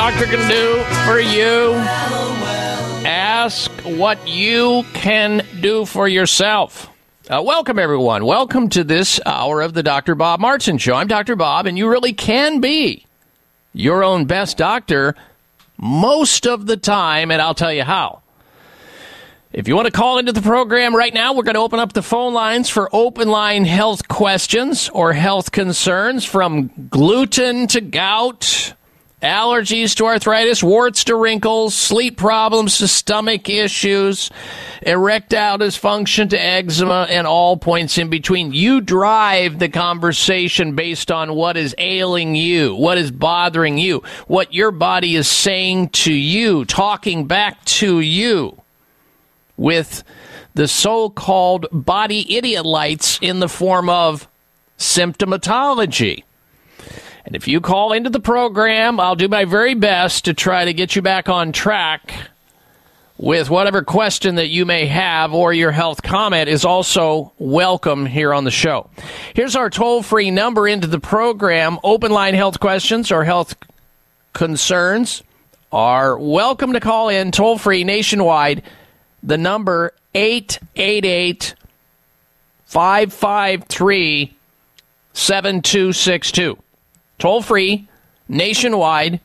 doctor 0.09 0.27
can 0.27 0.49
do 0.49 0.85
for 1.05 1.19
you. 1.19 1.73
Ask 3.05 3.73
what 3.99 4.29
you 4.29 4.85
can 4.95 5.45
do 5.61 5.85
for 5.85 6.07
yourself. 6.07 6.89
Uh, 7.29 7.43
welcome, 7.45 7.77
everyone. 7.77 8.25
Welcome 8.25 8.69
to 8.69 8.85
this 8.85 9.19
hour 9.27 9.61
of 9.63 9.75
the 9.75 9.83
Dr. 9.83 10.15
Bob 10.15 10.39
Martin 10.39 10.79
Show. 10.79 10.95
I'm 10.95 11.09
Dr. 11.09 11.35
Bob, 11.35 11.67
and 11.67 11.77
you 11.77 11.89
really 11.89 12.13
can 12.13 12.61
be 12.61 13.05
your 13.73 14.05
own 14.05 14.27
best 14.27 14.57
doctor 14.57 15.17
most 15.77 16.47
of 16.47 16.67
the 16.67 16.77
time, 16.77 17.33
and 17.33 17.43
I'll 17.43 17.53
tell 17.53 17.73
you 17.73 17.83
how. 17.83 18.23
If 19.53 19.67
you 19.67 19.75
want 19.75 19.87
to 19.87 19.93
call 19.93 20.19
into 20.19 20.31
the 20.31 20.41
program 20.41 20.95
right 20.95 21.13
now, 21.13 21.35
we're 21.35 21.43
going 21.43 21.55
to 21.57 21.61
open 21.61 21.81
up 21.81 21.95
the 21.95 22.03
phone 22.03 22.33
lines 22.33 22.69
for 22.69 22.89
open 22.93 23.27
line 23.27 23.65
health 23.65 24.07
questions 24.07 24.89
or 24.91 25.15
health 25.15 25.51
concerns 25.51 26.25
from 26.25 26.71
gluten 26.91 27.67
to 27.67 27.81
gout, 27.81 28.76
allergies 29.23 29.95
to 29.97 30.05
arthritis, 30.05 30.63
warts 30.63 31.05
to 31.05 31.17
wrinkles, 31.17 31.75
sleep 31.75 32.19
problems 32.19 32.79
to 32.79 32.89
stomach 32.89 33.49
issues, 33.49 34.31
erectile 34.83 35.59
dysfunction 35.59 36.29
to 36.31 36.41
eczema, 36.41 37.07
and 37.09 37.27
all 37.27 37.57
points 37.57 37.97
in 37.97 38.11
between. 38.11 38.53
You 38.53 38.81
drive 38.83 39.59
the 39.59 39.71
conversation 39.71 40.75
based 40.75 41.11
on 41.11 41.35
what 41.35 41.57
is 41.57 41.75
ailing 41.79 42.35
you, 42.35 42.75
what 42.75 42.99
is 42.99 43.11
bothering 43.11 43.79
you, 43.79 44.03
what 44.27 44.53
your 44.53 44.71
body 44.71 45.17
is 45.17 45.29
saying 45.29 45.91
to 45.91 46.13
you, 46.13 46.67
talking 46.67 47.27
back 47.27 47.65
to 47.65 48.01
you 48.01 48.61
with 49.57 50.05
the 50.55 50.69
so 50.69 51.09
called 51.09 51.67
body 51.73 52.37
idiot 52.37 52.67
lights 52.67 53.19
in 53.23 53.41
the 53.41 53.49
form 53.49 53.89
of 53.89 54.29
symptomatology. 54.79 56.23
And 57.27 57.35
if 57.35 57.49
you 57.49 57.61
call 57.61 57.93
into 57.93 58.09
the 58.09 58.21
program, 58.21 59.01
I'll 59.01 59.17
do 59.17 59.27
my 59.27 59.47
very 59.47 59.75
best 59.75 60.27
to 60.27 60.35
try 60.35 60.65
to 60.65 60.73
get 60.73 60.95
you 60.95 61.03
back 61.03 61.29
on 61.29 61.51
track 61.51 62.15
with 63.19 63.51
whatever 63.51 63.83
question 63.83 64.37
that 64.37 64.47
you 64.47 64.65
may 64.65 64.87
have 64.87 65.35
or 65.35 65.53
your 65.53 65.73
health 65.73 66.05
comment 66.05 66.49
is 66.49 66.65
also 66.65 67.33
welcome 67.39 68.07
here 68.07 68.33
on 68.33 68.45
the 68.45 68.51
show. 68.53 68.89
Here's 69.35 69.57
our 69.57 69.71
toll 69.71 70.05
free 70.05 70.31
number 70.31 70.69
into 70.69 70.87
the 70.87 71.01
program. 71.01 71.81
Open 71.83 72.13
line 72.13 72.35
health 72.35 72.61
questions 72.61 73.11
or 73.11 73.25
health 73.25 73.57
concerns 74.33 75.25
are 75.73 76.17
welcome 76.17 76.75
to 76.75 76.81
call 76.81 77.09
in 77.09 77.33
toll 77.33 77.59
free 77.59 77.83
nationwide. 77.83 78.63
The 79.25 79.37
number 79.37 79.93
888 80.15 81.57
553 82.67 84.37
7262. 85.13 86.59
Toll 87.19 87.43
free 87.43 87.89
nationwide 88.29 89.21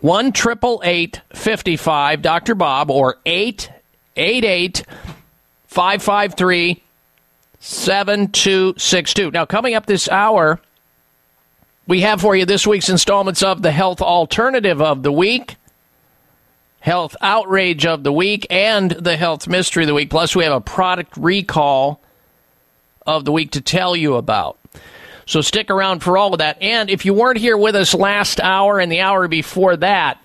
1 0.00 0.32
55 0.32 2.22
Dr. 2.22 2.54
Bob 2.54 2.90
or 2.90 3.18
888 3.24 4.84
553 5.66 6.82
7262. 7.60 9.30
Now, 9.30 9.46
coming 9.46 9.74
up 9.74 9.86
this 9.86 10.08
hour, 10.08 10.60
we 11.86 12.00
have 12.00 12.20
for 12.20 12.34
you 12.34 12.44
this 12.44 12.66
week's 12.66 12.88
installments 12.88 13.42
of 13.42 13.62
the 13.62 13.70
Health 13.70 14.02
Alternative 14.02 14.82
of 14.82 15.04
the 15.04 15.12
Week, 15.12 15.54
Health 16.80 17.14
Outrage 17.20 17.86
of 17.86 18.02
the 18.02 18.12
Week, 18.12 18.46
and 18.50 18.90
the 18.90 19.16
Health 19.16 19.46
Mystery 19.46 19.84
of 19.84 19.86
the 19.86 19.94
Week. 19.94 20.10
Plus, 20.10 20.34
we 20.34 20.42
have 20.42 20.52
a 20.52 20.60
product 20.60 21.16
recall 21.16 22.00
of 23.06 23.24
the 23.24 23.32
week 23.32 23.52
to 23.52 23.60
tell 23.60 23.94
you 23.94 24.16
about. 24.16 24.58
So 25.32 25.40
stick 25.40 25.70
around 25.70 26.00
for 26.00 26.18
all 26.18 26.34
of 26.34 26.40
that. 26.40 26.60
And 26.60 26.90
if 26.90 27.06
you 27.06 27.14
weren't 27.14 27.38
here 27.38 27.56
with 27.56 27.74
us 27.74 27.94
last 27.94 28.38
hour 28.38 28.78
and 28.78 28.92
the 28.92 29.00
hour 29.00 29.28
before 29.28 29.78
that, 29.78 30.22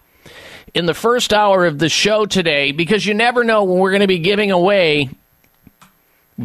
in 0.73 0.85
the 0.85 0.93
first 0.93 1.31
hour 1.31 1.65
of 1.65 1.79
the 1.79 1.87
show 1.87 2.25
today, 2.25 2.73
because 2.73 3.05
you 3.05 3.13
never 3.13 3.45
know 3.45 3.63
when 3.63 3.79
we're 3.79 3.91
going 3.91 4.01
to 4.01 4.07
be 4.07 4.19
giving 4.19 4.51
away 4.51 5.09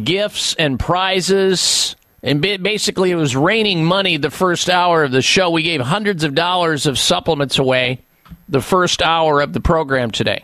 gifts 0.01 0.55
and 0.55 0.79
prizes. 0.79 1.97
And 2.23 2.41
basically, 2.41 3.11
it 3.11 3.15
was 3.15 3.35
raining 3.35 3.83
money 3.83 4.15
the 4.15 4.31
first 4.31 4.69
hour 4.69 5.03
of 5.03 5.11
the 5.11 5.21
show. 5.21 5.49
We 5.49 5.63
gave 5.63 5.81
hundreds 5.81 6.23
of 6.23 6.33
dollars 6.33 6.85
of 6.85 6.97
supplements 6.97 7.59
away 7.59 7.99
the 8.47 8.61
first 8.61 9.01
hour 9.01 9.41
of 9.41 9.51
the 9.51 9.59
program 9.59 10.09
today. 10.09 10.41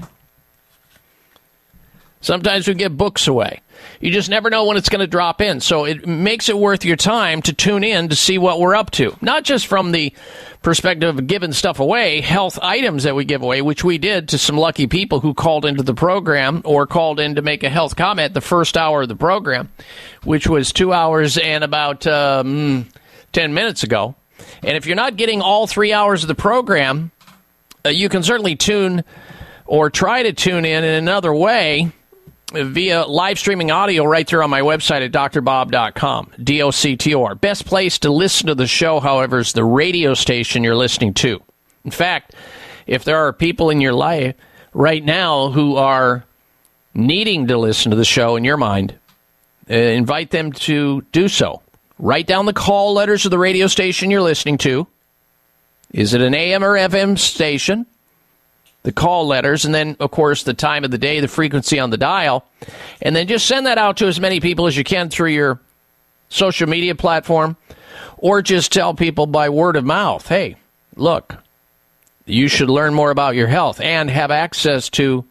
Sometimes 2.19 2.67
we 2.67 2.73
give 2.73 2.97
books 2.97 3.29
away. 3.29 3.61
You 3.99 4.11
just 4.11 4.29
never 4.29 4.49
know 4.49 4.65
when 4.65 4.77
it's 4.77 4.89
going 4.89 5.01
to 5.01 5.07
drop 5.07 5.41
in. 5.41 5.59
So 5.59 5.85
it 5.85 6.07
makes 6.07 6.49
it 6.49 6.57
worth 6.57 6.85
your 6.85 6.95
time 6.95 7.41
to 7.43 7.53
tune 7.53 7.83
in 7.83 8.09
to 8.09 8.15
see 8.15 8.37
what 8.37 8.59
we're 8.59 8.75
up 8.75 8.91
to. 8.91 9.15
Not 9.21 9.43
just 9.43 9.67
from 9.67 9.91
the 9.91 10.13
perspective 10.61 11.17
of 11.17 11.27
giving 11.27 11.53
stuff 11.53 11.79
away, 11.79 12.21
health 12.21 12.59
items 12.61 13.03
that 13.03 13.15
we 13.15 13.25
give 13.25 13.41
away, 13.41 13.61
which 13.61 13.83
we 13.83 13.97
did 13.97 14.29
to 14.29 14.37
some 14.37 14.57
lucky 14.57 14.87
people 14.87 15.19
who 15.19 15.33
called 15.33 15.65
into 15.65 15.83
the 15.83 15.93
program 15.93 16.61
or 16.65 16.87
called 16.87 17.19
in 17.19 17.35
to 17.35 17.41
make 17.41 17.63
a 17.63 17.69
health 17.69 17.95
comment 17.95 18.33
the 18.33 18.41
first 18.41 18.77
hour 18.77 19.01
of 19.01 19.09
the 19.09 19.15
program, 19.15 19.69
which 20.23 20.47
was 20.47 20.71
two 20.71 20.93
hours 20.93 21.37
and 21.37 21.63
about 21.63 22.07
um, 22.07 22.87
10 23.33 23.53
minutes 23.53 23.83
ago. 23.83 24.15
And 24.63 24.77
if 24.77 24.85
you're 24.85 24.95
not 24.95 25.17
getting 25.17 25.41
all 25.41 25.67
three 25.67 25.93
hours 25.93 26.23
of 26.23 26.27
the 26.27 26.35
program, 26.35 27.11
uh, 27.85 27.89
you 27.89 28.09
can 28.09 28.23
certainly 28.23 28.55
tune 28.55 29.03
or 29.65 29.89
try 29.89 30.23
to 30.23 30.33
tune 30.33 30.65
in 30.65 30.83
in 30.83 30.95
another 30.95 31.33
way 31.33 31.91
via 32.51 33.05
live 33.05 33.39
streaming 33.39 33.71
audio 33.71 34.03
right 34.03 34.27
there 34.27 34.43
on 34.43 34.49
my 34.49 34.61
website 34.61 35.05
at 35.05 35.11
drbob.com. 35.11 36.31
D 36.43 36.61
O 36.61 36.71
C 36.71 36.95
T 36.95 37.13
O 37.15 37.23
R. 37.23 37.35
Best 37.35 37.65
place 37.65 37.99
to 37.99 38.11
listen 38.11 38.47
to 38.47 38.55
the 38.55 38.67
show, 38.67 38.99
however, 38.99 39.39
is 39.39 39.53
the 39.53 39.63
radio 39.63 40.13
station 40.13 40.63
you're 40.63 40.75
listening 40.75 41.13
to. 41.15 41.41
In 41.85 41.91
fact, 41.91 42.35
if 42.87 43.03
there 43.03 43.17
are 43.17 43.33
people 43.33 43.69
in 43.69 43.81
your 43.81 43.93
life 43.93 44.35
right 44.73 45.03
now 45.03 45.49
who 45.49 45.75
are 45.75 46.25
needing 46.93 47.47
to 47.47 47.57
listen 47.57 47.91
to 47.91 47.97
the 47.97 48.05
show 48.05 48.35
in 48.35 48.43
your 48.43 48.57
mind, 48.57 48.95
uh, 49.69 49.73
invite 49.75 50.31
them 50.31 50.51
to 50.51 51.01
do 51.11 51.27
so. 51.27 51.61
Write 51.99 52.27
down 52.27 52.45
the 52.45 52.53
call 52.53 52.93
letters 52.93 53.25
of 53.25 53.31
the 53.31 53.37
radio 53.37 53.67
station 53.67 54.09
you're 54.09 54.21
listening 54.21 54.57
to. 54.59 54.87
Is 55.91 56.13
it 56.13 56.21
an 56.21 56.33
AM 56.33 56.63
or 56.63 56.75
FM 56.75 57.17
station? 57.17 57.85
The 58.83 58.91
call 58.91 59.27
letters, 59.27 59.65
and 59.65 59.75
then, 59.75 59.97
of 59.99 60.11
course, 60.11 60.43
the 60.43 60.53
time 60.53 60.83
of 60.83 60.91
the 60.91 60.97
day, 60.97 61.19
the 61.19 61.27
frequency 61.27 61.79
on 61.79 61.89
the 61.89 61.97
dial. 61.97 62.45
And 63.01 63.15
then 63.15 63.27
just 63.27 63.45
send 63.45 63.65
that 63.65 63.77
out 63.77 63.97
to 63.97 64.07
as 64.07 64.19
many 64.19 64.39
people 64.39 64.67
as 64.67 64.77
you 64.77 64.83
can 64.83 65.09
through 65.09 65.31
your 65.31 65.59
social 66.29 66.67
media 66.69 66.95
platform, 66.95 67.57
or 68.17 68.41
just 68.41 68.71
tell 68.71 68.93
people 68.93 69.25
by 69.25 69.49
word 69.49 69.75
of 69.75 69.83
mouth 69.83 70.27
hey, 70.27 70.55
look, 70.95 71.35
you 72.25 72.47
should 72.47 72.69
learn 72.69 72.93
more 72.93 73.11
about 73.11 73.35
your 73.35 73.47
health 73.47 73.81
and 73.81 74.09
have 74.09 74.31
access 74.31 74.89
to 74.91 75.25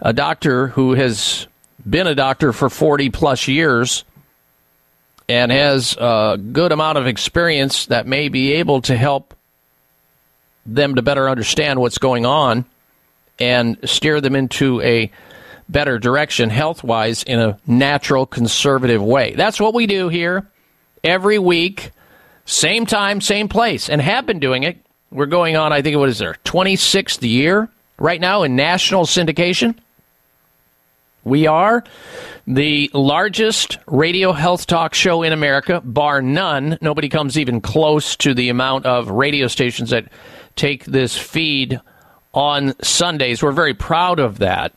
a 0.00 0.12
doctor 0.12 0.68
who 0.68 0.94
has 0.94 1.46
been 1.88 2.06
a 2.06 2.14
doctor 2.14 2.52
for 2.52 2.70
40 2.70 3.10
plus 3.10 3.48
years 3.48 4.04
and 5.28 5.50
has 5.50 5.96
a 5.98 6.38
good 6.52 6.72
amount 6.72 6.98
of 6.98 7.06
experience 7.06 7.86
that 7.86 8.06
may 8.06 8.28
be 8.28 8.54
able 8.54 8.82
to 8.82 8.96
help 8.96 9.34
them 10.66 10.94
to 10.94 11.02
better 11.02 11.28
understand 11.28 11.80
what's 11.80 11.98
going 11.98 12.26
on 12.26 12.64
and 13.38 13.78
steer 13.84 14.20
them 14.20 14.36
into 14.36 14.80
a 14.82 15.10
better 15.68 15.98
direction 15.98 16.50
health 16.50 16.84
wise 16.84 17.22
in 17.22 17.38
a 17.40 17.58
natural, 17.66 18.26
conservative 18.26 19.02
way. 19.02 19.34
That's 19.34 19.60
what 19.60 19.74
we 19.74 19.86
do 19.86 20.08
here 20.08 20.46
every 21.02 21.38
week, 21.38 21.90
same 22.44 22.86
time, 22.86 23.20
same 23.20 23.48
place, 23.48 23.88
and 23.88 24.00
have 24.00 24.26
been 24.26 24.38
doing 24.38 24.62
it. 24.62 24.78
We're 25.10 25.26
going 25.26 25.56
on, 25.56 25.72
I 25.72 25.82
think, 25.82 25.96
what 25.96 26.08
is 26.08 26.18
there, 26.18 26.36
26th 26.44 27.28
year 27.28 27.68
right 27.98 28.20
now 28.20 28.42
in 28.42 28.56
national 28.56 29.04
syndication. 29.04 29.76
We 31.24 31.46
are 31.46 31.84
the 32.46 32.90
largest 32.92 33.78
radio 33.86 34.32
health 34.32 34.66
talk 34.66 34.94
show 34.94 35.22
in 35.22 35.32
America, 35.32 35.80
bar 35.84 36.20
none. 36.20 36.78
Nobody 36.80 37.08
comes 37.08 37.38
even 37.38 37.60
close 37.60 38.16
to 38.16 38.34
the 38.34 38.48
amount 38.48 38.86
of 38.86 39.08
radio 39.08 39.46
stations 39.46 39.90
that 39.90 40.06
take 40.56 40.84
this 40.84 41.16
feed 41.16 41.80
on 42.34 42.74
Sundays. 42.82 43.42
We're 43.42 43.52
very 43.52 43.74
proud 43.74 44.18
of 44.18 44.38
that. 44.38 44.72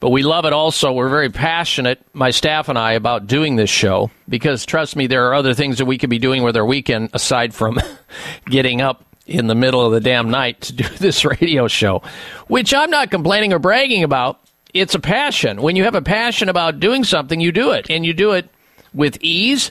But 0.00 0.10
we 0.10 0.24
love 0.24 0.46
it 0.46 0.52
also. 0.52 0.92
We're 0.92 1.08
very 1.08 1.30
passionate, 1.30 2.04
my 2.12 2.32
staff 2.32 2.68
and 2.68 2.76
I, 2.76 2.94
about 2.94 3.28
doing 3.28 3.54
this 3.54 3.70
show 3.70 4.10
because, 4.28 4.66
trust 4.66 4.96
me, 4.96 5.06
there 5.06 5.28
are 5.28 5.34
other 5.34 5.54
things 5.54 5.78
that 5.78 5.84
we 5.84 5.96
could 5.96 6.10
be 6.10 6.18
doing 6.18 6.42
with 6.42 6.56
our 6.56 6.66
weekend 6.66 7.10
aside 7.12 7.54
from 7.54 7.78
getting 8.46 8.80
up 8.80 9.04
in 9.28 9.46
the 9.46 9.54
middle 9.54 9.86
of 9.86 9.92
the 9.92 10.00
damn 10.00 10.28
night 10.28 10.60
to 10.62 10.72
do 10.72 10.88
this 10.98 11.24
radio 11.24 11.68
show, 11.68 12.02
which 12.48 12.74
I'm 12.74 12.90
not 12.90 13.12
complaining 13.12 13.52
or 13.52 13.60
bragging 13.60 14.02
about. 14.02 14.40
It's 14.74 14.96
a 14.96 15.00
passion. 15.00 15.62
When 15.62 15.76
you 15.76 15.84
have 15.84 15.94
a 15.94 16.02
passion 16.02 16.48
about 16.48 16.80
doing 16.80 17.04
something, 17.04 17.40
you 17.40 17.52
do 17.52 17.70
it, 17.70 17.88
and 17.88 18.04
you 18.04 18.12
do 18.12 18.32
it 18.32 18.48
with 18.92 19.18
ease, 19.20 19.70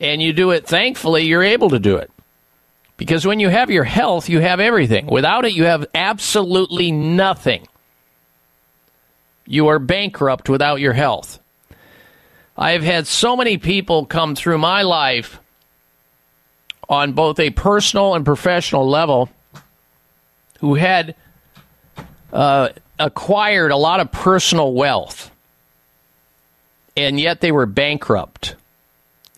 and 0.00 0.20
you 0.20 0.32
do 0.32 0.50
it 0.50 0.66
thankfully, 0.66 1.24
you're 1.26 1.44
able 1.44 1.70
to 1.70 1.78
do 1.78 1.96
it. 1.96 2.10
Because 2.98 3.24
when 3.24 3.40
you 3.40 3.48
have 3.48 3.70
your 3.70 3.84
health, 3.84 4.28
you 4.28 4.40
have 4.40 4.60
everything. 4.60 5.06
Without 5.06 5.44
it, 5.46 5.52
you 5.52 5.64
have 5.64 5.86
absolutely 5.94 6.90
nothing. 6.92 7.66
You 9.46 9.68
are 9.68 9.78
bankrupt 9.78 10.50
without 10.50 10.80
your 10.80 10.92
health. 10.92 11.38
I 12.56 12.72
have 12.72 12.82
had 12.82 13.06
so 13.06 13.36
many 13.36 13.56
people 13.56 14.04
come 14.04 14.34
through 14.34 14.58
my 14.58 14.82
life 14.82 15.38
on 16.88 17.12
both 17.12 17.38
a 17.38 17.50
personal 17.50 18.14
and 18.14 18.24
professional 18.24 18.88
level 18.88 19.30
who 20.58 20.74
had 20.74 21.14
uh, 22.32 22.70
acquired 22.98 23.70
a 23.70 23.76
lot 23.76 24.00
of 24.00 24.10
personal 24.10 24.72
wealth, 24.72 25.30
and 26.96 27.20
yet 27.20 27.40
they 27.40 27.52
were 27.52 27.66
bankrupt 27.66 28.56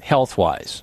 health 0.01 0.39
wise. 0.39 0.83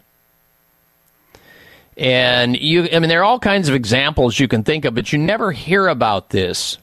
And 1.97 2.55
you, 2.55 2.87
I 2.93 2.99
mean, 2.99 3.09
there 3.09 3.21
are 3.21 3.25
all 3.25 3.39
kinds 3.39 3.69
of 3.69 3.75
examples 3.75 4.39
you 4.39 4.47
can 4.47 4.63
think 4.63 4.85
of, 4.85 4.93
but 4.93 5.11
you 5.11 5.17
never 5.17 5.51
hear 5.51 5.87
about 5.87 6.29
this 6.29 6.77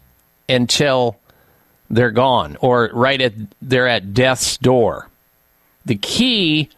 until 0.49 1.17
they're 1.89 2.11
gone 2.11 2.57
or 2.61 2.91
right 2.93 3.21
at 3.21 3.33
they're 3.63 3.87
at 3.87 4.13
death's 4.13 4.57
door. 4.59 5.09
The 5.87 5.97
key 5.97 6.71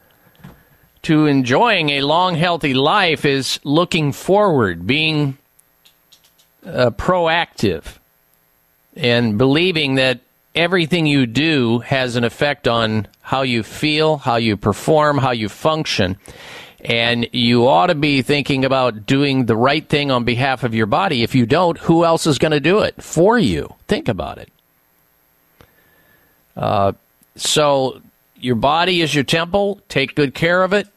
to 1.02 1.26
enjoying 1.26 1.90
a 1.90 2.00
long, 2.02 2.34
healthy 2.34 2.74
life 2.74 3.24
is 3.24 3.60
looking 3.64 4.12
forward, 4.12 4.86
being 4.86 5.38
uh, 6.66 6.90
proactive, 6.90 7.98
and 8.96 9.38
believing 9.38 9.94
that 9.94 10.20
everything 10.54 11.06
you 11.06 11.26
do 11.26 11.78
has 11.78 12.16
an 12.16 12.24
effect 12.24 12.66
on 12.66 13.06
how 13.20 13.42
you 13.42 13.62
feel, 13.62 14.16
how 14.16 14.36
you 14.36 14.56
perform, 14.56 15.18
how 15.18 15.30
you 15.30 15.48
function. 15.48 16.18
And 16.84 17.28
you 17.32 17.66
ought 17.66 17.86
to 17.86 17.94
be 17.94 18.22
thinking 18.22 18.64
about 18.64 19.06
doing 19.06 19.46
the 19.46 19.56
right 19.56 19.86
thing 19.86 20.10
on 20.10 20.24
behalf 20.24 20.62
of 20.62 20.74
your 20.74 20.86
body. 20.86 21.22
If 21.22 21.34
you 21.34 21.46
don't, 21.46 21.78
who 21.78 22.04
else 22.04 22.26
is 22.26 22.38
going 22.38 22.52
to 22.52 22.60
do 22.60 22.80
it 22.80 23.02
for 23.02 23.38
you? 23.38 23.74
Think 23.88 24.08
about 24.08 24.38
it. 24.38 24.52
Uh, 26.56 26.92
so, 27.34 28.00
your 28.36 28.54
body 28.54 29.02
is 29.02 29.14
your 29.14 29.24
temple. 29.24 29.80
Take 29.88 30.14
good 30.14 30.34
care 30.34 30.62
of 30.62 30.72
it, 30.72 30.88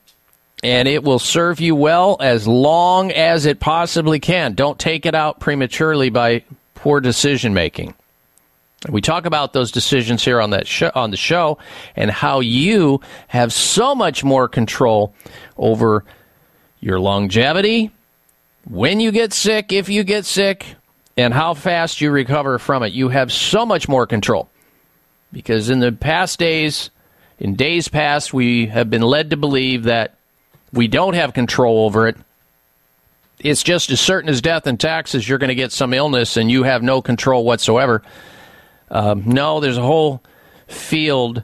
and 0.64 0.88
it 0.88 1.04
will 1.04 1.20
serve 1.20 1.60
you 1.60 1.76
well 1.76 2.18
as 2.20 2.48
long 2.48 3.12
as 3.12 3.46
it 3.46 3.60
possibly 3.60 4.20
can. 4.20 4.54
Don't 4.54 4.80
take 4.80 5.06
it 5.06 5.16
out 5.16 5.40
prematurely 5.40 6.10
by 6.10 6.44
poor 6.76 7.02
decision 7.02 7.54
making. 7.54 7.94
We 8.88 9.02
talk 9.02 9.26
about 9.26 9.52
those 9.52 9.72
decisions 9.72 10.24
here 10.24 10.40
on 10.40 10.52
that 10.52 10.66
show, 10.66 10.92
on 10.96 11.12
the 11.12 11.18
show 11.18 11.58
and 11.98 12.10
how 12.10 12.40
you 12.40 13.02
have 13.28 13.52
so 13.52 13.94
much 13.94 14.24
more 14.24 14.48
control 14.48 15.14
over 15.58 16.06
your 16.80 17.00
longevity, 17.00 17.92
when 18.70 19.02
you 19.02 19.12
get 19.12 19.34
sick, 19.34 19.74
if 19.74 19.90
you 19.90 20.04
get 20.04 20.26
sick, 20.26 20.66
and 21.18 21.34
how 21.34 21.54
fast 21.54 22.00
you 22.00 22.12
recover 22.12 22.58
from 22.58 22.84
it. 22.84 22.94
You 22.94 23.10
have 23.10 23.32
so 23.34 23.66
much 23.66 23.90
more 23.90 24.08
control. 24.08 24.50
Because 25.34 25.70
in 25.70 25.80
the 25.80 25.92
past 25.92 26.40
days, 26.40 26.90
in 27.38 27.56
days 27.56 27.90
past, 27.90 28.34
we 28.34 28.68
have 28.68 28.90
been 28.90 29.02
led 29.02 29.32
to 29.32 29.38
believe 29.38 29.84
that 29.84 30.16
we 30.72 30.88
don't 30.88 31.16
have 31.16 31.34
control 31.34 31.86
over 31.86 32.08
it. 32.08 32.16
It's 33.40 33.64
just 33.64 33.90
as 33.90 34.00
certain 34.00 34.30
as 34.30 34.42
death 34.42 34.68
and 34.68 34.80
taxes, 34.80 35.28
you're 35.28 35.38
going 35.38 35.50
to 35.50 35.56
get 35.56 35.72
some 35.72 35.94
illness 35.94 36.38
and 36.38 36.50
you 36.50 36.64
have 36.64 36.82
no 36.82 37.02
control 37.02 37.44
whatsoever. 37.44 38.02
Um, 38.92 39.24
no, 39.26 39.60
there's 39.60 39.78
a 39.78 39.84
whole 39.84 40.22
field 40.68 41.44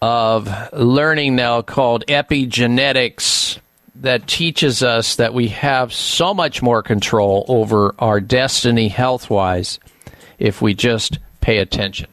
of 0.00 0.72
learning 0.72 1.36
now 1.36 1.62
called 1.62 2.04
epigenetics 2.06 3.58
that 3.94 4.26
teaches 4.26 4.82
us 4.82 5.16
that 5.16 5.34
we 5.34 5.48
have 5.48 5.92
so 5.92 6.34
much 6.34 6.62
more 6.62 6.82
control 6.82 7.44
over 7.46 7.94
our 7.98 8.20
destiny 8.20 8.88
health 8.88 9.30
wise 9.30 9.78
if 10.38 10.60
we 10.60 10.74
just 10.74 11.18
pay 11.40 11.58
attention. 11.58 12.08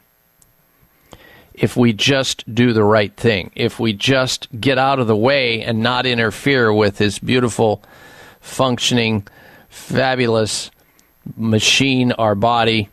If 1.52 1.76
we 1.76 1.92
just 1.92 2.54
do 2.54 2.72
the 2.72 2.84
right 2.84 3.14
thing, 3.14 3.50
if 3.54 3.80
we 3.80 3.92
just 3.92 4.48
get 4.60 4.78
out 4.78 4.98
of 4.98 5.08
the 5.08 5.16
way 5.16 5.62
and 5.62 5.82
not 5.82 6.06
interfere 6.06 6.72
with 6.72 6.98
this 6.98 7.18
beautiful, 7.18 7.82
functioning, 8.40 9.26
fabulous 9.68 10.70
machine, 11.36 12.12
our 12.12 12.34
body, 12.34 12.88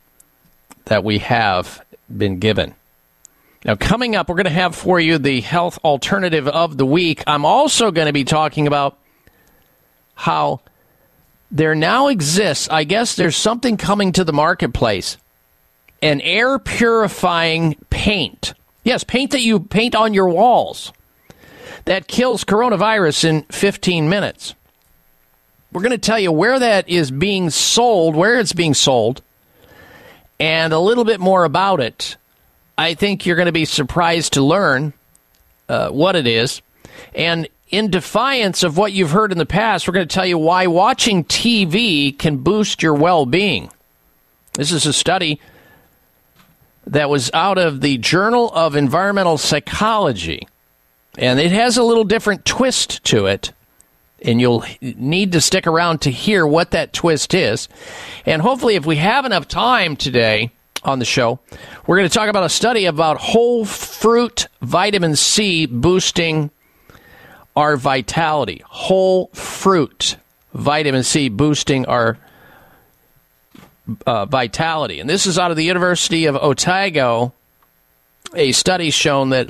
that 0.87 1.03
we 1.03 1.19
have 1.19 1.83
been 2.15 2.39
given. 2.39 2.75
Now, 3.65 3.75
coming 3.75 4.15
up, 4.15 4.29
we're 4.29 4.35
going 4.35 4.45
to 4.45 4.51
have 4.51 4.75
for 4.75 4.99
you 4.99 5.17
the 5.17 5.41
health 5.41 5.79
alternative 5.83 6.47
of 6.47 6.77
the 6.77 6.85
week. 6.85 7.23
I'm 7.27 7.45
also 7.45 7.91
going 7.91 8.07
to 8.07 8.13
be 8.13 8.23
talking 8.23 8.67
about 8.67 8.97
how 10.15 10.61
there 11.51 11.75
now 11.75 12.07
exists, 12.07 12.67
I 12.69 12.83
guess 12.83 13.15
there's 13.15 13.35
something 13.35 13.77
coming 13.77 14.11
to 14.13 14.23
the 14.23 14.33
marketplace 14.33 15.17
an 16.01 16.21
air 16.21 16.59
purifying 16.59 17.75
paint. 17.89 18.53
Yes, 18.83 19.03
paint 19.03 19.31
that 19.31 19.41
you 19.41 19.59
paint 19.59 19.95
on 19.95 20.13
your 20.13 20.29
walls 20.29 20.93
that 21.85 22.07
kills 22.07 22.43
coronavirus 22.43 23.23
in 23.25 23.41
15 23.43 24.07
minutes. 24.07 24.53
We're 25.71 25.81
going 25.81 25.91
to 25.91 25.97
tell 25.97 26.19
you 26.19 26.31
where 26.31 26.59
that 26.59 26.87
is 26.87 27.09
being 27.09 27.49
sold, 27.49 28.15
where 28.15 28.39
it's 28.39 28.53
being 28.53 28.73
sold, 28.73 29.21
and 30.39 30.73
a 30.73 30.79
little 30.79 31.05
bit 31.05 31.19
more 31.19 31.43
about 31.43 31.79
it. 31.79 32.17
I 32.77 32.93
think 32.93 33.25
you're 33.25 33.35
going 33.35 33.47
to 33.47 33.51
be 33.51 33.65
surprised 33.65 34.33
to 34.33 34.43
learn 34.43 34.93
uh, 35.67 35.89
what 35.89 36.15
it 36.15 36.27
is. 36.27 36.61
And 37.15 37.47
in 37.69 37.89
defiance 37.89 38.63
of 38.63 38.77
what 38.77 38.93
you've 38.93 39.11
heard 39.11 39.31
in 39.31 39.37
the 39.37 39.45
past, 39.45 39.87
we're 39.87 39.93
going 39.93 40.07
to 40.07 40.13
tell 40.13 40.25
you 40.25 40.37
why 40.37 40.67
watching 40.67 41.23
TV 41.23 42.17
can 42.17 42.37
boost 42.37 42.81
your 42.81 42.93
well 42.93 43.25
being. 43.25 43.69
This 44.53 44.71
is 44.71 44.85
a 44.85 44.93
study 44.93 45.39
that 46.85 47.09
was 47.09 47.29
out 47.33 47.57
of 47.57 47.81
the 47.81 47.97
Journal 47.97 48.49
of 48.53 48.75
Environmental 48.75 49.37
Psychology, 49.37 50.47
and 51.17 51.39
it 51.39 51.51
has 51.51 51.77
a 51.77 51.83
little 51.83 52.05
different 52.05 52.45
twist 52.45 53.03
to 53.05 53.25
it. 53.25 53.51
And 54.23 54.41
you'll 54.41 54.63
need 54.81 55.31
to 55.33 55.41
stick 55.41 55.67
around 55.67 56.01
to 56.01 56.11
hear 56.11 56.45
what 56.45 56.71
that 56.71 56.91
twist 56.91 57.33
is. 57.33 57.69
And 58.25 58.41
hopefully, 58.41 58.75
if 58.75 58.85
we 58.85 58.95
have 58.95 59.25
enough 59.25 59.47
time 59.47 59.95
today 59.95 60.51
on 60.83 60.99
the 60.99 61.05
show, 61.05 61.39
we're 61.85 61.97
going 61.97 62.09
to 62.09 62.13
talk 62.13 62.29
about 62.29 62.43
a 62.43 62.49
study 62.49 62.85
about 62.85 63.17
whole 63.17 63.63
fruit 63.63 64.47
vitamin 64.61 65.15
C 65.15 65.67
boosting 65.67 66.49
our 67.55 67.77
vitality. 67.77 68.63
Whole 68.65 69.27
fruit 69.33 70.17
vitamin 70.53 71.03
C 71.03 71.29
boosting 71.29 71.85
our 71.85 72.17
uh, 74.05 74.25
vitality. 74.25 74.99
And 74.99 75.09
this 75.09 75.25
is 75.25 75.37
out 75.37 75.51
of 75.51 75.57
the 75.57 75.63
University 75.63 76.25
of 76.25 76.35
Otago. 76.35 77.33
A 78.35 78.51
study 78.51 78.89
shown 78.89 79.29
that 79.29 79.49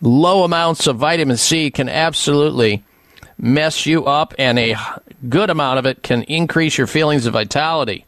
low 0.00 0.44
amounts 0.44 0.86
of 0.86 0.96
vitamin 0.96 1.36
C 1.36 1.70
can 1.70 1.88
absolutely 1.88 2.84
mess 3.38 3.86
you 3.86 4.04
up, 4.04 4.34
and 4.38 4.58
a 4.58 4.76
good 5.28 5.50
amount 5.50 5.78
of 5.78 5.86
it 5.86 6.02
can 6.02 6.22
increase 6.24 6.78
your 6.78 6.86
feelings 6.86 7.26
of 7.26 7.32
vitality. 7.32 8.06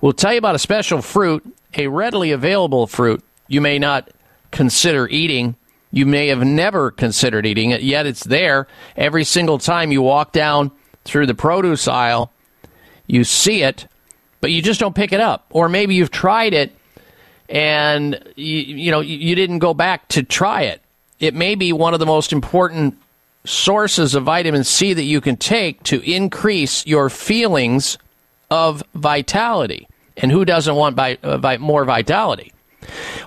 We'll 0.00 0.12
tell 0.12 0.32
you 0.32 0.38
about 0.38 0.54
a 0.54 0.58
special 0.58 1.02
fruit, 1.02 1.44
a 1.74 1.86
readily 1.86 2.32
available 2.32 2.86
fruit 2.86 3.22
you 3.46 3.60
may 3.60 3.78
not 3.78 4.10
consider 4.50 5.08
eating. 5.08 5.56
You 5.90 6.04
may 6.04 6.28
have 6.28 6.44
never 6.44 6.90
considered 6.90 7.46
eating 7.46 7.70
it, 7.70 7.82
yet 7.82 8.06
it's 8.06 8.24
there 8.24 8.66
every 8.96 9.24
single 9.24 9.58
time 9.58 9.90
you 9.90 10.02
walk 10.02 10.32
down 10.32 10.70
through 11.04 11.26
the 11.26 11.34
produce 11.34 11.88
aisle. 11.88 12.30
You 13.06 13.24
see 13.24 13.62
it, 13.62 13.86
but 14.40 14.50
you 14.50 14.60
just 14.60 14.80
don't 14.80 14.94
pick 14.94 15.12
it 15.12 15.20
up. 15.20 15.46
Or 15.50 15.68
maybe 15.68 15.94
you've 15.94 16.10
tried 16.10 16.52
it 16.52 16.72
and 17.48 18.22
you, 18.36 18.58
you 18.58 18.90
know 18.90 19.00
you 19.00 19.34
didn't 19.34 19.60
go 19.60 19.72
back 19.72 20.08
to 20.08 20.22
try 20.22 20.62
it. 20.62 20.82
It 21.18 21.34
may 21.34 21.54
be 21.54 21.72
one 21.72 21.94
of 21.94 22.00
the 22.00 22.06
most 22.06 22.32
important 22.32 22.98
sources 23.48 24.14
of 24.14 24.24
vitamin 24.24 24.62
C 24.62 24.92
that 24.92 25.04
you 25.04 25.20
can 25.20 25.36
take 25.36 25.82
to 25.84 26.00
increase 26.02 26.86
your 26.86 27.08
feelings 27.08 27.98
of 28.50 28.82
vitality. 28.94 29.88
And 30.16 30.30
who 30.30 30.44
doesn't 30.44 30.74
want 30.74 30.98
uh, 30.98 31.58
more 31.58 31.84
vitality? 31.84 32.52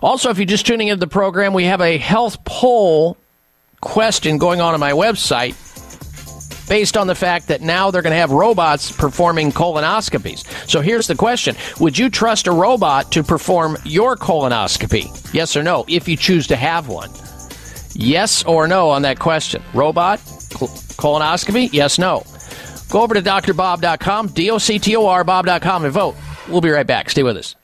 Also, 0.01 0.29
if 0.29 0.37
you're 0.37 0.45
just 0.45 0.65
tuning 0.65 0.89
into 0.89 0.99
the 0.99 1.07
program, 1.07 1.53
we 1.53 1.65
have 1.65 1.81
a 1.81 1.97
health 1.97 2.43
poll 2.43 3.17
question 3.81 4.37
going 4.37 4.61
on 4.61 4.73
on 4.73 4.79
my 4.79 4.91
website 4.91 5.55
based 6.69 6.95
on 6.95 7.07
the 7.07 7.15
fact 7.15 7.47
that 7.47 7.61
now 7.61 7.91
they're 7.91 8.01
going 8.01 8.13
to 8.13 8.17
have 8.17 8.31
robots 8.31 8.91
performing 8.91 9.51
colonoscopies. 9.51 10.45
So 10.69 10.81
here's 10.81 11.07
the 11.07 11.15
question 11.15 11.55
Would 11.79 11.97
you 11.97 12.09
trust 12.09 12.47
a 12.47 12.51
robot 12.51 13.11
to 13.13 13.23
perform 13.23 13.77
your 13.85 14.15
colonoscopy? 14.15 15.33
Yes 15.33 15.55
or 15.55 15.63
no, 15.63 15.85
if 15.87 16.07
you 16.07 16.15
choose 16.15 16.47
to 16.47 16.55
have 16.55 16.87
one? 16.87 17.11
Yes 17.93 18.43
or 18.43 18.67
no 18.67 18.89
on 18.89 19.01
that 19.03 19.19
question. 19.19 19.61
Robot? 19.73 20.19
Colonoscopy? 20.19 21.69
Yes, 21.71 21.97
no. 21.99 22.23
Go 22.89 23.01
over 23.01 23.13
to 23.13 23.21
drbob.com, 23.21 24.27
D 24.27 24.51
O 24.51 24.57
C 24.57 24.79
T 24.79 24.95
O 24.95 25.07
R, 25.07 25.23
Bob.com, 25.23 25.85
and 25.85 25.93
vote. 25.93 26.15
We'll 26.49 26.61
be 26.61 26.69
right 26.69 26.87
back. 26.87 27.09
Stay 27.09 27.23
with 27.23 27.37
us. 27.37 27.55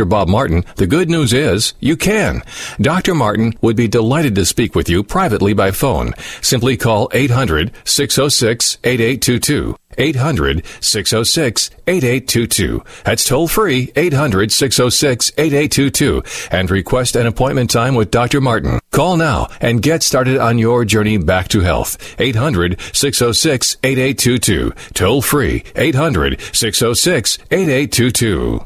Bob 0.05 0.27
Martin, 0.27 0.63
the 0.75 0.87
good 0.87 1.09
news 1.09 1.33
is 1.33 1.73
you 1.79 1.95
can. 1.97 2.43
Dr. 2.79 3.15
Martin 3.15 3.53
would 3.61 3.75
be 3.75 3.87
delighted 3.87 4.35
to 4.35 4.45
speak 4.45 4.75
with 4.75 4.89
you 4.89 5.03
privately 5.03 5.53
by 5.53 5.71
phone. 5.71 6.13
Simply 6.41 6.77
call 6.77 7.09
800 7.13 7.71
606 7.83 8.77
8822. 8.83 9.75
800 9.97 10.65
606 10.79 11.69
8822. 11.87 12.83
That's 13.03 13.23
toll 13.23 13.47
free 13.47 13.91
800 13.95 14.51
606 14.51 15.31
8822 15.37 16.23
and 16.51 16.71
request 16.71 17.15
an 17.15 17.27
appointment 17.27 17.69
time 17.69 17.95
with 17.95 18.11
Dr. 18.11 18.41
Martin. 18.41 18.79
Call 18.91 19.17
now 19.17 19.47
and 19.59 19.81
get 19.81 20.03
started 20.03 20.37
on 20.37 20.57
your 20.57 20.85
journey 20.85 21.17
back 21.17 21.47
to 21.49 21.61
health. 21.61 22.15
800 22.19 22.79
606 22.93 23.77
8822. 23.83 24.73
Toll 24.93 25.21
free 25.21 25.63
800 25.75 26.39
606 26.53 27.37
8822. 27.51 28.65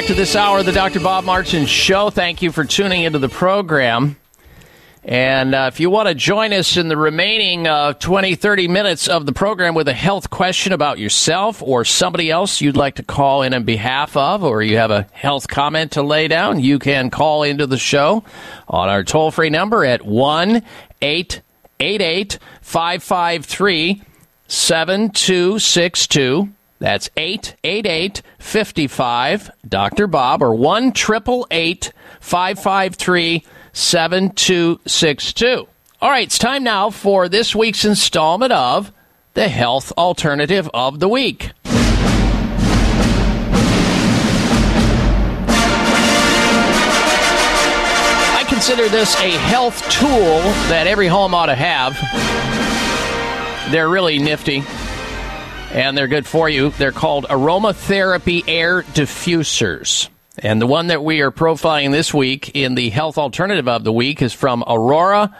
back 0.00 0.06
to 0.06 0.14
this 0.14 0.34
hour 0.34 0.60
of 0.60 0.64
the 0.64 0.72
Dr. 0.72 1.00
Bob 1.00 1.24
Martin 1.24 1.66
Show. 1.66 2.08
Thank 2.08 2.40
you 2.40 2.52
for 2.52 2.64
tuning 2.64 3.02
into 3.02 3.18
the 3.18 3.28
program. 3.28 4.16
And 5.04 5.54
uh, 5.54 5.68
if 5.70 5.78
you 5.78 5.90
want 5.90 6.08
to 6.08 6.14
join 6.14 6.54
us 6.54 6.78
in 6.78 6.88
the 6.88 6.96
remaining 6.96 7.66
uh, 7.66 7.92
20, 7.92 8.34
30 8.34 8.68
minutes 8.68 9.08
of 9.08 9.26
the 9.26 9.34
program 9.34 9.74
with 9.74 9.88
a 9.88 9.92
health 9.92 10.30
question 10.30 10.72
about 10.72 10.98
yourself 10.98 11.62
or 11.62 11.84
somebody 11.84 12.30
else 12.30 12.62
you'd 12.62 12.78
like 12.78 12.94
to 12.94 13.02
call 13.02 13.42
in 13.42 13.52
on 13.52 13.64
behalf 13.64 14.16
of, 14.16 14.42
or 14.42 14.62
you 14.62 14.78
have 14.78 14.90
a 14.90 15.06
health 15.12 15.48
comment 15.48 15.92
to 15.92 16.02
lay 16.02 16.28
down, 16.28 16.60
you 16.60 16.78
can 16.78 17.10
call 17.10 17.42
into 17.42 17.66
the 17.66 17.76
show 17.76 18.24
on 18.68 18.88
our 18.88 19.04
toll 19.04 19.30
free 19.30 19.50
number 19.50 19.84
at 19.84 20.02
1 20.02 20.62
888 21.02 22.38
553 22.62 24.02
7262. 24.48 26.48
That's 26.80 27.08
888 27.16 28.22
55 28.38 29.50
Dr. 29.68 30.06
Bob 30.06 30.42
or 30.42 30.54
1 30.54 30.92
553 30.92 33.44
7262. 33.72 35.68
All 36.00 36.10
right, 36.10 36.26
it's 36.26 36.38
time 36.38 36.64
now 36.64 36.88
for 36.88 37.28
this 37.28 37.54
week's 37.54 37.84
installment 37.84 38.52
of 38.52 38.90
the 39.34 39.48
Health 39.48 39.92
Alternative 39.98 40.70
of 40.72 41.00
the 41.00 41.08
Week. 41.08 41.52
I 48.32 48.44
consider 48.48 48.88
this 48.88 49.14
a 49.20 49.30
health 49.30 49.82
tool 49.90 50.40
that 50.70 50.86
every 50.86 51.08
home 51.08 51.34
ought 51.34 51.46
to 51.46 51.54
have. 51.54 51.94
They're 53.70 53.90
really 53.90 54.18
nifty 54.18 54.64
and 55.70 55.96
they're 55.96 56.08
good 56.08 56.26
for 56.26 56.48
you. 56.48 56.70
They're 56.70 56.92
called 56.92 57.26
aromatherapy 57.26 58.44
air 58.46 58.82
diffusers. 58.82 60.08
And 60.38 60.60
the 60.60 60.66
one 60.66 60.88
that 60.88 61.04
we 61.04 61.20
are 61.20 61.30
profiling 61.30 61.92
this 61.92 62.14
week 62.14 62.52
in 62.54 62.74
the 62.74 62.90
health 62.90 63.18
alternative 63.18 63.68
of 63.68 63.84
the 63.84 63.92
week 63.92 64.22
is 64.22 64.32
from 64.32 64.64
Aurora, 64.66 65.36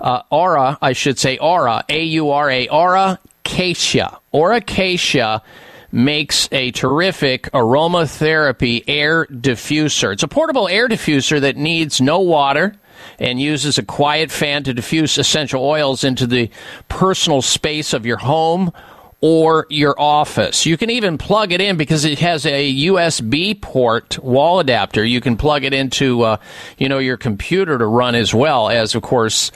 uh, 0.00 0.22
Aura, 0.30 0.78
I 0.80 0.92
should 0.92 1.18
say 1.18 1.38
Aura, 1.38 1.84
A 1.88 2.02
U 2.02 2.30
R 2.30 2.50
A, 2.50 2.68
Aura 2.68 3.18
Acacia. 3.44 4.18
Aura 4.32 4.56
Acacia 4.56 5.42
makes 5.90 6.48
a 6.52 6.70
terrific 6.70 7.50
aromatherapy 7.52 8.84
air 8.86 9.26
diffuser. 9.26 10.12
It's 10.12 10.22
a 10.22 10.28
portable 10.28 10.68
air 10.68 10.88
diffuser 10.88 11.40
that 11.40 11.56
needs 11.56 12.00
no 12.00 12.20
water 12.20 12.74
and 13.18 13.40
uses 13.40 13.78
a 13.78 13.82
quiet 13.82 14.30
fan 14.30 14.64
to 14.64 14.74
diffuse 14.74 15.18
essential 15.18 15.64
oils 15.64 16.04
into 16.04 16.26
the 16.26 16.50
personal 16.88 17.42
space 17.42 17.92
of 17.92 18.06
your 18.06 18.18
home 18.18 18.72
or 19.20 19.66
your 19.68 19.98
office. 19.98 20.64
You 20.64 20.76
can 20.76 20.90
even 20.90 21.18
plug 21.18 21.52
it 21.52 21.60
in 21.60 21.76
because 21.76 22.04
it 22.04 22.20
has 22.20 22.46
a 22.46 22.72
USB 22.86 23.60
port 23.60 24.18
wall 24.22 24.60
adapter. 24.60 25.04
You 25.04 25.20
can 25.20 25.36
plug 25.36 25.64
it 25.64 25.72
into, 25.72 26.22
uh, 26.22 26.36
you 26.78 26.88
know, 26.88 26.98
your 26.98 27.16
computer 27.16 27.76
to 27.78 27.86
run 27.86 28.14
as 28.14 28.32
well 28.32 28.68
as, 28.68 28.94
of 28.94 29.02
course, 29.02 29.50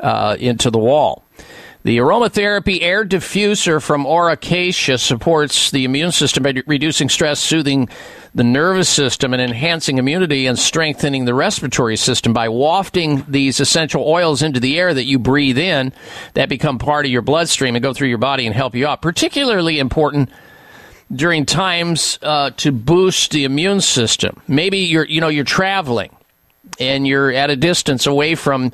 uh, 0.00 0.36
into 0.38 0.70
the 0.70 0.78
wall. 0.78 1.25
The 1.86 1.98
aromatherapy 1.98 2.82
air 2.82 3.04
diffuser 3.04 3.80
from 3.80 4.06
Aura 4.06 4.32
Acacia 4.32 4.98
supports 4.98 5.70
the 5.70 5.84
immune 5.84 6.10
system 6.10 6.42
by 6.42 6.52
reducing 6.66 7.08
stress, 7.08 7.38
soothing 7.38 7.88
the 8.34 8.42
nervous 8.42 8.88
system, 8.88 9.32
and 9.32 9.40
enhancing 9.40 9.98
immunity 9.98 10.48
and 10.48 10.58
strengthening 10.58 11.26
the 11.26 11.34
respiratory 11.34 11.96
system 11.96 12.32
by 12.32 12.48
wafting 12.48 13.24
these 13.28 13.60
essential 13.60 14.02
oils 14.02 14.42
into 14.42 14.58
the 14.58 14.80
air 14.80 14.92
that 14.92 15.04
you 15.04 15.20
breathe 15.20 15.58
in 15.58 15.92
that 16.34 16.48
become 16.48 16.80
part 16.80 17.06
of 17.06 17.12
your 17.12 17.22
bloodstream 17.22 17.76
and 17.76 17.84
go 17.84 17.94
through 17.94 18.08
your 18.08 18.18
body 18.18 18.46
and 18.46 18.56
help 18.56 18.74
you 18.74 18.84
out. 18.84 19.00
Particularly 19.00 19.78
important 19.78 20.28
during 21.14 21.46
times 21.46 22.18
uh, 22.20 22.50
to 22.56 22.72
boost 22.72 23.30
the 23.30 23.44
immune 23.44 23.80
system. 23.80 24.42
Maybe 24.48 24.78
you're, 24.78 25.06
you 25.06 25.20
know, 25.20 25.28
you're 25.28 25.44
traveling 25.44 26.10
and 26.80 27.06
you're 27.06 27.30
at 27.30 27.50
a 27.50 27.54
distance 27.54 28.08
away 28.08 28.34
from 28.34 28.72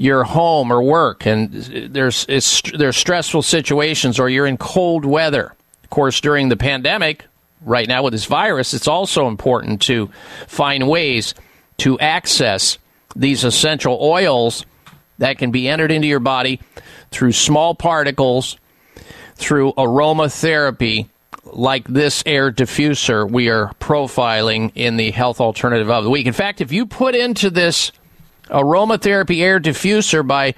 your 0.00 0.24
home 0.24 0.72
or 0.72 0.82
work, 0.82 1.26
and 1.26 1.52
there's 1.52 2.24
there's 2.24 2.96
stressful 2.96 3.42
situations, 3.42 4.18
or 4.18 4.30
you're 4.30 4.46
in 4.46 4.56
cold 4.56 5.04
weather. 5.04 5.54
Of 5.84 5.90
course, 5.90 6.22
during 6.22 6.48
the 6.48 6.56
pandemic, 6.56 7.26
right 7.60 7.86
now 7.86 8.02
with 8.02 8.14
this 8.14 8.24
virus, 8.24 8.72
it's 8.72 8.88
also 8.88 9.28
important 9.28 9.82
to 9.82 10.10
find 10.46 10.88
ways 10.88 11.34
to 11.78 11.98
access 11.98 12.78
these 13.14 13.44
essential 13.44 13.98
oils 14.00 14.64
that 15.18 15.36
can 15.36 15.50
be 15.50 15.68
entered 15.68 15.92
into 15.92 16.08
your 16.08 16.18
body 16.18 16.60
through 17.10 17.32
small 17.32 17.74
particles, 17.74 18.56
through 19.34 19.74
aromatherapy, 19.74 21.08
like 21.44 21.86
this 21.86 22.22
air 22.24 22.50
diffuser 22.50 23.30
we 23.30 23.50
are 23.50 23.74
profiling 23.78 24.72
in 24.74 24.96
the 24.96 25.10
health 25.10 25.42
alternative 25.42 25.90
of 25.90 26.04
the 26.04 26.10
week. 26.10 26.26
In 26.26 26.32
fact, 26.32 26.62
if 26.62 26.72
you 26.72 26.86
put 26.86 27.14
into 27.14 27.50
this 27.50 27.92
aromatherapy 28.50 29.40
air 29.40 29.60
diffuser 29.60 30.26
by 30.26 30.54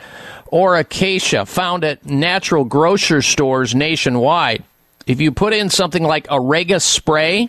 Aura 0.47 0.81
Acacia, 0.81 1.47
found 1.47 1.85
at 1.85 2.05
natural 2.05 2.64
grocer 2.64 3.23
stores 3.23 3.74
nationwide. 3.74 4.64
If 5.06 5.20
you 5.20 5.32
put 5.32 5.52
in 5.52 5.70
something 5.70 6.02
like 6.02 6.28
Orega 6.31 6.81
spray, 6.81 7.48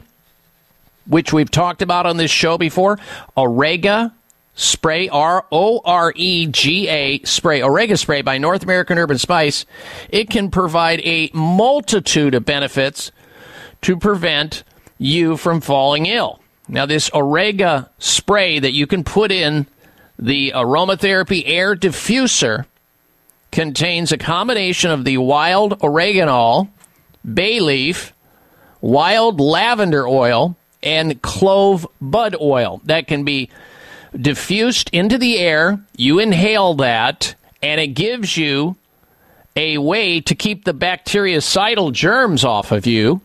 which 1.06 1.34
we've 1.34 1.52
talked 1.52 1.82
about 1.82 2.06
on 2.06 2.18
this 2.18 2.32
show 2.32 2.58
before, 2.58 3.00
Orega 3.36 4.14
spray, 4.56 5.10
R 5.10 5.46
O 5.52 5.82
R 5.84 6.14
E 6.16 6.46
G 6.48 6.88
A 6.88 7.20
spray, 7.24 7.62
Orega 7.62 7.98
spray 7.98 8.22
by 8.22 8.38
North 8.38 8.64
American 8.64 8.98
Herb 8.98 9.12
and 9.12 9.20
Spice, 9.20 9.66
it 10.10 10.30
can 10.30 10.50
provide 10.50 11.02
a 11.02 11.30
multitude 11.34 12.36
of 12.36 12.46
benefits 12.46 13.12
to 13.82 13.98
prevent 13.98 14.64
you 14.98 15.36
from 15.36 15.60
falling 15.60 16.06
ill. 16.06 16.40
Now, 16.70 16.86
this 16.86 17.10
Orega 17.10 17.90
spray 18.00 18.60
that 18.60 18.72
you 18.72 18.88
can 18.88 19.04
put 19.04 19.32
in 19.32 19.68
the 20.18 20.52
aromatherapy 20.56 21.44
air 21.46 21.76
diffuser 21.76 22.66
contains 23.52 24.12
a 24.12 24.18
combination 24.18 24.92
of 24.92 25.06
the 25.06 25.18
wild 25.18 25.82
oregano, 25.84 26.70
bay 27.34 27.60
leaf, 27.60 28.14
wild 28.82 29.40
lavender 29.40 30.08
oil, 30.08 30.56
and 30.82 31.22
clove 31.22 31.88
bud 32.02 32.36
oil 32.42 32.82
that 32.86 33.08
can 33.08 33.24
be 33.24 33.50
diffused 34.20 34.90
into 34.92 35.18
the 35.18 35.38
air. 35.40 35.82
You 35.96 36.20
inhale 36.20 36.76
that, 36.76 37.36
and 37.62 37.80
it 37.80 37.88
gives 37.88 38.36
you 38.36 38.76
a 39.56 39.78
way 39.78 40.20
to 40.22 40.36
keep 40.36 40.66
the 40.66 40.74
bactericidal 40.74 41.92
germs 41.92 42.44
off 42.44 42.72
of 42.72 42.86
you 42.86 43.22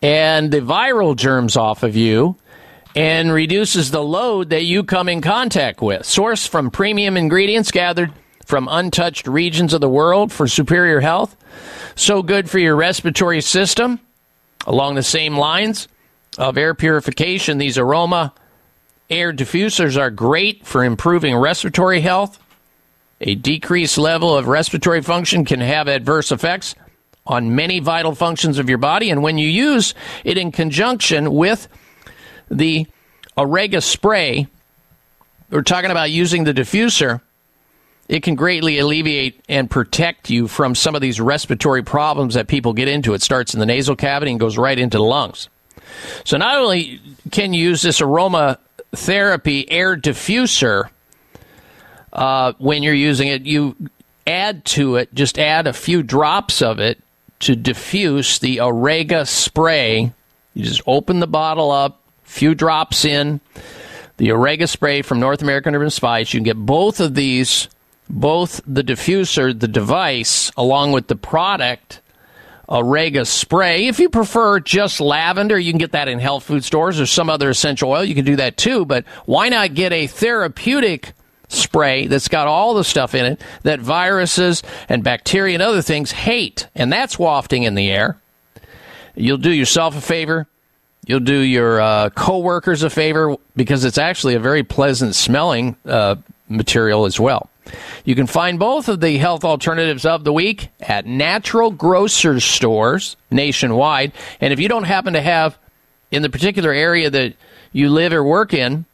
and 0.00 0.52
the 0.52 0.60
viral 0.60 1.16
germs 1.16 1.56
off 1.56 1.82
of 1.82 1.96
you 1.96 2.36
and 2.94 3.32
reduces 3.32 3.90
the 3.90 4.02
load 4.02 4.50
that 4.50 4.64
you 4.64 4.84
come 4.84 5.08
in 5.08 5.20
contact 5.20 5.80
with. 5.80 6.02
Sourced 6.02 6.46
from 6.46 6.70
premium 6.70 7.16
ingredients 7.16 7.70
gathered 7.70 8.12
from 8.44 8.68
untouched 8.70 9.26
regions 9.26 9.72
of 9.72 9.80
the 9.80 9.88
world 9.88 10.32
for 10.32 10.46
superior 10.46 11.00
health. 11.00 11.36
So 11.94 12.22
good 12.22 12.50
for 12.50 12.58
your 12.58 12.76
respiratory 12.76 13.40
system. 13.40 14.00
Along 14.66 14.94
the 14.94 15.02
same 15.02 15.36
lines 15.36 15.88
of 16.38 16.56
air 16.56 16.74
purification, 16.74 17.58
these 17.58 17.78
aroma 17.78 18.32
air 19.10 19.32
diffusers 19.32 19.98
are 19.98 20.10
great 20.10 20.66
for 20.66 20.84
improving 20.84 21.36
respiratory 21.36 22.00
health. 22.00 22.38
A 23.20 23.34
decreased 23.34 23.98
level 23.98 24.36
of 24.36 24.48
respiratory 24.48 25.02
function 25.02 25.44
can 25.44 25.60
have 25.60 25.88
adverse 25.88 26.32
effects 26.32 26.74
on 27.26 27.54
many 27.54 27.78
vital 27.78 28.14
functions 28.14 28.58
of 28.58 28.68
your 28.68 28.78
body. 28.78 29.10
And 29.10 29.22
when 29.22 29.38
you 29.38 29.48
use 29.48 29.94
it 30.24 30.36
in 30.36 30.50
conjunction 30.50 31.32
with 31.32 31.68
the 32.52 32.86
Orega 33.36 33.80
spray, 33.80 34.46
we're 35.50 35.62
talking 35.62 35.90
about 35.90 36.10
using 36.10 36.44
the 36.44 36.54
diffuser, 36.54 37.20
it 38.08 38.22
can 38.22 38.34
greatly 38.34 38.78
alleviate 38.78 39.42
and 39.48 39.70
protect 39.70 40.28
you 40.28 40.48
from 40.48 40.74
some 40.74 40.94
of 40.94 41.00
these 41.00 41.20
respiratory 41.20 41.82
problems 41.82 42.34
that 42.34 42.46
people 42.46 42.72
get 42.72 42.88
into. 42.88 43.14
It 43.14 43.22
starts 43.22 43.54
in 43.54 43.60
the 43.60 43.66
nasal 43.66 43.96
cavity 43.96 44.30
and 44.30 44.40
goes 44.40 44.58
right 44.58 44.78
into 44.78 44.98
the 44.98 45.04
lungs. 45.04 45.48
So 46.24 46.36
not 46.36 46.58
only 46.58 47.00
can 47.30 47.52
you 47.52 47.68
use 47.68 47.82
this 47.82 48.00
aroma 48.00 48.58
therapy 48.92 49.70
air 49.70 49.96
diffuser 49.96 50.90
uh, 52.12 52.52
when 52.58 52.82
you're 52.82 52.92
using 52.92 53.28
it, 53.28 53.42
you 53.42 53.76
add 54.26 54.64
to 54.64 54.96
it, 54.96 55.14
just 55.14 55.38
add 55.38 55.66
a 55.66 55.72
few 55.72 56.02
drops 56.02 56.60
of 56.60 56.78
it 56.80 57.00
to 57.40 57.56
diffuse 57.56 58.38
the 58.38 58.60
Orega 58.60 59.26
spray. 59.26 60.12
You 60.54 60.64
just 60.64 60.82
open 60.86 61.20
the 61.20 61.26
bottle 61.26 61.70
up, 61.70 62.01
few 62.32 62.54
drops 62.54 63.04
in. 63.04 63.40
The 64.16 64.32
Orega 64.32 64.66
spray 64.66 65.02
from 65.02 65.20
North 65.20 65.42
American 65.42 65.74
Herb 65.74 65.82
and 65.82 65.92
Spice. 65.92 66.32
You 66.32 66.38
can 66.38 66.44
get 66.44 66.56
both 66.56 66.98
of 67.00 67.14
these, 67.14 67.68
both 68.08 68.60
the 68.66 68.82
diffuser, 68.82 69.58
the 69.58 69.68
device, 69.68 70.50
along 70.56 70.92
with 70.92 71.08
the 71.08 71.16
product, 71.16 72.00
Orega 72.68 73.26
spray. 73.26 73.86
If 73.86 73.98
you 73.98 74.08
prefer 74.08 74.60
just 74.60 75.00
lavender, 75.00 75.58
you 75.58 75.72
can 75.72 75.78
get 75.78 75.92
that 75.92 76.08
in 76.08 76.18
health 76.18 76.44
food 76.44 76.64
stores 76.64 76.98
or 76.98 77.06
some 77.06 77.28
other 77.28 77.50
essential 77.50 77.90
oil. 77.90 78.04
You 78.04 78.14
can 78.14 78.24
do 78.24 78.36
that 78.36 78.56
too, 78.56 78.86
but 78.86 79.04
why 79.26 79.48
not 79.50 79.74
get 79.74 79.92
a 79.92 80.06
therapeutic 80.06 81.12
spray 81.48 82.06
that's 82.06 82.28
got 82.28 82.46
all 82.46 82.72
the 82.72 82.84
stuff 82.84 83.14
in 83.14 83.26
it 83.26 83.42
that 83.62 83.80
viruses 83.80 84.62
and 84.88 85.04
bacteria 85.04 85.54
and 85.54 85.62
other 85.62 85.82
things 85.82 86.12
hate? 86.12 86.68
And 86.74 86.90
that's 86.90 87.18
wafting 87.18 87.64
in 87.64 87.74
the 87.74 87.90
air. 87.90 88.16
You'll 89.14 89.36
do 89.36 89.52
yourself 89.52 89.96
a 89.96 90.00
favor. 90.00 90.46
You'll 91.06 91.20
do 91.20 91.38
your 91.38 91.80
uh, 91.80 92.10
coworkers 92.10 92.82
a 92.82 92.90
favor 92.90 93.36
because 93.56 93.84
it's 93.84 93.98
actually 93.98 94.34
a 94.34 94.40
very 94.40 94.62
pleasant 94.62 95.16
smelling 95.16 95.76
uh, 95.84 96.16
material 96.48 97.06
as 97.06 97.18
well. 97.18 97.48
You 98.04 98.14
can 98.14 98.26
find 98.26 98.58
both 98.58 98.88
of 98.88 99.00
the 99.00 99.16
health 99.18 99.44
alternatives 99.44 100.04
of 100.04 100.24
the 100.24 100.32
week 100.32 100.68
at 100.80 101.06
natural 101.06 101.70
grocers 101.70 102.44
stores 102.44 103.16
nationwide. 103.30 104.12
And 104.40 104.52
if 104.52 104.58
you 104.60 104.68
don't 104.68 104.84
happen 104.84 105.14
to 105.14 105.20
have 105.20 105.58
in 106.10 106.22
the 106.22 106.30
particular 106.30 106.72
area 106.72 107.10
that 107.10 107.34
you 107.72 107.88
live 107.88 108.12
or 108.12 108.22
work 108.22 108.54
in, 108.54 108.84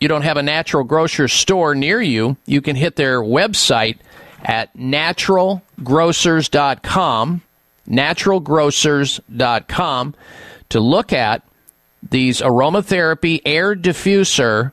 you 0.00 0.08
don't 0.08 0.22
have 0.22 0.36
a 0.36 0.42
natural 0.42 0.82
grocer 0.84 1.28
store 1.28 1.74
near 1.74 2.02
you, 2.02 2.36
you 2.46 2.60
can 2.60 2.76
hit 2.76 2.94
their 2.96 3.20
website 3.20 3.98
at 4.44 4.76
naturalgrocers.com, 4.76 7.42
naturalgrocers.com 7.88 10.14
to 10.70 10.80
look 10.80 11.12
at 11.12 11.42
these 12.10 12.40
aromatherapy 12.40 13.40
air 13.44 13.74
diffuser 13.74 14.72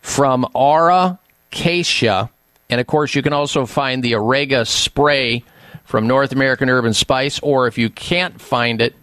from 0.00 0.46
Aura 0.54 1.18
Acacia. 1.50 2.30
And 2.68 2.80
of 2.80 2.86
course, 2.86 3.14
you 3.14 3.22
can 3.22 3.32
also 3.32 3.66
find 3.66 4.02
the 4.02 4.14
Orega 4.14 4.64
spray 4.64 5.44
from 5.84 6.06
North 6.06 6.32
American 6.32 6.68
Herb 6.68 6.84
and 6.84 6.94
Spice, 6.94 7.40
or 7.40 7.66
if 7.66 7.76
you 7.76 7.90
can't 7.90 8.40
find 8.40 8.80
it, 8.80 8.94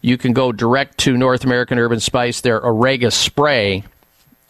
you 0.00 0.16
can 0.16 0.32
go 0.32 0.50
direct 0.50 0.98
to 0.98 1.16
North 1.16 1.44
American 1.44 1.78
Herb 1.78 1.92
and 1.92 2.02
Spice, 2.02 2.40
their 2.40 2.64
Orega 2.64 3.10
spray 3.10 3.84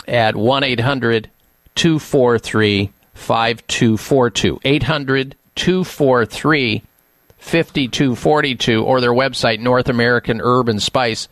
at 0.07 0.37
1 0.37 0.65
800 0.65 1.31
243 1.75 2.93
5242. 3.15 4.61
800 4.65 5.37
243 5.55 6.83
5242, 7.43 8.85
or 8.85 9.01
their 9.01 9.13
website, 9.13 9.59
North 9.59 9.89
American 9.89 10.41
Herb 10.41 10.69
and 10.69 10.81
Spice, 10.81 11.29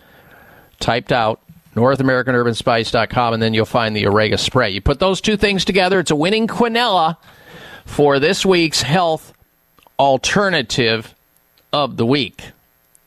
typed 0.81 1.13
out 1.13 1.41
NorthAmericanHerbandSpice.com, 1.77 3.35
and 3.35 3.43
then 3.43 3.55
you'll 3.55 3.65
find 3.65 3.95
the 3.95 4.07
Orega 4.07 4.37
spray. 4.37 4.71
You 4.71 4.81
put 4.81 4.99
those 4.99 5.21
two 5.21 5.37
things 5.37 5.65
together, 5.65 6.01
it's 6.01 6.11
a 6.11 6.17
winning 6.17 6.49
quinella 6.49 7.17
for 7.85 8.19
this 8.19 8.45
week's 8.45 8.83
health 8.83 9.33
alternative 9.99 11.15
of 11.73 11.97
the 11.97 12.07
week. 12.07 12.43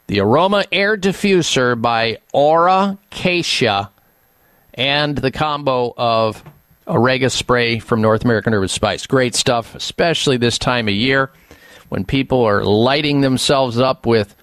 The 0.08 0.22
Aroma 0.22 0.64
Air 0.72 0.98
Diffuser 0.98 1.80
by 1.80 2.20
Aura 2.32 2.98
Acacia 3.12 3.92
and 4.76 5.18
the 5.18 5.32
combo 5.32 5.94
of 5.98 6.42
Orega 6.88 7.30
spray 7.30 7.80
from 7.80 8.02
North 8.02 8.24
American 8.24 8.54
Herb 8.54 8.64
and 8.64 8.72
Spice. 8.72 9.08
Great 9.08 9.36
stuff, 9.36 9.76
especially 9.76 10.38
this 10.38 10.58
time 10.58 10.88
of 10.88 10.94
year 10.94 11.32
when 11.94 12.04
people 12.04 12.44
are 12.44 12.64
lighting 12.64 13.22
themselves 13.22 13.78
up 13.78 14.08
with 14.08 14.36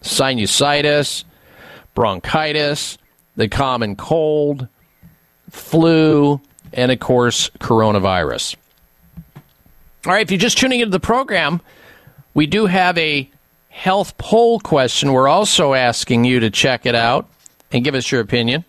sinusitis, 0.00 1.24
bronchitis, 1.94 2.96
the 3.36 3.48
common 3.48 3.96
cold, 3.96 4.66
flu, 5.50 6.40
and 6.72 6.90
of 6.90 6.98
course, 6.98 7.50
coronavirus. 7.60 8.56
All 10.06 10.14
right, 10.14 10.22
if 10.22 10.30
you're 10.30 10.40
just 10.40 10.56
tuning 10.56 10.80
into 10.80 10.90
the 10.90 10.98
program, 10.98 11.60
we 12.32 12.46
do 12.46 12.64
have 12.64 12.96
a 12.96 13.30
health 13.68 14.16
poll 14.16 14.58
question. 14.58 15.12
We're 15.12 15.28
also 15.28 15.74
asking 15.74 16.24
you 16.24 16.40
to 16.40 16.50
check 16.50 16.86
it 16.86 16.94
out 16.94 17.28
and 17.72 17.84
give 17.84 17.94
us 17.94 18.10
your 18.10 18.22
opinion 18.22 18.64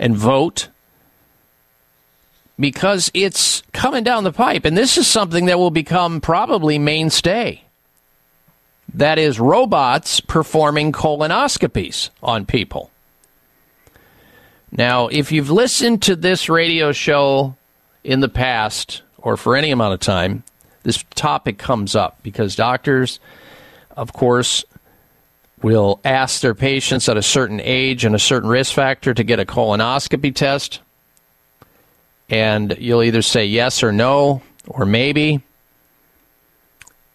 and 0.00 0.16
vote 0.16 0.68
because 2.60 3.10
it's 3.14 3.62
coming 3.72 4.04
down 4.04 4.22
the 4.22 4.32
pipe. 4.32 4.66
And 4.66 4.76
this 4.76 4.98
is 4.98 5.06
something 5.06 5.46
that 5.46 5.58
will 5.58 5.70
become 5.70 6.20
probably 6.20 6.78
mainstay. 6.78 7.62
That 8.94 9.18
is 9.18 9.40
robots 9.40 10.20
performing 10.20 10.92
colonoscopies 10.92 12.10
on 12.22 12.44
people. 12.44 12.90
Now, 14.70 15.08
if 15.08 15.32
you've 15.32 15.50
listened 15.50 16.02
to 16.02 16.14
this 16.14 16.48
radio 16.48 16.92
show 16.92 17.56
in 18.04 18.20
the 18.20 18.28
past 18.28 19.02
or 19.18 19.36
for 19.36 19.56
any 19.56 19.70
amount 19.70 19.94
of 19.94 20.00
time, 20.00 20.44
this 20.82 21.04
topic 21.14 21.58
comes 21.58 21.96
up 21.96 22.18
because 22.22 22.56
doctors, 22.56 23.20
of 23.96 24.12
course, 24.12 24.64
will 25.62 26.00
ask 26.04 26.40
their 26.40 26.54
patients 26.54 27.08
at 27.08 27.16
a 27.16 27.22
certain 27.22 27.60
age 27.60 28.04
and 28.04 28.14
a 28.14 28.18
certain 28.18 28.48
risk 28.48 28.74
factor 28.74 29.12
to 29.12 29.24
get 29.24 29.40
a 29.40 29.44
colonoscopy 29.44 30.34
test. 30.34 30.80
And 32.30 32.76
you'll 32.78 33.02
either 33.02 33.22
say 33.22 33.44
yes 33.44 33.82
or 33.82 33.92
no 33.92 34.40
or 34.68 34.86
maybe. 34.86 35.42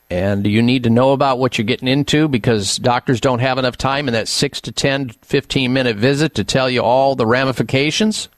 And 0.09 0.45
you 0.45 0.61
need 0.61 0.83
to 0.83 0.89
know 0.89 1.13
about 1.13 1.39
what 1.39 1.57
you're 1.57 1.65
getting 1.65 1.87
into 1.87 2.27
because 2.27 2.77
doctors 2.77 3.19
don't 3.19 3.39
have 3.39 3.57
enough 3.57 3.77
time 3.77 4.07
in 4.07 4.13
that 4.13 4.27
6 4.27 4.61
to 4.61 4.71
10, 4.71 5.09
15 5.09 5.73
minute 5.73 5.97
visit 5.97 6.35
to 6.35 6.43
tell 6.43 6.69
you 6.69 6.81
all 6.81 7.15
the 7.15 7.25
ramifications. 7.25 8.29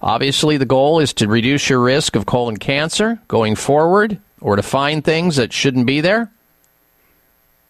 Obviously, 0.00 0.56
the 0.56 0.66
goal 0.66 0.98
is 0.98 1.12
to 1.14 1.28
reduce 1.28 1.68
your 1.68 1.78
risk 1.78 2.16
of 2.16 2.26
colon 2.26 2.56
cancer 2.56 3.20
going 3.28 3.54
forward 3.54 4.18
or 4.40 4.56
to 4.56 4.62
find 4.62 5.04
things 5.04 5.36
that 5.36 5.52
shouldn't 5.52 5.86
be 5.86 6.00
there 6.00 6.32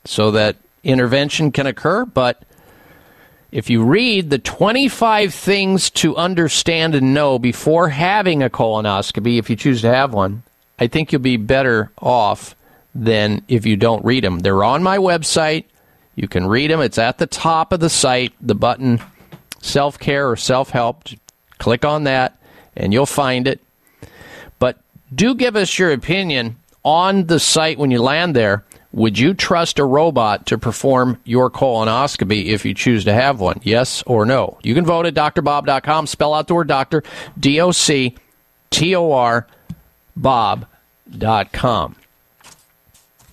so 0.06 0.30
that 0.30 0.56
intervention 0.82 1.52
can 1.52 1.66
occur. 1.66 2.06
But 2.06 2.42
if 3.52 3.68
you 3.68 3.84
read 3.84 4.30
the 4.30 4.38
25 4.38 5.34
things 5.34 5.90
to 5.90 6.16
understand 6.16 6.94
and 6.94 7.12
know 7.12 7.38
before 7.38 7.90
having 7.90 8.42
a 8.42 8.48
colonoscopy, 8.48 9.38
if 9.38 9.50
you 9.50 9.56
choose 9.56 9.82
to 9.82 9.94
have 9.94 10.14
one, 10.14 10.42
I 10.78 10.86
think 10.86 11.12
you'll 11.12 11.20
be 11.20 11.36
better 11.36 11.92
off 11.98 12.56
than 12.94 13.42
if 13.48 13.66
you 13.66 13.76
don't 13.76 14.04
read 14.06 14.24
them. 14.24 14.40
They're 14.40 14.64
on 14.64 14.82
my 14.82 14.96
website. 14.96 15.64
You 16.16 16.28
can 16.28 16.46
read 16.46 16.70
them. 16.70 16.80
It's 16.80 16.98
at 16.98 17.18
the 17.18 17.26
top 17.26 17.72
of 17.72 17.80
the 17.80 17.90
site, 17.90 18.32
the 18.40 18.54
button 18.54 19.00
self 19.60 19.98
care 19.98 20.30
or 20.30 20.36
self 20.36 20.70
help. 20.70 21.04
Click 21.58 21.84
on 21.84 22.04
that 22.04 22.38
and 22.74 22.92
you'll 22.92 23.06
find 23.06 23.46
it. 23.46 23.60
But 24.58 24.78
do 25.14 25.34
give 25.34 25.56
us 25.56 25.78
your 25.78 25.92
opinion 25.92 26.56
on 26.84 27.26
the 27.26 27.38
site 27.38 27.78
when 27.78 27.90
you 27.90 28.02
land 28.02 28.34
there. 28.34 28.64
Would 28.92 29.18
you 29.18 29.32
trust 29.32 29.78
a 29.78 29.84
robot 29.84 30.46
to 30.46 30.58
perform 30.58 31.18
your 31.24 31.50
colonoscopy 31.50 32.46
if 32.46 32.64
you 32.64 32.74
choose 32.74 33.04
to 33.04 33.12
have 33.12 33.40
one? 33.40 33.60
Yes 33.62 34.02
or 34.06 34.26
no? 34.26 34.58
You 34.62 34.74
can 34.74 34.84
vote 34.84 35.06
at 35.06 35.14
drbob.com. 35.14 36.06
Spell 36.06 36.34
out 36.34 36.46
the 36.46 36.54
word 36.54 36.68
doctor, 36.68 37.02
D 37.38 37.60
O 37.60 37.72
C 37.72 38.16
T 38.70 38.94
O 38.94 39.12
R, 39.12 39.46
Bob.com. 40.14 41.96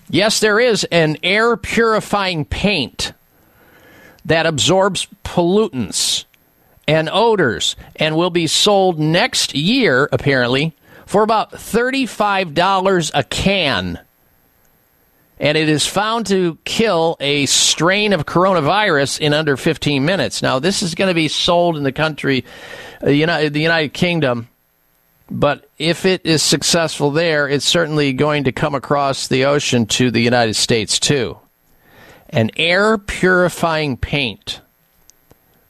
Yes, 0.08 0.40
there 0.40 0.58
is 0.58 0.84
an 0.84 1.18
air 1.22 1.56
purifying 1.56 2.44
paint 2.44 3.12
that 4.24 4.46
absorbs 4.46 5.06
pollutants 5.24 6.24
and 6.88 7.08
odors 7.12 7.76
and 7.96 8.16
will 8.16 8.30
be 8.30 8.46
sold 8.46 8.98
next 8.98 9.54
year, 9.54 10.08
apparently, 10.10 10.74
for 11.06 11.22
about 11.22 11.52
$35 11.52 13.10
a 13.14 13.24
can. 13.24 14.00
And 15.40 15.56
it 15.56 15.70
is 15.70 15.86
found 15.86 16.26
to 16.26 16.58
kill 16.64 17.16
a 17.18 17.46
strain 17.46 18.12
of 18.12 18.26
coronavirus 18.26 19.20
in 19.20 19.32
under 19.32 19.56
15 19.56 20.04
minutes. 20.04 20.42
Now, 20.42 20.58
this 20.58 20.82
is 20.82 20.94
going 20.94 21.08
to 21.08 21.14
be 21.14 21.28
sold 21.28 21.78
in 21.78 21.82
the 21.82 21.92
country, 21.92 22.44
uh, 23.02 23.08
United, 23.08 23.54
the 23.54 23.62
United 23.62 23.94
Kingdom. 23.94 24.48
But 25.30 25.68
if 25.78 26.04
it 26.04 26.26
is 26.26 26.42
successful 26.42 27.10
there, 27.10 27.48
it's 27.48 27.64
certainly 27.64 28.12
going 28.12 28.44
to 28.44 28.52
come 28.52 28.74
across 28.74 29.28
the 29.28 29.46
ocean 29.46 29.86
to 29.86 30.10
the 30.10 30.20
United 30.20 30.54
States 30.54 30.98
too. 30.98 31.38
An 32.28 32.50
air 32.56 32.98
purifying 32.98 33.96
paint 33.96 34.60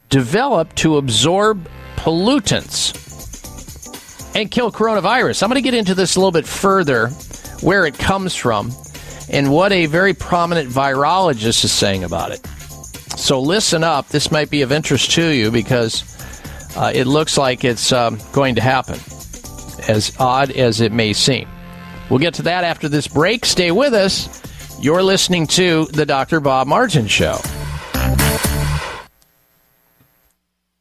developed 0.09 0.77
to 0.77 0.97
absorb 0.97 1.69
pollutants 1.97 2.97
and 4.35 4.51
kill 4.51 4.73
coronavirus. 4.73 5.43
I'm 5.43 5.49
going 5.49 5.63
to 5.63 5.63
get 5.63 5.75
into 5.75 5.95
this 5.95 6.17
a 6.17 6.19
little 6.19 6.33
bit 6.33 6.47
further, 6.47 7.09
where 7.61 7.87
it 7.87 7.99
comes 7.99 8.35
from, 8.35 8.73
and 9.31 9.53
what 9.53 9.73
a 9.73 9.87
very 9.87 10.15
prominent 10.15 10.69
virologist 10.69 11.65
is 11.65 11.73
saying 11.73 12.05
about 12.05 12.33
it. 12.33 12.45
So 13.17 13.41
listen 13.41 13.85
up. 13.85 14.09
This 14.09 14.31
might 14.31 14.51
be 14.51 14.63
of 14.63 14.73
interest 14.73 15.11
to 15.13 15.25
you 15.27 15.51
because 15.51 16.05
uh, 16.77 16.93
it 16.95 17.07
looks 17.07 17.37
like 17.37 17.65
it's 17.65 17.93
um, 17.93 18.19
going 18.33 18.55
to 18.55 18.61
happen, 18.61 18.99
as 19.89 20.13
odd 20.19 20.51
as 20.51 20.81
it 20.81 20.93
may 20.93 21.13
seem. 21.13 21.49
We'll 22.09 22.19
get 22.19 22.35
to 22.35 22.43
that 22.43 22.65
after 22.65 22.89
this 22.89 23.07
break. 23.07 23.45
Stay 23.45 23.71
with 23.71 23.95
us. 23.95 24.43
You're 24.81 25.03
listening 25.03 25.47
to 25.49 25.87
The 25.87 26.07
Dr. 26.07 26.41
Bob 26.41 26.67
Martin 26.67 27.07
Show. 27.07 27.39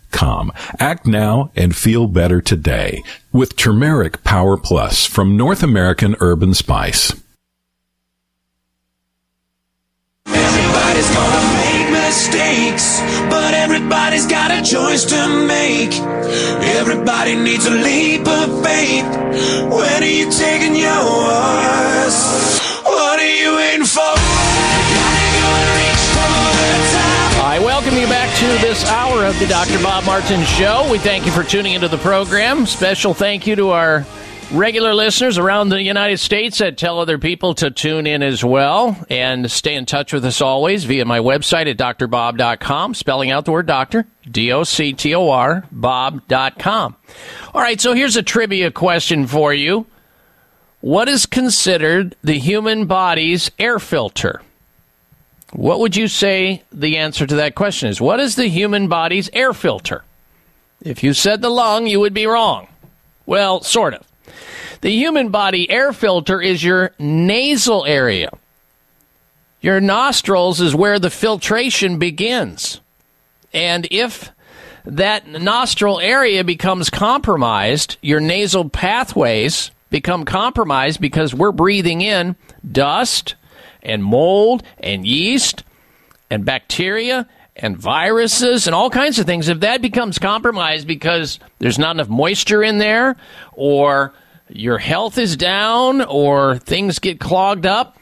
com. 0.11 0.51
Act 0.79 1.05
now 1.05 1.51
and 1.55 1.75
feel 1.75 2.07
better 2.07 2.41
today 2.41 3.03
with 3.31 3.55
Turmeric 3.55 4.23
Power 4.23 4.57
Plus 4.57 5.05
from 5.05 5.37
North 5.37 5.63
American 5.63 6.15
Herb 6.19 6.43
and 6.43 6.55
Spice. 6.55 7.13
Everybody's 10.27 11.09
gonna 11.09 11.53
make 11.55 11.91
mistakes, 11.91 12.99
but 13.29 13.53
everybody's 13.53 14.27
got 14.27 14.51
a 14.51 14.61
choice 14.61 15.05
to 15.05 15.45
make. 15.47 15.93
Everybody 16.77 17.35
needs 17.35 17.65
a 17.65 17.71
leap 17.71 18.27
of 18.27 18.63
faith. 18.63 19.05
When 19.71 20.03
are 20.03 20.05
you 20.05 20.31
taking 20.31 20.75
yours? 20.75 22.15
What 22.83 23.19
are 23.19 23.35
you 23.41 23.55
waiting 23.55 23.85
for? 23.85 24.50
To 28.41 28.47
this 28.47 28.83
hour 28.89 29.23
of 29.25 29.37
the 29.37 29.45
Dr. 29.45 29.77
Bob 29.83 30.03
Martin 30.03 30.43
Show. 30.45 30.89
We 30.91 30.97
thank 30.97 31.27
you 31.27 31.31
for 31.31 31.43
tuning 31.43 31.73
into 31.73 31.87
the 31.87 31.99
program. 31.99 32.65
Special 32.65 33.13
thank 33.13 33.45
you 33.45 33.55
to 33.55 33.69
our 33.69 34.03
regular 34.51 34.95
listeners 34.95 35.37
around 35.37 35.69
the 35.69 35.79
United 35.79 36.17
States 36.17 36.57
that 36.57 36.75
tell 36.75 36.97
other 36.97 37.19
people 37.19 37.53
to 37.53 37.69
tune 37.69 38.07
in 38.07 38.23
as 38.23 38.43
well 38.43 38.97
and 39.11 39.51
stay 39.51 39.75
in 39.75 39.85
touch 39.85 40.11
with 40.11 40.25
us 40.25 40.41
always 40.41 40.85
via 40.85 41.05
my 41.05 41.19
website 41.19 41.69
at 41.69 41.77
drbob.com, 41.77 42.95
spelling 42.95 43.29
out 43.29 43.45
the 43.45 43.51
word 43.51 43.67
doctor, 43.67 44.07
D 44.29 44.51
O 44.51 44.63
C 44.63 44.93
T 44.93 45.13
O 45.13 45.29
R, 45.29 45.63
bob.com. 45.71 46.95
All 47.53 47.61
right, 47.61 47.79
so 47.79 47.93
here's 47.93 48.17
a 48.17 48.23
trivia 48.23 48.71
question 48.71 49.27
for 49.27 49.53
you. 49.53 49.85
What 50.79 51.09
is 51.09 51.27
considered 51.27 52.15
the 52.23 52.39
human 52.39 52.87
body's 52.87 53.51
air 53.59 53.77
filter? 53.77 54.41
What 55.53 55.79
would 55.79 55.95
you 55.95 56.07
say 56.07 56.63
the 56.71 56.97
answer 56.97 57.25
to 57.25 57.35
that 57.35 57.55
question 57.55 57.89
is? 57.89 57.99
What 57.99 58.19
is 58.19 58.35
the 58.35 58.47
human 58.47 58.87
body's 58.87 59.29
air 59.33 59.53
filter? 59.53 60.03
If 60.81 61.03
you 61.03 61.13
said 61.13 61.41
the 61.41 61.49
lung, 61.49 61.87
you 61.87 61.99
would 61.99 62.13
be 62.13 62.25
wrong. 62.25 62.67
Well, 63.25 63.61
sort 63.61 63.93
of. 63.93 64.07
The 64.81 64.91
human 64.91 65.29
body 65.29 65.69
air 65.69 65.93
filter 65.93 66.41
is 66.41 66.63
your 66.63 66.91
nasal 66.97 67.85
area. 67.85 68.31
Your 69.61 69.79
nostrils 69.79 70.59
is 70.59 70.73
where 70.73 70.97
the 70.97 71.11
filtration 71.11 71.99
begins. 71.99 72.81
And 73.53 73.87
if 73.91 74.31
that 74.85 75.27
nostril 75.27 75.99
area 75.99 76.43
becomes 76.43 76.89
compromised, 76.89 77.97
your 78.01 78.19
nasal 78.19 78.69
pathways 78.69 79.69
become 79.91 80.25
compromised 80.25 80.99
because 80.99 81.35
we're 81.35 81.51
breathing 81.51 82.01
in 82.01 82.35
dust 82.69 83.35
and 83.83 84.03
mold 84.03 84.63
and 84.79 85.05
yeast 85.05 85.63
and 86.29 86.45
bacteria 86.45 87.27
and 87.55 87.77
viruses 87.77 88.67
and 88.67 88.75
all 88.75 88.89
kinds 88.89 89.19
of 89.19 89.25
things. 89.25 89.49
If 89.49 89.59
that 89.61 89.81
becomes 89.81 90.19
compromised 90.19 90.87
because 90.87 91.39
there's 91.59 91.79
not 91.79 91.95
enough 91.95 92.09
moisture 92.09 92.63
in 92.63 92.77
there 92.77 93.15
or 93.53 94.13
your 94.49 94.77
health 94.77 95.17
is 95.17 95.35
down 95.37 96.01
or 96.01 96.57
things 96.57 96.99
get 96.99 97.19
clogged 97.19 97.65
up, 97.65 97.97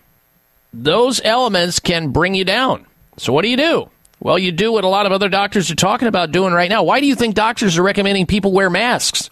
those 0.73 1.19
elements 1.23 1.79
can 1.79 2.09
bring 2.09 2.35
you 2.35 2.45
down. 2.45 2.85
So, 3.17 3.33
what 3.33 3.41
do 3.41 3.49
you 3.49 3.57
do? 3.57 3.89
Well, 4.21 4.37
you 4.37 4.51
do 4.51 4.71
what 4.71 4.83
a 4.83 4.89
lot 4.89 5.05
of 5.05 5.11
other 5.11 5.29
doctors 5.29 5.71
are 5.71 5.75
talking 5.75 6.07
about 6.07 6.31
doing 6.31 6.53
right 6.53 6.69
now. 6.69 6.83
Why 6.83 6.99
do 6.99 7.07
you 7.07 7.15
think 7.15 7.35
doctors 7.35 7.77
are 7.77 7.83
recommending 7.83 8.25
people 8.25 8.51
wear 8.51 8.69
masks? 8.69 9.29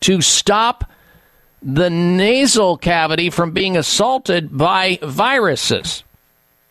To 0.00 0.20
stop 0.20 0.84
the 1.62 1.90
nasal 1.90 2.76
cavity 2.76 3.30
from 3.30 3.52
being 3.52 3.76
assaulted 3.76 4.56
by 4.56 4.98
viruses. 5.02 6.02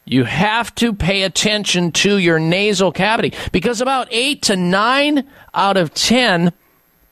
You 0.05 0.25
have 0.25 0.73
to 0.75 0.93
pay 0.93 1.23
attention 1.23 1.91
to 1.93 2.17
your 2.17 2.39
nasal 2.39 2.91
cavity 2.91 3.33
because 3.51 3.81
about 3.81 4.07
8 4.11 4.41
to 4.43 4.55
9 4.55 5.27
out 5.53 5.77
of 5.77 5.93
10 5.93 6.51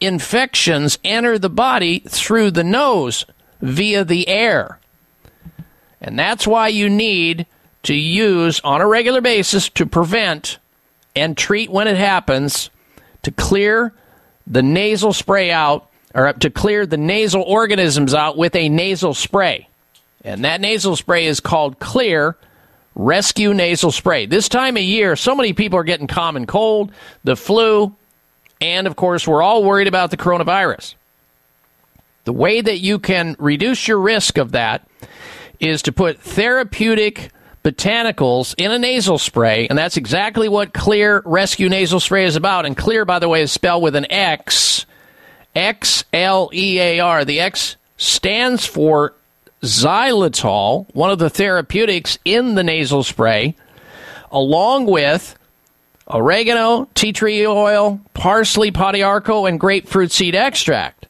infections 0.01 0.97
enter 1.03 1.37
the 1.37 1.49
body 1.49 1.99
through 1.99 2.51
the 2.51 2.63
nose 2.63 3.25
via 3.61 4.03
the 4.03 4.27
air. 4.27 4.79
And 6.01 6.17
that's 6.17 6.47
why 6.47 6.69
you 6.69 6.89
need 6.89 7.45
to 7.83 7.93
use 7.93 8.59
on 8.63 8.81
a 8.81 8.87
regular 8.87 9.21
basis 9.21 9.69
to 9.69 9.85
prevent 9.85 10.57
and 11.15 11.37
treat 11.37 11.69
when 11.69 11.87
it 11.87 11.97
happens 11.97 12.69
to 13.23 13.31
clear 13.31 13.93
the 14.47 14.63
nasal 14.63 15.13
spray 15.13 15.51
out 15.51 15.88
or 16.13 16.33
to 16.33 16.49
clear 16.49 16.85
the 16.85 16.97
nasal 16.97 17.43
organisms 17.43 18.13
out 18.13 18.37
with 18.37 18.55
a 18.55 18.69
nasal 18.69 19.13
spray. 19.13 19.67
And 20.23 20.43
that 20.43 20.61
nasal 20.61 20.95
spray 20.95 21.25
is 21.25 21.39
called 21.39 21.79
Xlear 21.79 22.35
Rescue 22.95 23.53
Nasal 23.53 23.91
Spray. 23.91 24.25
This 24.25 24.49
time 24.49 24.75
of 24.75 24.83
year, 24.83 25.15
so 25.15 25.33
many 25.33 25.53
people 25.53 25.79
are 25.79 25.85
getting 25.85 26.07
common 26.07 26.45
cold, 26.45 26.91
the 27.23 27.37
flu, 27.37 27.95
and 28.59 28.87
of 28.87 28.95
course, 28.95 29.25
we're 29.25 29.41
all 29.41 29.63
worried 29.63 29.87
about 29.87 30.11
the 30.11 30.17
coronavirus. 30.17 30.95
The 32.25 32.33
way 32.33 32.59
that 32.59 32.79
you 32.79 32.99
can 32.99 33.35
reduce 33.39 33.87
your 33.87 33.99
risk 33.99 34.37
of 34.37 34.51
that 34.51 34.85
is 35.59 35.81
to 35.83 35.91
put 35.91 36.19
therapeutic 36.19 37.31
botanicals 37.63 38.53
in 38.57 38.71
a 38.71 38.79
nasal 38.79 39.17
spray, 39.17 39.67
and 39.67 39.77
that's 39.77 39.97
exactly 39.97 40.49
what 40.49 40.73
Xlear 40.73 41.21
Rescue 41.25 41.69
Nasal 41.69 41.99
Spray 41.99 42.25
is 42.25 42.35
about. 42.35 42.65
And 42.65 42.75
Clear, 42.75 43.05
by 43.05 43.19
the 43.19 43.29
way, 43.29 43.41
is 43.41 43.51
spelled 43.51 43.83
with 43.83 43.95
an 43.95 44.11
X, 44.11 44.85
X 45.59 46.05
L 46.13 46.49
E 46.53 46.79
A 46.79 46.99
R. 47.01 47.25
The 47.25 47.41
X 47.41 47.75
stands 47.97 48.65
for 48.65 49.13
xylitol, 49.61 50.87
one 50.95 51.11
of 51.11 51.19
the 51.19 51.29
therapeutics 51.29 52.17
in 52.23 52.55
the 52.55 52.63
nasal 52.63 53.03
spray, 53.03 53.55
along 54.31 54.85
with 54.85 55.37
oregano, 56.07 56.87
tea 56.95 57.11
tree 57.11 57.45
oil, 57.45 57.99
parsley, 58.13 58.71
pau 58.71 58.93
d'arco, 58.93 59.45
and 59.45 59.59
grapefruit 59.59 60.13
seed 60.13 60.33
extract. 60.33 61.07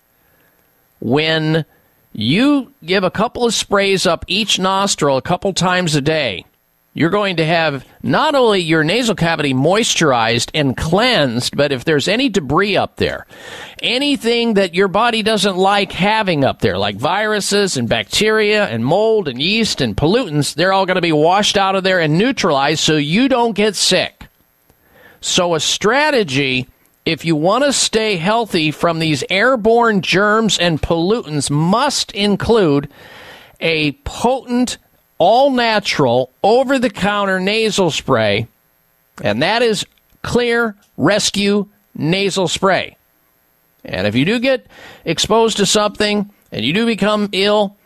When 0.99 1.63
you 2.11 2.73
give 2.83 3.03
a 3.03 3.11
couple 3.11 3.45
of 3.45 3.53
sprays 3.53 4.07
up 4.07 4.25
each 4.27 4.57
nostril 4.57 5.15
a 5.15 5.21
couple 5.21 5.53
times 5.53 5.93
a 5.93 6.01
day, 6.01 6.43
you're 6.99 7.09
going 7.09 7.37
to 7.37 7.45
have 7.45 7.87
not 8.03 8.35
only 8.35 8.59
your 8.59 8.83
nasal 8.83 9.15
cavity 9.15 9.53
moisturized 9.53 10.51
and 10.53 10.75
cleansed, 10.75 11.55
but 11.55 11.71
if 11.71 11.85
there's 11.85 12.09
any 12.09 12.27
debris 12.27 12.75
up 12.75 12.97
there, 12.97 13.25
anything 13.81 14.55
that 14.55 14.75
your 14.75 14.89
body 14.89 15.23
doesn't 15.23 15.55
like 15.55 15.93
having 15.93 16.43
up 16.43 16.59
there, 16.59 16.77
like 16.77 16.97
viruses 16.97 17.77
and 17.77 17.87
bacteria 17.87 18.65
and 18.65 18.83
mold 18.83 19.29
and 19.29 19.41
yeast 19.41 19.79
and 19.79 19.95
pollutants, 19.95 20.53
they're 20.53 20.73
all 20.73 20.85
going 20.85 20.95
to 20.95 21.01
be 21.01 21.13
washed 21.13 21.55
out 21.55 21.73
of 21.73 21.85
there 21.85 22.01
and 22.01 22.17
neutralized 22.17 22.81
so 22.81 22.97
you 22.97 23.29
don't 23.29 23.55
get 23.55 23.77
sick. 23.77 24.25
So, 25.21 25.55
a 25.55 25.61
strategy, 25.61 26.67
if 27.05 27.23
you 27.23 27.37
want 27.37 27.63
to 27.63 27.71
stay 27.71 28.17
healthy 28.17 28.71
from 28.71 28.99
these 28.99 29.23
airborne 29.29 30.01
germs 30.01 30.59
and 30.59 30.81
pollutants, 30.81 31.49
must 31.49 32.11
include 32.11 32.89
a 33.61 33.93
potent 34.03 34.77
all 35.19 35.51
natural, 35.51 36.31
over 36.41 36.79
the 36.79 36.89
counter 36.89 37.39
nasal 37.39 37.91
spray, 37.91 38.47
and 39.21 39.41
that 39.43 39.61
is 39.61 39.85
Xlear 40.23 40.75
Rescue 40.97 41.67
Nasal 41.95 42.47
Spray. 42.47 42.97
And 43.83 44.07
if 44.07 44.15
you 44.15 44.25
do 44.25 44.39
get 44.39 44.65
exposed 45.05 45.57
to 45.57 45.65
something 45.65 46.29
and 46.51 46.65
you 46.65 46.73
do 46.73 46.85
become 46.85 47.29
ill, 47.31 47.77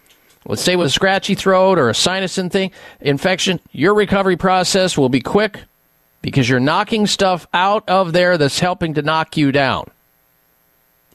let's 0.45 0.61
say 0.61 0.75
with 0.75 0.87
a 0.87 0.91
scratchy 0.91 1.35
throat 1.35 1.77
or 1.77 1.89
a 1.89 1.95
sinus 1.95 2.37
in 2.37 2.49
thing, 2.49 2.71
infection, 3.01 3.59
your 3.71 3.93
recovery 3.93 4.37
process 4.37 4.97
will 4.97 5.09
be 5.09 5.21
quick 5.21 5.61
because 6.21 6.49
you're 6.49 6.59
knocking 6.59 7.05
stuff 7.05 7.47
out 7.53 7.87
of 7.87 8.13
there 8.13 8.37
that's 8.37 8.59
helping 8.59 8.93
to 8.95 9.01
knock 9.01 9.37
you 9.37 9.51
down. 9.51 9.89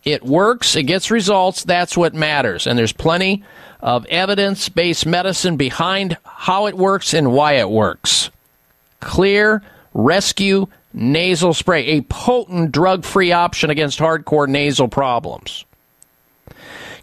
It 0.05 0.25
works, 0.25 0.77
it 0.77 0.85
gets 0.85 1.10
results, 1.10 1.65
that's 1.65 1.97
what 1.97 2.15
matters. 2.15 2.67
And 2.67 2.78
there's 2.78 2.93
plenty 2.93 3.44
of 3.81 4.07
evidence 4.07 4.68
based 4.68 5.07
medicine 5.07 5.57
behind 5.57 6.17
how 6.25 6.67
it 6.67 6.77
works 6.77 7.15
and 7.15 7.33
why 7.33 7.55
it 7.55 7.70
works. 7.70 8.31
Xlear 9.01 9.62
Rescue 9.94 10.67
Nasal 10.93 11.55
Spray, 11.55 11.86
a 11.86 12.01
potent 12.02 12.73
drug 12.73 13.05
free 13.05 13.33
option 13.33 13.70
against 13.70 13.99
hardcore 13.99 14.49
nasal 14.49 14.89
problems. 14.89 15.65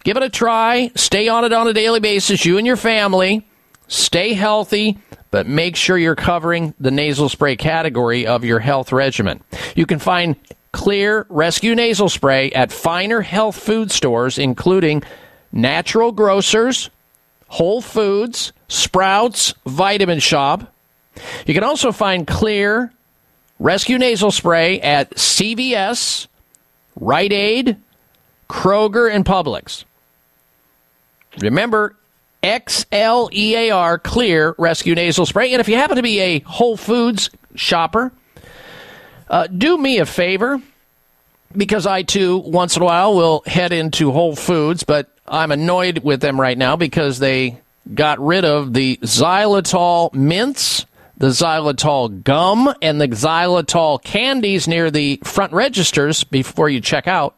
Give 0.04 0.18
it 0.18 0.24
a 0.24 0.30
try. 0.30 0.92
Stay 0.96 1.28
on 1.28 1.46
it 1.46 1.54
on 1.54 1.68
a 1.68 1.74
daily 1.74 2.00
basis, 2.00 2.46
you 2.46 2.58
and 2.58 2.68
your 2.68 2.78
family. 2.78 3.46
Stay 3.88 4.34
healthy, 4.34 4.98
but 5.32 5.48
make 5.48 5.76
sure 5.76 5.98
you're 5.98 6.16
covering 6.16 6.74
the 6.80 6.92
nasal 6.92 7.30
spray 7.30 7.56
category 7.56 8.26
of 8.26 8.44
your 8.44 8.60
health 8.60 8.92
regimen. 8.92 9.42
You 9.76 9.86
can 9.86 10.00
find 10.00 10.36
Xlear 10.76 11.26
Rescue 11.30 11.74
Nasal 11.74 12.10
Spray 12.10 12.52
at 12.52 12.72
finer 12.72 13.22
health 13.22 13.58
food 13.58 13.92
stores, 13.92 14.38
including 14.38 15.04
Natural 15.52 16.12
Grocers, 16.12 16.90
Whole 17.48 17.82
Foods, 17.82 18.52
Sprouts, 18.68 19.54
Vitamin 19.66 20.20
Shop. 20.20 20.72
You 21.46 21.54
can 21.54 21.64
also 21.64 21.92
find 21.92 22.28
Xlear 22.28 22.92
Rescue 23.58 23.98
Nasal 23.98 24.32
Spray 24.32 24.82
at 24.82 25.12
CVS, 25.12 26.28
Rite 27.00 27.32
Aid, 27.32 27.78
Kroger, 28.50 29.14
and 29.14 29.24
Publix. 29.24 29.86
Remember, 31.40 31.96
XLEAR 32.44 34.04
Clear 34.04 34.56
Rescue 34.58 34.96
Nasal 34.96 35.26
Spray. 35.26 35.54
And 35.54 35.60
if 35.60 35.68
you 35.68 35.76
happen 35.76 35.96
to 35.96 36.04
be 36.04 36.20
a 36.20 36.40
Whole 36.40 36.78
Foods 36.78 37.30
shopper, 37.56 38.12
uh, 39.30 39.48
do 39.48 39.78
me 39.78 40.00
a 40.00 40.06
favor 40.06 40.62
because 41.56 41.86
I 41.86 42.04
too, 42.04 42.38
once 42.38 42.76
in 42.76 42.82
a 42.82 42.86
while, 42.86 43.16
will 43.16 43.44
head 43.46 43.72
into 43.72 44.12
Whole 44.12 44.36
Foods, 44.36 44.84
but 44.84 45.10
I'm 45.28 45.52
annoyed 45.52 46.00
with 46.00 46.22
them 46.22 46.40
right 46.40 46.58
now 46.58 46.76
because 46.76 47.20
they 47.20 47.60
got 47.94 48.20
rid 48.20 48.46
of 48.46 48.74
the 48.74 48.98
xylitol 48.98 50.14
mints, 50.14 50.86
the 51.18 51.28
xylitol 51.28 52.24
gum, 52.24 52.74
and 52.82 53.00
the 53.00 53.08
xylitol 53.08 54.04
candies 54.04 54.68
near 54.68 54.92
the 54.92 55.20
front 55.24 55.54
registers 55.54 56.24
before 56.24 56.70
you 56.70 56.82
check 56.82 57.08
out 57.08 57.38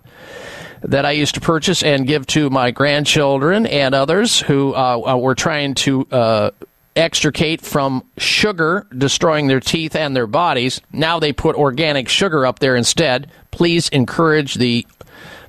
that 0.84 1.06
I 1.06 1.12
used 1.12 1.36
to 1.36 1.42
purchase 1.42 1.84
and 1.84 2.06
give 2.06 2.28
to 2.28 2.50
my 2.50 2.72
grandchildren 2.72 3.66
and 3.66 3.96
others 3.96 4.40
who 4.40 4.74
uh, 4.74 5.14
uh, 5.14 5.18
were 5.18 5.36
trying 5.36 5.74
to 5.76 6.08
uh, 6.12 6.52
extricate 6.98 7.62
from 7.62 8.04
sugar, 8.18 8.88
destroying 8.96 9.48
their 9.48 9.60
teeth 9.60 9.96
and 9.96 10.16
their 10.16 10.28
bodies. 10.28 10.82
Now 10.92 11.20
they 11.20 11.32
put 11.32 11.56
organic 11.56 12.10
sugar 12.10 12.46
up 12.46 12.60
there 12.60 12.76
instead. 12.76 13.32
Please 13.52 13.90
encourage 13.90 14.56
the 14.56 14.86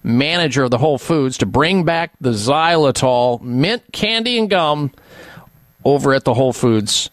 manager 0.03 0.65
of 0.65 0.71
the 0.71 0.79
Whole 0.79 0.99
Foods 0.99 1.39
to 1.39 1.47
bring 1.47 1.85
back 1.85 2.13
the 2.21 2.31
xylitol 2.31 3.41
mint 3.41 3.83
candy 3.93 4.39
and 4.39 4.49
gum 4.49 4.93
over 5.85 6.15
at 6.15 6.25
the 6.25 6.35
Whole 6.35 6.53
Foods 6.53 7.11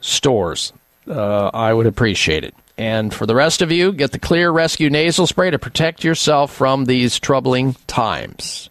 stores. 0.00 0.72
Uh, 1.08 1.50
I 1.52 1.72
would 1.72 1.86
appreciate 1.86 2.44
it. 2.44 2.54
And 2.78 3.12
for 3.12 3.26
the 3.26 3.34
rest 3.34 3.60
of 3.60 3.70
you, 3.70 3.92
get 3.92 4.12
the 4.12 4.18
Xlear 4.18 4.54
Rescue 4.54 4.88
Nasal 4.88 5.26
Spray 5.26 5.50
to 5.50 5.58
protect 5.58 6.02
yourself 6.02 6.52
from 6.52 6.86
these 6.86 7.18
troubling 7.20 7.74
times. 7.86 8.70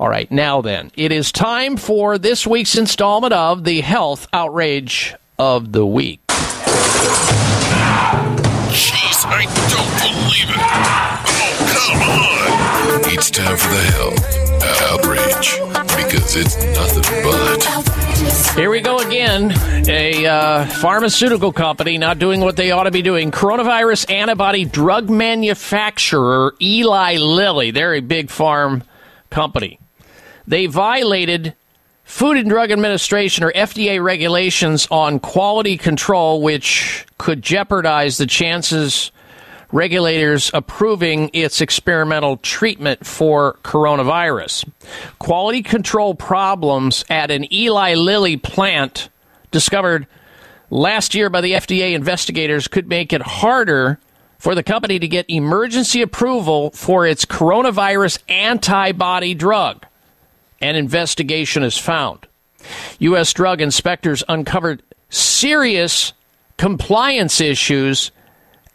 All 0.00 0.08
right, 0.08 0.30
now 0.30 0.62
then, 0.62 0.90
it 0.96 1.12
is 1.12 1.30
time 1.30 1.76
for 1.76 2.16
this 2.16 2.46
week's 2.46 2.74
installment 2.74 3.34
of 3.34 3.64
the 3.64 3.82
Health 3.82 4.26
Outrage 4.32 5.14
of 5.38 5.72
the 5.72 5.84
Week. 5.84 6.26
Jeez, 8.70 9.26
I 9.26 9.44
don't 9.68 9.92
believe 10.00 10.48
it. 10.48 10.56
Oh, 10.56 11.60
come 11.68 12.00
on. 12.00 13.12
It's 13.12 13.30
time 13.30 13.58
for 13.58 13.68
the 13.68 13.82
health 13.92 14.24
outrage 14.90 15.60
because 16.02 16.34
it's 16.34 16.56
nothing 16.74 17.04
but. 17.22 18.56
Here 18.56 18.70
we 18.70 18.80
go 18.80 19.00
again. 19.00 19.52
A 19.86 20.24
uh, 20.24 20.64
pharmaceutical 20.64 21.52
company 21.52 21.98
not 21.98 22.18
doing 22.18 22.40
what 22.40 22.56
they 22.56 22.70
ought 22.70 22.84
to 22.84 22.90
be 22.90 23.02
doing. 23.02 23.30
Coronavirus 23.30 24.10
antibody 24.10 24.64
drug 24.64 25.10
manufacturer 25.10 26.54
Eli 26.58 27.16
Lilly. 27.18 27.70
They're 27.70 27.96
a 27.96 28.00
big 28.00 28.30
farm 28.30 28.82
company. 29.28 29.79
They 30.50 30.66
violated 30.66 31.54
Food 32.02 32.36
and 32.36 32.48
Drug 32.48 32.72
Administration 32.72 33.44
or 33.44 33.52
FDA 33.52 34.02
regulations 34.02 34.88
on 34.90 35.20
quality 35.20 35.76
control, 35.76 36.42
which 36.42 37.06
could 37.18 37.40
jeopardize 37.40 38.18
the 38.18 38.26
chances 38.26 39.12
regulators 39.70 40.50
approving 40.52 41.30
its 41.32 41.60
experimental 41.60 42.36
treatment 42.38 43.06
for 43.06 43.58
coronavirus. 43.62 44.68
Quality 45.20 45.62
control 45.62 46.16
problems 46.16 47.04
at 47.08 47.30
an 47.30 47.52
Eli 47.54 47.94
Lilly 47.94 48.36
plant 48.36 49.08
discovered 49.52 50.08
last 50.68 51.14
year 51.14 51.30
by 51.30 51.42
the 51.42 51.52
FDA 51.52 51.94
investigators 51.94 52.66
could 52.66 52.88
make 52.88 53.12
it 53.12 53.22
harder 53.22 54.00
for 54.40 54.56
the 54.56 54.64
company 54.64 54.98
to 54.98 55.06
get 55.06 55.30
emergency 55.30 56.02
approval 56.02 56.72
for 56.72 57.06
its 57.06 57.24
coronavirus 57.24 58.18
antibody 58.28 59.32
drug. 59.32 59.86
An 60.60 60.76
investigation 60.76 61.62
is 61.62 61.78
found. 61.78 62.26
U.S. 62.98 63.32
drug 63.32 63.60
inspectors 63.60 64.22
uncovered 64.28 64.82
serious 65.08 66.12
compliance 66.56 67.40
issues 67.40 68.10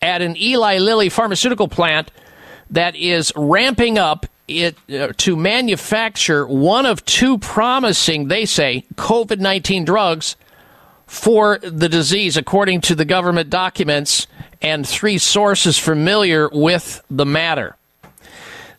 at 0.02 0.22
an 0.22 0.36
Eli 0.38 0.80
Lilly 0.80 1.10
pharmaceutical 1.10 1.68
plant 1.68 2.12
that 2.72 2.96
is 2.96 3.32
ramping 3.36 3.98
up 3.98 4.26
it 4.48 4.78
uh, 4.92 5.12
to 5.18 5.36
manufacture 5.36 6.46
one 6.46 6.86
of 6.86 7.04
two 7.06 7.38
promising, 7.38 8.28
they 8.28 8.46
say, 8.46 8.86
COVID 8.96 9.40
19 9.40 9.86
drugs 9.86 10.36
for 11.08 11.60
the 11.60 11.90
disease, 11.90 12.38
according 12.38 12.82
to 12.82 12.96
the 12.96 13.06
government 13.06 13.50
documents 13.50 14.28
and 14.62 14.88
three 14.88 15.18
sources 15.18 15.78
familiar 15.78 16.50
with 16.50 17.04
the 17.10 17.26
matter. 17.26 17.76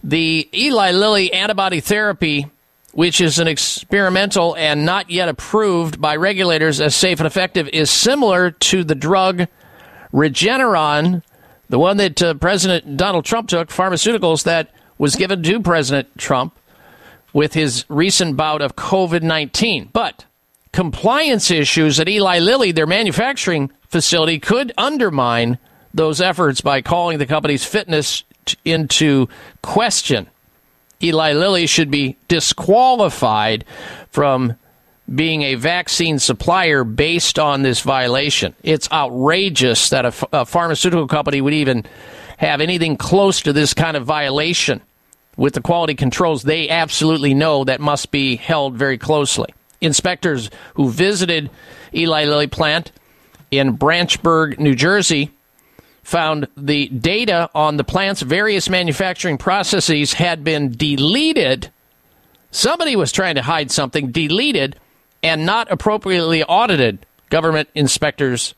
The 0.03 0.49
Eli 0.53 0.93
Lilly 0.93 1.33
antibody 1.33 1.81
therapy, 1.81 2.51
which 2.97 3.21
is 3.21 3.39
an 3.39 3.47
experimental 3.47 4.57
and 4.57 4.87
not 4.87 5.11
yet 5.11 5.29
approved 5.29 6.01
by 6.01 6.17
regulators 6.17 6.81
as 6.81 6.97
safe 6.97 7.21
and 7.21 7.27
effective, 7.27 7.69
is 7.69 7.91
similar 7.91 8.51
to 8.51 8.83
the 8.83 8.95
drug 8.95 9.47
Regeneron, 10.15 11.23
the 11.69 11.79
one 11.79 11.99
that 11.99 12.23
uh, 12.23 12.33
President 12.33 12.97
Donald 12.97 13.27
Trump 13.27 13.51
took, 13.51 13.69
pharmaceuticals 13.69 14.45
that 14.45 14.71
was 14.97 15.15
given 15.15 15.43
to 15.43 15.61
President 15.61 16.09
Trump 16.17 16.57
with 17.35 17.53
his 17.53 17.85
recent 17.91 18.35
bout 18.35 18.63
of 18.63 18.77
COVID 18.77 19.21
19. 19.21 19.91
But 19.93 20.25
compliance 20.73 21.51
issues 21.51 22.01
at 22.01 22.09
Eli 22.09 22.39
Lilly, 22.39 22.73
their 22.73 22.87
manufacturing 22.87 23.71
facility, 23.89 24.39
could 24.39 24.73
undermine 24.79 25.59
those 25.93 26.23
efforts 26.23 26.63
by 26.63 26.81
calling 26.81 27.19
the 27.19 27.27
company's 27.27 27.67
fitness 27.67 28.25
t- 28.47 28.57
into 28.65 29.29
question. 29.61 30.31
Eli 31.03 31.33
Lilly 31.33 31.67
should 31.67 31.91
be 31.91 32.17
disqualified 32.29 33.65
from 34.11 34.55
being 35.13 35.43
a 35.43 35.55
vaccine 35.55 36.19
supplier 36.19 36.83
based 36.85 37.39
on 37.39 37.63
this 37.63 37.81
violation. 37.81 38.55
It's 38.63 38.91
outrageous 38.91 39.91
that 39.91 40.07
a, 40.07 40.29
a 40.33 40.47
pharmaceutical 40.47 41.07
company 41.07 41.41
would 41.41 41.55
even 41.55 41.85
have 42.39 42.61
anything 42.61 42.97
close 42.97 43.41
to 43.43 43.53
this 43.53 43.73
kind 43.73 43.97
of 43.97 44.05
violation 44.05 44.83
with 45.37 45.55
the 45.55 45.61
quality 45.61 45.95
controls 45.95 46.43
they 46.43 46.69
absolutely 46.69 47.35
know 47.35 47.65
that 47.65 47.81
must 47.81 48.11
be 48.11 48.37
held 48.37 48.75
very 48.75 48.99
closely. 48.99 49.55
Inspectors 49.81 50.51
who 50.75 50.91
visited 50.91 51.51
Eli 51.95 52.25
Lilly 52.25 52.47
plant 52.47 52.91
in 53.51 53.77
Branchburg, 53.77 54.59
New 54.59 54.75
Jersey, 54.75 55.31
found 56.07 56.47
the 56.57 56.87
data 56.87 57.51
on 57.53 57.79
the 57.79 57.83
plant's 57.83 58.23
various 58.23 58.71
manufacturing 58.71 59.37
processes 59.37 60.13
had 60.13 60.45
been 60.45 60.71
deleted. 60.71 61.69
Somebody 62.53 62.95
was 62.95 63.11
trying 63.11 63.35
to 63.35 63.43
hide 63.43 63.73
something, 63.73 64.13
deleted, 64.13 64.79
and 65.25 65.45
not 65.45 65.69
appropriately 65.69 66.45
audited, 66.45 67.05
government 67.29 67.69
inspectors' 67.75 68.55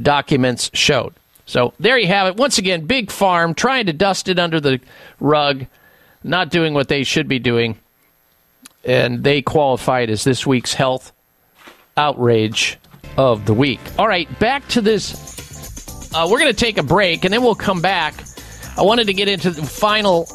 documents 0.00 0.70
showed. 0.72 1.12
So 1.44 1.74
there 1.78 1.98
you 1.98 2.06
have 2.06 2.26
it. 2.26 2.36
Once 2.36 2.56
again, 2.56 2.86
Big 2.86 3.10
Farm 3.10 3.52
trying 3.52 3.84
to 3.84 3.92
dust 3.92 4.26
it 4.28 4.38
under 4.38 4.58
the 4.58 4.80
rug, 5.20 5.66
not 6.24 6.48
doing 6.48 6.72
what 6.72 6.88
they 6.88 7.04
should 7.04 7.28
be 7.28 7.38
doing. 7.38 7.78
And 8.82 9.22
they 9.22 9.42
qualified 9.42 10.08
as 10.08 10.24
this 10.24 10.46
week's 10.46 10.72
health 10.72 11.12
outrage 11.98 12.78
of 13.18 13.44
the 13.44 13.52
week. 13.52 13.80
All 13.98 14.08
right, 14.08 14.38
back 14.38 14.66
to 14.68 14.80
this. 14.80 15.38
Uh, 16.14 16.26
we're 16.30 16.38
going 16.38 16.52
to 16.52 16.58
take 16.58 16.78
a 16.78 16.82
break 16.82 17.24
and 17.24 17.32
then 17.32 17.42
we'll 17.42 17.54
come 17.54 17.80
back. 17.80 18.14
I 18.76 18.82
wanted 18.82 19.08
to 19.08 19.14
get 19.14 19.28
into 19.28 19.50
the 19.50 19.64
final 19.64 20.28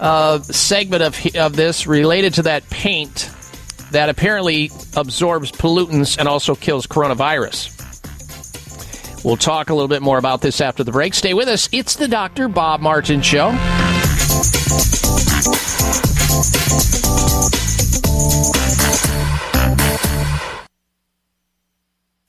uh, 0.00 0.40
segment 0.40 1.02
of, 1.02 1.36
of 1.36 1.56
this 1.56 1.86
related 1.86 2.34
to 2.34 2.42
that 2.42 2.68
paint 2.70 3.30
that 3.92 4.08
apparently 4.08 4.70
absorbs 4.96 5.52
pollutants 5.52 6.18
and 6.18 6.28
also 6.28 6.54
kills 6.54 6.86
coronavirus. 6.86 7.70
We'll 9.24 9.36
talk 9.36 9.70
a 9.70 9.74
little 9.74 9.88
bit 9.88 10.02
more 10.02 10.18
about 10.18 10.42
this 10.42 10.60
after 10.60 10.84
the 10.84 10.92
break. 10.92 11.14
Stay 11.14 11.32
with 11.32 11.48
us. 11.48 11.68
It's 11.72 11.96
the 11.96 12.08
Dr. 12.08 12.48
Bob 12.48 12.80
Martin 12.80 13.22
Show. 13.22 13.52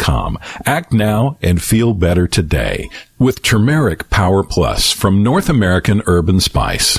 com. 0.00 0.38
Act 0.66 0.92
now 0.92 1.36
and 1.42 1.62
feel 1.62 1.94
better 1.94 2.26
today 2.26 2.88
with 3.18 3.42
Turmeric 3.42 4.10
Power 4.10 4.42
Plus 4.42 4.90
from 4.92 5.22
North 5.22 5.48
American 5.48 6.02
Herb 6.06 6.28
and 6.28 6.42
Spice. 6.42 6.98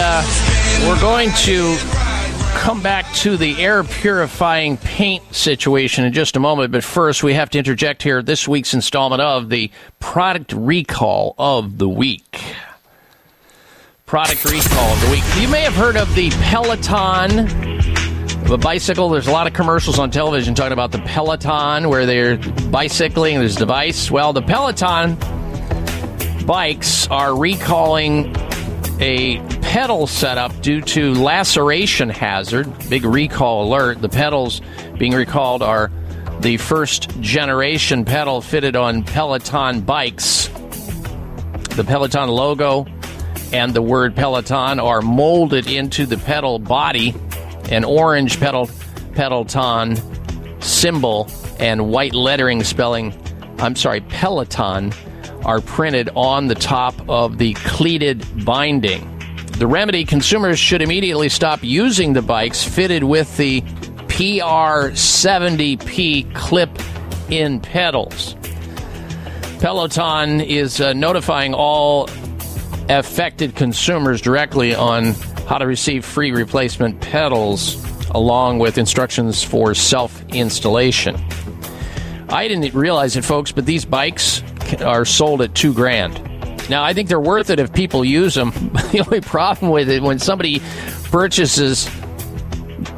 Uh, 0.00 0.22
we're 0.86 1.00
going 1.00 1.30
to 1.32 1.76
come 2.58 2.82
back 2.82 3.12
to 3.14 3.36
the 3.36 3.56
air 3.62 3.82
purifying 3.82 4.76
paint 4.76 5.22
situation 5.34 6.04
in 6.04 6.12
just 6.12 6.36
a 6.36 6.40
moment. 6.40 6.70
But 6.72 6.84
first, 6.84 7.22
we 7.22 7.34
have 7.34 7.50
to 7.50 7.58
interject 7.58 8.02
here 8.02 8.22
this 8.22 8.46
week's 8.46 8.74
installment 8.74 9.22
of 9.22 9.48
the 9.48 9.70
product 9.98 10.52
recall 10.52 11.34
of 11.38 11.78
the 11.78 11.88
week. 11.88 12.54
Product 14.08 14.42
recall 14.46 14.94
of 14.94 15.00
the 15.02 15.10
week. 15.10 15.22
You 15.38 15.48
may 15.48 15.60
have 15.60 15.74
heard 15.74 15.98
of 15.98 16.14
the 16.14 16.30
Peloton. 16.30 17.44
The 18.46 18.56
bicycle, 18.56 19.10
there's 19.10 19.26
a 19.26 19.30
lot 19.30 19.46
of 19.46 19.52
commercials 19.52 19.98
on 19.98 20.10
television 20.10 20.54
talking 20.54 20.72
about 20.72 20.92
the 20.92 21.00
Peloton 21.00 21.90
where 21.90 22.06
they're 22.06 22.38
bicycling, 22.70 23.38
this 23.38 23.54
device. 23.54 24.10
Well, 24.10 24.32
the 24.32 24.40
Peloton 24.40 25.18
bikes 26.46 27.06
are 27.08 27.36
recalling 27.38 28.34
a 28.98 29.40
pedal 29.60 30.06
setup 30.06 30.58
due 30.62 30.80
to 30.80 31.12
laceration 31.12 32.08
hazard. 32.08 32.66
Big 32.88 33.04
recall 33.04 33.68
alert. 33.68 34.00
The 34.00 34.08
pedals 34.08 34.62
being 34.96 35.12
recalled 35.12 35.62
are 35.62 35.90
the 36.40 36.56
first 36.56 37.10
generation 37.20 38.06
pedal 38.06 38.40
fitted 38.40 38.74
on 38.74 39.04
Peloton 39.04 39.82
bikes. 39.82 40.48
The 41.76 41.84
Peloton 41.86 42.30
logo 42.30 42.86
and 43.52 43.74
the 43.74 43.82
word 43.82 44.14
Peloton 44.14 44.80
are 44.80 45.00
molded 45.00 45.68
into 45.68 46.06
the 46.06 46.18
pedal 46.18 46.58
body. 46.58 47.14
An 47.70 47.84
orange 47.84 48.40
pedal 48.40 48.68
Peloton 49.14 49.96
symbol 50.60 51.30
and 51.58 51.90
white 51.90 52.14
lettering 52.14 52.64
spelling, 52.64 53.14
I'm 53.58 53.76
sorry, 53.76 54.00
Peloton 54.00 54.92
are 55.44 55.60
printed 55.60 56.08
on 56.14 56.46
the 56.46 56.54
top 56.54 56.94
of 57.08 57.38
the 57.38 57.54
cleated 57.54 58.24
binding. 58.44 59.14
The 59.58 59.66
remedy 59.66 60.04
consumers 60.04 60.58
should 60.58 60.82
immediately 60.82 61.28
stop 61.28 61.60
using 61.62 62.12
the 62.12 62.22
bikes 62.22 62.62
fitted 62.62 63.02
with 63.02 63.36
the 63.36 63.62
PR70P 64.08 66.34
clip 66.34 66.70
in 67.30 67.60
pedals. 67.60 68.36
Peloton 69.60 70.40
is 70.40 70.80
uh, 70.80 70.92
notifying 70.92 71.54
all 71.54 72.08
affected 72.88 73.54
consumers 73.54 74.20
directly 74.20 74.74
on 74.74 75.12
how 75.46 75.58
to 75.58 75.66
receive 75.66 76.04
free 76.04 76.32
replacement 76.32 77.00
pedals 77.00 77.84
along 78.10 78.58
with 78.58 78.78
instructions 78.78 79.42
for 79.42 79.74
self 79.74 80.24
installation. 80.28 81.16
I 82.28 82.48
didn't 82.48 82.74
realize 82.74 83.16
it, 83.16 83.24
folks, 83.24 83.52
but 83.52 83.66
these 83.66 83.84
bikes 83.84 84.42
are 84.80 85.04
sold 85.04 85.42
at 85.42 85.54
two 85.54 85.72
grand. 85.72 86.22
Now, 86.68 86.84
I 86.84 86.92
think 86.92 87.08
they're 87.08 87.20
worth 87.20 87.48
it 87.48 87.58
if 87.58 87.72
people 87.72 88.04
use 88.04 88.34
them. 88.34 88.50
the 88.92 89.02
only 89.04 89.22
problem 89.22 89.70
with 89.70 89.88
it, 89.88 90.02
when 90.02 90.18
somebody 90.18 90.60
purchases 91.04 91.88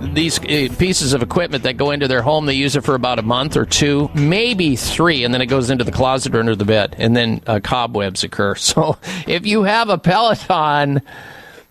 these 0.00 0.38
uh, 0.38 0.68
pieces 0.78 1.12
of 1.12 1.22
equipment 1.22 1.64
that 1.64 1.76
go 1.76 1.90
into 1.90 2.08
their 2.08 2.22
home, 2.22 2.46
they 2.46 2.54
use 2.54 2.76
it 2.76 2.84
for 2.84 2.94
about 2.94 3.18
a 3.18 3.22
month 3.22 3.56
or 3.56 3.66
two, 3.66 4.10
maybe 4.14 4.76
three, 4.76 5.24
and 5.24 5.32
then 5.32 5.40
it 5.40 5.46
goes 5.46 5.70
into 5.70 5.84
the 5.84 5.92
closet 5.92 6.34
or 6.34 6.40
under 6.40 6.56
the 6.56 6.64
bed, 6.64 6.96
and 6.98 7.14
then 7.14 7.42
uh, 7.46 7.60
cobwebs 7.62 8.24
occur. 8.24 8.54
So 8.70 8.98
if 9.26 9.46
you 9.46 9.64
have 9.64 9.88
a 9.88 9.98
Peloton 9.98 11.02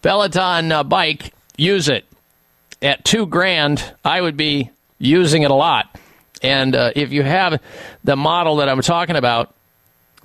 Peloton 0.01 0.71
uh, 0.71 0.83
bike, 0.83 1.33
use 1.57 1.87
it. 1.87 2.05
At 2.81 3.03
two 3.05 3.25
grand, 3.25 3.93
I 4.03 4.19
would 4.19 4.37
be 4.37 4.69
using 4.97 5.43
it 5.43 5.51
a 5.51 5.55
lot. 5.55 5.97
And 6.41 6.75
uh, 6.75 6.91
if 6.95 7.11
you 7.11 7.23
have 7.23 7.61
the 8.03 8.15
model 8.15 8.57
that 8.57 8.69
I'm 8.69 8.81
talking 8.81 9.15
about, 9.15 9.53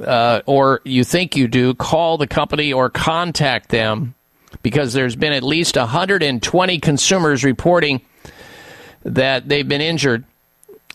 uh, 0.05 0.43
or 0.47 0.81
you 0.85 1.05
think 1.05 1.37
you 1.37 1.49
do, 1.49 1.75
call 1.75 2.19
the 2.19 2.27
company 2.27 2.73
or 2.73 2.91
contact 2.91 3.69
them 3.69 4.15
because 4.63 4.93
there's 4.93 5.17
been 5.17 5.33
at 5.33 5.43
least 5.43 5.77
120 5.77 6.79
consumers 6.79 7.45
reporting 7.45 8.01
that 9.05 9.49
they've 9.49 9.69
been 9.69 9.81
injured. 9.81 10.25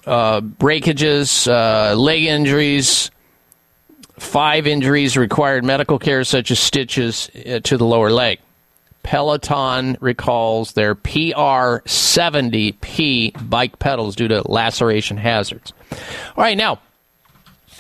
Uh, 0.06 0.42
breakages, 0.42 1.48
uh, 1.48 1.96
leg 1.96 2.24
injuries, 2.24 3.12
five 4.18 4.68
injuries 4.68 5.18
required 5.18 5.64
medical 5.64 5.98
care, 6.00 6.24
such 6.24 6.52
as 6.52 6.60
stitches 6.60 7.30
uh, 7.36 7.60
to 7.64 7.78
the 7.78 7.86
lower 7.86 8.12
leg. 8.12 8.40
Peloton 9.04 9.98
recalls 10.02 10.74
their 10.74 10.96
PR70P 10.96 13.50
bike 13.50 13.80
pedals 13.80 14.16
due 14.16 14.28
to 14.28 14.42
laceration 14.50 15.18
hazards. 15.18 15.74
All 15.92 16.44
right, 16.44 16.58
now 16.58 16.80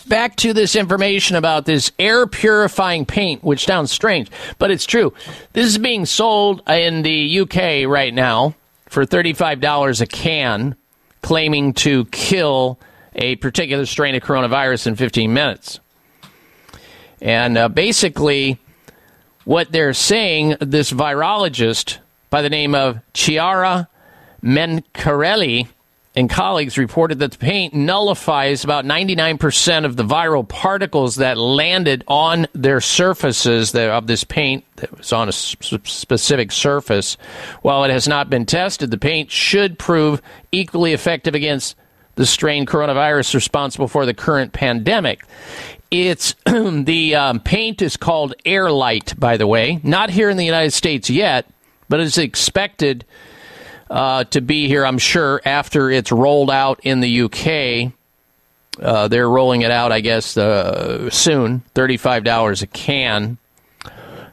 back 0.09 0.35
to 0.37 0.53
this 0.53 0.75
information 0.75 1.35
about 1.35 1.65
this 1.65 1.91
air 1.99 2.27
purifying 2.27 3.05
paint, 3.05 3.43
which 3.43 3.65
sounds 3.65 3.91
strange, 3.91 4.29
but 4.57 4.71
it's 4.71 4.85
true. 4.85 5.13
This 5.53 5.67
is 5.67 5.77
being 5.77 6.05
sold 6.05 6.67
in 6.67 7.03
the 7.03 7.39
UK 7.39 7.87
right 7.87 8.13
now 8.13 8.55
for 8.87 9.05
$35 9.05 10.01
a 10.01 10.07
can, 10.07 10.75
claiming 11.21 11.73
to 11.73 12.05
kill 12.05 12.79
a 13.15 13.35
particular 13.37 13.85
strain 13.85 14.15
of 14.15 14.23
coronavirus 14.23 14.87
in 14.87 14.95
15 14.95 15.33
minutes. 15.33 15.79
And 17.21 17.57
uh, 17.57 17.69
basically, 17.69 18.57
what 19.45 19.71
they're 19.71 19.93
saying, 19.93 20.55
this 20.59 20.91
virologist 20.91 21.99
by 22.29 22.41
the 22.41 22.49
name 22.49 22.75
of 22.75 22.99
Chiara 23.13 23.89
Mencarelli 24.43 25.67
and 26.19 26.29
colleagues 26.29 26.77
reported 26.77 27.19
that 27.19 27.31
the 27.31 27.37
paint 27.37 27.73
nullifies 27.73 28.65
about 28.65 28.83
99% 28.83 29.85
of 29.85 29.95
the 29.95 30.03
viral 30.03 30.45
particles 30.45 31.15
that 31.15 31.37
landed 31.37 32.03
on 32.09 32.45
their 32.51 32.81
surfaces 32.81 33.73
of 33.73 34.05
this 34.07 34.25
paint 34.25 34.65
that 34.75 34.97
was 34.97 35.13
on 35.13 35.29
a 35.29 35.31
specific 35.31 36.51
surface. 36.51 37.15
While 37.61 37.85
it 37.85 37.91
has 37.91 38.05
not 38.05 38.29
been 38.29 38.45
tested, 38.45 38.91
the 38.91 38.97
paint 38.97 39.31
should 39.31 39.79
prove 39.79 40.21
equally 40.51 40.91
effective 40.91 41.35
against 41.35 41.77
the 42.15 42.25
strain 42.25 42.65
coronavirus 42.65 43.33
responsible 43.33 43.87
for 43.87 44.05
the 44.05 44.13
current 44.13 44.51
pandemic. 44.51 45.23
It's 45.89 46.35
the 46.45 47.15
um, 47.15 47.39
paint 47.39 47.81
is 47.81 47.95
called 47.95 48.35
Airlite, 48.45 49.17
by 49.17 49.37
the 49.37 49.47
way. 49.47 49.79
Not 49.83 50.09
here 50.09 50.29
in 50.29 50.35
the 50.35 50.43
United 50.43 50.73
States 50.73 51.09
yet, 51.09 51.49
but 51.87 52.01
it's 52.01 52.17
expected 52.17 53.05
uh, 53.89 54.23
to 54.25 54.41
be 54.41 54.67
here, 54.67 54.85
I'm 54.85 54.97
sure, 54.97 55.41
after 55.45 55.89
it's 55.89 56.11
rolled 56.11 56.51
out 56.51 56.79
in 56.83 56.99
the 56.99 57.21
UK. 57.23 57.93
Uh, 58.81 59.07
they're 59.07 59.29
rolling 59.29 59.61
it 59.61 59.71
out, 59.71 59.91
I 59.91 59.99
guess, 59.99 60.37
uh, 60.37 61.09
soon. 61.09 61.63
Thirty-five 61.73 62.23
dollars 62.23 62.61
a 62.61 62.67
can. 62.67 63.37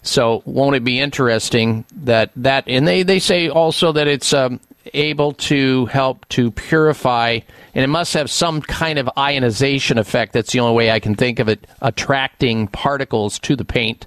So 0.02 0.42
won't 0.44 0.76
it 0.76 0.84
be 0.84 1.00
interesting 1.00 1.84
that 2.04 2.30
that 2.36 2.64
and 2.68 2.86
they 2.86 3.02
they 3.02 3.18
say 3.18 3.48
also 3.48 3.90
that 3.92 4.06
it's 4.06 4.32
um, 4.32 4.60
able 4.94 5.32
to 5.32 5.86
help 5.86 6.28
to 6.28 6.50
purify 6.52 7.40
and 7.74 7.84
it 7.84 7.88
must 7.88 8.14
have 8.14 8.30
some 8.30 8.62
kind 8.62 8.98
of 8.98 9.10
ionization 9.18 9.98
effect. 9.98 10.32
That's 10.32 10.52
the 10.52 10.60
only 10.60 10.76
way 10.76 10.90
I 10.90 11.00
can 11.00 11.14
think 11.14 11.38
of 11.38 11.48
it, 11.48 11.66
attracting 11.82 12.68
particles 12.68 13.38
to 13.40 13.56
the 13.56 13.64
paint, 13.64 14.06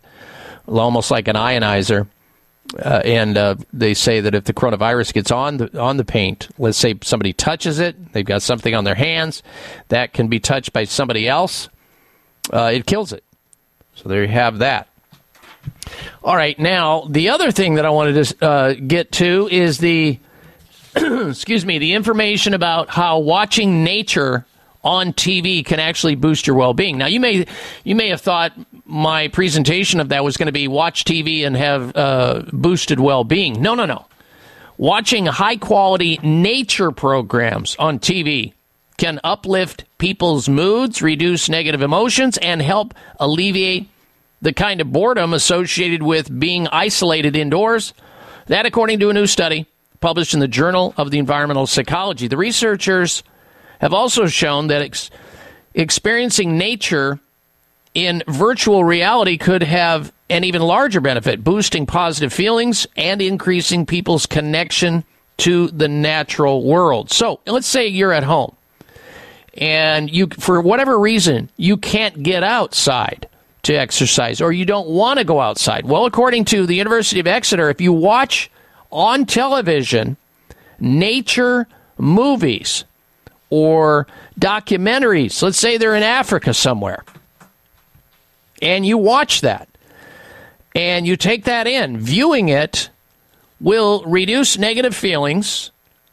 almost 0.67 1.11
like 1.11 1.27
an 1.27 1.35
ionizer. 1.35 2.07
Uh, 2.77 3.01
and 3.03 3.37
uh, 3.37 3.55
they 3.73 3.93
say 3.93 4.21
that 4.21 4.35
if 4.35 4.43
the 4.43 4.53
coronavirus 4.53 5.13
gets 5.13 5.31
on 5.31 5.57
the 5.57 5.79
on 5.79 5.97
the 5.97 6.05
paint, 6.05 6.49
let's 6.59 6.77
say 6.77 6.95
somebody 7.01 7.33
touches 7.33 7.79
it, 7.79 8.13
they've 8.13 8.25
got 8.25 8.43
something 8.43 8.75
on 8.75 8.83
their 8.83 8.95
hands 8.95 9.41
that 9.87 10.13
can 10.13 10.27
be 10.27 10.39
touched 10.39 10.71
by 10.71 10.83
somebody 10.83 11.27
else, 11.27 11.67
uh, 12.53 12.69
it 12.71 12.85
kills 12.85 13.11
it. 13.11 13.23
So 13.95 14.07
there 14.07 14.21
you 14.21 14.29
have 14.29 14.59
that. 14.59 14.87
All 16.23 16.35
right, 16.35 16.57
now 16.59 17.05
the 17.09 17.29
other 17.29 17.51
thing 17.51 17.75
that 17.75 17.85
I 17.85 17.89
wanted 17.89 18.23
to 18.23 18.45
uh, 18.45 18.73
get 18.73 19.11
to 19.13 19.49
is 19.51 19.79
the 19.79 20.19
excuse 20.95 21.65
me 21.65 21.79
the 21.79 21.93
information 21.93 22.53
about 22.53 22.89
how 22.89 23.19
watching 23.19 23.83
nature 23.83 24.45
on 24.89 25.13
TV 25.13 25.63
can 25.63 25.79
actually 25.79 26.15
boost 26.15 26.47
your 26.47 26.55
well-being. 26.55 26.97
Now 26.97 27.05
you 27.05 27.19
may 27.19 27.45
you 27.83 27.95
may 27.95 28.09
have 28.09 28.21
thought 28.21 28.53
my 28.85 29.27
presentation 29.27 29.99
of 29.99 30.09
that 30.09 30.23
was 30.23 30.35
going 30.35 30.47
to 30.47 30.51
be 30.51 30.67
watch 30.67 31.05
TV 31.05 31.45
and 31.45 31.55
have 31.55 31.95
uh, 31.95 32.43
boosted 32.51 32.99
well-being. 32.99 33.61
No, 33.61 33.75
no, 33.75 33.85
no. 33.85 34.07
Watching 34.77 35.27
high-quality 35.27 36.21
nature 36.23 36.91
programs 36.91 37.75
on 37.77 37.99
TV 37.99 38.53
can 38.97 39.19
uplift 39.23 39.85
people's 39.99 40.49
moods, 40.49 41.03
reduce 41.03 41.49
negative 41.49 41.83
emotions, 41.83 42.37
and 42.37 42.59
help 42.59 42.95
alleviate 43.19 43.87
the 44.41 44.53
kind 44.53 44.81
of 44.81 44.91
boredom 44.91 45.33
associated 45.33 46.01
with 46.01 46.39
being 46.39 46.67
isolated 46.69 47.35
indoors. 47.35 47.93
That, 48.47 48.65
according 48.65 48.99
to 49.01 49.09
a 49.09 49.13
new 49.13 49.27
study 49.27 49.67
published 49.99 50.33
in 50.33 50.39
the 50.39 50.47
Journal 50.47 50.95
of 50.97 51.11
the 51.11 51.19
Environmental 51.19 51.67
Psychology, 51.67 52.27
the 52.27 52.37
researchers 52.37 53.21
have 53.79 53.93
also 53.93 54.27
shown 54.27 54.67
that 54.67 54.81
ex- 54.81 55.09
experiencing 55.73 56.57
nature 56.57 57.19
in 57.93 58.23
virtual 58.27 58.83
reality 58.83 59.37
could 59.37 59.63
have 59.63 60.13
an 60.29 60.43
even 60.43 60.61
larger 60.61 61.01
benefit, 61.01 61.43
boosting 61.43 61.85
positive 61.85 62.31
feelings 62.31 62.85
and 62.95 63.21
increasing 63.21 63.85
people's 63.85 64.25
connection 64.25 65.03
to 65.37 65.67
the 65.69 65.87
natural 65.87 66.63
world. 66.63 67.09
So 67.09 67.39
let's 67.47 67.67
say 67.67 67.87
you're 67.87 68.13
at 68.13 68.23
home 68.23 68.55
and 69.55 70.09
you, 70.09 70.27
for 70.37 70.61
whatever 70.61 70.99
reason, 70.99 71.49
you 71.57 71.77
can't 71.77 72.21
get 72.21 72.43
outside 72.43 73.27
to 73.63 73.73
exercise 73.73 74.41
or 74.41 74.51
you 74.51 74.65
don't 74.65 74.89
want 74.89 75.19
to 75.19 75.25
go 75.25 75.39
outside. 75.39 75.85
Well, 75.85 76.05
according 76.05 76.45
to 76.45 76.65
the 76.65 76.75
University 76.75 77.19
of 77.19 77.27
Exeter, 77.27 77.69
if 77.69 77.81
you 77.81 77.91
watch 77.91 78.51
on 78.91 79.25
television 79.25 80.17
nature 80.79 81.67
movies, 81.97 82.85
or 83.49 84.07
documentaries. 84.39 85.41
Let's 85.41 85.59
say 85.59 85.77
they're 85.77 85.95
in 85.95 86.03
Africa 86.03 86.53
somewhere. 86.53 87.03
And 88.61 88.85
you 88.85 88.97
watch 88.97 89.41
that. 89.41 89.67
And 90.75 91.07
you 91.07 91.17
take 91.17 91.45
that 91.45 91.67
in. 91.67 91.97
Viewing 91.97 92.49
it 92.49 92.89
will 93.59 94.03
reduce 94.05 94.57
negative 94.57 94.95
feelings 94.95 95.71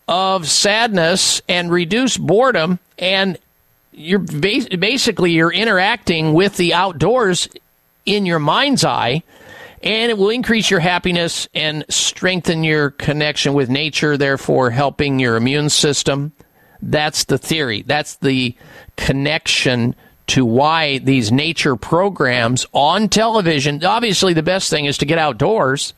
of 0.08 0.48
sadness 0.48 1.42
and 1.48 1.70
reduce 1.70 2.16
boredom 2.16 2.78
and 2.98 3.38
you're 3.92 4.20
basically 4.20 5.32
you're 5.32 5.52
interacting 5.52 6.32
with 6.32 6.56
the 6.56 6.74
outdoors 6.74 7.48
in 8.04 8.24
your 8.26 8.38
mind's 8.38 8.84
eye 8.84 9.22
and 9.82 10.10
it 10.10 10.18
will 10.18 10.30
increase 10.30 10.70
your 10.70 10.80
happiness 10.80 11.48
and 11.54 11.84
strengthen 11.88 12.62
your 12.62 12.90
connection 12.90 13.52
with 13.52 13.68
nature 13.68 14.16
therefore 14.16 14.70
helping 14.70 15.18
your 15.18 15.36
immune 15.36 15.68
system 15.68 16.32
that's 16.82 17.24
the 17.24 17.38
theory. 17.38 17.82
That's 17.82 18.16
the 18.16 18.54
connection 18.96 19.94
to 20.28 20.44
why 20.44 20.98
these 20.98 21.30
nature 21.30 21.76
programs 21.76 22.66
on 22.72 23.08
television. 23.08 23.84
Obviously, 23.84 24.32
the 24.32 24.42
best 24.42 24.70
thing 24.70 24.86
is 24.86 24.98
to 24.98 25.06
get 25.06 25.18
outdoors 25.18 25.94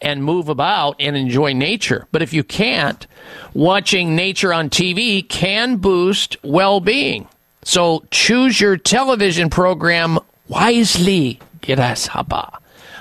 and 0.00 0.24
move 0.24 0.48
about 0.48 0.96
and 0.98 1.16
enjoy 1.16 1.52
nature. 1.52 2.06
But 2.10 2.22
if 2.22 2.32
you 2.32 2.42
can't, 2.42 3.06
watching 3.52 4.16
nature 4.16 4.52
on 4.52 4.70
TV 4.70 5.26
can 5.28 5.76
boost 5.76 6.36
well 6.42 6.80
being. 6.80 7.28
So 7.62 8.04
choose 8.10 8.60
your 8.60 8.76
television 8.78 9.50
program 9.50 10.18
wisely. 10.48 11.38
Girashaba. 11.60 12.58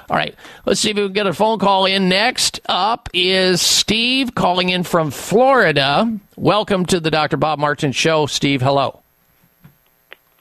All 0.10 0.18
right, 0.18 0.34
let's 0.66 0.80
see 0.80 0.90
if 0.90 0.96
we 0.96 1.04
can 1.04 1.14
get 1.14 1.28
a 1.28 1.34
phone 1.34 1.60
call 1.60 1.86
in. 1.86 2.10
Next 2.10 2.60
up 2.68 3.10
is 3.14 3.62
Steve 3.62 4.34
calling 4.34 4.70
in 4.70 4.82
from 4.82 5.12
Florida. 5.12 6.20
Welcome 6.36 6.88
to 6.88 7.00
the 7.00 7.12
Dr. 7.12 7.38
Bob 7.38 7.60
Martin 7.60 7.92
Show. 7.92 8.26
Steve, 8.26 8.60
hello. 8.60 9.04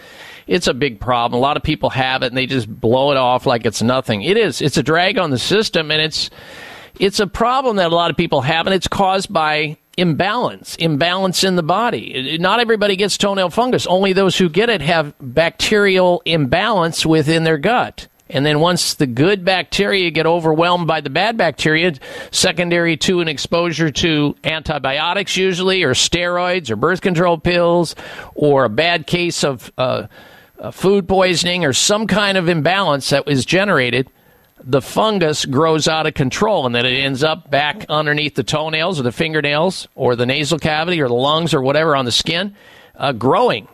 It's 0.47 0.67
a 0.67 0.73
big 0.73 0.99
problem. 0.99 1.39
A 1.39 1.43
lot 1.43 1.59
of 1.59 1.63
people 1.63 1.91
have 1.91 2.23
it 2.23 2.29
and 2.29 2.37
they 2.37 2.47
just 2.47 2.69
blow 2.69 3.11
it 3.11 3.19
off 3.19 3.45
like 3.45 3.67
it's 3.67 3.83
nothing. 3.83 4.23
It 4.23 4.39
is. 4.39 4.63
It's 4.63 4.79
a 4.79 4.83
drag 4.83 5.19
on 5.19 5.31
the 5.31 5.39
system 5.39 5.91
and 5.91 6.01
it's 6.01 6.31
it's 6.99 7.21
a 7.21 7.27
problem 7.27 7.77
that 7.77 7.93
a 7.93 7.95
lot 7.95 8.11
of 8.11 8.17
people 8.17 8.41
have 8.41 8.67
and 8.67 8.75
it's 8.75 8.89
caused 8.89 9.31
by 9.31 9.77
imbalance, 9.99 10.77
imbalance 10.77 11.45
in 11.45 11.57
the 11.57 11.63
body. 11.63 12.39
Not 12.41 12.59
everybody 12.61 12.97
gets 12.97 13.19
toenail 13.19 13.51
fungus. 13.51 13.87
Only 13.87 14.15
those 14.15 14.39
who 14.39 14.49
get 14.49 14.71
it 14.71 14.81
have 14.81 15.13
bacterial 15.21 16.23
imbalance 16.25 17.05
within 17.05 17.45
their 17.45 17.59
gut. 17.59 18.09
And 18.29 18.45
then 18.45 18.59
once 18.59 18.95
the 18.95 19.07
good 19.07 19.45
bacteria 19.45 20.11
get 20.11 20.27
overwhelmed 20.27 20.87
by 20.87 21.01
the 21.01 21.11
bad 21.11 21.37
bacteria, 21.37 21.95
secondary 22.33 22.97
to 22.99 23.21
an 23.21 23.29
exposure 23.29 23.91
to 23.91 24.35
antibiotics 24.43 25.37
usually, 25.37 25.85
or 25.85 25.95
steroids, 25.95 26.71
or 26.71 26.77
birth 26.77 27.01
control 27.01 27.39
pills, 27.39 27.95
or 28.35 28.65
a 28.65 28.69
bad 28.69 29.07
case 29.07 29.45
of 29.45 29.73
uh, 29.79 30.07
uh, 30.59 30.71
food 30.73 31.07
poisoning, 31.07 31.65
or 31.65 31.73
some 31.73 32.09
kind 32.09 32.37
of 32.37 32.49
imbalance 32.49 33.11
that 33.11 33.27
was 33.27 33.45
generated, 33.45 34.11
the 34.63 34.83
fungus 34.83 35.45
grows 35.45 35.87
out 35.87 36.07
of 36.07 36.15
control 36.15 36.67
and 36.67 36.75
then 36.75 36.85
it 36.85 36.99
ends 36.99 37.23
up 37.23 37.51
back 37.51 37.87
underneath 37.89 38.35
the 38.35 38.43
toenails 38.43 38.99
or 38.99 39.05
the 39.05 39.13
fingernails 39.13 39.87
or 39.95 40.17
the 40.17 40.27
nasal 40.27 40.59
cavity 40.59 41.01
or 41.01 41.09
the 41.09 41.15
lungs 41.15 41.55
or 41.55 41.63
whatever 41.63 41.95
on 41.95 42.05
the 42.05 42.13
skin, 42.13 42.57
uh, 42.97 43.13
growing. 43.13 43.69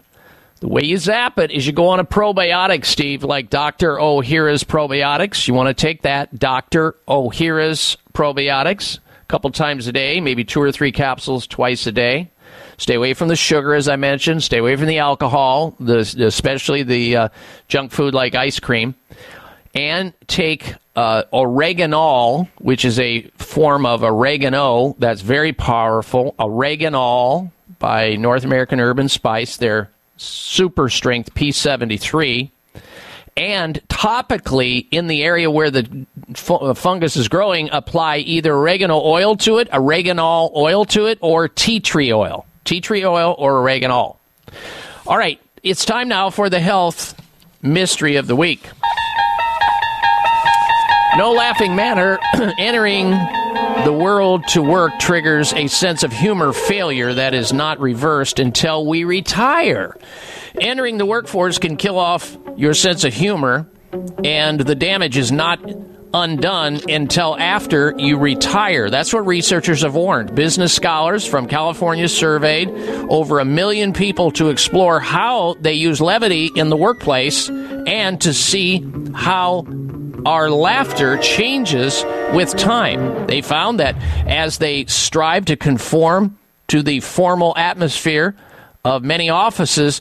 The 0.63 0.69
way 0.69 0.83
you 0.85 0.97
zap 0.97 1.41
it 1.41 1.51
is 1.51 1.67
you 1.67 1.73
go 1.73 1.89
on 1.89 1.99
a 1.99 2.05
probiotic, 2.05 2.85
Steve, 2.85 3.25
like 3.25 3.51
Dr. 3.51 3.97
Ohhira's 3.97 4.63
probiotics. 4.63 5.49
You 5.49 5.55
want 5.55 5.67
to 5.67 5.75
take 5.75 6.03
that, 6.03 6.39
Dr. 6.39 6.95
Ohhira's 7.09 7.97
probiotics, 8.13 8.99
a 8.99 9.25
couple 9.27 9.51
times 9.51 9.89
a 9.89 9.93
day, 9.93 10.21
maybe 10.21 10.45
two 10.45 10.63
or 10.63 10.71
three 10.71 10.93
capsules 10.93 11.49
twice 11.49 11.89
a 11.89 11.91
day. 11.91 12.31
Stay 12.79 12.95
away 12.95 13.13
from 13.13 13.27
the 13.27 13.35
sugar, 13.35 13.75
as 13.75 13.89
I 13.89 13.97
mentioned. 13.97 14.45
Stay 14.45 14.59
away 14.59 14.77
from 14.77 14.87
the 14.87 14.99
alcohol, 14.99 15.75
the, 15.81 15.99
especially 15.99 16.85
the 16.85 17.17
uh, 17.17 17.29
junk 17.67 17.91
food 17.91 18.15
like 18.15 18.37
ice 18.37 18.61
cream. 18.61 18.95
And 19.75 20.13
take 20.29 20.77
uh, 20.95 21.25
oreganol, 21.33 22.49
which 22.59 22.85
is 22.85 23.01
a 23.01 23.23
form 23.37 23.85
of 23.85 24.05
oregano 24.05 24.95
that's 25.01 25.23
very 25.23 25.53
powerful. 25.53 26.37
Oreganol 26.39 27.51
by 27.81 28.15
North 28.15 28.45
American 28.45 28.79
Herb 28.79 29.01
and 29.01 29.11
Spice, 29.11 29.57
their 29.57 29.91
super 30.23 30.89
strength 30.89 31.35
P73. 31.35 32.51
And 33.37 33.81
topically, 33.89 34.87
in 34.91 35.07
the 35.07 35.23
area 35.23 35.51
where 35.51 35.71
the 35.71 36.07
fu- 36.35 36.55
uh, 36.55 36.75
fungus 36.75 37.17
is 37.17 37.29
growing, 37.29 37.71
apply 37.73 38.19
either 38.19 38.55
oregano 38.55 39.01
oil 39.01 39.37
to 39.39 39.59
it, 39.59 39.71
oreganol 39.71 40.55
oil 40.55 40.85
to 40.87 41.07
it, 41.07 41.19
or 41.23 41.49
tea 41.49 41.81
tree 41.81 42.13
oil. 42.13 42.45
Tea 42.65 42.83
tree 42.83 43.07
oil 43.07 43.35
or 43.39 43.55
oreganol. 43.55 44.17
All 45.07 45.17
right, 45.17 45.41
it's 45.63 45.85
time 45.85 46.09
now 46.09 46.29
for 46.29 46.51
the 46.51 46.61
health 46.61 47.15
mystery 47.63 48.17
of 48.17 48.27
the 48.27 48.37
week. 48.37 48.69
No 51.17 51.33
laughing 51.33 51.75
manner, 51.75 52.19
entering 52.59 53.13
the 53.85 53.93
world 53.93 54.47
to 54.49 54.63
work 54.63 54.93
triggers 54.99 55.53
a 55.53 55.67
sense 55.67 56.03
of 56.03 56.13
humor 56.13 56.53
failure 56.53 57.13
that 57.15 57.35
is 57.35 57.53
not 57.53 57.81
reversed 57.81 58.39
until 58.39 58.87
we 58.87 59.05
retire. 59.05 59.97
Entering 60.61 60.99
the 60.99 61.07
workforce 61.07 61.59
can 61.59 61.77
kill 61.77 61.99
off 61.99 62.37
your 62.57 62.75
sense 62.75 63.05
of 63.05 63.13
humor, 63.13 63.69
and 64.25 64.61
the 64.61 64.75
damage 64.75 65.17
is 65.17 65.33
not 65.33 65.59
undone 66.15 66.81
until 66.91 67.37
after 67.39 67.95
you 67.99 68.19
retire. 68.19 68.91
That's 68.91 69.13
what 69.13 69.27
researchers 69.27 69.83
have 69.83 69.95
warned. 69.95 70.35
Business 70.35 70.75
scholars 70.75 71.27
from 71.27 71.47
California 71.47 72.09
surveyed 72.09 72.69
over 73.09 73.41
a 73.41 73.45
million 73.45 73.93
people 73.93 74.31
to 74.33 74.51
explore 74.51 75.01
how 75.01 75.55
they 75.61 75.75
use 75.75 76.01
levity 76.01 76.51
in 76.55 76.69
the 76.69 76.77
workplace 76.77 77.49
and 77.49 78.21
to 78.21 78.33
see 78.35 78.87
how 79.15 79.63
our 80.27 80.51
laughter 80.51 81.17
changes 81.19 82.05
with 82.33 82.57
time. 82.57 83.27
They 83.27 83.43
found 83.43 83.81
that 83.81 83.97
as 84.27 84.59
they 84.59 84.87
strive 84.87 85.47
to 85.47 85.57
conform 85.57 86.39
to 86.69 86.83
the 86.83 87.01
formal 87.01 87.55
atmosphere 87.57 88.37
of 88.85 89.03
many 89.03 89.31
offices, 89.31 90.01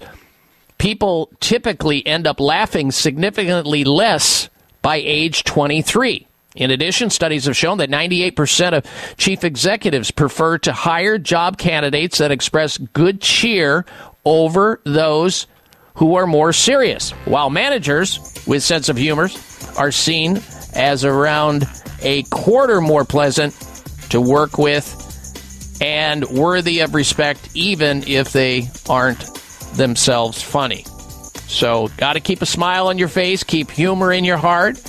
people 0.77 1.29
typically 1.39 2.05
end 2.05 2.27
up 2.27 2.39
laughing 2.39 2.91
significantly 2.91 3.83
less 3.83 4.49
by 4.81 4.97
age 4.97 5.43
23. 5.43 6.27
In 6.55 6.71
addition, 6.71 7.09
studies 7.09 7.45
have 7.45 7.55
shown 7.55 7.77
that 7.77 7.89
98% 7.89 8.73
of 8.73 8.85
chief 9.17 9.43
executives 9.43 10.11
prefer 10.11 10.57
to 10.59 10.73
hire 10.73 11.17
job 11.17 11.57
candidates 11.57 12.17
that 12.17 12.31
express 12.31 12.77
good 12.77 13.21
cheer 13.21 13.85
over 14.25 14.81
those 14.83 15.47
who 15.95 16.15
are 16.15 16.27
more 16.27 16.51
serious, 16.51 17.11
while 17.25 17.49
managers 17.49 18.19
with 18.47 18.63
sense 18.63 18.89
of 18.89 18.97
humor 18.97 19.29
are 19.77 19.91
seen 19.91 20.41
as 20.73 21.05
around 21.05 21.67
a 22.01 22.23
quarter 22.23 22.81
more 22.81 23.05
pleasant 23.05 23.53
to 24.09 24.19
work 24.19 24.57
with 24.57 24.97
and 25.81 26.25
worthy 26.29 26.79
of 26.79 26.93
respect, 26.93 27.49
even 27.53 28.03
if 28.07 28.31
they 28.31 28.69
aren't 28.87 29.19
themselves 29.73 30.41
funny. 30.41 30.85
So, 31.47 31.89
got 31.97 32.13
to 32.13 32.19
keep 32.19 32.41
a 32.41 32.45
smile 32.45 32.87
on 32.87 32.97
your 32.97 33.07
face, 33.07 33.43
keep 33.43 33.71
humor 33.71 34.13
in 34.13 34.23
your 34.23 34.37
heart 34.37 34.81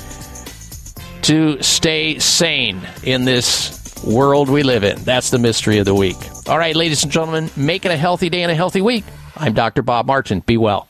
to 1.23 1.63
stay 1.63 2.19
sane 2.19 2.81
in 3.03 3.25
this 3.25 3.81
world 4.05 4.49
we 4.49 4.63
live 4.63 4.85
in. 4.85 5.03
That's 5.05 5.31
the 5.31 5.39
mystery 5.39 5.79
of 5.79 5.87
the 5.87 5.95
week. 5.95 6.17
All 6.49 6.59
right, 6.59 6.75
ladies 6.75 7.03
and 7.03 7.13
gentlemen, 7.13 7.51
make 7.57 7.85
it 7.85 7.91
a 7.91 7.97
healthy 7.97 8.29
day 8.29 8.43
and 8.43 8.53
a 8.53 8.55
healthy 8.55 8.83
week. 8.83 9.05
I'm 9.37 9.55
Dr. 9.55 9.83
Bob 9.83 10.07
Martin. 10.07 10.41
Be 10.41 10.57
well. 10.57 10.89